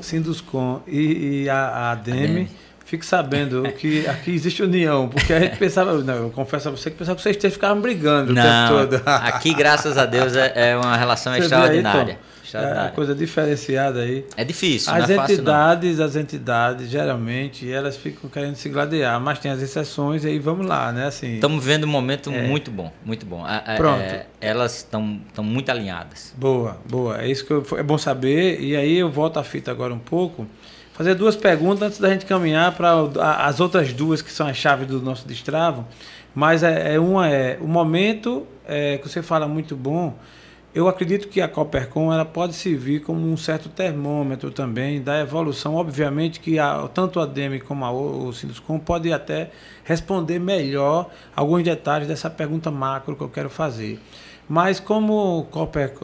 Sinduscom 0.02 0.82
e, 0.88 1.44
e 1.44 1.50
a, 1.50 1.68
a 1.68 1.92
ADEME, 1.92 2.50
fique 2.86 3.06
sabendo 3.06 3.64
que 3.74 4.08
aqui 4.08 4.32
existe 4.32 4.62
união, 4.64 5.10
porque 5.10 5.34
a 5.34 5.40
gente 5.40 5.58
pensava, 5.58 5.94
não, 6.00 6.16
eu 6.16 6.30
confesso 6.30 6.70
a 6.70 6.72
você 6.72 6.92
que 6.92 6.98
pensava 6.98 7.18
que 7.18 7.24
vocês 7.24 7.54
ficavam 7.54 7.82
brigando 7.82 8.34
não, 8.34 8.42
o 8.42 8.88
tempo 8.88 8.98
todo. 8.98 9.04
aqui, 9.06 9.54
graças 9.54 9.98
a 9.98 10.06
Deus, 10.06 10.36
é, 10.36 10.72
é 10.72 10.78
uma 10.78 10.96
relação 10.96 11.34
você 11.34 11.40
extraordinária. 11.40 12.20
É 12.58 12.90
coisa 12.90 13.14
diferenciada 13.16 14.02
aí. 14.02 14.26
É 14.36 14.44
difícil, 14.44 14.92
as 14.94 15.08
não 15.08 15.16
é 15.16 15.24
entidades, 15.24 15.90
fácil, 15.92 16.06
as 16.06 16.16
entidades, 16.16 16.90
geralmente, 16.90 17.72
elas 17.72 17.98
ficam 17.98 18.30
querendo 18.30 18.56
se 18.56 18.70
gladiar, 18.70 19.20
mas 19.20 19.40
tem 19.40 19.52
as 19.52 19.62
exceções 19.62 20.24
e 20.24 20.28
aí 20.28 20.40
vamos 20.40 20.66
lá, 20.66 20.92
né? 20.92 21.08
Assim. 21.08 21.36
Estamos 21.36 21.64
vivendo 21.64 21.86
um 21.86 21.88
momento 21.88 22.32
é. 22.32 22.48
muito 22.48 22.72
bom, 22.72 22.92
muito 23.06 23.26
bom. 23.26 23.46
Pronto. 23.78 24.02
É, 24.02 24.26
elas 24.40 24.78
estão 24.78 25.44
muito 25.44 25.70
alinhadas. 25.70 26.34
Boa, 26.38 26.78
boa. 26.90 27.22
É 27.22 27.30
isso 27.30 27.46
que 27.46 27.52
eu, 27.52 27.66
é 27.78 27.84
bom 27.84 27.98
saber. 27.98 28.60
E 28.60 28.76
aí 28.76 28.98
eu 28.98 29.10
volto 29.10 29.38
à 29.38 29.44
fita 29.44 29.72
agora 29.72 29.94
um 29.94 30.00
pouco. 30.00 30.48
Fazer 30.94 31.16
duas 31.16 31.36
perguntas 31.36 31.88
antes 31.88 32.00
da 32.00 32.10
gente 32.10 32.26
caminhar 32.26 32.74
para 32.76 32.94
as 33.46 33.60
outras 33.60 33.94
duas 33.94 34.22
que 34.22 34.32
são 34.32 34.48
a 34.48 34.54
chave 34.54 34.86
do 34.86 35.02
nosso 35.02 35.28
destravo. 35.28 35.88
Mas 36.34 36.64
é, 36.64 36.96
é 36.96 37.00
uma 37.00 37.28
é 37.28 37.58
o 37.60 37.68
momento 37.68 38.46
é, 38.68 38.98
que 38.98 39.08
você 39.08 39.22
fala 39.22 39.48
muito 39.48 39.76
bom 39.76 40.16
eu 40.74 40.88
acredito 40.88 41.28
que 41.28 41.42
a 41.42 41.48
Coopercom 41.50 42.14
ela 42.14 42.24
pode 42.24 42.54
servir 42.54 43.02
como 43.02 43.30
um 43.30 43.36
certo 43.36 43.68
termômetro 43.68 44.52
também 44.52 45.02
da 45.02 45.20
evolução. 45.20 45.76
Obviamente 45.76 46.40
que 46.40 46.58
a, 46.58 46.88
tanto 46.94 47.20
a 47.20 47.26
DEME 47.26 47.60
como 47.60 47.84
a, 47.84 47.92
o 47.92 48.32
Sinduscom 48.32 48.80
podem 48.80 49.12
até 49.12 49.52
responder 49.84 50.40
melhor 50.40 51.10
alguns 51.36 51.64
detalhes 51.64 52.08
dessa 52.08 52.30
pergunta 52.30 52.72
macro 52.72 53.16
que 53.16 53.22
eu 53.22 53.30
quero 53.30 53.50
fazer. 53.50 54.00
Mas 54.48 54.80
como 54.80 55.48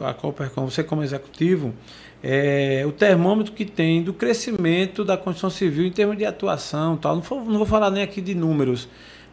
a 0.02 0.14
Coopercom, 0.14 0.68
você 0.68 0.84
como 0.84 1.02
executivo, 1.02 1.72
é, 2.22 2.84
o 2.86 2.92
termômetro 2.92 3.52
que 3.52 3.64
tem 3.64 4.02
do 4.02 4.12
crescimento 4.12 5.04
da 5.04 5.16
construção 5.16 5.50
civil 5.50 5.86
em 5.86 5.90
termos 5.90 6.18
de 6.18 6.24
atuação, 6.26 6.96
tal. 6.96 7.14
Não, 7.16 7.22
vou, 7.22 7.44
não 7.44 7.58
vou 7.58 7.66
falar 7.66 7.90
nem 7.90 8.02
aqui 8.02 8.20
de 8.20 8.34
números, 8.34 8.88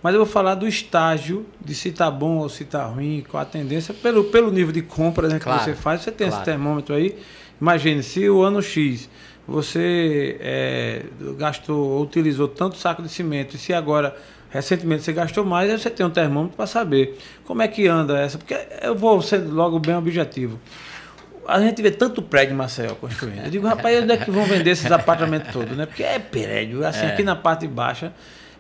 mas 0.06 0.14
eu 0.14 0.20
vou 0.20 0.32
falar 0.32 0.53
do 0.53 0.68
estágio 0.68 1.47
de 1.60 1.74
se 1.74 1.89
está 1.89 2.12
bom 2.12 2.38
ou 2.38 2.47
se 2.47 2.62
está 2.62 2.86
ruim, 2.86 3.26
qual 3.28 3.41
a 3.41 3.45
tendência, 3.45 3.91
pelo, 3.91 4.26
pelo 4.26 4.51
nível 4.51 4.72
de 4.72 4.84
compra 4.84 5.28
né, 5.28 5.39
claro, 5.39 5.58
que 5.58 5.66
você 5.66 5.74
faz. 5.74 6.01
Você 6.01 6.12
tem 6.12 6.28
claro. 6.28 6.43
esse 6.43 6.45
termômetro 6.45 6.93
aí. 6.93 7.18
Imagine, 7.60 8.03
se 8.03 8.30
o 8.30 8.43
ano 8.43 8.62
X 8.62 9.10
você 9.47 10.38
é, 10.39 11.06
gastou, 11.39 12.03
utilizou 12.03 12.47
tanto 12.47 12.78
saco 12.78 13.01
de 13.01 13.10
cimento, 13.10 13.56
e 13.56 13.58
se 13.58 13.74
agora 13.74 14.16
recentemente 14.51 15.01
você 15.01 15.12
gastou 15.12 15.43
mais, 15.43 15.72
aí 15.72 15.80
você 15.80 15.89
tem 15.89 16.06
um 16.06 16.12
termômetro 16.12 16.56
para 16.56 16.68
saber 16.68 17.18
como 17.43 17.64
é 17.64 17.68
que 17.68 17.88
anda 17.88 18.16
essa. 18.20 18.38
Porque 18.38 18.56
eu 18.84 18.93
vou 18.93 19.24
ser 19.24 19.38
logo 19.38 19.80
bem 19.80 19.95
objetivo. 19.95 20.60
A 21.47 21.60
gente 21.60 21.82
vê 21.82 21.89
tanto 21.89 22.22
prédio 22.22 22.56
Maceió 22.56 22.93
construindo. 22.93 23.45
Eu 23.45 23.49
digo, 23.49 23.66
rapaz, 23.66 24.03
onde 24.03 24.12
é 24.12 24.18
que 24.18 24.30
vão 24.30 24.45
vender 24.45 24.70
esses 24.70 24.91
apartamentos 24.91 25.51
todos, 25.51 25.76
né? 25.76 25.88
Porque 25.88 26.03
é 26.03 26.20
prédio, 26.20 26.86
assim, 26.86 27.08
é. 27.08 27.10
aqui 27.10 27.24
na 27.24 27.36
parte 27.36 27.68
baixa 27.68 28.14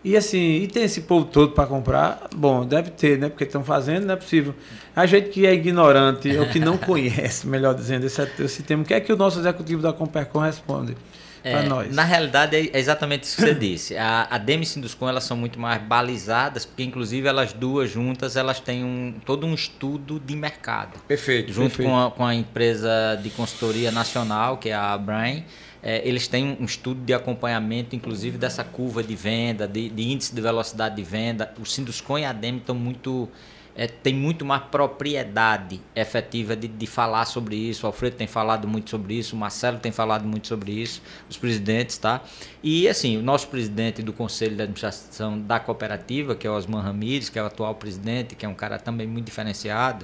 e 0.05 0.15
assim, 0.15 0.61
e 0.61 0.67
tem 0.67 0.83
esse 0.83 1.01
povo 1.01 1.25
todo 1.25 1.53
para 1.53 1.65
comprar? 1.65 2.29
Bom, 2.35 2.63
deve 2.63 2.91
ter, 2.91 3.17
né? 3.17 3.27
Porque 3.27 3.43
estão 3.43 3.63
fazendo, 3.63 4.05
não 4.05 4.13
é 4.13 4.17
possível. 4.17 4.53
A 4.95 5.07
gente 5.07 5.29
que 5.29 5.47
é 5.47 5.53
ignorante, 5.53 6.29
ou 6.37 6.45
que 6.45 6.59
não 6.59 6.77
conhece, 6.79 7.47
melhor 7.47 7.73
dizendo, 7.73 8.05
esse, 8.05 8.21
esse 8.39 8.61
tema, 8.61 8.83
o 8.83 8.85
que 8.85 8.93
é 8.93 8.99
que 8.99 9.11
o 9.11 9.17
nosso 9.17 9.39
executivo 9.39 9.81
da 9.81 9.91
Compercom 9.91 10.37
responde? 10.39 10.95
É, 11.43 11.63
nós. 11.63 11.93
Na 11.93 12.03
realidade, 12.03 12.55
é 12.71 12.79
exatamente 12.79 13.23
isso 13.23 13.35
que 13.35 13.41
você 13.43 13.55
disse. 13.55 13.97
A, 13.97 14.27
a 14.29 14.37
DEM 14.37 14.61
e 14.61 14.65
Sinduscom, 14.67 15.09
elas 15.09 15.23
são 15.23 15.35
muito 15.35 15.59
mais 15.59 15.81
balizadas, 15.81 16.65
porque 16.65 16.83
inclusive 16.83 17.27
elas 17.27 17.51
duas 17.51 17.89
juntas, 17.89 18.35
elas 18.35 18.59
têm 18.59 18.83
um, 18.83 19.15
todo 19.25 19.47
um 19.47 19.55
estudo 19.55 20.19
de 20.19 20.35
mercado. 20.35 20.99
Perfeito. 21.07 21.51
Junto 21.51 21.69
perfeito. 21.69 21.89
Com, 21.89 21.99
a, 21.99 22.11
com 22.11 22.25
a 22.25 22.33
empresa 22.33 23.19
de 23.21 23.31
consultoria 23.31 23.91
nacional, 23.91 24.57
que 24.57 24.69
é 24.69 24.75
a 24.75 24.95
Brain, 24.97 25.45
é, 25.87 26.01
eles 26.03 26.27
têm 26.27 26.57
um 26.59 26.65
estudo 26.65 26.99
de 27.01 27.13
acompanhamento, 27.13 27.95
inclusive, 27.95 28.39
dessa 28.39 28.63
curva 28.63 29.03
de 29.03 29.15
venda, 29.15 29.67
de, 29.67 29.87
de 29.87 30.01
índice 30.01 30.33
de 30.33 30.41
velocidade 30.41 30.95
de 30.95 31.03
venda. 31.03 31.53
O 31.59 31.65
Sinduscom 31.65 32.17
e 32.17 32.25
a 32.25 32.31
ADEM 32.31 32.57
estão 32.57 32.73
muito 32.73 33.29
é, 33.75 33.85
tem 33.85 34.15
muito 34.15 34.43
mais 34.43 34.63
propriedade 34.63 35.79
efetiva 35.95 36.55
de, 36.55 36.67
de 36.67 36.87
falar 36.87 37.25
sobre 37.25 37.55
isso. 37.55 37.85
O 37.85 37.87
Alfredo 37.87 38.15
tem 38.15 38.25
falado 38.25 38.67
muito 38.67 38.89
sobre 38.89 39.13
isso, 39.13 39.35
o 39.35 39.39
Marcelo 39.39 39.77
tem 39.77 39.91
falado 39.91 40.25
muito 40.25 40.47
sobre 40.47 40.71
isso, 40.71 41.03
os 41.29 41.37
presidentes, 41.37 41.99
tá? 41.99 42.23
E 42.63 42.87
assim, 42.87 43.17
o 43.17 43.21
nosso 43.21 43.47
presidente 43.49 44.01
do 44.01 44.11
Conselho 44.11 44.55
de 44.55 44.63
Administração 44.63 45.39
da 45.39 45.59
cooperativa, 45.59 46.33
que 46.35 46.47
é 46.47 46.49
o 46.49 46.53
Osman 46.53 46.81
Ramires, 46.81 47.29
que 47.29 47.37
é 47.37 47.43
o 47.43 47.45
atual 47.45 47.75
presidente, 47.75 48.33
que 48.33 48.43
é 48.43 48.49
um 48.49 48.55
cara 48.55 48.79
também 48.79 49.05
muito 49.05 49.25
diferenciado, 49.25 50.03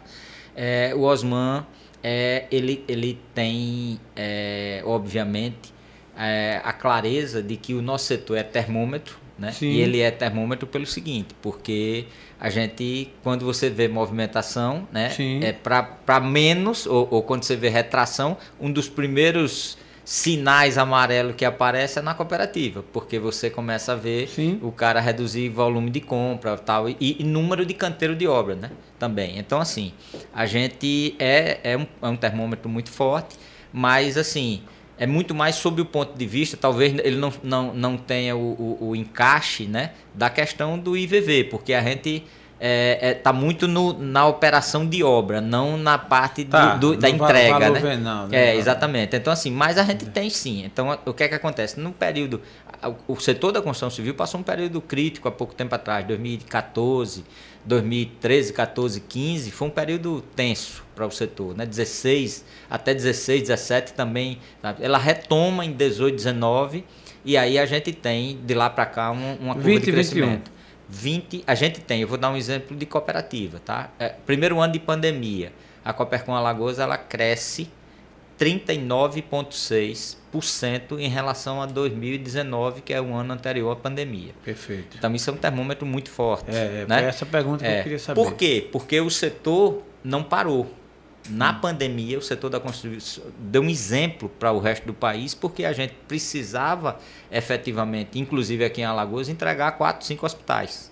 é, 0.56 0.94
o 0.94 1.02
Osman 1.02 1.66
é, 2.04 2.46
ele, 2.52 2.84
ele 2.88 3.20
tem, 3.34 4.00
é, 4.16 4.82
obviamente, 4.86 5.74
é, 6.18 6.62
a 6.64 6.74
clareza 6.74 7.42
de 7.42 7.56
que 7.56 7.74
o 7.74 7.82
nosso 7.82 8.06
setor 8.06 8.38
é 8.38 8.44
termômetro, 8.44 9.18
né? 9.38 9.52
Sim. 9.52 9.70
E 9.70 9.82
ele 9.82 10.00
é 10.00 10.12
termômetro 10.12 10.68
pelo 10.68 10.86
seguinte, 10.86 11.36
porque 11.42 12.06
a 12.40 12.50
gente, 12.50 13.12
quando 13.24 13.46
você 13.46 13.70
vê 13.70 13.88
movimentação, 13.88 14.88
né? 14.92 15.10
Sim. 15.10 15.44
É 15.44 15.52
para 15.52 16.20
menos, 16.20 16.86
ou, 16.86 17.08
ou 17.10 17.24
quando 17.24 17.44
você 17.44 17.56
vê 17.56 17.70
retração, 17.70 18.38
um 18.60 18.72
dos 18.72 18.88
primeiros 18.88 19.78
sinais 20.12 20.78
amarelos 20.78 21.38
que 21.38 21.46
aparecem 21.46 22.02
é 22.02 22.04
na 22.04 22.14
cooperativa, 22.14 22.84
porque 22.92 23.18
você 23.18 23.50
começa 23.50 23.94
a 23.94 23.96
ver 23.96 24.28
Sim. 24.28 24.60
o 24.62 24.70
cara 24.70 25.00
reduzir 25.00 25.48
volume 25.48 25.90
de 25.90 26.02
compra 26.02 26.58
tal, 26.58 26.90
e, 26.90 26.98
e, 27.00 27.24
número 27.24 27.66
de 27.66 27.74
canteiro 27.74 28.14
de 28.14 28.28
obra 28.28 28.56
né, 28.56 28.72
também. 29.00 29.40
Então, 29.40 29.62
assim, 29.62 29.94
a 30.34 30.46
gente 30.46 31.16
é, 31.18 31.62
é, 31.64 31.78
um, 31.78 31.88
é 32.02 32.08
um 32.10 32.18
termômetro 32.18 32.68
muito 32.68 32.92
forte, 32.92 33.38
mas, 33.72 34.18
assim, 34.18 34.64
é 34.98 35.08
muito 35.08 35.34
mais 35.34 35.56
sob 35.56 35.82
o 35.82 35.86
ponto 35.86 36.18
de 36.18 36.26
vista, 36.26 36.58
talvez 36.58 36.94
ele 37.06 37.16
não, 37.16 37.32
não, 37.42 37.74
não 37.74 37.96
tenha 37.96 38.36
o, 38.36 38.78
o, 38.82 38.90
o 38.90 38.96
encaixe 38.98 39.64
né, 39.66 39.94
da 40.14 40.30
questão 40.30 40.78
do 40.78 40.98
IVV, 40.98 41.46
porque 41.46 41.74
a 41.74 41.82
gente 41.82 42.26
é, 42.64 43.00
é, 43.02 43.14
tá 43.16 43.34
muito 43.34 43.68
no, 43.68 43.92
na 43.98 44.28
operação 44.28 44.86
de 44.88 45.04
obra, 45.04 45.42
não 45.42 45.78
na 45.78 45.98
parte 45.98 46.46
tá, 46.46 46.76
do, 46.76 46.96
da 46.96 47.10
entrega, 47.10 47.58
valor 47.58 47.74
né? 47.74 47.80
Venal, 47.80 48.28
né? 48.28 48.52
É, 48.52 48.56
exatamente. 48.56 49.16
Então, 49.16 49.34
assim, 49.34 49.50
mas 49.50 49.80
a 49.80 49.84
gente 49.84 50.06
tem 50.06 50.30
sim. 50.30 50.64
Então, 50.64 50.96
o 51.04 51.12
que 51.12 51.24
é 51.24 51.28
que 51.28 51.34
acontece? 51.34 51.80
No 51.80 51.92
período, 51.92 52.40
o 53.08 53.20
setor 53.20 53.52
da 53.52 53.64
construção 53.64 53.90
civil 53.90 54.14
passou 54.14 54.40
um 54.40 54.44
período 54.44 54.80
crítico 54.80 55.28
há 55.28 55.32
pouco 55.32 55.56
tempo 55.56 55.74
atrás, 55.74 56.06
2014, 56.06 57.26
2013, 57.66 58.54
14, 58.54 59.02
15, 59.02 59.50
foi 59.50 59.68
um 59.68 59.72
período 59.72 60.24
tenso 60.36 60.84
para 60.94 61.08
o 61.08 61.12
setor, 61.12 61.58
né? 61.58 61.66
16 61.66 62.46
até 62.70 62.94
16, 62.94 63.42
17 63.42 63.94
também, 63.94 64.38
sabe? 64.62 64.84
ela 64.84 65.00
retoma 65.00 65.66
em 65.66 65.72
18, 65.72 66.16
19 66.16 66.86
e 67.26 67.36
aí 67.36 67.58
a 67.58 67.66
gente 67.66 67.92
tem 67.92 68.40
de 68.46 68.54
lá 68.54 68.70
para 68.70 68.86
cá 68.86 69.10
uma, 69.10 69.34
uma 69.34 69.54
curva 69.56 69.70
20, 69.70 69.84
de 69.84 69.92
crescimento. 69.92 70.52
21. 70.52 70.61
20, 70.92 71.44
a 71.48 71.56
gente 71.56 71.80
tem, 71.80 72.02
eu 72.02 72.08
vou 72.08 72.18
dar 72.18 72.30
um 72.30 72.36
exemplo 72.36 72.76
de 72.76 72.86
cooperativa, 72.86 73.62
tá? 73.64 73.90
É, 73.98 74.10
primeiro 74.10 74.60
ano 74.60 74.74
de 74.74 74.80
pandemia, 74.80 75.54
a 75.84 75.92
Coopercom 75.94 76.36
Alagoas 76.36 76.78
ela 76.80 76.98
cresce 76.98 77.70
39,6% 78.38 81.00
em 81.00 81.08
relação 81.08 81.62
a 81.62 81.66
2019, 81.66 82.82
que 82.82 82.94
é 82.94 83.00
o 83.00 83.14
ano 83.14 83.32
anterior 83.34 83.72
à 83.72 83.76
pandemia. 83.76 84.34
Perfeito. 84.44 84.98
Então 84.98 85.16
isso 85.16 85.30
é 85.30 85.34
um 85.34 85.38
termômetro 85.38 85.86
muito 85.86 86.10
forte. 86.10 86.52
É, 86.52 86.82
é 86.82 86.86
né? 86.88 87.06
essa 87.06 87.26
pergunta 87.26 87.64
que 87.64 87.70
é. 87.70 87.80
eu 87.80 87.84
queria 87.84 88.00
saber. 88.00 88.22
Por 88.22 88.34
quê? 88.34 88.68
Porque 88.72 89.00
o 89.00 89.10
setor 89.10 89.82
não 90.04 90.22
parou. 90.24 90.70
Na 91.30 91.52
hum. 91.52 91.60
pandemia, 91.62 92.18
o 92.18 92.22
setor 92.22 92.50
da 92.50 92.60
construção 92.60 93.24
deu 93.38 93.62
um 93.62 93.70
exemplo 93.70 94.28
para 94.28 94.52
o 94.52 94.60
resto 94.60 94.86
do 94.86 94.94
país, 94.94 95.36
porque 95.36 95.66
a 95.66 95.74
gente 95.74 95.94
precisava 96.08 97.00
efetivamente, 97.32 98.20
inclusive 98.20 98.66
aqui 98.66 98.82
em 98.82 98.86
Alagoas, 98.86 99.30
entregar 99.30 99.74
quatro, 99.74 100.06
cinco 100.06 100.26
hospitais. 100.26 100.92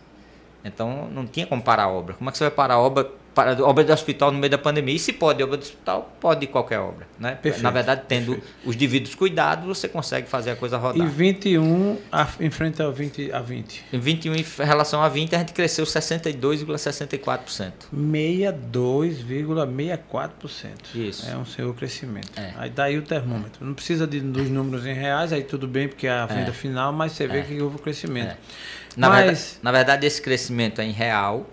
Então 0.64 1.10
não 1.10 1.26
tinha 1.26 1.48
como 1.48 1.62
parar 1.62 1.84
a 1.84 1.90
obra. 1.90 2.14
Como 2.14 2.30
é 2.30 2.32
que 2.32 2.38
você 2.38 2.44
vai 2.44 2.52
parar 2.52 2.76
a 2.76 2.80
obra 2.80 3.10
para 3.40 3.66
obra 3.66 3.86
de 3.86 3.92
hospital 3.94 4.34
no 4.34 4.38
meio 4.38 4.52
da 4.52 4.58
pandemia. 4.58 4.94
E 4.94 5.00
se 5.00 5.14
pode 5.14 5.42
obra 5.42 5.58
de 5.58 5.64
hospital, 5.64 6.14
pode 6.20 6.46
qualquer 6.48 6.80
obra. 6.80 7.08
Né? 7.18 7.36
Perfeito, 7.36 7.64
Na 7.64 7.72
verdade, 7.72 8.02
tendo 8.06 8.34
perfeito. 8.34 8.54
os 8.66 8.76
devidos 8.76 9.16
cuidados, 9.16 9.66
você 9.66 9.88
consegue 9.88 10.28
fazer 10.28 10.52
a 10.52 10.58
coisa 10.58 10.78
rodar. 10.78 11.08
E 11.08 11.10
21 11.10 11.98
a, 12.12 12.28
em 12.42 12.50
frente 12.50 12.82
ao 12.82 12.92
20 12.92 13.32
a 13.32 13.40
20? 13.40 13.86
Em 13.94 14.00
21 14.00 14.36
em 14.36 14.44
relação 14.58 15.02
a 15.02 15.08
20, 15.08 15.36
a 15.36 15.40
gente 15.40 15.54
cresceu 15.54 15.86
62,64%. 15.86 17.72
62,64%. 17.94 20.70
Isso. 20.94 21.30
É 21.30 21.38
um 21.38 21.46
seu 21.46 21.74
crescimento. 21.74 22.38
É. 22.38 22.52
Aí 22.58 22.70
daí 22.70 22.98
o 22.98 23.04
termômetro. 23.04 23.66
Não 23.66 23.74
precisa 23.74 24.06
de, 24.06 24.20
dos 24.20 24.50
números 24.50 24.86
em 24.86 24.94
reais, 24.94 25.32
aí 25.32 25.44
tudo 25.44 25.66
bem, 25.66 25.88
porque 25.88 26.08
é 26.08 26.12
a 26.12 26.26
venda 26.26 26.50
é. 26.50 26.54
final, 26.54 26.92
mas 26.92 27.14
você 27.14 27.26
vê 27.26 27.40
é. 27.40 27.44
que 27.44 27.62
houve 27.62 27.78
o 27.78 27.80
crescimento. 27.80 28.32
É. 28.32 28.38
Na, 28.98 29.08
mas... 29.08 29.24
verdade, 29.24 29.46
na 29.62 29.72
verdade, 29.72 30.06
esse 30.06 30.22
crescimento 30.22 30.82
é 30.82 30.84
em 30.84 30.92
real 30.92 31.48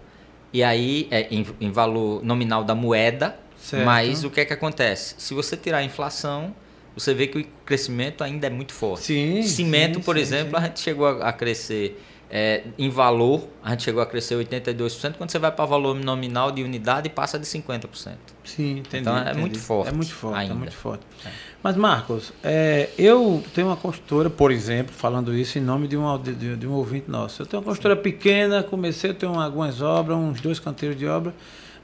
e 0.56 0.64
aí, 0.64 1.06
é 1.10 1.26
em, 1.30 1.46
em 1.60 1.70
valor 1.70 2.24
nominal 2.24 2.64
da 2.64 2.74
moeda, 2.74 3.38
certo. 3.58 3.84
mas 3.84 4.24
o 4.24 4.30
que 4.30 4.40
é 4.40 4.44
que 4.46 4.54
acontece? 4.54 5.14
Se 5.18 5.34
você 5.34 5.54
tirar 5.54 5.78
a 5.78 5.84
inflação, 5.84 6.54
você 6.94 7.12
vê 7.12 7.26
que 7.26 7.40
o 7.40 7.46
crescimento 7.66 8.24
ainda 8.24 8.46
é 8.46 8.48
muito 8.48 8.72
forte. 8.72 9.04
Sim, 9.04 9.42
Cimento, 9.42 9.98
sim, 9.98 10.00
por 10.00 10.16
sim, 10.16 10.22
exemplo, 10.22 10.58
sim. 10.58 10.64
a 10.64 10.66
gente 10.68 10.80
chegou 10.80 11.08
a, 11.08 11.28
a 11.28 11.32
crescer 11.34 12.02
é, 12.28 12.64
em 12.76 12.88
valor, 12.88 13.48
a 13.62 13.70
gente 13.70 13.84
chegou 13.84 14.02
a 14.02 14.06
crescer 14.06 14.34
82%, 14.34 15.14
quando 15.14 15.30
você 15.30 15.38
vai 15.38 15.52
para 15.52 15.64
valor 15.64 15.94
nominal 15.94 16.50
de 16.50 16.62
unidade, 16.62 17.08
passa 17.08 17.38
de 17.38 17.46
50%. 17.46 18.16
Sim, 18.44 18.78
entendi. 18.78 18.98
Então 18.98 19.16
é 19.16 19.22
entendi. 19.22 19.40
muito 19.40 19.58
forte. 19.58 19.88
É 19.88 19.92
muito 19.92 20.12
forte, 20.12 20.38
ainda. 20.38 20.52
é 20.52 20.56
muito 20.56 20.76
forte. 20.76 21.02
É. 21.24 21.28
Mas, 21.62 21.76
Marcos, 21.76 22.32
é, 22.42 22.90
eu 22.98 23.42
tenho 23.54 23.68
uma 23.68 23.76
consultora, 23.76 24.28
por 24.28 24.50
exemplo, 24.50 24.92
falando 24.94 25.34
isso 25.34 25.58
em 25.58 25.60
nome 25.60 25.86
de 25.86 25.96
um, 25.96 26.18
de, 26.20 26.56
de 26.56 26.66
um 26.66 26.72
ouvinte 26.72 27.10
nosso. 27.10 27.42
Eu 27.42 27.46
tenho 27.46 27.60
uma 27.60 27.66
consultora 27.66 27.96
pequena, 27.96 28.62
comecei, 28.62 29.10
a 29.10 29.14
ter 29.14 29.26
algumas 29.26 29.80
obras, 29.80 30.16
uns 30.16 30.40
dois 30.40 30.58
canteiros 30.58 30.98
de 30.98 31.06
obra, 31.06 31.34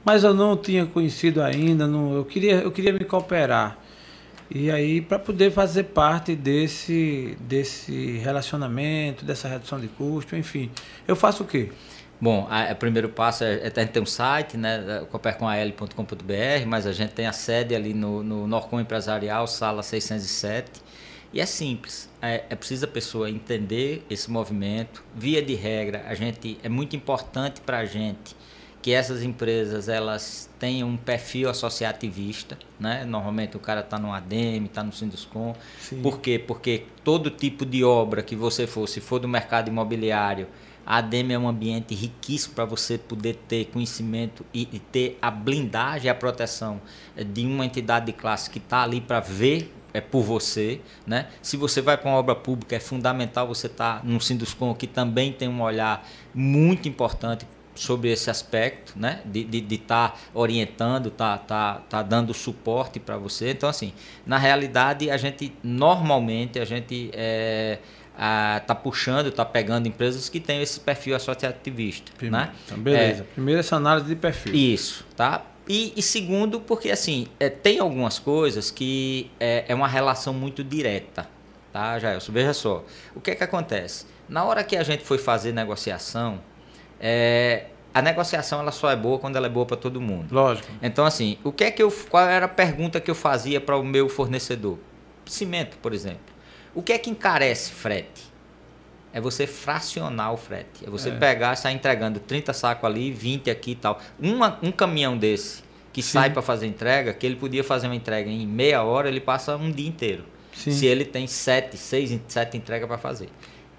mas 0.03 0.23
eu 0.23 0.33
não 0.33 0.57
tinha 0.57 0.85
conhecido 0.85 1.41
ainda, 1.41 1.87
não, 1.87 2.13
eu, 2.15 2.25
queria, 2.25 2.55
eu 2.55 2.71
queria 2.71 2.91
me 2.91 3.05
cooperar. 3.05 3.77
E 4.55 4.69
aí, 4.69 5.01
para 5.01 5.17
poder 5.17 5.51
fazer 5.51 5.85
parte 5.85 6.35
desse, 6.35 7.35
desse 7.39 8.19
relacionamento, 8.19 9.25
dessa 9.25 9.47
redução 9.47 9.79
de 9.79 9.87
custo, 9.87 10.35
enfim, 10.35 10.69
eu 11.07 11.15
faço 11.15 11.41
o 11.41 11.47
quê? 11.47 11.71
Bom, 12.21 12.47
o 12.47 12.75
primeiro 12.75 13.09
passo 13.09 13.43
é, 13.43 13.55
é 13.55 13.73
a 13.75 13.79
gente 13.81 13.99
um 13.99 14.05
site, 14.05 14.55
né, 14.55 15.05
copercomal.com.br, 15.09 16.67
mas 16.67 16.85
a 16.85 16.93
gente 16.93 17.13
tem 17.13 17.25
a 17.25 17.33
sede 17.33 17.73
ali 17.73 17.95
no, 17.95 18.21
no 18.21 18.45
Norcom 18.45 18.79
Empresarial, 18.79 19.47
sala 19.47 19.81
607. 19.81 20.83
E 21.33 21.41
é 21.41 21.47
simples, 21.47 22.07
é, 22.21 22.43
é 22.47 22.55
preciso 22.55 22.85
a 22.85 22.87
pessoa 22.87 23.27
entender 23.31 24.05
esse 24.07 24.29
movimento. 24.29 25.03
Via 25.15 25.41
de 25.41 25.55
regra, 25.55 26.05
a 26.07 26.13
gente 26.13 26.59
é 26.61 26.69
muito 26.69 26.95
importante 26.95 27.59
para 27.59 27.79
a 27.79 27.85
gente 27.85 28.35
que 28.83 28.91
essas 28.91 29.23
empresas 29.23 29.87
elas 29.87 30.49
tenham 30.59 30.89
um 30.89 30.97
perfil 30.97 31.49
associativista, 31.49 32.57
né? 32.77 33.05
Normalmente 33.05 33.55
o 33.55 33.59
cara 33.59 33.79
está 33.79 33.97
no 33.97 34.11
ADM, 34.11 34.65
está 34.65 34.83
no 34.83 34.91
Sinduscom. 34.91 35.55
Sim. 35.79 36.01
Por 36.01 36.19
quê? 36.19 36.37
Porque 36.37 36.83
todo 37.01 37.29
tipo 37.29 37.65
de 37.65 37.81
obra 37.81 38.21
que 38.21 38.35
você 38.35 38.67
for, 38.67 38.85
se 38.85 38.99
for 38.99 39.19
do 39.19 39.27
mercado 39.27 39.69
imobiliário, 39.69 40.49
a 40.85 40.97
ADM 40.97 41.31
é 41.31 41.39
um 41.39 41.47
ambiente 41.47 41.95
riquíssimo 41.95 42.55
para 42.55 42.65
você 42.65 42.97
poder 42.97 43.35
ter 43.47 43.67
conhecimento 43.67 44.45
e, 44.53 44.67
e, 44.73 44.79
ter 44.79 45.17
a 45.21 45.31
blindagem 45.31 46.07
e 46.07 46.09
a 46.09 46.15
proteção 46.15 46.81
eh, 47.15 47.23
de 47.23 47.45
uma 47.45 47.65
entidade 47.65 48.07
de 48.07 48.11
classe 48.11 48.49
que 48.49 48.57
está 48.57 48.83
ali 48.83 48.99
para 48.99 49.21
ver 49.21 49.73
é 49.93 50.01
por 50.01 50.23
você, 50.23 50.81
né? 51.07 51.29
Se 51.41 51.55
você 51.55 51.79
vai 51.79 51.95
para 51.97 52.09
uma 52.09 52.17
obra 52.17 52.35
pública, 52.35 52.75
é 52.75 52.81
fundamental 52.81 53.47
você 53.47 53.67
estar 53.67 53.99
tá 53.99 54.01
num 54.03 54.19
Sinduscom 54.19 54.73
que 54.73 54.87
também 54.87 55.31
tem 55.31 55.47
um 55.47 55.61
olhar 55.61 56.05
muito 56.33 56.89
importante 56.89 57.45
sobre 57.75 58.11
esse 58.11 58.29
aspecto, 58.29 58.93
né? 58.95 59.21
De 59.25 59.41
estar 59.41 59.51
de, 59.51 59.61
de 59.61 59.77
tá 59.77 60.13
orientando, 60.33 61.09
tá, 61.09 61.37
tá, 61.37 61.81
tá 61.89 62.01
dando 62.01 62.33
suporte 62.33 62.99
para 62.99 63.17
você. 63.17 63.51
Então, 63.51 63.67
assim, 63.69 63.93
na 64.25 64.37
realidade, 64.37 65.09
a 65.09 65.17
gente 65.17 65.53
normalmente 65.63 66.59
a 66.59 66.65
gente 66.65 67.09
é, 67.13 67.79
a, 68.17 68.61
tá 68.65 68.75
puxando, 68.75 69.31
tá 69.31 69.45
pegando 69.45 69.87
empresas 69.87 70.29
que 70.29 70.39
têm 70.39 70.61
esse 70.61 70.79
perfil 70.79 71.15
associativista, 71.15 72.11
Primeiro, 72.17 72.45
né? 72.45 72.53
Então, 72.65 72.77
beleza. 72.77 73.23
É, 73.23 73.33
Primeiro 73.33 73.59
essa 73.59 73.75
análise 73.75 74.07
de 74.07 74.15
perfil. 74.15 74.53
Isso, 74.53 75.05
tá? 75.15 75.43
E, 75.67 75.93
e 75.95 76.01
segundo, 76.01 76.59
porque 76.59 76.91
assim, 76.91 77.27
é, 77.39 77.49
tem 77.49 77.79
algumas 77.79 78.19
coisas 78.19 78.69
que 78.69 79.31
é, 79.39 79.65
é 79.67 79.75
uma 79.75 79.87
relação 79.87 80.33
muito 80.33 80.63
direta, 80.63 81.27
tá, 81.71 81.97
Jailson? 81.97 82.31
Veja 82.33 82.53
só, 82.53 82.83
o 83.15 83.21
que 83.21 83.31
é 83.31 83.35
que 83.35 83.43
acontece? 83.43 84.05
Na 84.27 84.43
hora 84.43 84.63
que 84.63 84.75
a 84.75 84.83
gente 84.83 85.03
foi 85.03 85.17
fazer 85.17 85.53
negociação, 85.53 86.41
é, 87.05 87.65
a 87.93 88.01
negociação 88.01 88.61
ela 88.61 88.71
só 88.71 88.89
é 88.89 88.95
boa 88.95 89.19
quando 89.19 89.35
ela 89.35 89.47
é 89.47 89.49
boa 89.49 89.65
para 89.65 89.75
todo 89.75 89.99
mundo. 89.99 90.33
Lógico. 90.33 90.65
Então 90.81 91.05
assim, 91.05 91.37
o 91.43 91.51
que 91.51 91.65
é 91.65 91.71
que 91.71 91.83
eu, 91.83 91.91
qual 92.09 92.25
era 92.25 92.45
a 92.45 92.49
pergunta 92.49 93.01
que 93.01 93.11
eu 93.11 93.15
fazia 93.15 93.59
para 93.59 93.75
o 93.75 93.83
meu 93.83 94.07
fornecedor? 94.07 94.79
Cimento, 95.25 95.77
por 95.81 95.93
exemplo. 95.93 96.21
O 96.73 96.81
que 96.81 96.93
é 96.93 96.97
que 96.97 97.09
encarece 97.09 97.73
frete? 97.73 98.31
É 99.11 99.19
você 99.19 99.45
fracionar 99.45 100.33
o 100.33 100.37
frete. 100.37 100.87
É 100.87 100.89
você 100.89 101.09
é. 101.09 101.11
pegar, 101.11 101.55
sair 101.55 101.75
entregando 101.75 102.19
30 102.19 102.53
sacos 102.53 102.89
ali, 102.89 103.11
20 103.11 103.51
aqui 103.51 103.71
e 103.71 103.75
tal. 103.75 103.99
Uma, 104.17 104.57
um 104.63 104.71
caminhão 104.71 105.17
desse 105.17 105.61
que 105.91 106.01
Sim. 106.01 106.13
sai 106.13 106.29
para 106.31 106.41
fazer 106.41 106.65
entrega, 106.65 107.13
que 107.13 107.25
ele 107.25 107.35
podia 107.35 107.63
fazer 107.63 107.87
uma 107.87 107.95
entrega 107.95 108.29
em 108.29 108.47
meia 108.47 108.81
hora, 108.81 109.09
ele 109.09 109.19
passa 109.19 109.55
um 109.55 109.69
dia 109.69 109.87
inteiro. 109.87 110.23
Sim. 110.55 110.71
Se 110.71 110.85
ele 110.85 111.05
tem 111.05 111.27
sete, 111.27 111.77
seis, 111.77 112.17
sete 112.27 112.57
entregas 112.57 112.87
para 112.87 112.97
fazer 112.97 113.29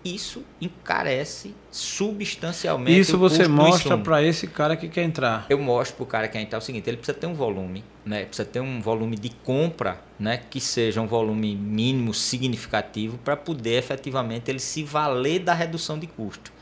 isso 0.04 0.44
encarece 0.60 1.54
substancialmente 1.70 3.00
Isso 3.00 3.16
você 3.16 3.48
mostra 3.48 3.96
para 3.96 4.22
esse 4.22 4.46
cara 4.46 4.76
que 4.76 4.88
quer 4.88 5.02
entrar. 5.02 5.46
Eu 5.48 5.58
mostro 5.58 5.96
para 5.96 6.02
o 6.02 6.06
cara 6.06 6.28
que 6.28 6.34
quer 6.34 6.42
entrar 6.42 6.58
o 6.58 6.62
seguinte, 6.62 6.88
ele 6.88 6.98
precisa 6.98 7.18
ter 7.18 7.26
um 7.26 7.34
volume, 7.34 7.82
né? 8.04 8.24
Precisa 8.26 8.46
ter 8.46 8.60
um 8.60 8.82
volume 8.82 9.16
de 9.16 9.30
compra, 9.30 10.00
né, 10.18 10.42
que 10.50 10.60
seja 10.60 11.00
um 11.00 11.06
volume 11.06 11.56
mínimo 11.56 12.12
significativo 12.12 13.18
para 13.18 13.36
poder 13.36 13.78
efetivamente 13.78 14.50
ele 14.50 14.60
se 14.60 14.82
valer 14.84 15.40
da 15.40 15.54
redução 15.54 15.98
de 15.98 16.06
custo. 16.06 16.52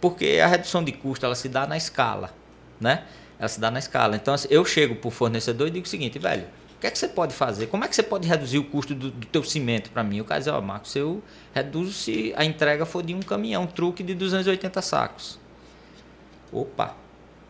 Porque 0.00 0.40
a 0.42 0.46
redução 0.46 0.82
de 0.82 0.92
custo 0.92 1.24
ela 1.24 1.34
se 1.34 1.48
dá 1.48 1.66
na 1.66 1.76
escala, 1.76 2.34
né? 2.80 3.04
Ela 3.38 3.48
se 3.48 3.60
dá 3.60 3.70
na 3.70 3.78
escala. 3.78 4.16
Então 4.16 4.34
assim, 4.34 4.48
eu 4.50 4.64
chego 4.64 4.96
para 4.96 5.08
o 5.08 5.10
fornecedor 5.10 5.68
e 5.68 5.70
digo 5.70 5.86
o 5.86 5.88
seguinte, 5.88 6.18
velho, 6.18 6.46
o 6.78 6.80
que 6.80 6.86
é 6.86 6.90
que 6.92 6.98
você 6.98 7.08
pode 7.08 7.34
fazer? 7.34 7.66
Como 7.66 7.84
é 7.84 7.88
que 7.88 7.96
você 7.96 8.04
pode 8.04 8.28
reduzir 8.28 8.56
o 8.56 8.62
custo 8.62 8.94
do, 8.94 9.10
do 9.10 9.26
teu 9.26 9.42
cimento 9.42 9.90
para 9.90 10.04
mim? 10.04 10.20
O 10.20 10.24
cara 10.24 10.38
diz, 10.38 10.46
ó, 10.46 10.60
oh, 10.60 10.62
Marcos, 10.62 10.94
eu 10.94 11.20
reduzo 11.52 11.92
se 11.92 12.32
a 12.36 12.44
entrega 12.44 12.86
for 12.86 13.02
de 13.02 13.12
um 13.12 13.18
caminhão, 13.18 13.64
um 13.64 13.66
truque 13.66 14.00
de 14.00 14.14
280 14.14 14.80
sacos. 14.80 15.40
Opa, 16.52 16.94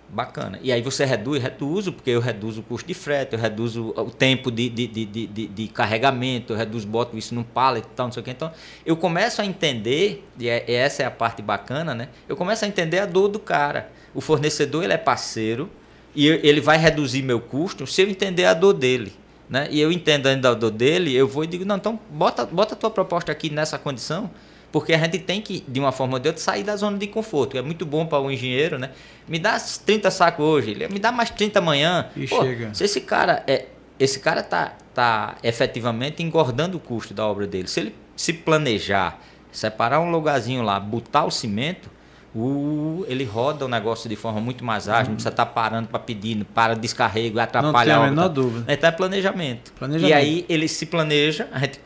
bacana. 0.09 0.59
E 0.63 0.73
aí 0.73 0.81
você 0.81 1.05
reduz, 1.05 1.43
reduzo, 1.43 1.93
porque 1.93 2.09
eu 2.09 2.21
reduzo 2.21 2.61
o 2.61 2.63
custo 2.63 2.89
de 2.89 2.95
frete, 2.95 3.35
eu 3.35 3.39
reduzo 3.39 3.93
o 3.95 4.11
tempo 4.11 4.51
de, 4.51 4.71
de, 4.71 4.87
de, 4.87 5.05
de, 5.05 5.47
de 5.47 5.69
carregamento, 5.69 6.55
eu 6.55 6.57
reduzo, 6.57 6.87
boto 6.87 7.15
isso 7.15 7.35
num 7.35 7.43
pallet 7.43 7.87
e 7.87 7.91
tal, 7.95 8.07
não 8.07 8.13
sei 8.15 8.23
o 8.23 8.25
que. 8.25 8.31
Então, 8.31 8.51
eu 8.87 8.97
começo 8.97 9.43
a 9.43 9.45
entender, 9.45 10.27
e, 10.39 10.49
é, 10.49 10.65
e 10.67 10.73
essa 10.73 11.03
é 11.03 11.07
a 11.07 11.11
parte 11.11 11.43
bacana, 11.43 11.95
né? 11.95 12.09
Eu 12.27 12.35
começo 12.35 12.65
a 12.65 12.69
entender 12.69 13.01
a 13.01 13.05
dor 13.05 13.29
do 13.29 13.39
cara. 13.39 13.93
O 14.15 14.23
fornecedor, 14.23 14.85
ele 14.85 14.95
é 14.95 14.99
parceiro, 14.99 15.71
e 16.19 16.27
ele 16.27 16.61
vai 16.61 16.77
reduzir 16.77 17.23
meu 17.23 17.41
custo 17.41 17.87
se 17.87 18.03
eu 18.03 18.09
entender 18.09 18.45
a 18.45 18.53
dor 18.53 18.73
dele. 18.73 19.13
Né? 19.49 19.69
E 19.71 19.81
eu 19.81 19.93
entendo 19.93 20.27
ainda 20.27 20.51
a 20.51 20.55
dor 20.55 20.73
dele, 20.73 21.15
eu 21.15 21.29
vou 21.29 21.45
e 21.45 21.47
digo, 21.47 21.65
não, 21.65 21.77
então 21.77 21.99
bota, 22.11 22.45
bota 22.45 22.75
a 22.75 22.77
tua 22.77 22.91
proposta 22.91 23.31
aqui 23.31 23.49
nessa 23.49 23.79
condição, 23.79 24.29
Porque 24.73 24.93
a 24.93 24.99
gente 24.99 25.21
tem 25.21 25.41
que, 25.41 25.65
de 25.67 25.79
uma 25.79 25.93
forma 25.93 26.15
ou 26.15 26.19
de 26.19 26.29
outra, 26.29 26.43
sair 26.43 26.65
da 26.65 26.75
zona 26.75 26.99
de 26.99 27.07
conforto. 27.07 27.57
É 27.57 27.63
muito 27.63 27.87
bom 27.87 28.05
para 28.05 28.19
o 28.19 28.27
um 28.27 28.31
engenheiro, 28.33 28.79
né? 28.81 28.91
Me 29.29 29.39
dá 29.39 29.59
30 29.59 30.11
sacos 30.11 30.45
hoje, 30.45 30.75
me 30.91 30.99
dá 30.99 31.13
mais 31.13 31.31
30 31.31 31.61
amanhã. 31.61 32.11
E 32.17 32.27
Pô, 32.27 32.43
chega. 32.43 32.75
Se 32.75 32.85
esse 32.85 33.01
cara 33.01 33.45
é. 33.47 33.67
Esse 33.99 34.21
cara 34.21 34.43
tá, 34.43 34.77
tá 34.95 35.37
efetivamente 35.43 36.23
engordando 36.23 36.77
o 36.77 36.81
custo 36.81 37.15
da 37.15 37.27
obra 37.27 37.47
dele. 37.47 37.67
Se 37.67 37.81
ele 37.81 37.95
se 38.15 38.33
planejar, 38.33 39.21
separar 39.51 40.01
um 40.01 40.11
lugarzinho 40.11 40.63
lá, 40.63 40.79
botar 40.79 41.25
o 41.25 41.31
cimento, 41.31 41.91
o, 42.35 43.05
ele 43.09 43.25
roda 43.25 43.65
o 43.65 43.69
negócio 43.69 44.09
de 44.09 44.17
forma 44.17 44.41
muito 44.41 44.65
mais 44.65 44.89
ágil, 44.89 45.05
uhum. 45.05 45.09
não 45.11 45.15
precisa 45.15 45.31
estar 45.31 45.47
tá 45.47 45.53
parando 45.53 45.89
para 45.89 45.99
pedir, 45.99 46.45
para 46.55 46.75
descarrego, 46.75 47.39
atrapalhar 47.39 47.97
não 47.97 48.03
tem 48.03 48.09
a 48.09 48.11
menor 48.11 48.29
dúvida. 48.29 48.73
Então 48.73 48.89
é 48.89 48.93
planejamento. 48.93 49.73
planejamento. 49.73 50.11
E 50.11 50.13
aí 50.13 50.45
ele 50.49 50.69
se 50.69 50.87
planeja, 50.87 51.49
a 51.53 51.59
gente 51.61 51.81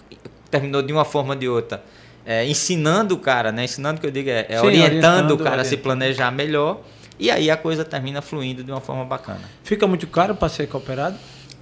terminou 0.51 0.83
de 0.83 0.93
uma 0.93 1.05
forma 1.05 1.35
ou 1.35 1.39
de 1.39 1.49
outra, 1.49 1.83
é, 2.27 2.47
ensinando 2.47 3.15
o 3.15 3.19
cara, 3.19 3.51
né? 3.51 3.65
Ensinando 3.65 4.01
que 4.01 4.07
eu 4.07 4.11
digo, 4.11 4.29
é, 4.29 4.47
é 4.49 4.59
Sim, 4.59 4.67
orientando, 4.67 4.85
orientando, 4.87 5.31
o 5.33 5.39
cara 5.39 5.51
orientando. 5.51 5.61
a 5.61 5.65
se 5.65 5.77
planejar 5.77 6.31
melhor. 6.31 6.81
E 7.19 7.31
aí 7.31 7.51
a 7.51 7.57
coisa 7.57 7.85
termina 7.85 8.21
fluindo 8.21 8.65
de 8.65 8.71
uma 8.71 8.81
forma 8.81 9.05
bacana. 9.05 9.41
Fica 9.63 9.87
muito 9.87 10.07
caro 10.07 10.35
para 10.35 10.49
ser 10.49 10.67
cooperado? 10.67 11.17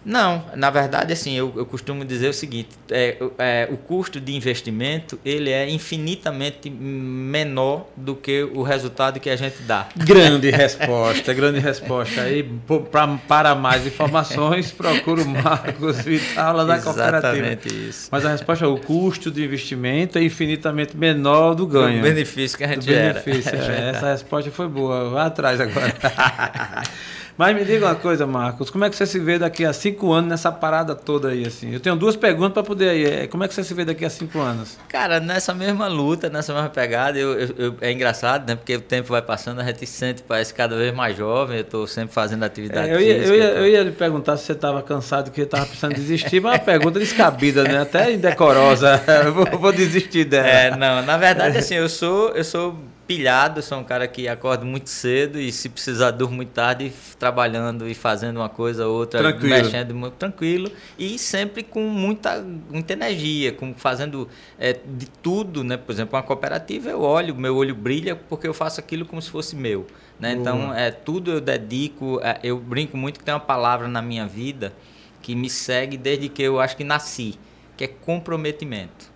Não, 0.05 0.44
na 0.56 0.70
verdade, 0.70 1.12
assim, 1.12 1.36
eu, 1.36 1.52
eu 1.56 1.66
costumo 1.66 2.05
dizer 2.05 2.28
o 2.28 2.32
seguinte: 2.32 2.70
é, 2.90 3.16
é, 3.39 3.68
o 3.70 3.77
custo 3.77 4.20
de 4.20 4.35
investimento 4.35 5.18
ele 5.24 5.51
é 5.51 5.68
infinitamente 5.68 6.70
menor 6.70 7.86
do 7.97 8.14
que 8.14 8.43
o 8.55 8.62
resultado 8.62 9.20
que 9.20 9.28
a 9.28 9.36
gente 9.36 9.62
dá. 9.62 9.89
Grande 9.97 10.51
resposta, 10.51 11.35
grande 11.35 11.59
resposta. 11.59 12.22
Aí, 12.22 12.43
pra, 12.90 13.06
para 13.28 13.55
mais 13.55 13.86
informações, 13.86 14.72
procura 14.72 15.22
o 15.22 15.28
Marcos 15.28 16.01
Vital 16.01 16.66
da 16.66 16.78
cooperativa. 16.78 17.36
Exatamente 17.36 17.89
isso. 17.89 18.09
Mas 18.10 18.24
a 18.24 18.31
resposta 18.31 18.64
é: 18.64 18.68
o 18.68 18.78
custo 18.78 19.31
de 19.31 19.44
investimento 19.44 20.18
é 20.18 20.22
infinitamente 20.22 20.97
menor 20.97 21.55
do 21.55 21.66
ganho. 21.66 21.98
Do 21.98 22.02
benefício 22.02 22.56
que 22.56 22.64
a 22.64 22.68
gente 22.68 22.78
do 22.78 22.85
gera. 22.85 23.20
Benefício, 23.20 23.55
é. 23.55 23.90
Essa 23.90 24.12
resposta 24.12 24.51
foi 24.51 24.68
boa. 24.68 25.10
Vá 25.10 25.27
atrás 25.27 25.60
agora. 25.60 25.94
Mas 27.40 27.56
me 27.56 27.64
diga 27.64 27.86
uma 27.86 27.94
coisa, 27.94 28.26
Marcos, 28.26 28.68
como 28.68 28.84
é 28.84 28.90
que 28.90 28.96
você 28.96 29.06
se 29.06 29.18
vê 29.18 29.38
daqui 29.38 29.64
a 29.64 29.72
cinco 29.72 30.12
anos 30.12 30.28
nessa 30.28 30.52
parada 30.52 30.94
toda 30.94 31.28
aí, 31.28 31.46
assim? 31.46 31.72
Eu 31.72 31.80
tenho 31.80 31.96
duas 31.96 32.14
perguntas 32.14 32.52
para 32.52 32.62
poder 32.62 32.90
aí. 32.90 33.04
É, 33.06 33.26
como 33.28 33.42
é 33.42 33.48
que 33.48 33.54
você 33.54 33.64
se 33.64 33.72
vê 33.72 33.82
daqui 33.82 34.04
a 34.04 34.10
cinco 34.10 34.40
anos? 34.40 34.76
Cara, 34.86 35.18
nessa 35.20 35.54
mesma 35.54 35.88
luta, 35.88 36.28
nessa 36.28 36.52
mesma 36.52 36.68
pegada, 36.68 37.18
eu, 37.18 37.32
eu, 37.40 37.54
eu, 37.56 37.74
é 37.80 37.92
engraçado, 37.92 38.46
né? 38.46 38.56
Porque 38.56 38.76
o 38.76 38.80
tempo 38.82 39.08
vai 39.08 39.22
passando, 39.22 39.58
a 39.58 39.64
gente 39.64 39.86
sente, 39.86 40.22
parece 40.22 40.52
cada 40.52 40.76
vez 40.76 40.94
mais 40.94 41.16
jovem, 41.16 41.56
eu 41.56 41.62
estou 41.62 41.86
sempre 41.86 42.12
fazendo 42.12 42.42
atividade 42.42 42.90
é, 42.90 42.94
eu, 42.94 43.00
ia, 43.00 43.14
física, 43.14 43.34
eu, 43.34 43.38
ia, 43.38 43.50
eu 43.52 43.66
ia 43.68 43.82
lhe 43.84 43.92
perguntar 43.92 44.36
se 44.36 44.44
você 44.44 44.52
estava 44.52 44.82
cansado, 44.82 45.30
que 45.30 45.40
eu 45.40 45.46
estava 45.46 45.64
precisando 45.64 45.94
desistir, 45.94 46.42
mas 46.42 46.52
é 46.52 46.58
uma 46.58 46.62
pergunta 46.62 46.98
descabida, 46.98 47.64
né? 47.64 47.80
Até 47.80 48.12
indecorosa. 48.12 49.02
eu 49.24 49.32
vou, 49.32 49.46
vou 49.46 49.72
desistir 49.72 50.26
dela. 50.26 50.46
É, 50.46 50.76
não, 50.76 51.00
na 51.06 51.16
verdade, 51.16 51.56
assim, 51.56 51.76
eu 51.76 51.88
sou, 51.88 52.32
eu 52.36 52.44
sou 52.44 52.78
pilhado, 53.10 53.60
sou 53.60 53.78
um 53.78 53.82
cara 53.82 54.06
que 54.06 54.28
acorda 54.28 54.64
muito 54.64 54.88
cedo 54.88 55.40
e 55.40 55.50
se 55.50 55.68
precisar 55.68 56.12
durmo 56.12 56.36
muito 56.36 56.50
tarde 56.50 56.92
trabalhando 57.18 57.88
e 57.88 57.92
fazendo 57.92 58.36
uma 58.36 58.48
coisa 58.48 58.86
ou 58.86 58.98
outra, 58.98 59.18
tranquilo. 59.18 59.48
mexendo 59.48 59.94
muito 59.96 60.14
tranquilo 60.14 60.70
e 60.96 61.18
sempre 61.18 61.64
com 61.64 61.80
muita, 61.88 62.40
muita 62.40 62.92
energia, 62.92 63.50
com 63.50 63.74
fazendo 63.74 64.28
é, 64.56 64.74
de 64.74 65.06
tudo, 65.20 65.64
né? 65.64 65.76
Por 65.76 65.90
exemplo, 65.90 66.16
uma 66.16 66.22
cooperativa 66.22 66.88
eu 66.88 67.00
olho, 67.00 67.34
meu 67.34 67.56
olho 67.56 67.74
brilha 67.74 68.14
porque 68.14 68.46
eu 68.46 68.54
faço 68.54 68.78
aquilo 68.78 69.04
como 69.04 69.20
se 69.20 69.28
fosse 69.28 69.56
meu, 69.56 69.88
né? 70.20 70.30
Então, 70.30 70.72
é 70.72 70.92
tudo 70.92 71.32
eu 71.32 71.40
dedico, 71.40 72.20
é, 72.22 72.38
eu 72.44 72.60
brinco 72.60 72.96
muito 72.96 73.18
que 73.18 73.24
tem 73.24 73.34
uma 73.34 73.40
palavra 73.40 73.88
na 73.88 74.00
minha 74.00 74.24
vida 74.24 74.72
que 75.20 75.34
me 75.34 75.50
segue 75.50 75.96
desde 75.96 76.28
que 76.28 76.44
eu 76.44 76.60
acho 76.60 76.76
que 76.76 76.84
nasci, 76.84 77.36
que 77.76 77.82
é 77.82 77.88
comprometimento. 77.88 79.09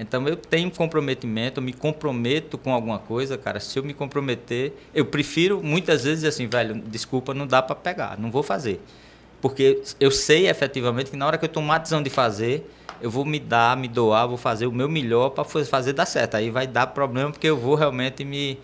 Então 0.00 0.26
eu 0.26 0.34
tenho 0.34 0.70
comprometimento, 0.70 1.60
eu 1.60 1.62
me 1.62 1.74
comprometo 1.74 2.56
com 2.56 2.72
alguma 2.72 2.98
coisa, 2.98 3.36
cara. 3.36 3.60
Se 3.60 3.78
eu 3.78 3.84
me 3.84 3.92
comprometer, 3.92 4.72
eu 4.94 5.04
prefiro 5.04 5.62
muitas 5.62 6.04
vezes 6.04 6.24
assim, 6.24 6.46
velho, 6.46 6.82
desculpa, 6.86 7.34
não 7.34 7.46
dá 7.46 7.60
para 7.60 7.76
pegar, 7.76 8.18
não 8.18 8.30
vou 8.30 8.42
fazer. 8.42 8.80
Porque 9.42 9.82
eu 10.00 10.10
sei 10.10 10.48
efetivamente 10.48 11.10
que 11.10 11.16
na 11.16 11.26
hora 11.26 11.36
que 11.36 11.44
eu 11.44 11.48
tomar 11.48 11.76
a 11.76 11.78
decisão 11.78 12.02
de 12.02 12.08
fazer, 12.08 12.66
eu 13.00 13.10
vou 13.10 13.26
me 13.26 13.38
dar, 13.38 13.76
me 13.76 13.88
doar, 13.88 14.26
vou 14.26 14.38
fazer 14.38 14.66
o 14.66 14.72
meu 14.72 14.88
melhor 14.88 15.30
para 15.30 15.44
fazer 15.44 15.92
dar 15.92 16.06
certo. 16.06 16.34
Aí 16.34 16.50
vai 16.50 16.66
dar 16.66 16.86
problema 16.88 17.30
porque 17.30 17.46
eu 17.46 17.56
vou 17.56 17.74
realmente 17.74 18.24
me 18.24 18.58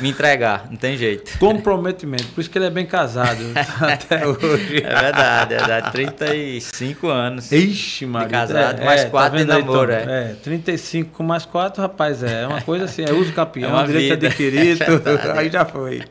me 0.00 0.10
entregar, 0.10 0.66
não 0.70 0.76
tem 0.76 0.96
jeito. 0.96 1.38
Comprometimento, 1.38 2.26
por 2.28 2.40
isso 2.40 2.50
que 2.50 2.58
ele 2.58 2.66
é 2.66 2.70
bem 2.70 2.86
casado 2.86 3.40
até 3.80 4.26
hoje. 4.26 4.82
É 4.82 5.00
verdade, 5.00 5.54
é 5.54 5.58
verdade. 5.58 5.92
35 5.92 7.08
anos. 7.08 7.50
Ixi, 7.50 8.06
Maria. 8.06 8.28
De 8.28 8.32
casado, 8.32 8.80
é, 8.80 8.84
mais 8.84 9.04
4 9.04 9.30
tá 9.30 9.36
de 9.36 9.44
namoro. 9.44 9.92
Então, 9.92 10.12
é. 10.12 10.30
é, 10.30 10.36
35 10.42 11.10
com 11.12 11.22
mais 11.22 11.44
4, 11.44 11.82
rapaz, 11.82 12.22
é 12.22 12.46
uma 12.46 12.60
coisa 12.60 12.84
assim, 12.84 13.04
é 13.04 13.12
uso 13.12 13.32
campeão, 13.32 13.78
é 13.78 13.86
direito 13.86 14.10
vida. 14.10 14.26
adquirido, 14.28 14.82
é 15.34 15.38
aí 15.38 15.50
já 15.50 15.64
foi. 15.64 16.02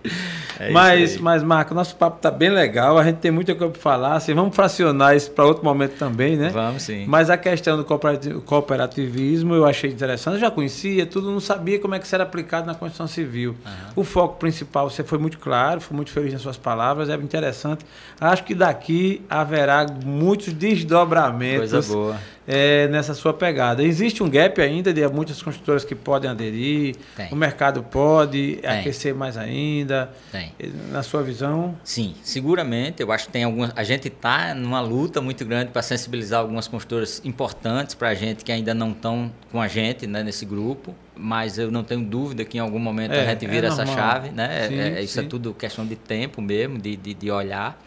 É 0.59 0.69
mas, 0.69 1.17
mas, 1.17 1.41
Marco, 1.41 1.73
nosso 1.73 1.95
papo 1.95 2.19
tá 2.19 2.29
bem 2.29 2.49
legal, 2.49 2.97
a 2.97 3.03
gente 3.03 3.17
tem 3.17 3.31
muita 3.31 3.55
coisa 3.55 3.71
para 3.71 3.81
falar, 3.81 4.15
assim, 4.15 4.33
vamos 4.33 4.55
fracionar 4.55 5.15
isso 5.15 5.31
para 5.31 5.45
outro 5.45 5.63
momento 5.63 5.97
também, 5.97 6.37
né? 6.37 6.49
Vamos 6.49 6.83
sim. 6.83 7.05
Mas 7.07 7.29
a 7.29 7.37
questão 7.37 7.77
do 7.77 7.85
cooperativismo 7.85 9.55
eu 9.55 9.65
achei 9.65 9.89
interessante, 9.89 10.35
eu 10.35 10.39
já 10.39 10.51
conhecia, 10.51 11.05
tudo, 11.05 11.31
não 11.31 11.39
sabia 11.39 11.79
como 11.79 11.95
é 11.95 11.99
que 11.99 12.05
isso 12.05 12.13
era 12.13 12.23
aplicado 12.23 12.67
na 12.67 12.75
Constituição 12.75 13.07
Civil. 13.07 13.50
Uhum. 13.51 13.91
O 13.95 14.03
foco 14.03 14.37
principal, 14.37 14.89
você 14.89 15.03
foi 15.03 15.17
muito 15.17 15.39
claro, 15.39 15.81
foi 15.81 15.95
muito 15.95 16.11
feliz 16.11 16.33
nas 16.33 16.41
suas 16.41 16.57
palavras, 16.57 17.09
é 17.09 17.15
interessante. 17.15 17.85
Acho 18.19 18.43
que 18.43 18.55
daqui 18.55 19.21
haverá 19.29 19.85
muitos 20.03 20.53
desdobramentos. 20.53 21.71
Coisa 21.71 21.93
boa 21.93 22.17
é, 22.47 22.87
nessa 22.87 23.13
sua 23.13 23.33
pegada. 23.33 23.83
Existe 23.83 24.23
um 24.23 24.29
gap 24.29 24.59
ainda 24.61 24.93
de 24.93 25.07
muitas 25.07 25.41
construtoras 25.41 25.83
que 25.83 25.95
podem 25.95 26.29
aderir, 26.29 26.95
Tem. 27.15 27.29
o 27.31 27.35
mercado 27.35 27.83
pode 27.83 28.59
tem. 28.61 28.69
aquecer 28.69 29.13
mais 29.13 29.37
ainda. 29.37 30.11
Tem. 30.31 30.51
Na 30.91 31.03
sua 31.03 31.21
visão? 31.23 31.77
Sim, 31.83 32.15
seguramente. 32.23 33.01
Eu 33.01 33.11
acho 33.11 33.27
que 33.27 33.31
tem 33.31 33.43
algumas. 33.43 33.71
A 33.75 33.83
gente 33.83 34.07
está 34.07 34.53
numa 34.53 34.81
luta 34.81 35.21
muito 35.21 35.45
grande 35.45 35.71
para 35.71 35.81
sensibilizar 35.81 36.39
algumas 36.39 36.67
construtoras 36.67 37.21
importantes 37.23 37.95
para 37.95 38.09
a 38.09 38.13
gente 38.13 38.43
que 38.43 38.51
ainda 38.51 38.73
não 38.73 38.91
estão 38.91 39.31
com 39.51 39.61
a 39.61 39.67
gente 39.67 40.07
né, 40.07 40.23
nesse 40.23 40.45
grupo. 40.45 40.95
Mas 41.15 41.59
eu 41.59 41.69
não 41.69 41.83
tenho 41.83 42.03
dúvida 42.03 42.43
que 42.43 42.57
em 42.57 42.61
algum 42.61 42.79
momento 42.79 43.11
é, 43.11 43.21
a 43.21 43.29
gente 43.29 43.45
vira 43.45 43.67
é 43.67 43.69
essa 43.69 43.85
chave. 43.85 44.31
Né? 44.31 44.67
Sim, 44.67 44.79
é, 44.79 45.01
isso 45.03 45.19
é 45.19 45.21
sim. 45.21 45.27
é 45.27 45.29
tudo 45.29 45.53
questão 45.53 45.85
de 45.85 45.95
tempo 45.95 46.41
mesmo, 46.41 46.79
de, 46.79 46.95
de, 46.95 47.13
de 47.13 47.29
olhar. 47.29 47.79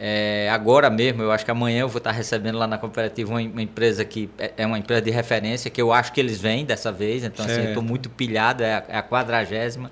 É, 0.00 0.48
agora 0.52 0.88
mesmo, 0.88 1.24
eu 1.24 1.32
acho 1.32 1.44
que 1.44 1.50
amanhã 1.50 1.80
eu 1.80 1.88
vou 1.88 1.98
estar 1.98 2.12
recebendo 2.12 2.56
lá 2.56 2.68
na 2.68 2.78
cooperativa 2.78 3.28
uma, 3.28 3.40
uma, 3.40 3.62
empresa 3.62 4.04
que 4.04 4.30
é, 4.38 4.52
é 4.58 4.66
uma 4.66 4.78
empresa 4.78 5.02
de 5.02 5.10
referência 5.10 5.68
que 5.68 5.82
eu 5.82 5.92
acho 5.92 6.12
que 6.12 6.20
eles 6.20 6.40
vêm 6.40 6.64
dessa 6.64 6.92
vez. 6.92 7.24
Então, 7.24 7.44
certo. 7.44 7.58
assim, 7.58 7.62
eu 7.62 7.68
estou 7.70 7.82
muito 7.82 8.08
pilhado, 8.08 8.62
é 8.62 8.74
a, 8.74 8.84
é 8.88 9.02
quadragésima 9.02 9.90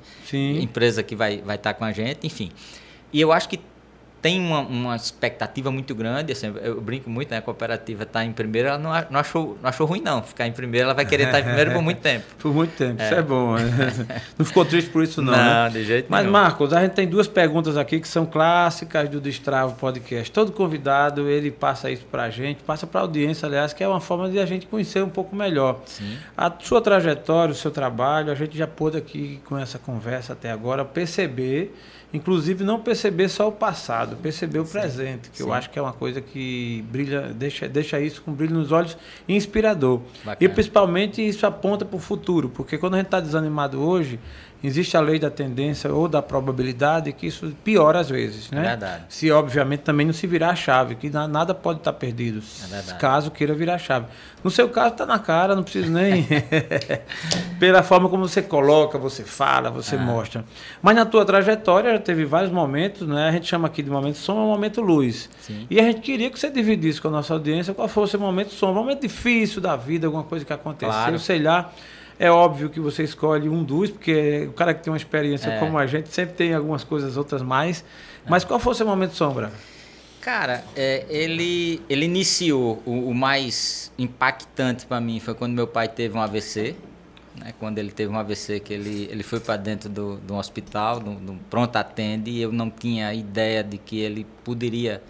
empresa 0.62 1.02
que 1.02 1.16
vai, 1.16 1.38
vai 1.38 1.56
estar 1.56 1.74
com 1.74 1.84
a 1.84 1.90
gente, 1.90 2.24
enfim. 2.24 2.52
E 3.12 3.20
eu 3.20 3.32
acho 3.32 3.48
que 3.48 3.58
tem 4.20 4.40
uma, 4.40 4.60
uma 4.60 4.96
expectativa 4.96 5.70
muito 5.70 5.94
grande. 5.94 6.32
Assim, 6.32 6.52
eu 6.62 6.80
brinco 6.80 7.08
muito, 7.08 7.30
né? 7.30 7.38
A 7.38 7.42
cooperativa 7.42 8.02
está 8.02 8.24
em 8.24 8.32
primeiro, 8.32 8.68
ela 8.68 8.78
não, 8.78 8.90
não, 9.10 9.20
achou, 9.20 9.58
não 9.62 9.68
achou 9.68 9.86
ruim, 9.86 10.00
não. 10.00 10.22
Ficar 10.22 10.46
em 10.46 10.52
primeiro, 10.52 10.86
ela 10.86 10.94
vai 10.94 11.04
querer 11.04 11.24
estar 11.24 11.40
em 11.40 11.44
primeiro 11.44 11.72
por 11.72 11.82
muito 11.82 12.00
tempo. 12.00 12.24
por 12.38 12.54
muito 12.54 12.76
tempo, 12.76 13.00
é. 13.00 13.04
isso 13.04 13.14
é 13.14 13.22
bom. 13.22 13.54
Né? 13.54 14.22
não 14.38 14.44
ficou 14.44 14.64
triste 14.64 14.90
por 14.90 15.02
isso, 15.02 15.22
não. 15.22 15.32
Não, 15.32 15.64
né? 15.64 15.70
de 15.70 15.84
jeito 15.84 16.06
Mas, 16.08 16.20
nenhum. 16.20 16.32
Marcos, 16.32 16.72
a 16.72 16.80
gente 16.82 16.92
tem 16.92 17.06
duas 17.06 17.28
perguntas 17.28 17.76
aqui 17.76 18.00
que 18.00 18.08
são 18.08 18.26
clássicas 18.26 19.08
do 19.08 19.20
Destravo 19.20 19.74
Podcast. 19.74 20.30
Todo 20.32 20.50
convidado, 20.52 21.28
ele 21.28 21.50
passa 21.50 21.90
isso 21.90 22.04
para 22.10 22.24
a 22.24 22.30
gente, 22.30 22.62
passa 22.62 22.86
para 22.86 23.00
a 23.00 23.04
audiência, 23.04 23.46
aliás, 23.46 23.72
que 23.72 23.84
é 23.84 23.88
uma 23.88 24.00
forma 24.00 24.28
de 24.28 24.38
a 24.38 24.46
gente 24.46 24.66
conhecer 24.66 25.02
um 25.02 25.08
pouco 25.08 25.36
melhor. 25.36 25.80
Sim. 25.86 26.16
A 26.36 26.52
sua 26.60 26.80
trajetória, 26.80 27.52
o 27.52 27.56
seu 27.56 27.70
trabalho, 27.70 28.32
a 28.32 28.34
gente 28.34 28.56
já 28.56 28.66
pôde 28.66 28.96
aqui 28.96 29.40
com 29.44 29.58
essa 29.58 29.78
conversa 29.78 30.32
até 30.32 30.50
agora 30.50 30.84
perceber 30.84 31.74
inclusive 32.16 32.64
não 32.64 32.80
perceber 32.80 33.28
só 33.28 33.48
o 33.48 33.52
passado, 33.52 34.16
perceber 34.16 34.58
o 34.58 34.66
Sim. 34.66 34.72
presente, 34.72 35.30
que 35.30 35.38
Sim. 35.38 35.44
eu 35.44 35.52
acho 35.52 35.70
que 35.70 35.78
é 35.78 35.82
uma 35.82 35.92
coisa 35.92 36.20
que 36.20 36.84
brilha, 36.90 37.32
deixa, 37.34 37.68
deixa 37.68 38.00
isso 38.00 38.22
com 38.22 38.32
brilho 38.32 38.54
nos 38.54 38.72
olhos 38.72 38.96
inspirador. 39.28 40.00
Bacana. 40.24 40.36
E 40.40 40.48
principalmente 40.48 41.26
isso 41.26 41.46
aponta 41.46 41.84
para 41.84 41.96
o 41.96 42.00
futuro, 42.00 42.48
porque 42.48 42.78
quando 42.78 42.94
a 42.94 42.96
gente 42.96 43.06
está 43.06 43.20
desanimado 43.20 43.80
hoje, 43.80 44.18
existe 44.62 44.96
a 44.96 45.00
lei 45.00 45.18
da 45.18 45.30
tendência 45.30 45.92
ou 45.92 46.08
da 46.08 46.22
probabilidade 46.22 47.12
que 47.12 47.26
isso 47.26 47.54
piora 47.62 48.00
às 48.00 48.08
vezes, 48.08 48.50
né? 48.50 48.60
É 48.60 48.68
verdade. 48.70 49.04
Se 49.08 49.30
obviamente 49.30 49.80
também 49.80 50.06
não 50.06 50.12
se 50.12 50.26
virar 50.26 50.50
a 50.50 50.56
chave, 50.56 50.94
que 50.94 51.10
nada 51.10 51.54
pode 51.54 51.78
estar 51.78 51.92
perdido, 51.92 52.42
é 52.72 52.92
caso 52.94 53.30
queira 53.30 53.54
virar 53.54 53.74
a 53.74 53.78
chave. 53.78 54.06
No 54.42 54.50
seu 54.50 54.68
caso 54.68 54.92
está 54.92 55.04
na 55.06 55.18
cara, 55.18 55.56
não 55.56 55.62
precisa 55.62 55.90
nem 55.90 56.26
pela 57.58 57.82
forma 57.82 58.08
como 58.08 58.28
você 58.28 58.40
coloca, 58.40 58.96
você 58.96 59.24
fala, 59.24 59.70
você 59.70 59.96
ah. 59.96 59.98
mostra. 59.98 60.44
Mas 60.80 60.94
na 60.94 61.04
tua 61.04 61.24
trajetória 61.24 61.92
já 61.92 61.98
teve 61.98 62.24
vários 62.24 62.52
momentos, 62.52 63.08
né? 63.08 63.28
A 63.28 63.32
gente 63.32 63.46
chama 63.46 63.66
aqui 63.66 63.82
de 63.82 63.90
momento 63.90 64.18
sombra, 64.18 64.44
um 64.44 64.48
momento 64.48 64.80
luz. 64.80 65.28
Sim. 65.40 65.66
E 65.68 65.80
a 65.80 65.82
gente 65.82 66.00
queria 66.00 66.30
que 66.30 66.38
você 66.38 66.48
dividisse 66.48 67.00
com 67.00 67.08
a 67.08 67.10
nossa 67.10 67.34
audiência 67.34 67.74
qual 67.74 67.88
fosse 67.88 68.16
o 68.16 68.20
momento 68.20 68.52
sombra, 68.52 68.80
um 68.80 68.84
momento 68.84 69.02
difícil 69.02 69.60
da 69.60 69.74
vida, 69.74 70.06
alguma 70.06 70.24
coisa 70.24 70.44
que 70.44 70.52
aconteceu, 70.52 70.92
claro. 70.92 71.18
sei 71.18 71.40
lá. 71.40 71.72
É 72.18 72.30
óbvio 72.30 72.70
que 72.70 72.80
você 72.80 73.02
escolhe 73.02 73.48
um 73.48 73.62
dos, 73.62 73.90
porque 73.90 74.46
o 74.48 74.52
cara 74.52 74.72
que 74.72 74.82
tem 74.82 74.90
uma 74.90 74.96
experiência 74.96 75.50
é. 75.50 75.58
como 75.58 75.76
a 75.76 75.86
gente 75.86 76.08
sempre 76.08 76.34
tem 76.34 76.54
algumas 76.54 76.82
coisas 76.82 77.16
outras 77.16 77.42
mais. 77.42 77.84
Mas 78.28 78.44
qual 78.44 78.58
foi 78.58 78.72
o 78.72 78.74
seu 78.74 78.86
momento 78.86 79.14
sombra? 79.14 79.52
Cara, 80.20 80.64
é, 80.74 81.04
ele, 81.08 81.80
ele 81.88 82.06
iniciou, 82.06 82.82
o, 82.84 83.10
o 83.10 83.14
mais 83.14 83.92
impactante 83.96 84.84
para 84.84 85.00
mim 85.00 85.20
foi 85.20 85.34
quando 85.34 85.52
meu 85.52 85.68
pai 85.68 85.88
teve 85.88 86.16
um 86.16 86.20
AVC. 86.20 86.74
né, 87.36 87.54
quando 87.60 87.78
ele 87.78 87.92
teve 87.92 88.12
um 88.12 88.18
AVC, 88.18 88.60
que 88.60 88.72
ele, 88.72 89.08
ele 89.10 89.22
foi 89.22 89.38
para 89.38 89.56
dentro 89.56 89.88
do, 89.88 90.16
do 90.16 90.34
hospital, 90.34 90.98
do, 90.98 91.14
do 91.14 91.34
pronto 91.50 91.76
atende, 91.76 92.30
e 92.30 92.42
eu 92.42 92.50
não 92.50 92.70
tinha 92.70 93.14
ideia 93.14 93.62
de 93.62 93.78
que 93.78 94.00
ele 94.00 94.26
poderia 94.42 95.02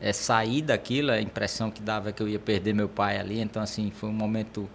é, 0.00 0.12
sair 0.12 0.62
daquilo, 0.62 1.10
a 1.10 1.20
impressão 1.20 1.70
que 1.70 1.82
dava 1.82 2.10
é 2.10 2.12
que 2.12 2.22
eu 2.22 2.28
ia 2.28 2.38
perder 2.38 2.72
meu 2.72 2.88
pai 2.88 3.18
ali, 3.18 3.40
então 3.40 3.62
assim, 3.62 3.90
foi 3.90 4.08
um 4.08 4.12
momento 4.12 4.68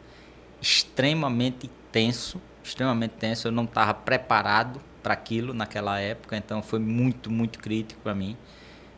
extremamente 0.66 1.70
tenso, 1.92 2.42
extremamente 2.64 3.12
tenso, 3.12 3.48
eu 3.48 3.52
não 3.52 3.66
estava 3.66 3.94
preparado 3.94 4.82
para 5.04 5.14
aquilo 5.14 5.54
naquela 5.54 6.00
época, 6.00 6.36
então 6.36 6.64
foi 6.64 6.80
muito, 6.80 7.32
muito 7.32 7.60
crítico 7.60 8.02
para 8.02 8.16
mim. 8.16 8.36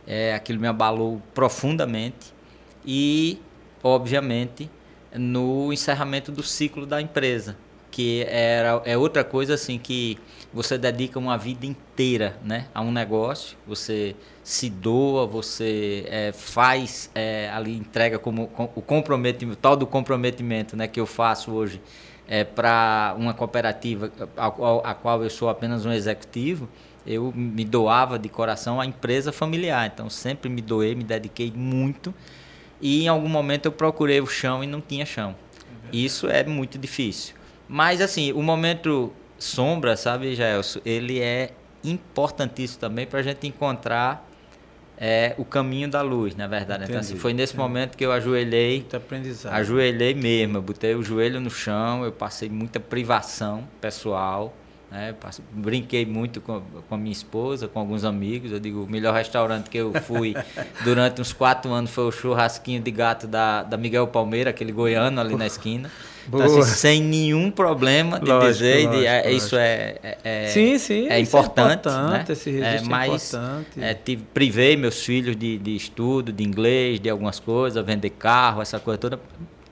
É, 0.06 0.34
aquilo 0.34 0.62
me 0.62 0.68
abalou 0.68 1.22
profundamente. 1.34 2.34
E, 2.86 3.42
obviamente, 3.84 4.72
no 5.14 5.74
encerramento 5.74 6.32
do 6.32 6.42
ciclo 6.42 6.86
da 6.86 7.02
empresa, 7.02 7.58
que 7.98 8.24
era 8.30 8.80
é 8.86 8.96
outra 8.96 9.24
coisa 9.24 9.56
assim 9.56 9.80
que 9.80 10.20
você 10.54 10.78
dedica 10.78 11.18
uma 11.18 11.36
vida 11.36 11.66
inteira, 11.66 12.38
né, 12.44 12.68
a 12.72 12.80
um 12.80 12.92
negócio, 12.92 13.58
você 13.66 14.16
se 14.44 14.70
doa, 14.70 15.26
você 15.26 16.06
é, 16.08 16.32
faz 16.32 17.10
é, 17.16 17.50
ali 17.50 17.76
entrega 17.76 18.20
como 18.20 18.50
com, 18.50 18.70
o 18.76 18.84
comprometimento, 18.84 19.58
tal 19.60 19.76
do 19.76 19.88
comprometimento, 19.88 20.78
né, 20.78 20.88
que 20.88 21.00
eu 21.00 21.08
faço 21.08 21.52
hoje 21.52 21.82
é, 22.28 22.44
para 22.44 23.16
uma 23.18 23.34
cooperativa 23.34 24.12
a, 24.38 24.46
a, 24.46 24.92
a, 24.92 24.94
qual 24.94 25.24
eu 25.24 25.30
sou 25.32 25.50
apenas 25.50 25.84
um 25.84 25.92
executivo, 25.92 26.70
eu 27.04 27.34
me 27.36 27.66
doava 27.66 28.20
de 28.20 28.30
coração 28.30 28.80
à 28.80 28.86
empresa 28.86 29.32
familiar. 29.32 29.90
Então 29.92 30.08
sempre 30.08 30.52
me 30.52 30.62
doei, 30.62 30.94
me 30.94 31.04
dediquei 31.04 31.52
muito. 31.52 32.14
E 32.80 33.06
em 33.06 33.08
algum 33.08 33.30
momento 33.30 33.66
eu 33.66 33.72
procurei 33.72 34.22
o 34.22 34.28
chão 34.28 34.64
e 34.64 34.68
não 34.68 34.82
tinha 34.82 35.04
chão. 35.04 35.34
Isso 35.92 36.28
é 36.28 36.44
muito 36.44 36.78
difícil. 36.78 37.37
Mas 37.68 38.02
assim, 38.02 38.32
o 38.34 38.42
momento 38.42 39.12
sombra, 39.38 39.96
sabe, 39.96 40.36
Gelson, 40.36 40.80
ele 40.86 41.20
é 41.20 41.52
importantíssimo 41.84 42.80
também 42.80 43.06
para 43.06 43.20
a 43.20 43.24
gente 43.24 43.48
encontrar 43.48 44.28
é 44.98 45.36
o 45.38 45.46
caminho 45.46 45.88
da 45.88 46.02
luz, 46.02 46.36
na 46.36 46.48
verdade. 46.48 46.84
Entendi, 46.84 46.92
então, 46.92 47.02
assim, 47.02 47.16
foi 47.16 47.32
nesse 47.32 47.54
entendi. 47.54 47.70
momento 47.70 47.96
que 47.96 48.04
eu 48.04 48.12
ajoelhei. 48.12 48.80
Muito 48.80 48.98
aprendizado. 48.98 49.54
Ajoelhei 49.54 50.16
mesmo, 50.16 50.58
eu 50.58 50.62
botei 50.62 50.96
o 50.96 51.04
joelho 51.04 51.40
no 51.40 51.52
chão, 51.52 52.04
eu 52.04 52.12
passei 52.12 52.50
muita 52.50 52.80
privação 52.80 53.68
pessoal. 53.80 54.54
Né? 54.92 55.14
Brinquei 55.52 56.06
muito 56.06 56.40
com, 56.40 56.62
com 56.88 56.96
a 56.96 56.98
minha 56.98 57.12
esposa, 57.12 57.68
com 57.68 57.80
alguns 57.80 58.04
amigos. 58.04 58.52
Eu 58.52 58.60
digo, 58.60 58.84
o 58.84 58.90
melhor 58.90 59.14
restaurante 59.14 59.70
que 59.70 59.78
eu 59.78 59.94
fui 60.04 60.36
durante 60.84 61.22
uns 61.22 61.34
quatro 61.34 61.72
anos 61.72 61.92
foi 61.92 62.06
o 62.06 62.12
churrasquinho 62.12 62.82
de 62.82 62.92
gato 62.92 63.28
da, 63.28 63.64
da 63.64 63.78
Miguel 63.78 64.08
Palmeira, 64.08 64.50
aquele 64.50 64.72
goiano 64.72 65.20
ali 65.20 65.36
na 65.36 65.46
esquina. 65.46 65.92
Então, 66.28 66.60
assim, 66.60 66.64
sem 66.64 67.02
nenhum 67.02 67.50
problema 67.50 68.20
de 68.20 68.30
lógico, 68.30 68.54
dizer, 68.54 68.86
lógico, 68.86 69.00
de, 69.00 69.08
é, 69.08 69.32
isso 69.32 69.56
é, 69.56 69.96
é, 70.04 70.18
é, 70.24 70.48
sim, 70.48 70.78
sim, 70.78 71.08
é 71.08 71.20
importante, 71.20 71.88
é 71.88 71.92
importante, 71.92 72.28
né? 72.28 72.34
esse 72.34 72.62
é, 72.62 72.82
mas 72.82 73.34
é 73.34 73.38
importante. 73.38 73.84
É, 73.84 73.94
tive, 73.94 74.24
privei 74.34 74.76
meus 74.76 75.04
filhos 75.06 75.38
de, 75.38 75.58
de 75.58 75.76
estudo, 75.76 76.34
de 76.34 76.44
inglês, 76.44 77.00
de 77.00 77.10
algumas 77.10 77.40
coisas, 77.40 77.84
vender 77.86 78.10
carro, 78.10 78.62
essa 78.62 78.78
coisa 78.78 78.98
toda, 78.98 79.20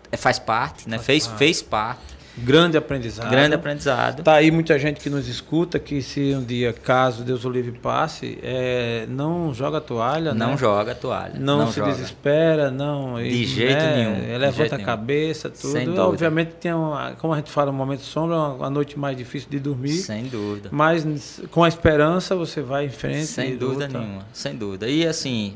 é, 0.10 0.16
faz 0.16 0.40
parte, 0.40 0.90
né? 0.90 0.96
Faz 0.96 1.06
fez, 1.06 1.28
parte. 1.28 1.38
fez 1.38 1.62
parte. 1.62 2.15
Grande 2.38 2.78
aprendizado. 2.78 3.30
Grande 3.30 3.56
aprendizado. 3.56 4.22
Tá 4.24 4.34
aí 4.34 4.52
muita 4.52 4.78
gente 4.78 5.00
que 5.00 5.10
nos 5.10 5.28
escuta 5.28 5.80
que 5.80 6.02
se 6.02 6.36
um 6.36 6.44
dia, 6.44 6.74
caso 6.74 7.24
Deus 7.24 7.46
o 7.46 7.50
livre 7.50 7.72
passe, 7.72 8.38
é, 8.44 9.06
não 9.08 9.54
joga 9.54 9.80
toalha, 9.80 10.34
Não 10.34 10.52
né? 10.52 10.58
joga 10.58 10.94
toalha. 10.94 11.36
Não, 11.40 11.60
não 11.60 11.72
se 11.72 11.80
joga. 11.80 11.92
desespera, 11.92 12.70
não. 12.70 13.16
De 13.16 13.28
e, 13.28 13.46
jeito 13.46 13.74
né? 13.74 13.96
nenhum. 13.96 14.38
Levanta 14.38 14.58
jeito 14.58 14.76
a 14.76 14.80
cabeça, 14.80 15.50
tudo. 15.50 15.72
Sem 15.72 15.98
Obviamente 15.98 16.52
tem, 16.60 16.74
uma, 16.74 17.12
como 17.14 17.34
a 17.34 17.38
gente 17.38 17.50
fala, 17.50 17.72
um 17.72 17.76
momento 17.76 18.02
sombra, 18.02 18.36
uma, 18.36 18.70
noite 18.70 19.00
mais 19.00 19.16
difícil 19.16 19.50
de 19.50 19.60
dormir. 19.60 19.94
Sem 19.94 20.26
dúvida. 20.26 20.70
Mas 20.72 21.42
com 21.52 21.64
a 21.64 21.68
esperança 21.70 22.36
você 22.36 22.62
vai 22.62 22.86
em 22.86 22.90
frente. 22.90 23.28
Sem 23.28 23.56
dúvida 23.56 23.86
luta. 23.86 24.00
nenhuma, 24.00 24.26
sem 24.34 24.56
dúvida. 24.56 24.90
E 24.90 25.08
assim, 25.08 25.56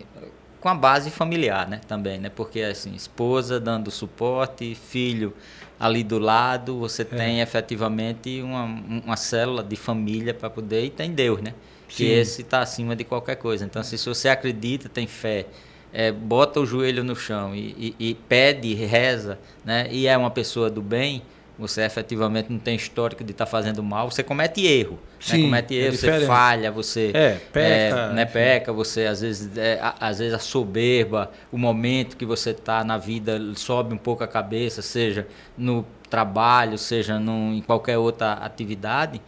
com 0.62 0.70
a 0.70 0.76
base 0.76 1.10
familiar, 1.12 1.68
né, 1.68 1.82
também, 1.88 2.20
né? 2.20 2.30
Porque 2.34 2.62
assim, 2.62 2.94
esposa 2.96 3.60
dando 3.60 3.92
suporte, 3.92 4.74
filho 4.76 5.34
ali 5.80 6.04
do 6.04 6.20
lado, 6.20 6.78
você 6.78 7.04
é. 7.04 7.06
tem 7.06 7.42
efetivamente 7.42 8.42
uma, 8.42 8.64
uma 8.64 9.16
célula 9.16 9.64
de 9.64 9.76
família 9.76 10.34
para 10.34 10.50
poder 10.50 10.84
e 10.84 10.90
tem 10.90 11.12
Deus, 11.12 11.42
né? 11.42 11.54
Sim. 11.88 11.96
Que 11.96 12.12
esse 12.12 12.42
está 12.42 12.62
acima 12.62 12.96
de 12.96 13.04
qualquer 13.04 13.38
coisa. 13.38 13.66
Então, 13.66 13.80
assim, 13.82 13.98
se 13.98 14.08
você 14.08 14.28
acredita, 14.28 14.90
tem 14.90 15.08
fé, 15.08 15.46
é, 15.92 16.12
bota 16.12 16.60
o 16.60 16.66
joelho 16.66 17.04
no 17.04 17.16
chão 17.16 17.56
e, 17.56 17.96
e, 18.00 18.10
e 18.10 18.14
pede, 18.14 18.74
reza, 18.74 19.40
né? 19.66 19.88
E 19.90 20.06
é 20.06 20.16
uma 20.18 20.30
pessoa 20.30 20.70
do 20.70 20.82
bem, 20.82 21.24
você 21.60 21.82
efetivamente 21.82 22.50
não 22.50 22.58
tem 22.58 22.76
histórico 22.76 23.24
de 23.24 23.32
estar 23.32 23.46
tá 23.46 23.52
fazendo 23.52 23.84
mal, 23.84 24.10
você 24.10 24.24
comete 24.24 24.66
erro. 24.66 24.94
Né? 24.94 25.00
Sim, 25.20 25.38
né? 25.38 25.44
Comete 25.44 25.78
é 25.78 25.82
erro, 25.82 25.94
é 25.94 25.98
você 25.98 26.26
falha, 26.26 26.72
você 26.72 27.12
é, 27.14 27.38
peca, 27.52 27.96
é, 27.98 28.14
né? 28.14 28.26
peca, 28.26 28.72
você 28.72 29.06
às 29.06 29.22
vezes, 29.22 29.58
é, 29.58 29.80
às 30.00 30.20
vezes 30.20 30.34
a 30.34 30.40
soberba, 30.40 31.30
o 31.52 31.58
momento 31.58 32.16
que 32.16 32.26
você 32.26 32.52
está 32.52 32.84
na 32.84 32.98
vida 32.98 33.40
sobe 33.56 33.94
um 33.94 33.98
pouco 33.98 34.24
a 34.24 34.28
cabeça, 34.28 34.82
seja 34.82 35.28
no 35.58 35.86
trabalho, 36.10 36.78
seja 36.78 37.20
no, 37.20 37.54
em 37.54 37.62
qualquer 37.62 37.98
outra 37.98 38.34
atividade, 38.34 39.22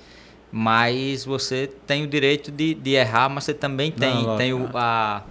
mas 0.49 1.25
você 1.25 1.69
tem 1.85 2.03
o 2.03 2.07
direito 2.07 2.49
de, 2.49 2.73
de 2.73 2.91
errar, 2.91 3.27
mas 3.27 3.43
você 3.43 3.53
também 3.53 3.91
tem, 3.91 4.23
não, 4.23 4.37
tem 4.37 4.53
o, 4.53 4.69
a, 4.73 5.23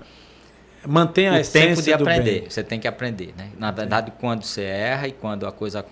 Mantém 0.86 1.28
a 1.28 1.40
o 1.40 1.44
tempo 1.44 1.82
de 1.82 1.92
aprender. 1.92 2.46
Você 2.48 2.62
tem 2.62 2.80
que 2.80 2.88
aprender, 2.88 3.34
né? 3.36 3.50
Na 3.58 3.70
verdade, 3.70 4.12
quando 4.18 4.44
você 4.44 4.62
erra 4.62 5.08
e 5.08 5.12
quando 5.12 5.46
a 5.46 5.52
coisa 5.52 5.84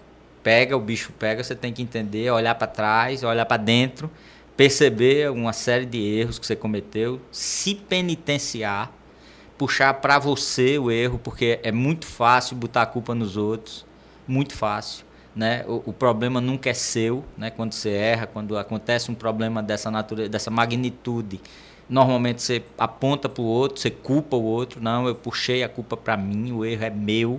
pega, 0.49 0.75
o 0.75 0.81
bicho 0.81 1.12
pega, 1.12 1.45
você 1.45 1.55
tem 1.55 1.75
que 1.75 1.83
entender, 1.83 2.31
olhar 2.31 2.55
para 2.55 2.66
trás, 2.66 3.23
olhar 3.23 3.45
para 3.45 3.59
dentro, 3.59 4.11
perceber 4.57 5.31
uma 5.31 5.53
série 5.53 5.85
de 5.85 5.99
erros 5.99 6.39
que 6.39 6.47
você 6.47 6.57
cometeu, 6.57 7.20
se 7.31 7.75
penitenciar, 7.75 8.91
puxar 9.59 9.93
para 9.93 10.19
você 10.19 10.79
o 10.79 10.91
erro, 10.91 11.20
porque 11.23 11.61
é 11.62 11.70
muito 11.70 12.07
fácil 12.07 12.57
botar 12.57 12.81
a 12.81 12.87
culpa 12.87 13.15
nos 13.15 13.37
outros, 13.37 13.85
muito 14.27 14.55
fácil. 14.55 15.05
Né? 15.37 15.66
O, 15.69 15.91
o, 15.91 15.93
problema 15.93 16.41
nunca 16.41 16.70
é 16.70 16.75
seu, 16.75 17.23
né? 17.37 17.51
Quando 17.51 17.75
você 17.75 17.91
erra, 17.91 18.27
quando 18.27 18.57
acontece 18.57 19.11
um 19.11 19.15
problema 19.15 19.62
dessa 19.62 19.91
natureza, 19.91 20.31
dessa 20.31 20.51
magnitude, 20.51 21.43
normalmente 21.91 22.41
você 22.41 22.62
aponta 22.79 23.29
para 23.29 23.43
o 23.43 23.45
outro, 23.45 23.79
você 23.79 23.91
culpa 23.91 24.35
o 24.35 24.43
outro. 24.43 24.81
Não, 24.81 25.07
eu 25.07 25.15
puxei 25.15 25.62
a 25.62 25.69
culpa 25.69 25.95
para 25.95 26.16
mim, 26.16 26.53
o 26.53 26.65
erro 26.65 26.85
é 26.85 26.91
meu 26.91 27.39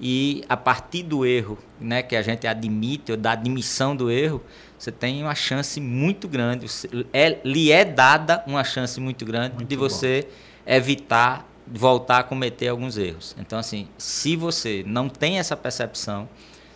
e 0.00 0.44
a 0.48 0.56
partir 0.56 1.02
do 1.02 1.24
erro, 1.24 1.58
né, 1.80 2.02
que 2.02 2.16
a 2.16 2.22
gente 2.22 2.46
admite, 2.46 3.12
ou 3.12 3.18
da 3.18 3.32
admissão 3.32 3.94
do 3.94 4.10
erro, 4.10 4.42
você 4.78 4.90
tem 4.90 5.22
uma 5.22 5.34
chance 5.34 5.80
muito 5.80 6.26
grande, 6.26 6.66
é, 7.12 7.38
lhe 7.44 7.70
é 7.70 7.84
dada 7.84 8.42
uma 8.46 8.64
chance 8.64 9.00
muito 9.00 9.24
grande 9.24 9.54
muito 9.54 9.68
de 9.68 9.76
você 9.76 10.22
bom. 10.22 10.72
evitar 10.74 11.48
voltar 11.66 12.18
a 12.18 12.22
cometer 12.22 12.68
alguns 12.68 12.96
erros. 12.98 13.34
Então, 13.38 13.58
assim, 13.58 13.88
se 13.96 14.36
você 14.36 14.82
não 14.86 15.08
tem 15.08 15.38
essa 15.38 15.56
percepção, 15.56 16.28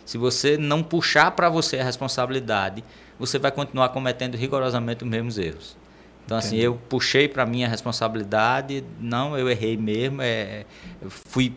se 0.05 0.17
você 0.17 0.57
não 0.57 0.81
puxar 0.81 1.31
para 1.31 1.49
você 1.49 1.79
a 1.79 1.83
responsabilidade, 1.83 2.83
você 3.19 3.37
vai 3.37 3.51
continuar 3.51 3.89
cometendo 3.89 4.35
rigorosamente 4.35 5.03
os 5.03 5.09
mesmos 5.09 5.37
erros. 5.37 5.77
Então, 6.25 6.37
assim, 6.37 6.57
Entendi. 6.57 6.61
assim, 6.61 6.65
eu 6.65 6.81
puxei 6.89 7.27
para 7.27 7.45
mim 7.45 7.63
a 7.63 7.67
responsabilidade, 7.67 8.83
não, 8.99 9.37
eu 9.37 9.49
errei 9.49 9.77
mesmo, 9.77 10.21
é, 10.21 10.65
eu 11.01 11.09
fui 11.09 11.53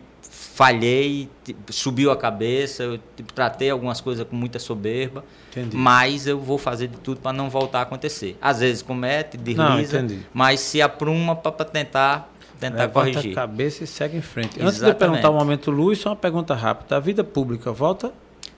falhei, 0.61 1.27
subiu 1.71 2.11
a 2.11 2.17
cabeça, 2.19 2.83
eu 2.83 2.99
tipo, 3.17 3.33
tratei 3.33 3.71
algumas 3.71 3.99
coisas 3.99 4.27
com 4.29 4.37
muita 4.37 4.59
soberba, 4.59 5.25
entendi. 5.51 5.75
mas 5.75 6.27
eu 6.27 6.39
vou 6.39 6.59
fazer 6.59 6.89
de 6.89 6.99
tudo 6.99 7.19
para 7.19 7.33
não 7.33 7.49
voltar 7.49 7.79
a 7.79 7.83
acontecer. 7.83 8.37
Às 8.43 8.61
vezes 8.61 8.83
comete, 8.83 9.39
desliza, 9.39 10.03
não, 10.03 10.19
mas 10.35 10.61
se 10.61 10.83
apruma 10.83 11.35
para 11.35 11.65
tentar 11.65 12.31
tentar 12.61 12.77
Levanta 12.77 12.93
corrigir. 12.93 13.33
a 13.33 13.35
cabeça 13.37 13.85
e 13.85 13.87
segue 13.87 14.19
em 14.19 14.21
frente. 14.21 14.49
Exatamente. 14.49 14.69
Antes 14.69 14.81
de 14.81 14.89
eu 14.91 14.95
perguntar 14.95 15.31
o 15.31 15.33
momento 15.33 15.71
Luiz, 15.71 15.99
só 15.99 16.11
uma 16.11 16.17
pergunta 16.17 16.55
rápida. 16.55 16.95
A 16.95 17.01
vida 17.01 17.25
pública 17.25 17.73
volta? 17.73 18.13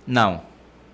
Não, 0.05 0.43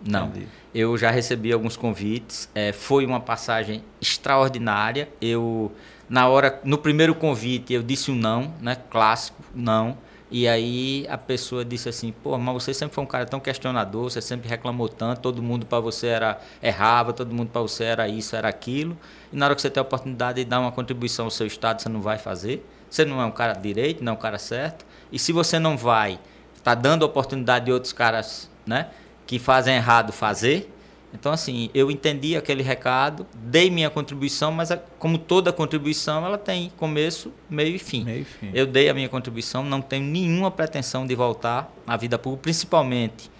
não. 0.07 0.27
Entendi. 0.27 0.47
Eu 0.75 0.99
já 0.99 1.11
recebi 1.11 1.51
alguns 1.51 1.75
convites. 1.75 2.51
É, 2.55 2.71
foi 2.71 3.07
uma 3.07 3.19
passagem 3.19 3.83
extraordinária. 3.99 5.09
Eu 5.23 5.73
na 6.07 6.29
hora, 6.29 6.61
no 6.65 6.77
primeiro 6.77 7.15
convite, 7.15 7.73
eu 7.73 7.83
disse 7.83 8.11
um 8.11 8.15
não, 8.15 8.53
né? 8.61 8.77
Clássico, 8.91 9.43
não. 9.55 9.97
E 10.31 10.47
aí 10.47 11.07
a 11.09 11.17
pessoa 11.17 11.65
disse 11.65 11.89
assim, 11.89 12.13
pô, 12.13 12.37
mas 12.37 12.63
você 12.63 12.75
sempre 12.75 12.95
foi 12.95 13.03
um 13.03 13.07
cara 13.07 13.25
tão 13.25 13.41
questionador, 13.41 14.11
você 14.11 14.21
sempre 14.21 14.49
reclamou 14.49 14.89
tanto, 14.89 15.21
todo 15.21 15.43
mundo 15.43 15.65
para 15.65 15.81
você 15.81 16.09
era 16.09 16.39
errava, 16.63 17.15
todo 17.15 17.35
mundo 17.35 17.49
para 17.51 17.63
você 17.63 17.85
era 17.85 18.07
isso, 18.09 18.37
era 18.37 18.49
aquilo. 18.49 18.97
E 19.33 19.37
na 19.37 19.47
hora 19.47 19.55
que 19.55 19.63
você 19.63 19.71
tem 19.71 19.81
a 19.81 19.83
oportunidade 19.83 20.43
de 20.43 20.45
dar 20.45 20.61
uma 20.61 20.71
contribuição 20.71 21.25
ao 21.25 21.31
seu 21.31 21.47
estado, 21.47 21.81
você 21.81 21.89
não 21.89 22.03
vai 22.03 22.19
fazer. 22.19 22.65
Você 22.91 23.05
não 23.05 23.21
é 23.21 23.25
um 23.25 23.31
cara 23.31 23.55
direito, 23.55 24.05
não 24.05 24.13
é 24.13 24.15
um 24.15 24.19
cara 24.19 24.39
certo. 24.39 24.85
E 25.11 25.19
se 25.19 25.33
você 25.33 25.59
não 25.59 25.77
vai, 25.77 26.19
está 26.57 26.75
dando 26.75 27.05
oportunidade 27.05 27.67
de 27.67 27.73
outros 27.73 27.93
caras, 27.93 28.51
né, 28.67 28.89
que 29.27 29.39
fazem 29.39 29.77
errado 29.77 30.13
fazer, 30.13 30.71
então, 31.13 31.33
assim, 31.33 31.71
eu 31.73 31.91
entendi 31.91 32.37
aquele 32.37 32.63
recado, 32.63 33.27
dei 33.35 33.71
minha 33.71 33.89
contribuição, 33.89 34.53
mas 34.53 34.71
como 34.99 35.17
toda 35.17 35.53
contribuição, 35.53 36.25
ela 36.25 36.37
tem 36.37 36.71
começo, 36.77 37.33
meio 37.49 37.77
e 37.77 37.79
fim. 37.79 38.05
Meio 38.05 38.23
e 38.23 38.25
fim. 38.25 38.51
Eu 38.53 38.67
dei 38.67 38.91
a 38.91 38.95
minha 38.95 39.09
contribuição, 39.09 39.65
não 39.65 39.81
tenho 39.81 40.05
nenhuma 40.05 40.51
pretensão 40.51 41.07
de 41.07 41.15
voltar 41.15 41.73
à 41.87 41.97
vida 41.97 42.19
pública, 42.19 42.43
principalmente 42.43 43.31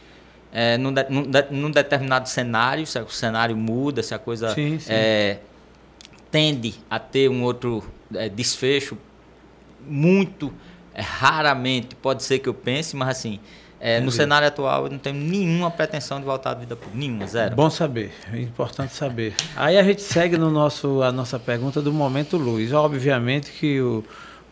é, 0.51 0.79
num, 0.79 0.93
de, 0.93 1.05
num, 1.11 1.23
de, 1.23 1.45
num, 1.51 1.71
determinado 1.71 2.29
cenário, 2.29 2.87
se 2.87 2.99
o 2.99 3.11
cenário 3.11 3.57
muda, 3.57 4.03
se 4.03 4.15
a 4.15 4.19
coisa 4.19 4.55
sim, 4.55 4.79
sim. 4.79 4.91
É, 4.91 5.39
tende 6.31 6.75
a 6.89 6.99
ter 6.99 7.29
um 7.29 7.43
outro 7.43 7.85
é, 8.15 8.31
desfecho, 8.31 8.97
muito 9.87 10.53
é, 10.99 11.01
raramente 11.01 11.95
pode 11.95 12.25
ser 12.25 12.41
que 12.41 12.49
eu 12.49 12.55
pense, 12.55 12.97
mas 12.97 13.09
assim, 13.11 13.39
é, 13.81 14.01
no 14.01 14.11
cenário 14.11 14.49
atual, 14.49 14.87
eu 14.87 14.91
não 14.91 14.99
tenho 14.99 15.15
nenhuma 15.15 15.71
pretensão 15.71 16.19
de 16.19 16.25
voltar 16.25 16.51
à 16.51 16.55
vida 16.55 16.75
pública. 16.75 16.99
Nenhuma, 16.99 17.27
zero. 17.27 17.55
Bom 17.55 17.71
saber, 17.71 18.13
é 18.33 18.41
importante 18.41 18.93
saber. 18.93 19.35
Aí 19.55 19.79
a 19.79 19.83
gente 19.85 20.03
segue 20.03 20.37
no 20.37 20.51
nosso, 20.51 21.01
a 21.03 21.13
nossa 21.13 21.39
pergunta 21.39 21.81
do 21.81 21.93
momento 21.93 22.37
luz. 22.37 22.73
Obviamente 22.73 23.53
que 23.53 23.81
o, 23.81 24.05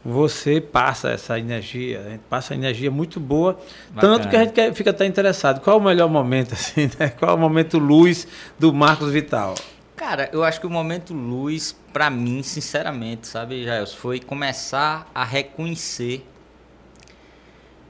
você 0.04 0.60
passa 0.60 1.10
essa 1.10 1.36
energia, 1.36 2.00
a 2.06 2.10
gente 2.10 2.22
passa 2.30 2.54
energia 2.54 2.92
muito 2.92 3.18
boa, 3.18 3.58
Bacana. 3.90 4.18
tanto 4.18 4.28
que 4.28 4.36
a 4.36 4.44
gente 4.44 4.52
quer, 4.52 4.72
fica 4.72 4.90
até 4.90 5.04
interessado. 5.04 5.60
Qual 5.60 5.76
é 5.76 5.80
o 5.80 5.82
melhor 5.82 6.08
momento, 6.08 6.52
assim, 6.54 6.88
né? 6.96 7.08
Qual 7.08 7.32
é 7.32 7.34
o 7.34 7.38
momento 7.38 7.78
luz 7.78 8.28
do 8.56 8.72
Marcos 8.72 9.10
Vital? 9.10 9.56
Cara, 9.96 10.28
eu 10.32 10.44
acho 10.44 10.60
que 10.60 10.66
o 10.66 10.70
momento 10.70 11.12
luz, 11.12 11.74
para 11.92 12.08
mim, 12.10 12.44
sinceramente, 12.44 13.26
sabe, 13.26 13.64
Jair, 13.64 13.88
foi 13.88 14.20
começar 14.20 15.10
a 15.12 15.24
reconhecer 15.24 16.24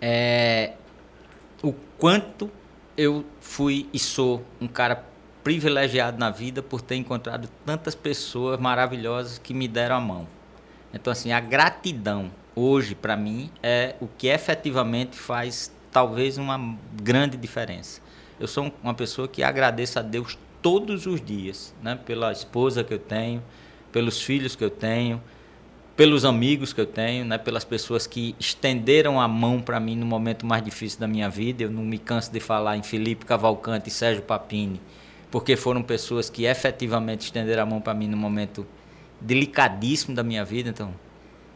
é, 0.00 0.72
o 1.62 1.72
quanto 1.98 2.50
eu 2.96 3.24
fui 3.40 3.88
e 3.92 3.98
sou 3.98 4.44
um 4.60 4.68
cara 4.68 5.04
privilegiado 5.44 6.18
na 6.18 6.30
vida 6.30 6.62
por 6.62 6.80
ter 6.80 6.96
encontrado 6.96 7.48
tantas 7.64 7.94
pessoas 7.94 8.58
maravilhosas 8.58 9.38
que 9.38 9.54
me 9.54 9.68
deram 9.68 9.96
a 9.96 10.00
mão. 10.00 10.26
Então, 10.92 11.12
assim, 11.12 11.30
a 11.30 11.38
gratidão 11.40 12.30
hoje, 12.54 12.94
para 12.94 13.16
mim, 13.16 13.50
é 13.62 13.94
o 14.00 14.08
que 14.08 14.28
efetivamente 14.28 15.16
faz 15.16 15.70
talvez 15.92 16.38
uma 16.38 16.76
grande 17.00 17.36
diferença. 17.36 18.00
Eu 18.40 18.48
sou 18.48 18.72
uma 18.82 18.94
pessoa 18.94 19.28
que 19.28 19.42
agradeço 19.42 19.98
a 19.98 20.02
Deus 20.02 20.38
todos 20.60 21.06
os 21.06 21.20
dias, 21.20 21.74
né? 21.82 21.98
Pela 22.04 22.32
esposa 22.32 22.82
que 22.82 22.92
eu 22.92 22.98
tenho, 22.98 23.42
pelos 23.92 24.20
filhos 24.20 24.56
que 24.56 24.64
eu 24.64 24.70
tenho, 24.70 25.22
pelos 25.96 26.26
amigos 26.26 26.74
que 26.74 26.80
eu 26.80 26.86
tenho, 26.86 27.24
né, 27.24 27.38
pelas 27.38 27.64
pessoas 27.64 28.06
que 28.06 28.36
estenderam 28.38 29.18
a 29.18 29.26
mão 29.26 29.62
para 29.62 29.80
mim 29.80 29.96
no 29.96 30.04
momento 30.04 30.44
mais 30.44 30.62
difícil 30.62 31.00
da 31.00 31.08
minha 31.08 31.30
vida. 31.30 31.62
Eu 31.62 31.70
não 31.70 31.82
me 31.82 31.98
canso 31.98 32.30
de 32.30 32.38
falar 32.38 32.76
em 32.76 32.82
Felipe 32.82 33.24
Cavalcante 33.24 33.88
e 33.88 33.92
Sérgio 33.92 34.22
Papini, 34.22 34.80
porque 35.30 35.56
foram 35.56 35.82
pessoas 35.82 36.28
que 36.28 36.44
efetivamente 36.44 37.22
estenderam 37.22 37.62
a 37.62 37.66
mão 37.66 37.80
para 37.80 37.94
mim 37.94 38.08
no 38.08 38.16
momento 38.16 38.66
delicadíssimo 39.18 40.14
da 40.14 40.22
minha 40.22 40.44
vida. 40.44 40.68
Então, 40.68 40.92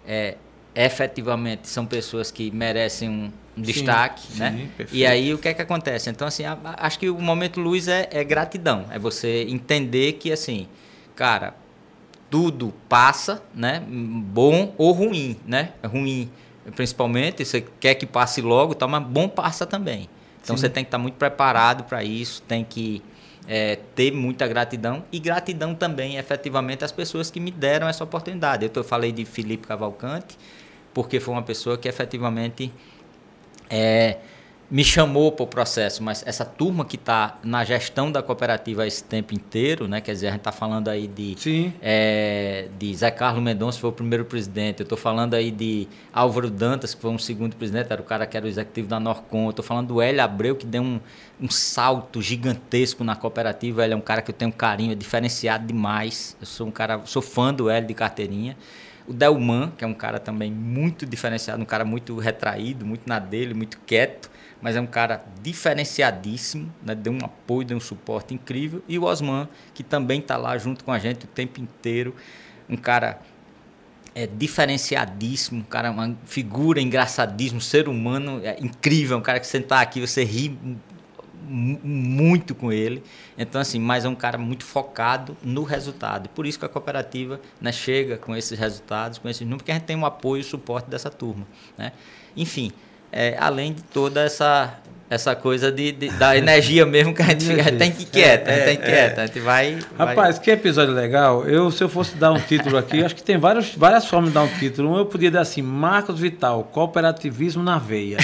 é, 0.07 0.39
efetivamente 0.75 1.69
são 1.69 1.85
pessoas 1.85 2.31
que 2.31 2.51
merecem 2.51 3.11
um, 3.11 3.25
um 3.25 3.31
sim, 3.57 3.73
destaque, 3.73 4.27
sim, 4.27 4.39
né? 4.39 4.71
Perfeito. 4.75 4.97
E 4.97 5.05
aí 5.05 5.35
o 5.35 5.39
que 5.39 5.49
é 5.49 5.55
que 5.55 5.61
acontece? 5.61 6.09
Então, 6.09 6.27
assim, 6.27 6.47
a, 6.47 6.57
acho 6.79 6.99
que 6.99 7.11
o 7.11 7.21
momento 7.21 7.61
luz 7.61 7.89
é, 7.89 8.09
é 8.11 8.25
gratidão, 8.25 8.87
é 8.91 8.99
você 8.99 9.45
entender 9.51 10.15
que, 10.15 10.33
assim, 10.33 10.67
cara, 11.15 11.55
tudo 12.31 12.73
passa, 12.89 13.43
né? 13.55 13.83
Bom 13.87 14.73
ou 14.79 14.93
ruim, 14.93 15.37
né? 15.45 15.73
É 15.83 15.87
ruim, 15.87 16.31
principalmente, 16.77 17.45
você 17.45 17.61
quer 17.81 17.97
que 17.97 18.07
passe 18.07 18.41
logo, 18.41 18.75
tá, 18.75 18.87
mas 18.87 19.03
bom 19.03 19.29
passa 19.29 19.67
também. 19.67 20.09
Então 20.43 20.57
Sim. 20.57 20.63
você 20.63 20.69
tem 20.69 20.85
que 20.85 20.89
estar 20.89 20.99
tá 20.99 21.03
muito 21.03 21.17
preparado 21.17 21.85
para 21.85 22.03
isso, 22.05 22.41
tem 22.43 22.65
que 22.65 23.03
é, 23.49 23.77
ter 23.95 24.13
muita 24.13 24.47
gratidão 24.47 25.05
e 25.11 25.19
gratidão 25.19 25.75
também, 25.75 26.17
efetivamente, 26.17 26.85
às 26.85 26.93
pessoas 26.93 27.31
que 27.31 27.41
me 27.41 27.51
deram 27.51 27.89
essa 27.89 28.05
oportunidade. 28.05 28.65
Eu, 28.65 28.71
tô, 28.71 28.81
eu 28.81 28.85
falei 28.85 29.11
de 29.11 29.25
Felipe 29.25 29.67
Cavalcante, 29.67 30.39
porque 30.95 31.19
foi 31.19 31.35
uma 31.35 31.43
pessoa 31.43 31.77
que 31.77 31.89
efetivamente 31.89 32.73
é, 33.69 34.19
me 34.71 34.85
chamou 34.85 35.33
para 35.33 35.43
o 35.43 35.47
processo, 35.49 36.01
mas 36.01 36.23
essa 36.25 36.45
turma 36.45 36.85
que 36.85 36.95
está 36.95 37.39
na 37.43 37.65
gestão 37.65 38.13
da 38.13 38.23
cooperativa 38.23 38.87
esse 38.87 39.03
tempo 39.03 39.35
inteiro, 39.35 39.89
né? 39.89 40.01
Quer 40.01 40.13
dizer, 40.13 40.29
a 40.29 40.31
gente 40.31 40.41
está 40.41 40.53
falando 40.53 40.87
aí 40.87 41.09
de, 41.09 41.73
é, 41.83 42.69
de 42.79 42.95
Zé 42.95 43.11
Carlos 43.11 43.43
Mendonça, 43.43 43.79
que 43.79 43.81
foi 43.81 43.91
o 43.91 43.93
primeiro 43.93 44.25
presidente. 44.25 44.79
Eu 44.81 44.85
estou 44.85 44.97
falando 44.97 45.35
aí 45.35 45.51
de 45.51 45.89
Álvaro 46.13 46.49
Dantas, 46.49 46.95
que 46.95 47.03
foi 47.03 47.11
um 47.11 47.19
segundo 47.19 47.57
presidente, 47.57 47.93
era 47.93 48.01
o 48.01 48.05
cara 48.05 48.25
que 48.27 48.37
era 48.37 48.47
o 48.47 48.49
executivo 48.49 48.87
da 48.87 49.01
Norcom. 49.01 49.47
Eu 49.47 49.51
estou 49.51 49.65
falando 49.65 49.89
do 49.89 50.01
Hélio 50.01 50.23
Abreu, 50.23 50.55
que 50.55 50.65
deu 50.65 50.83
um, 50.83 51.01
um 51.41 51.51
salto 51.51 52.23
gigantesco 52.23 53.03
na 53.03 53.17
cooperativa. 53.17 53.85
Ele 53.85 53.95
é 53.95 53.97
um 53.97 54.01
cara 54.01 54.23
que 54.23 54.31
eu 54.31 54.35
tenho 54.35 54.51
um 54.51 54.55
carinho, 54.55 54.93
é 54.93 54.95
diferenciado 54.95 55.67
demais. 55.67 56.37
Eu 56.41 56.47
sou 56.47 56.69
um 56.69 56.71
cara, 56.71 57.01
sou 57.07 57.21
fã 57.21 57.53
do 57.53 57.69
Hélio 57.69 57.89
de 57.89 57.95
carteirinha. 57.95 58.57
O 59.09 59.13
Delman, 59.13 59.73
que 59.77 59.83
é 59.83 59.87
um 59.87 59.95
cara 59.95 60.21
também 60.21 60.53
muito 60.53 61.05
diferenciado, 61.05 61.61
um 61.61 61.67
cara 61.67 61.85
muito 61.85 62.17
retraído, 62.19 62.87
muito 62.87 63.03
na 63.09 63.19
dele, 63.19 63.53
muito 63.53 63.81
quieto 63.85 64.30
mas 64.61 64.77
é 64.77 64.81
um 64.81 64.87
cara 64.87 65.25
diferenciadíssimo, 65.43 66.73
né? 66.83 66.95
deu 66.95 67.13
um 67.13 67.25
apoio, 67.25 67.67
deu 67.67 67.77
um 67.77 67.81
suporte 67.81 68.35
incrível. 68.35 68.83
E 68.89 68.99
o 68.99 69.05
Osman, 69.05 69.49
que 69.73 69.83
também 69.83 70.21
está 70.21 70.37
lá 70.37 70.57
junto 70.59 70.85
com 70.85 70.93
a 70.93 70.99
gente 70.99 71.25
o 71.25 71.29
tempo 71.29 71.61
inteiro, 71.61 72.15
um 72.69 72.77
cara 72.77 73.21
é 74.15 74.27
diferenciadíssimo, 74.27 75.61
um 75.61 75.65
cara, 75.65 75.91
uma 75.91 76.17
figura 76.25 76.81
engraçadíssimo, 76.81 77.59
um 77.59 77.61
ser 77.61 77.89
humano 77.89 78.41
é 78.45 78.59
incrível, 78.61 79.17
um 79.17 79.23
cara 79.23 79.39
que 79.39 79.47
sentar 79.47 79.83
aqui 79.83 80.01
você 80.01 80.25
ri 80.25 80.59
muito 81.51 82.55
com 82.55 82.73
ele. 82.73 83.03
Então, 83.37 83.61
assim, 83.61 83.79
mas 83.79 84.05
é 84.05 84.09
um 84.09 84.15
cara 84.15 84.39
muito 84.39 84.65
focado 84.65 85.37
no 85.43 85.65
resultado. 85.65 86.29
Por 86.29 86.47
isso 86.47 86.59
que 86.59 86.65
a 86.65 86.69
cooperativa 86.69 87.41
né, 87.61 87.73
chega 87.73 88.17
com 88.17 88.37
esses 88.37 88.59
resultados, 88.59 89.19
com 89.19 89.29
esses 89.29 89.43
números, 89.43 89.63
porque 89.63 89.73
a 89.73 89.75
gente 89.75 89.85
tem 89.85 89.97
um 89.97 90.07
apoio 90.07 90.41
e 90.41 90.45
suporte 90.45 90.89
dessa 90.89 91.11
turma. 91.11 91.47
Né? 91.77 91.93
Enfim, 92.37 92.73
é, 93.13 93.37
além 93.39 93.73
de 93.73 93.83
toda 93.83 94.21
essa 94.23 94.79
essa 95.11 95.35
coisa 95.35 95.73
de, 95.73 95.91
de, 95.91 96.09
da 96.11 96.37
energia 96.37 96.87
mesmo 96.87 97.13
que 97.13 97.21
a 97.21 97.25
gente 97.27 97.45
fica, 97.45 97.63
a 97.63 97.65
gente 97.65 97.79
tem 97.79 97.91
que 97.91 98.03
ir 98.03 98.07
quieto, 98.07 98.49
a 99.19 99.27
gente 99.27 99.41
vai... 99.41 99.77
Rapaz, 99.99 100.37
vai... 100.37 100.45
que 100.45 100.51
episódio 100.53 100.95
legal. 100.95 101.45
Eu, 101.49 101.69
se 101.73 101.83
eu 101.83 101.89
fosse 101.89 102.15
dar 102.15 102.31
um 102.31 102.39
título 102.39 102.79
aqui, 102.79 103.03
acho 103.03 103.17
que 103.17 103.23
tem 103.23 103.37
várias, 103.37 103.75
várias 103.75 104.07
formas 104.07 104.31
de 104.31 104.35
dar 104.35 104.43
um 104.43 104.49
título. 104.49 104.93
Um 104.93 104.99
eu 104.99 105.07
podia 105.07 105.29
dar 105.29 105.41
assim, 105.41 105.63
Marcos 105.63 106.21
Vital, 106.21 106.63
cooperativismo 106.71 107.61
na 107.61 107.77
veia. 107.77 108.19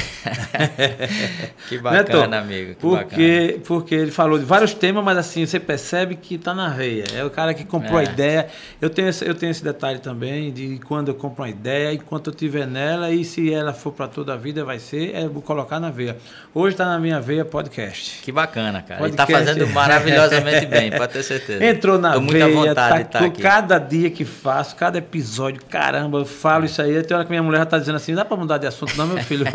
que 1.69 1.77
bacana, 1.77 2.29
né, 2.29 2.39
amigo, 2.39 2.75
que 2.75 2.81
porque, 2.81 3.41
bacana. 3.47 3.65
Porque 3.67 3.95
ele 3.97 4.13
falou 4.13 4.39
de 4.39 4.45
vários 4.45 4.73
temas, 4.73 5.05
mas 5.05 5.19
assim, 5.19 5.45
você 5.45 5.59
percebe 5.59 6.15
que 6.15 6.37
está 6.37 6.55
na 6.55 6.69
veia. 6.69 7.05
É 7.17 7.25
o 7.25 7.31
cara 7.31 7.53
que 7.53 7.65
comprou 7.65 7.99
é. 7.99 8.03
a 8.03 8.05
ideia. 8.05 8.47
Eu 8.81 8.91
tenho, 8.91 9.09
esse, 9.09 9.27
eu 9.27 9.35
tenho 9.35 9.51
esse 9.51 9.65
detalhe 9.65 9.99
também, 9.99 10.53
de 10.53 10.79
quando 10.87 11.09
eu 11.09 11.15
compro 11.17 11.43
uma 11.43 11.51
ideia, 11.51 11.93
enquanto 11.93 12.29
eu 12.29 12.33
tiver 12.33 12.65
nela, 12.65 13.11
e 13.11 13.25
se 13.25 13.53
ela 13.53 13.73
for 13.73 13.91
para 13.91 14.07
toda 14.07 14.35
a 14.35 14.37
vida, 14.37 14.65
vai 14.65 14.79
ser, 14.79 15.17
é, 15.17 15.27
vou 15.27 15.43
colocar 15.43 15.81
na 15.81 15.91
veia. 15.91 16.17
Hoje 16.55 16.76
está 16.77 16.87
na 16.87 16.99
minha 16.99 17.21
veia 17.21 17.45
podcast. 17.45 18.21
Que 18.23 18.31
bacana, 18.31 18.83
cara. 18.83 19.01
Podcast. 19.01 19.33
Ele 19.33 19.41
está 19.41 19.55
fazendo 19.55 19.73
maravilhosamente 19.73 20.67
bem, 20.67 20.91
pode 20.91 21.13
ter 21.13 21.23
certeza. 21.23 21.65
Entrou 21.65 21.99
na 21.99 22.13
Tô 22.13 22.21
veia, 22.21 22.47
muita 22.47 22.69
vontade 22.69 22.95
tá, 22.95 23.01
estar 23.01 23.25
aqui. 23.25 23.43
Cada 23.43 23.79
dia 23.79 24.11
que 24.11 24.25
faço, 24.25 24.77
cada 24.77 24.99
episódio, 24.99 25.63
caramba, 25.69 26.19
eu 26.19 26.27
falo 26.27 26.65
é. 26.65 26.67
isso 26.67 26.81
aí. 26.83 27.03
Tem 27.03 27.17
hora 27.17 27.25
que 27.25 27.31
minha 27.31 27.43
mulher 27.43 27.63
está 27.63 27.79
dizendo 27.79 27.97
assim, 27.97 28.15
dá 28.15 28.25
para 28.25 28.37
mudar 28.37 28.59
de 28.59 28.67
assunto 28.67 28.97
não, 28.97 29.07
meu 29.07 29.19
filho? 29.19 29.47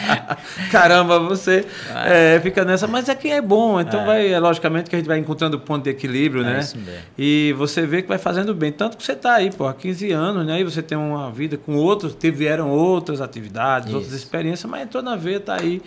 caramba, 0.70 1.18
você 1.18 1.64
é, 2.04 2.38
fica 2.40 2.64
nessa. 2.64 2.86
Mas 2.86 3.08
é 3.08 3.14
que 3.14 3.28
é 3.28 3.40
bom, 3.40 3.80
então 3.80 4.02
é. 4.02 4.06
vai, 4.06 4.32
é, 4.32 4.38
logicamente 4.38 4.90
que 4.90 4.96
a 4.96 4.98
gente 4.98 5.08
vai 5.08 5.18
encontrando 5.18 5.58
ponto 5.58 5.84
de 5.84 5.90
equilíbrio, 5.90 6.42
é 6.42 6.44
né? 6.44 6.60
Isso 6.60 6.76
mesmo. 6.76 7.00
E 7.16 7.54
você 7.56 7.86
vê 7.86 8.02
que 8.02 8.08
vai 8.08 8.18
fazendo 8.18 8.54
bem. 8.54 8.70
Tanto 8.70 8.96
que 8.96 9.02
você 9.02 9.12
está 9.12 9.34
aí, 9.34 9.50
pô, 9.50 9.66
há 9.66 9.74
15 9.74 10.12
anos, 10.12 10.46
né? 10.46 10.60
E 10.60 10.64
você 10.64 10.82
tem 10.82 10.98
uma 10.98 11.30
vida 11.30 11.56
com 11.56 11.74
outros, 11.76 12.14
tiveram 12.14 12.70
outras 12.70 13.20
atividades, 13.20 13.88
isso. 13.88 13.96
outras 13.96 14.14
experiências, 14.14 14.70
mas 14.70 14.82
entrou 14.82 15.02
na 15.02 15.16
veia, 15.16 15.38
está 15.38 15.58
aí 15.58 15.80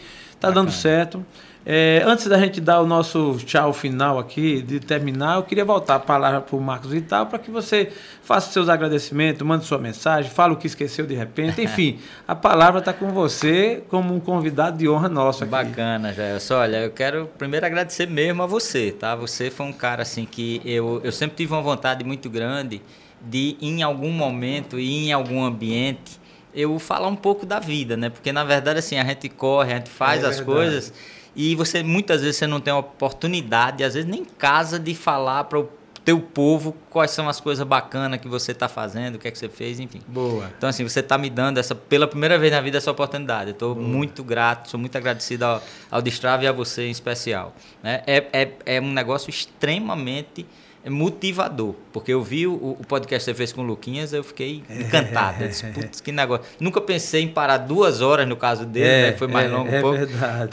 Tá 0.46 0.52
dando 0.52 0.72
certo. 0.72 1.26
É, 1.68 2.04
antes 2.06 2.28
da 2.28 2.38
gente 2.38 2.62
dar 2.62 2.80
o 2.80 2.86
nosso 2.86 3.38
tchau 3.44 3.74
final 3.74 4.20
aqui, 4.20 4.62
de 4.62 4.80
terminar, 4.80 5.38
eu 5.38 5.44
queria 5.44 5.66
voltar 5.66 5.96
a 5.96 6.00
palavra 6.00 6.40
para 6.40 6.56
o 6.56 6.62
Marcos 6.62 6.92
Vital 6.92 7.26
para 7.26 7.40
que 7.40 7.50
você 7.50 7.92
faça 8.22 8.52
seus 8.52 8.70
agradecimentos, 8.70 9.42
mande 9.42 9.66
sua 9.66 9.80
mensagem, 9.80 10.30
fale 10.30 10.54
o 10.54 10.58
que 10.58 10.68
esqueceu 10.68 11.08
de 11.08 11.16
repente. 11.16 11.60
Enfim, 11.64 12.00
a 12.28 12.36
palavra 12.36 12.80
está 12.80 12.94
com 12.94 13.12
você 13.12 13.84
como 13.90 14.14
um 14.14 14.20
convidado 14.20 14.78
de 14.78 14.88
honra 14.88 15.10
nosso 15.10 15.44
aqui. 15.44 15.52
Bacana, 15.52 16.14
Jailson. 16.14 16.54
Olha, 16.54 16.78
eu 16.82 16.92
quero 16.92 17.28
primeiro 17.36 17.66
agradecer 17.66 18.08
mesmo 18.08 18.44
a 18.44 18.46
você, 18.46 18.92
tá? 18.92 19.16
Você 19.16 19.50
foi 19.50 19.66
um 19.66 19.74
cara 19.74 20.04
assim 20.04 20.24
que 20.24 20.62
eu, 20.64 21.02
eu 21.04 21.12
sempre 21.12 21.36
tive 21.36 21.52
uma 21.52 21.64
vontade 21.64 22.04
muito 22.04 22.30
grande 22.30 22.80
de, 23.20 23.58
em 23.60 23.82
algum 23.82 24.12
momento 24.12 24.80
e 24.80 25.08
em 25.08 25.12
algum 25.12 25.44
ambiente, 25.44 26.20
eu 26.56 26.80
falar 26.80 27.08
um 27.08 27.16
pouco 27.16 27.46
da 27.46 27.60
vida, 27.60 27.98
né? 27.98 28.10
Porque 28.10 28.32
na 28.32 28.44
verdade 28.44 28.80
assim, 28.80 28.98
a 28.98 29.04
gente 29.04 29.30
corre, 29.30 29.74
a 29.74 29.78
gente 29.78 29.90
faz 29.90 30.24
é 30.24 30.28
as 30.28 30.38
verdade. 30.38 30.58
coisas 30.58 30.94
e 31.36 31.54
você 31.56 31.84
muitas 31.84 32.22
vezes 32.22 32.38
você 32.38 32.48
não 32.48 32.62
tem 32.62 32.74
a 32.74 32.78
oportunidade, 32.78 33.84
às 33.84 33.94
vezes 33.94 34.10
nem 34.10 34.24
casa 34.24 34.80
de 34.80 34.96
falar 34.96 35.44
para 35.44 35.60
o 35.60 35.70
teu 36.06 36.20
povo 36.20 36.76
quais 36.90 37.12
são 37.12 37.28
as 37.28 37.42
coisas 37.42 37.66
bacanas 37.68 38.20
que 38.22 38.28
você 38.28 38.52
está 38.52 38.70
fazendo, 38.70 39.16
o 39.16 39.20
que 39.20 39.28
é 39.28 39.32
que 39.32 39.38
você 39.38 39.50
fez, 39.50 39.80
enfim. 39.80 40.02
Boa. 40.08 40.52
Então 40.56 40.70
assim, 40.70 40.88
você 40.88 41.00
está 41.00 41.18
me 41.18 41.30
dando 41.30 41.58
essa 41.58 41.74
pela 41.74 42.08
primeira 42.08 42.38
vez 42.38 42.54
na 42.54 42.62
vida 42.62 42.78
essa 42.78 42.92
oportunidade. 42.92 43.50
Eu 43.50 43.54
estou 43.54 43.76
muito 43.76 44.24
grato, 44.24 44.70
sou 44.70 44.80
muito 44.80 44.96
agradecido 44.96 45.44
ao, 45.44 45.64
ao 45.90 46.02
Destrave 46.02 46.46
e 46.46 46.48
a 46.48 46.52
você 46.52 46.86
em 46.86 46.92
especial. 46.92 47.54
Né? 47.82 48.02
É, 48.06 48.28
é, 48.32 48.52
é 48.78 48.82
um 48.82 48.94
negócio 48.94 49.30
extremamente 49.30 50.46
motivador, 50.90 51.74
porque 51.92 52.14
eu 52.14 52.22
vi 52.22 52.46
o, 52.46 52.54
o 52.54 52.86
podcast 52.88 53.26
que 53.26 53.32
você 53.32 53.38
fez 53.38 53.52
com 53.52 53.62
o 53.62 53.64
Luquinhas, 53.64 54.14
eu 54.14 54.24
fiquei 54.24 54.64
encantado. 54.70 55.44
Eu 55.44 55.48
disse, 55.50 55.66
putz, 55.68 56.00
que 56.00 56.12
negócio. 56.12 56.46
Nunca 56.60 56.80
pensei 56.80 57.24
em 57.24 57.28
parar 57.28 57.58
duas 57.58 58.02
horas, 58.02 58.28
no 58.28 58.36
caso 58.36 58.66
dele, 58.66 58.88
é, 58.88 59.12
né? 59.12 59.18
foi 59.18 59.28
mais 59.28 59.50
é, 59.50 59.54
longo 59.56 59.70
um 59.70 59.74
é 59.74 59.82
pouco, 59.82 60.00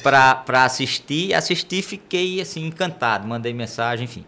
para 0.02 0.64
assistir. 0.64 1.34
Assisti 1.34 1.82
fiquei 1.82 2.40
assim, 2.40 2.66
encantado, 2.66 3.26
mandei 3.26 3.52
mensagem, 3.52 4.04
enfim. 4.04 4.24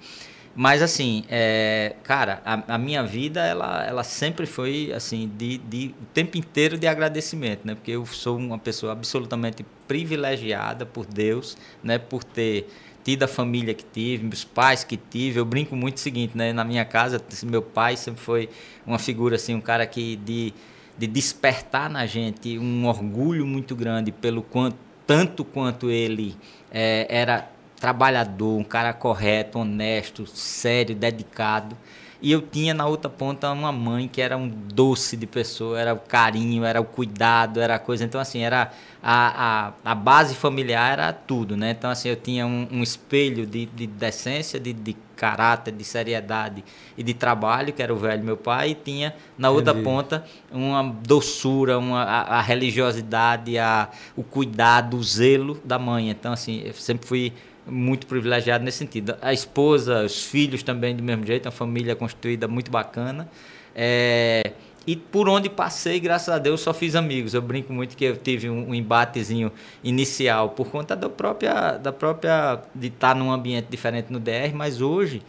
Mas 0.56 0.82
assim, 0.82 1.24
é, 1.28 1.97
cara, 2.05 2.40
a, 2.44 2.74
a, 2.74 2.78
minha 2.78 3.02
vida 3.02 3.44
ela, 3.44 3.85
ela 3.85 4.05
sempre 4.05 4.47
foi 4.47 4.93
assim 4.94 5.28
de, 5.36 5.59
de 5.59 5.94
o 6.01 6.06
tempo 6.14 6.39
inteiro 6.39 6.78
de 6.78 6.86
agradecimento, 6.86 7.66
né? 7.66 7.74
Porque 7.74 7.90
eu 7.90 8.06
sou 8.06 8.39
uma 8.39 8.59
pessoa 8.59 8.93
absolutamente 8.93 9.66
privilegiada 9.89 10.86
por 10.86 11.06
Deus, 11.06 11.56
né? 11.82 11.98
Por 11.98 12.22
ter 12.22 12.68
tido 13.05 13.24
a 13.24 13.28
família 13.28 13.74
que 13.74 13.85
tive, 13.85 14.24
meus 14.24 14.44
pais 14.44 14.82
que 14.82 14.97
tive. 14.97 15.39
Eu 15.39 15.44
brinco 15.44 15.76
muito 15.76 15.98
o 15.98 16.01
seguinte, 16.01 16.36
né? 16.36 16.52
Na 16.52 16.64
minha 16.64 16.85
casa, 16.85 17.22
meu 17.44 17.62
pai 17.62 17.97
sempre 17.97 18.20
foi 18.20 18.48
uma 18.86 18.98
figura 18.98 19.36
assim, 19.36 19.55
um 19.55 19.60
cara 19.60 19.86
que 19.86 20.16
de, 20.16 20.55
de 20.97 21.06
despertar 21.06 21.90
na 21.90 22.06
gente 22.06 22.59
um 22.59 22.86
orgulho 22.86 23.47
muito 23.47 23.76
grande 23.76 24.10
pelo 24.10 24.43
quanto 24.43 24.76
tanto 25.06 25.44
quanto 25.44 25.90
ele 25.90 26.35
é, 26.72 27.06
era 27.10 27.51
trabalhador, 27.78 28.59
um 28.59 28.64
cara 28.64 28.93
correto, 28.93 29.59
honesto, 29.59 30.26
sério, 30.26 30.94
dedicado. 30.94 31.76
E 32.25 32.33
eu 32.33 32.41
tinha 32.41 32.73
na 32.73 32.87
outra 32.87 33.11
ponta 33.11 33.53
uma 33.53 33.71
mãe 33.71 34.09
que 34.09 34.19
era 34.19 34.35
um 34.35 34.49
doce 34.49 35.15
de 35.15 35.27
pessoa, 35.27 35.79
era 35.79 35.93
o 35.93 35.99
carinho, 35.99 36.65
era 36.65 36.81
o 36.81 36.85
cuidado, 36.85 37.61
era 37.61 37.75
a 37.75 37.79
coisa. 37.79 38.03
Então, 38.03 38.19
assim, 38.19 38.41
era 38.41 38.73
a, 39.03 39.67
a, 39.85 39.93
a 39.93 39.95
base 39.95 40.35
familiar 40.35 40.95
era 40.95 41.13
tudo, 41.13 41.55
né? 41.55 41.73
Então, 41.73 41.91
assim, 41.91 42.09
eu 42.09 42.17
tinha 42.17 42.47
um, 42.47 42.67
um 42.73 42.83
espelho 42.83 43.45
de, 43.45 43.67
de 43.67 43.87
decência, 43.87 44.59
de, 44.59 44.73
de 44.73 44.97
caráter, 45.15 45.75
de 45.75 45.85
seriedade 45.85 46.65
e 46.97 47.03
de 47.03 47.13
trabalho, 47.13 47.75
que 47.75 47.83
era 47.83 47.93
o 47.93 47.97
velho 47.99 48.25
meu 48.25 48.39
pai, 48.39 48.71
e 48.71 48.75
tinha 48.75 49.15
na 49.37 49.51
outra 49.51 49.73
Entendi. 49.73 49.85
ponta 49.85 50.25
uma 50.51 50.83
doçura, 50.83 51.79
uma, 51.79 52.05
a, 52.05 52.39
a 52.39 52.41
religiosidade, 52.41 53.59
a, 53.59 53.91
o 54.17 54.23
cuidado, 54.23 54.97
o 54.97 55.03
zelo 55.03 55.61
da 55.63 55.79
mãe. 55.79 56.09
Então, 56.09 56.33
assim, 56.33 56.63
eu 56.65 56.73
sempre 56.73 57.07
fui 57.07 57.35
muito 57.66 58.07
privilegiado 58.07 58.65
nesse 58.65 58.78
sentido. 58.78 59.16
A 59.20 59.32
esposa, 59.32 60.05
os 60.05 60.24
filhos 60.24 60.62
também 60.62 60.95
do 60.95 61.03
mesmo 61.03 61.27
jeito, 61.27 61.47
uma 61.47 61.53
família 61.53 61.97
constituída 61.97 62.47
muito 62.47 62.70
bacana. 62.70 63.28
É, 63.74 64.53
e 64.86 64.95
por 64.95 65.28
onde 65.28 65.49
passei, 65.49 65.99
graças 65.99 66.28
a 66.28 66.39
Deus, 66.39 66.61
só 66.61 66.74
fiz 66.74 66.95
amigos. 66.95 67.32
Eu 67.32 67.41
brinco 67.41 67.73
muito 67.73 67.97
que 67.97 68.05
eu 68.05 68.16
tive 68.16 68.51
um, 68.51 68.70
um 68.70 68.74
embatezinho 68.74 69.51
inicial 69.82 70.51
por 70.51 70.69
conta 70.69 70.95
da 70.95 71.09
própria, 71.09 71.78
da 71.78 71.93
própria 71.93 72.61
de 72.74 72.89
estar 72.89 73.15
num 73.15 73.32
ambiente 73.32 73.66
diferente 73.70 74.12
no 74.12 74.20
DR, 74.20 74.53
mas 74.55 74.82
hoje, 74.82 75.23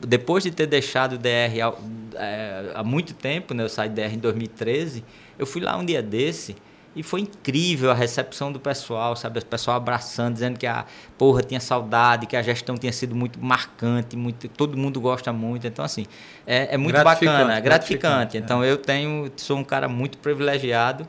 depois 0.00 0.42
de 0.42 0.50
ter 0.50 0.66
deixado 0.66 1.14
o 1.14 1.18
DR 1.18 1.60
há, 1.62 1.74
é, 2.14 2.72
há 2.74 2.82
muito 2.82 3.12
tempo, 3.12 3.52
né, 3.52 3.64
eu 3.64 3.68
saí 3.68 3.90
do 3.90 3.94
DR 3.94 4.14
em 4.14 4.18
2013, 4.18 5.04
eu 5.38 5.46
fui 5.46 5.60
lá 5.60 5.76
um 5.76 5.84
dia 5.84 6.02
desse 6.02 6.56
e 6.98 7.02
foi 7.04 7.20
incrível 7.20 7.92
a 7.92 7.94
recepção 7.94 8.50
do 8.50 8.58
pessoal, 8.58 9.14
sabe? 9.14 9.38
O 9.38 9.46
pessoal 9.46 9.76
abraçando, 9.76 10.34
dizendo 10.34 10.58
que 10.58 10.66
a 10.66 10.84
porra 11.16 11.42
tinha 11.42 11.60
saudade, 11.60 12.26
que 12.26 12.36
a 12.36 12.42
gestão 12.42 12.76
tinha 12.76 12.92
sido 12.92 13.14
muito 13.14 13.38
marcante, 13.40 14.16
muito, 14.16 14.48
todo 14.48 14.76
mundo 14.76 15.00
gosta 15.00 15.32
muito. 15.32 15.64
Então, 15.64 15.84
assim, 15.84 16.06
é, 16.44 16.74
é 16.74 16.76
muito 16.76 16.94
gratificante, 16.94 17.38
bacana, 17.38 17.56
é 17.56 17.60
gratificante. 17.60 18.14
gratificante. 18.16 18.36
Então, 18.38 18.64
é. 18.64 18.70
eu 18.72 18.76
tenho, 18.76 19.30
sou 19.36 19.58
um 19.58 19.62
cara 19.62 19.86
muito 19.86 20.18
privilegiado 20.18 21.06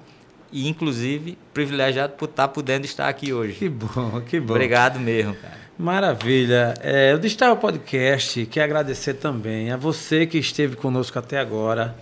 e, 0.52 0.70
inclusive, 0.70 1.36
privilegiado 1.56 2.14
por 2.14 2.30
estar 2.30 2.50
podendo 2.50 2.86
estar 2.86 3.10
aqui 3.10 3.34
hoje. 3.34 3.54
Que 3.54 3.68
bom, 3.68 4.22
que 4.22 4.40
bom. 4.40 4.54
Obrigado 4.54 5.00
mesmo, 5.00 5.34
cara. 5.34 5.58
Maravilha. 5.76 6.76
É, 6.82 7.16
o 7.16 7.18
Destaque 7.18 7.60
Podcast 7.60 8.46
quer 8.46 8.64
agradecer 8.64 9.16
também 9.16 9.72
a 9.72 9.78
você 9.78 10.28
que 10.28 10.38
esteve 10.38 10.76
conosco 10.76 11.18
até 11.18 11.40
agora. 11.40 11.96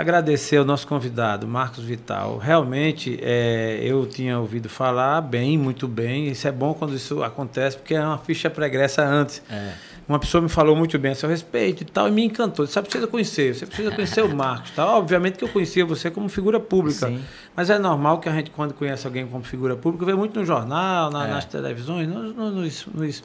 Agradecer 0.00 0.56
ao 0.56 0.64
nosso 0.64 0.86
convidado, 0.86 1.46
Marcos 1.46 1.84
Vital. 1.84 2.38
Realmente, 2.38 3.18
é, 3.20 3.80
eu 3.82 4.06
tinha 4.06 4.38
ouvido 4.38 4.66
falar 4.66 5.20
bem, 5.20 5.58
muito 5.58 5.86
bem. 5.86 6.28
Isso 6.28 6.48
é 6.48 6.50
bom 6.50 6.72
quando 6.72 6.96
isso 6.96 7.22
acontece, 7.22 7.76
porque 7.76 7.94
é 7.94 8.02
uma 8.02 8.16
ficha 8.16 8.48
pregressa 8.48 9.04
antes. 9.04 9.42
É. 9.50 9.74
Uma 10.08 10.18
pessoa 10.18 10.40
me 10.40 10.48
falou 10.48 10.74
muito 10.74 10.98
bem 10.98 11.12
a 11.12 11.14
seu 11.14 11.28
respeito 11.28 11.82
e 11.82 11.84
tal, 11.84 12.08
e 12.08 12.10
me 12.10 12.24
encantou. 12.24 12.66
Você 12.66 12.80
precisa 12.80 13.06
conhecer, 13.06 13.54
você 13.54 13.66
precisa 13.66 13.90
conhecer 13.90 14.24
o 14.24 14.34
Marcos. 14.34 14.70
Tal. 14.70 15.00
Obviamente 15.00 15.36
que 15.36 15.44
eu 15.44 15.50
conhecia 15.50 15.84
você 15.84 16.10
como 16.10 16.30
figura 16.30 16.58
pública. 16.58 17.08
Sim. 17.08 17.20
Mas 17.54 17.68
é 17.68 17.78
normal 17.78 18.20
que 18.20 18.28
a 18.30 18.32
gente, 18.32 18.50
quando 18.52 18.72
conhece 18.72 19.06
alguém 19.06 19.26
como 19.26 19.44
figura 19.44 19.76
pública, 19.76 20.06
vê 20.06 20.14
muito 20.14 20.40
no 20.40 20.46
jornal, 20.46 21.10
na, 21.10 21.26
é. 21.26 21.30
nas 21.30 21.44
televisões, 21.44 22.08
no, 22.08 22.32
no, 22.32 22.50
nos, 22.52 23.22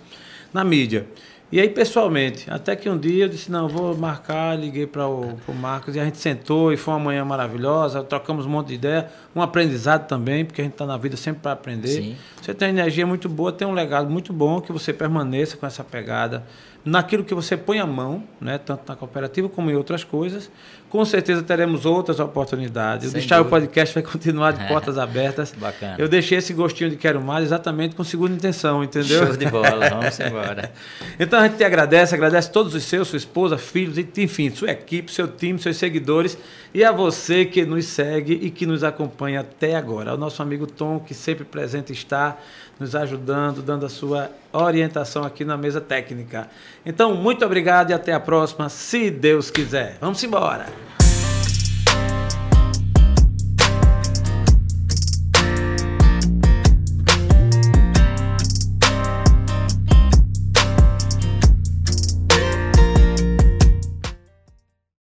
na 0.53 0.65
mídia. 0.65 1.07
E 1.55 1.59
aí, 1.61 1.69
pessoalmente, 1.69 2.51
até 2.51 2.75
que 2.75 2.89
um 2.89 2.97
dia 2.97 3.23
eu 3.23 3.29
disse, 3.29 3.49
não, 3.49 3.69
vou 3.69 3.95
marcar, 3.95 4.59
liguei 4.59 4.85
para 4.85 5.07
o 5.07 5.37
Marcos 5.57 5.95
e 5.95 5.99
a 6.01 6.03
gente 6.03 6.17
sentou 6.17 6.73
e 6.73 6.75
foi 6.75 6.93
uma 6.95 6.99
manhã 6.99 7.23
maravilhosa, 7.23 8.03
trocamos 8.03 8.45
um 8.45 8.49
monte 8.49 8.67
de 8.67 8.73
ideia, 8.73 9.09
um 9.33 9.41
aprendizado 9.41 10.05
também, 10.05 10.43
porque 10.43 10.59
a 10.59 10.65
gente 10.65 10.73
está 10.73 10.85
na 10.85 10.97
vida 10.97 11.15
sempre 11.15 11.41
para 11.41 11.53
aprender. 11.53 11.87
Sim. 11.87 12.17
Você 12.41 12.53
tem 12.53 12.67
energia 12.67 13.07
muito 13.07 13.29
boa, 13.29 13.53
tem 13.53 13.65
um 13.65 13.71
legado 13.71 14.09
muito 14.09 14.33
bom, 14.33 14.59
que 14.59 14.73
você 14.73 14.91
permaneça 14.91 15.55
com 15.55 15.65
essa 15.65 15.81
pegada 15.81 16.43
naquilo 16.83 17.23
que 17.23 17.33
você 17.33 17.55
põe 17.55 17.79
a 17.79 17.85
mão, 17.87 18.21
né, 18.41 18.57
tanto 18.57 18.83
na 18.89 18.95
cooperativa 18.97 19.47
como 19.47 19.71
em 19.71 19.75
outras 19.75 20.03
coisas. 20.03 20.51
Com 20.89 21.03
certeza 21.03 21.43
teremos 21.43 21.85
outras 21.85 22.19
oportunidades. 22.19 23.09
Sem 23.09 23.09
o 23.09 23.13
Deixar 23.13 23.41
o 23.41 23.45
Podcast 23.45 23.93
vai 23.93 24.03
continuar 24.03 24.53
de 24.53 24.65
portas 24.69 24.97
abertas. 24.97 25.53
Bacana. 25.57 25.95
Eu 25.97 26.07
deixei 26.07 26.37
esse 26.37 26.53
gostinho 26.53 26.89
de 26.89 26.95
quero 26.95 27.21
mais 27.21 27.43
exatamente 27.43 27.95
com 27.95 28.03
segunda 28.03 28.33
intenção, 28.33 28.83
entendeu? 28.83 29.25
Show 29.25 29.35
de 29.35 29.45
bola, 29.47 29.89
vamos 29.89 30.19
embora. 30.19 30.71
então 31.19 31.39
a 31.39 31.47
gente 31.47 31.57
te 31.57 31.63
agradece, 31.63 32.15
agradece 32.15 32.51
todos 32.51 32.73
os 32.73 32.83
seus, 32.83 33.07
sua 33.07 33.17
esposa, 33.17 33.57
filhos, 33.57 33.97
enfim, 33.97 34.49
sua 34.49 34.71
equipe, 34.71 35.11
seu 35.11 35.27
time, 35.27 35.59
seus 35.59 35.77
seguidores 35.77 36.37
e 36.73 36.83
a 36.83 36.91
você 36.91 37.45
que 37.45 37.65
nos 37.65 37.85
segue 37.85 38.33
e 38.33 38.49
que 38.49 38.65
nos 38.65 38.83
acompanha 38.83 39.39
até 39.41 39.75
agora. 39.75 40.13
O 40.13 40.17
nosso 40.17 40.41
amigo 40.41 40.67
Tom, 40.67 40.99
que 40.99 41.13
sempre 41.13 41.45
presente 41.45 41.93
está 41.93 42.37
nos 42.79 42.95
ajudando, 42.95 43.61
dando 43.61 43.85
a 43.85 43.89
sua 43.89 44.29
orientação 44.51 45.23
aqui 45.23 45.45
na 45.45 45.57
mesa 45.57 45.79
técnica. 45.79 46.49
Então, 46.85 47.15
muito 47.15 47.45
obrigado 47.45 47.91
e 47.91 47.93
até 47.93 48.13
a 48.13 48.19
próxima, 48.19 48.69
se 48.69 49.09
Deus 49.09 49.49
quiser. 49.49 49.97
Vamos 50.01 50.21
embora! 50.23 50.84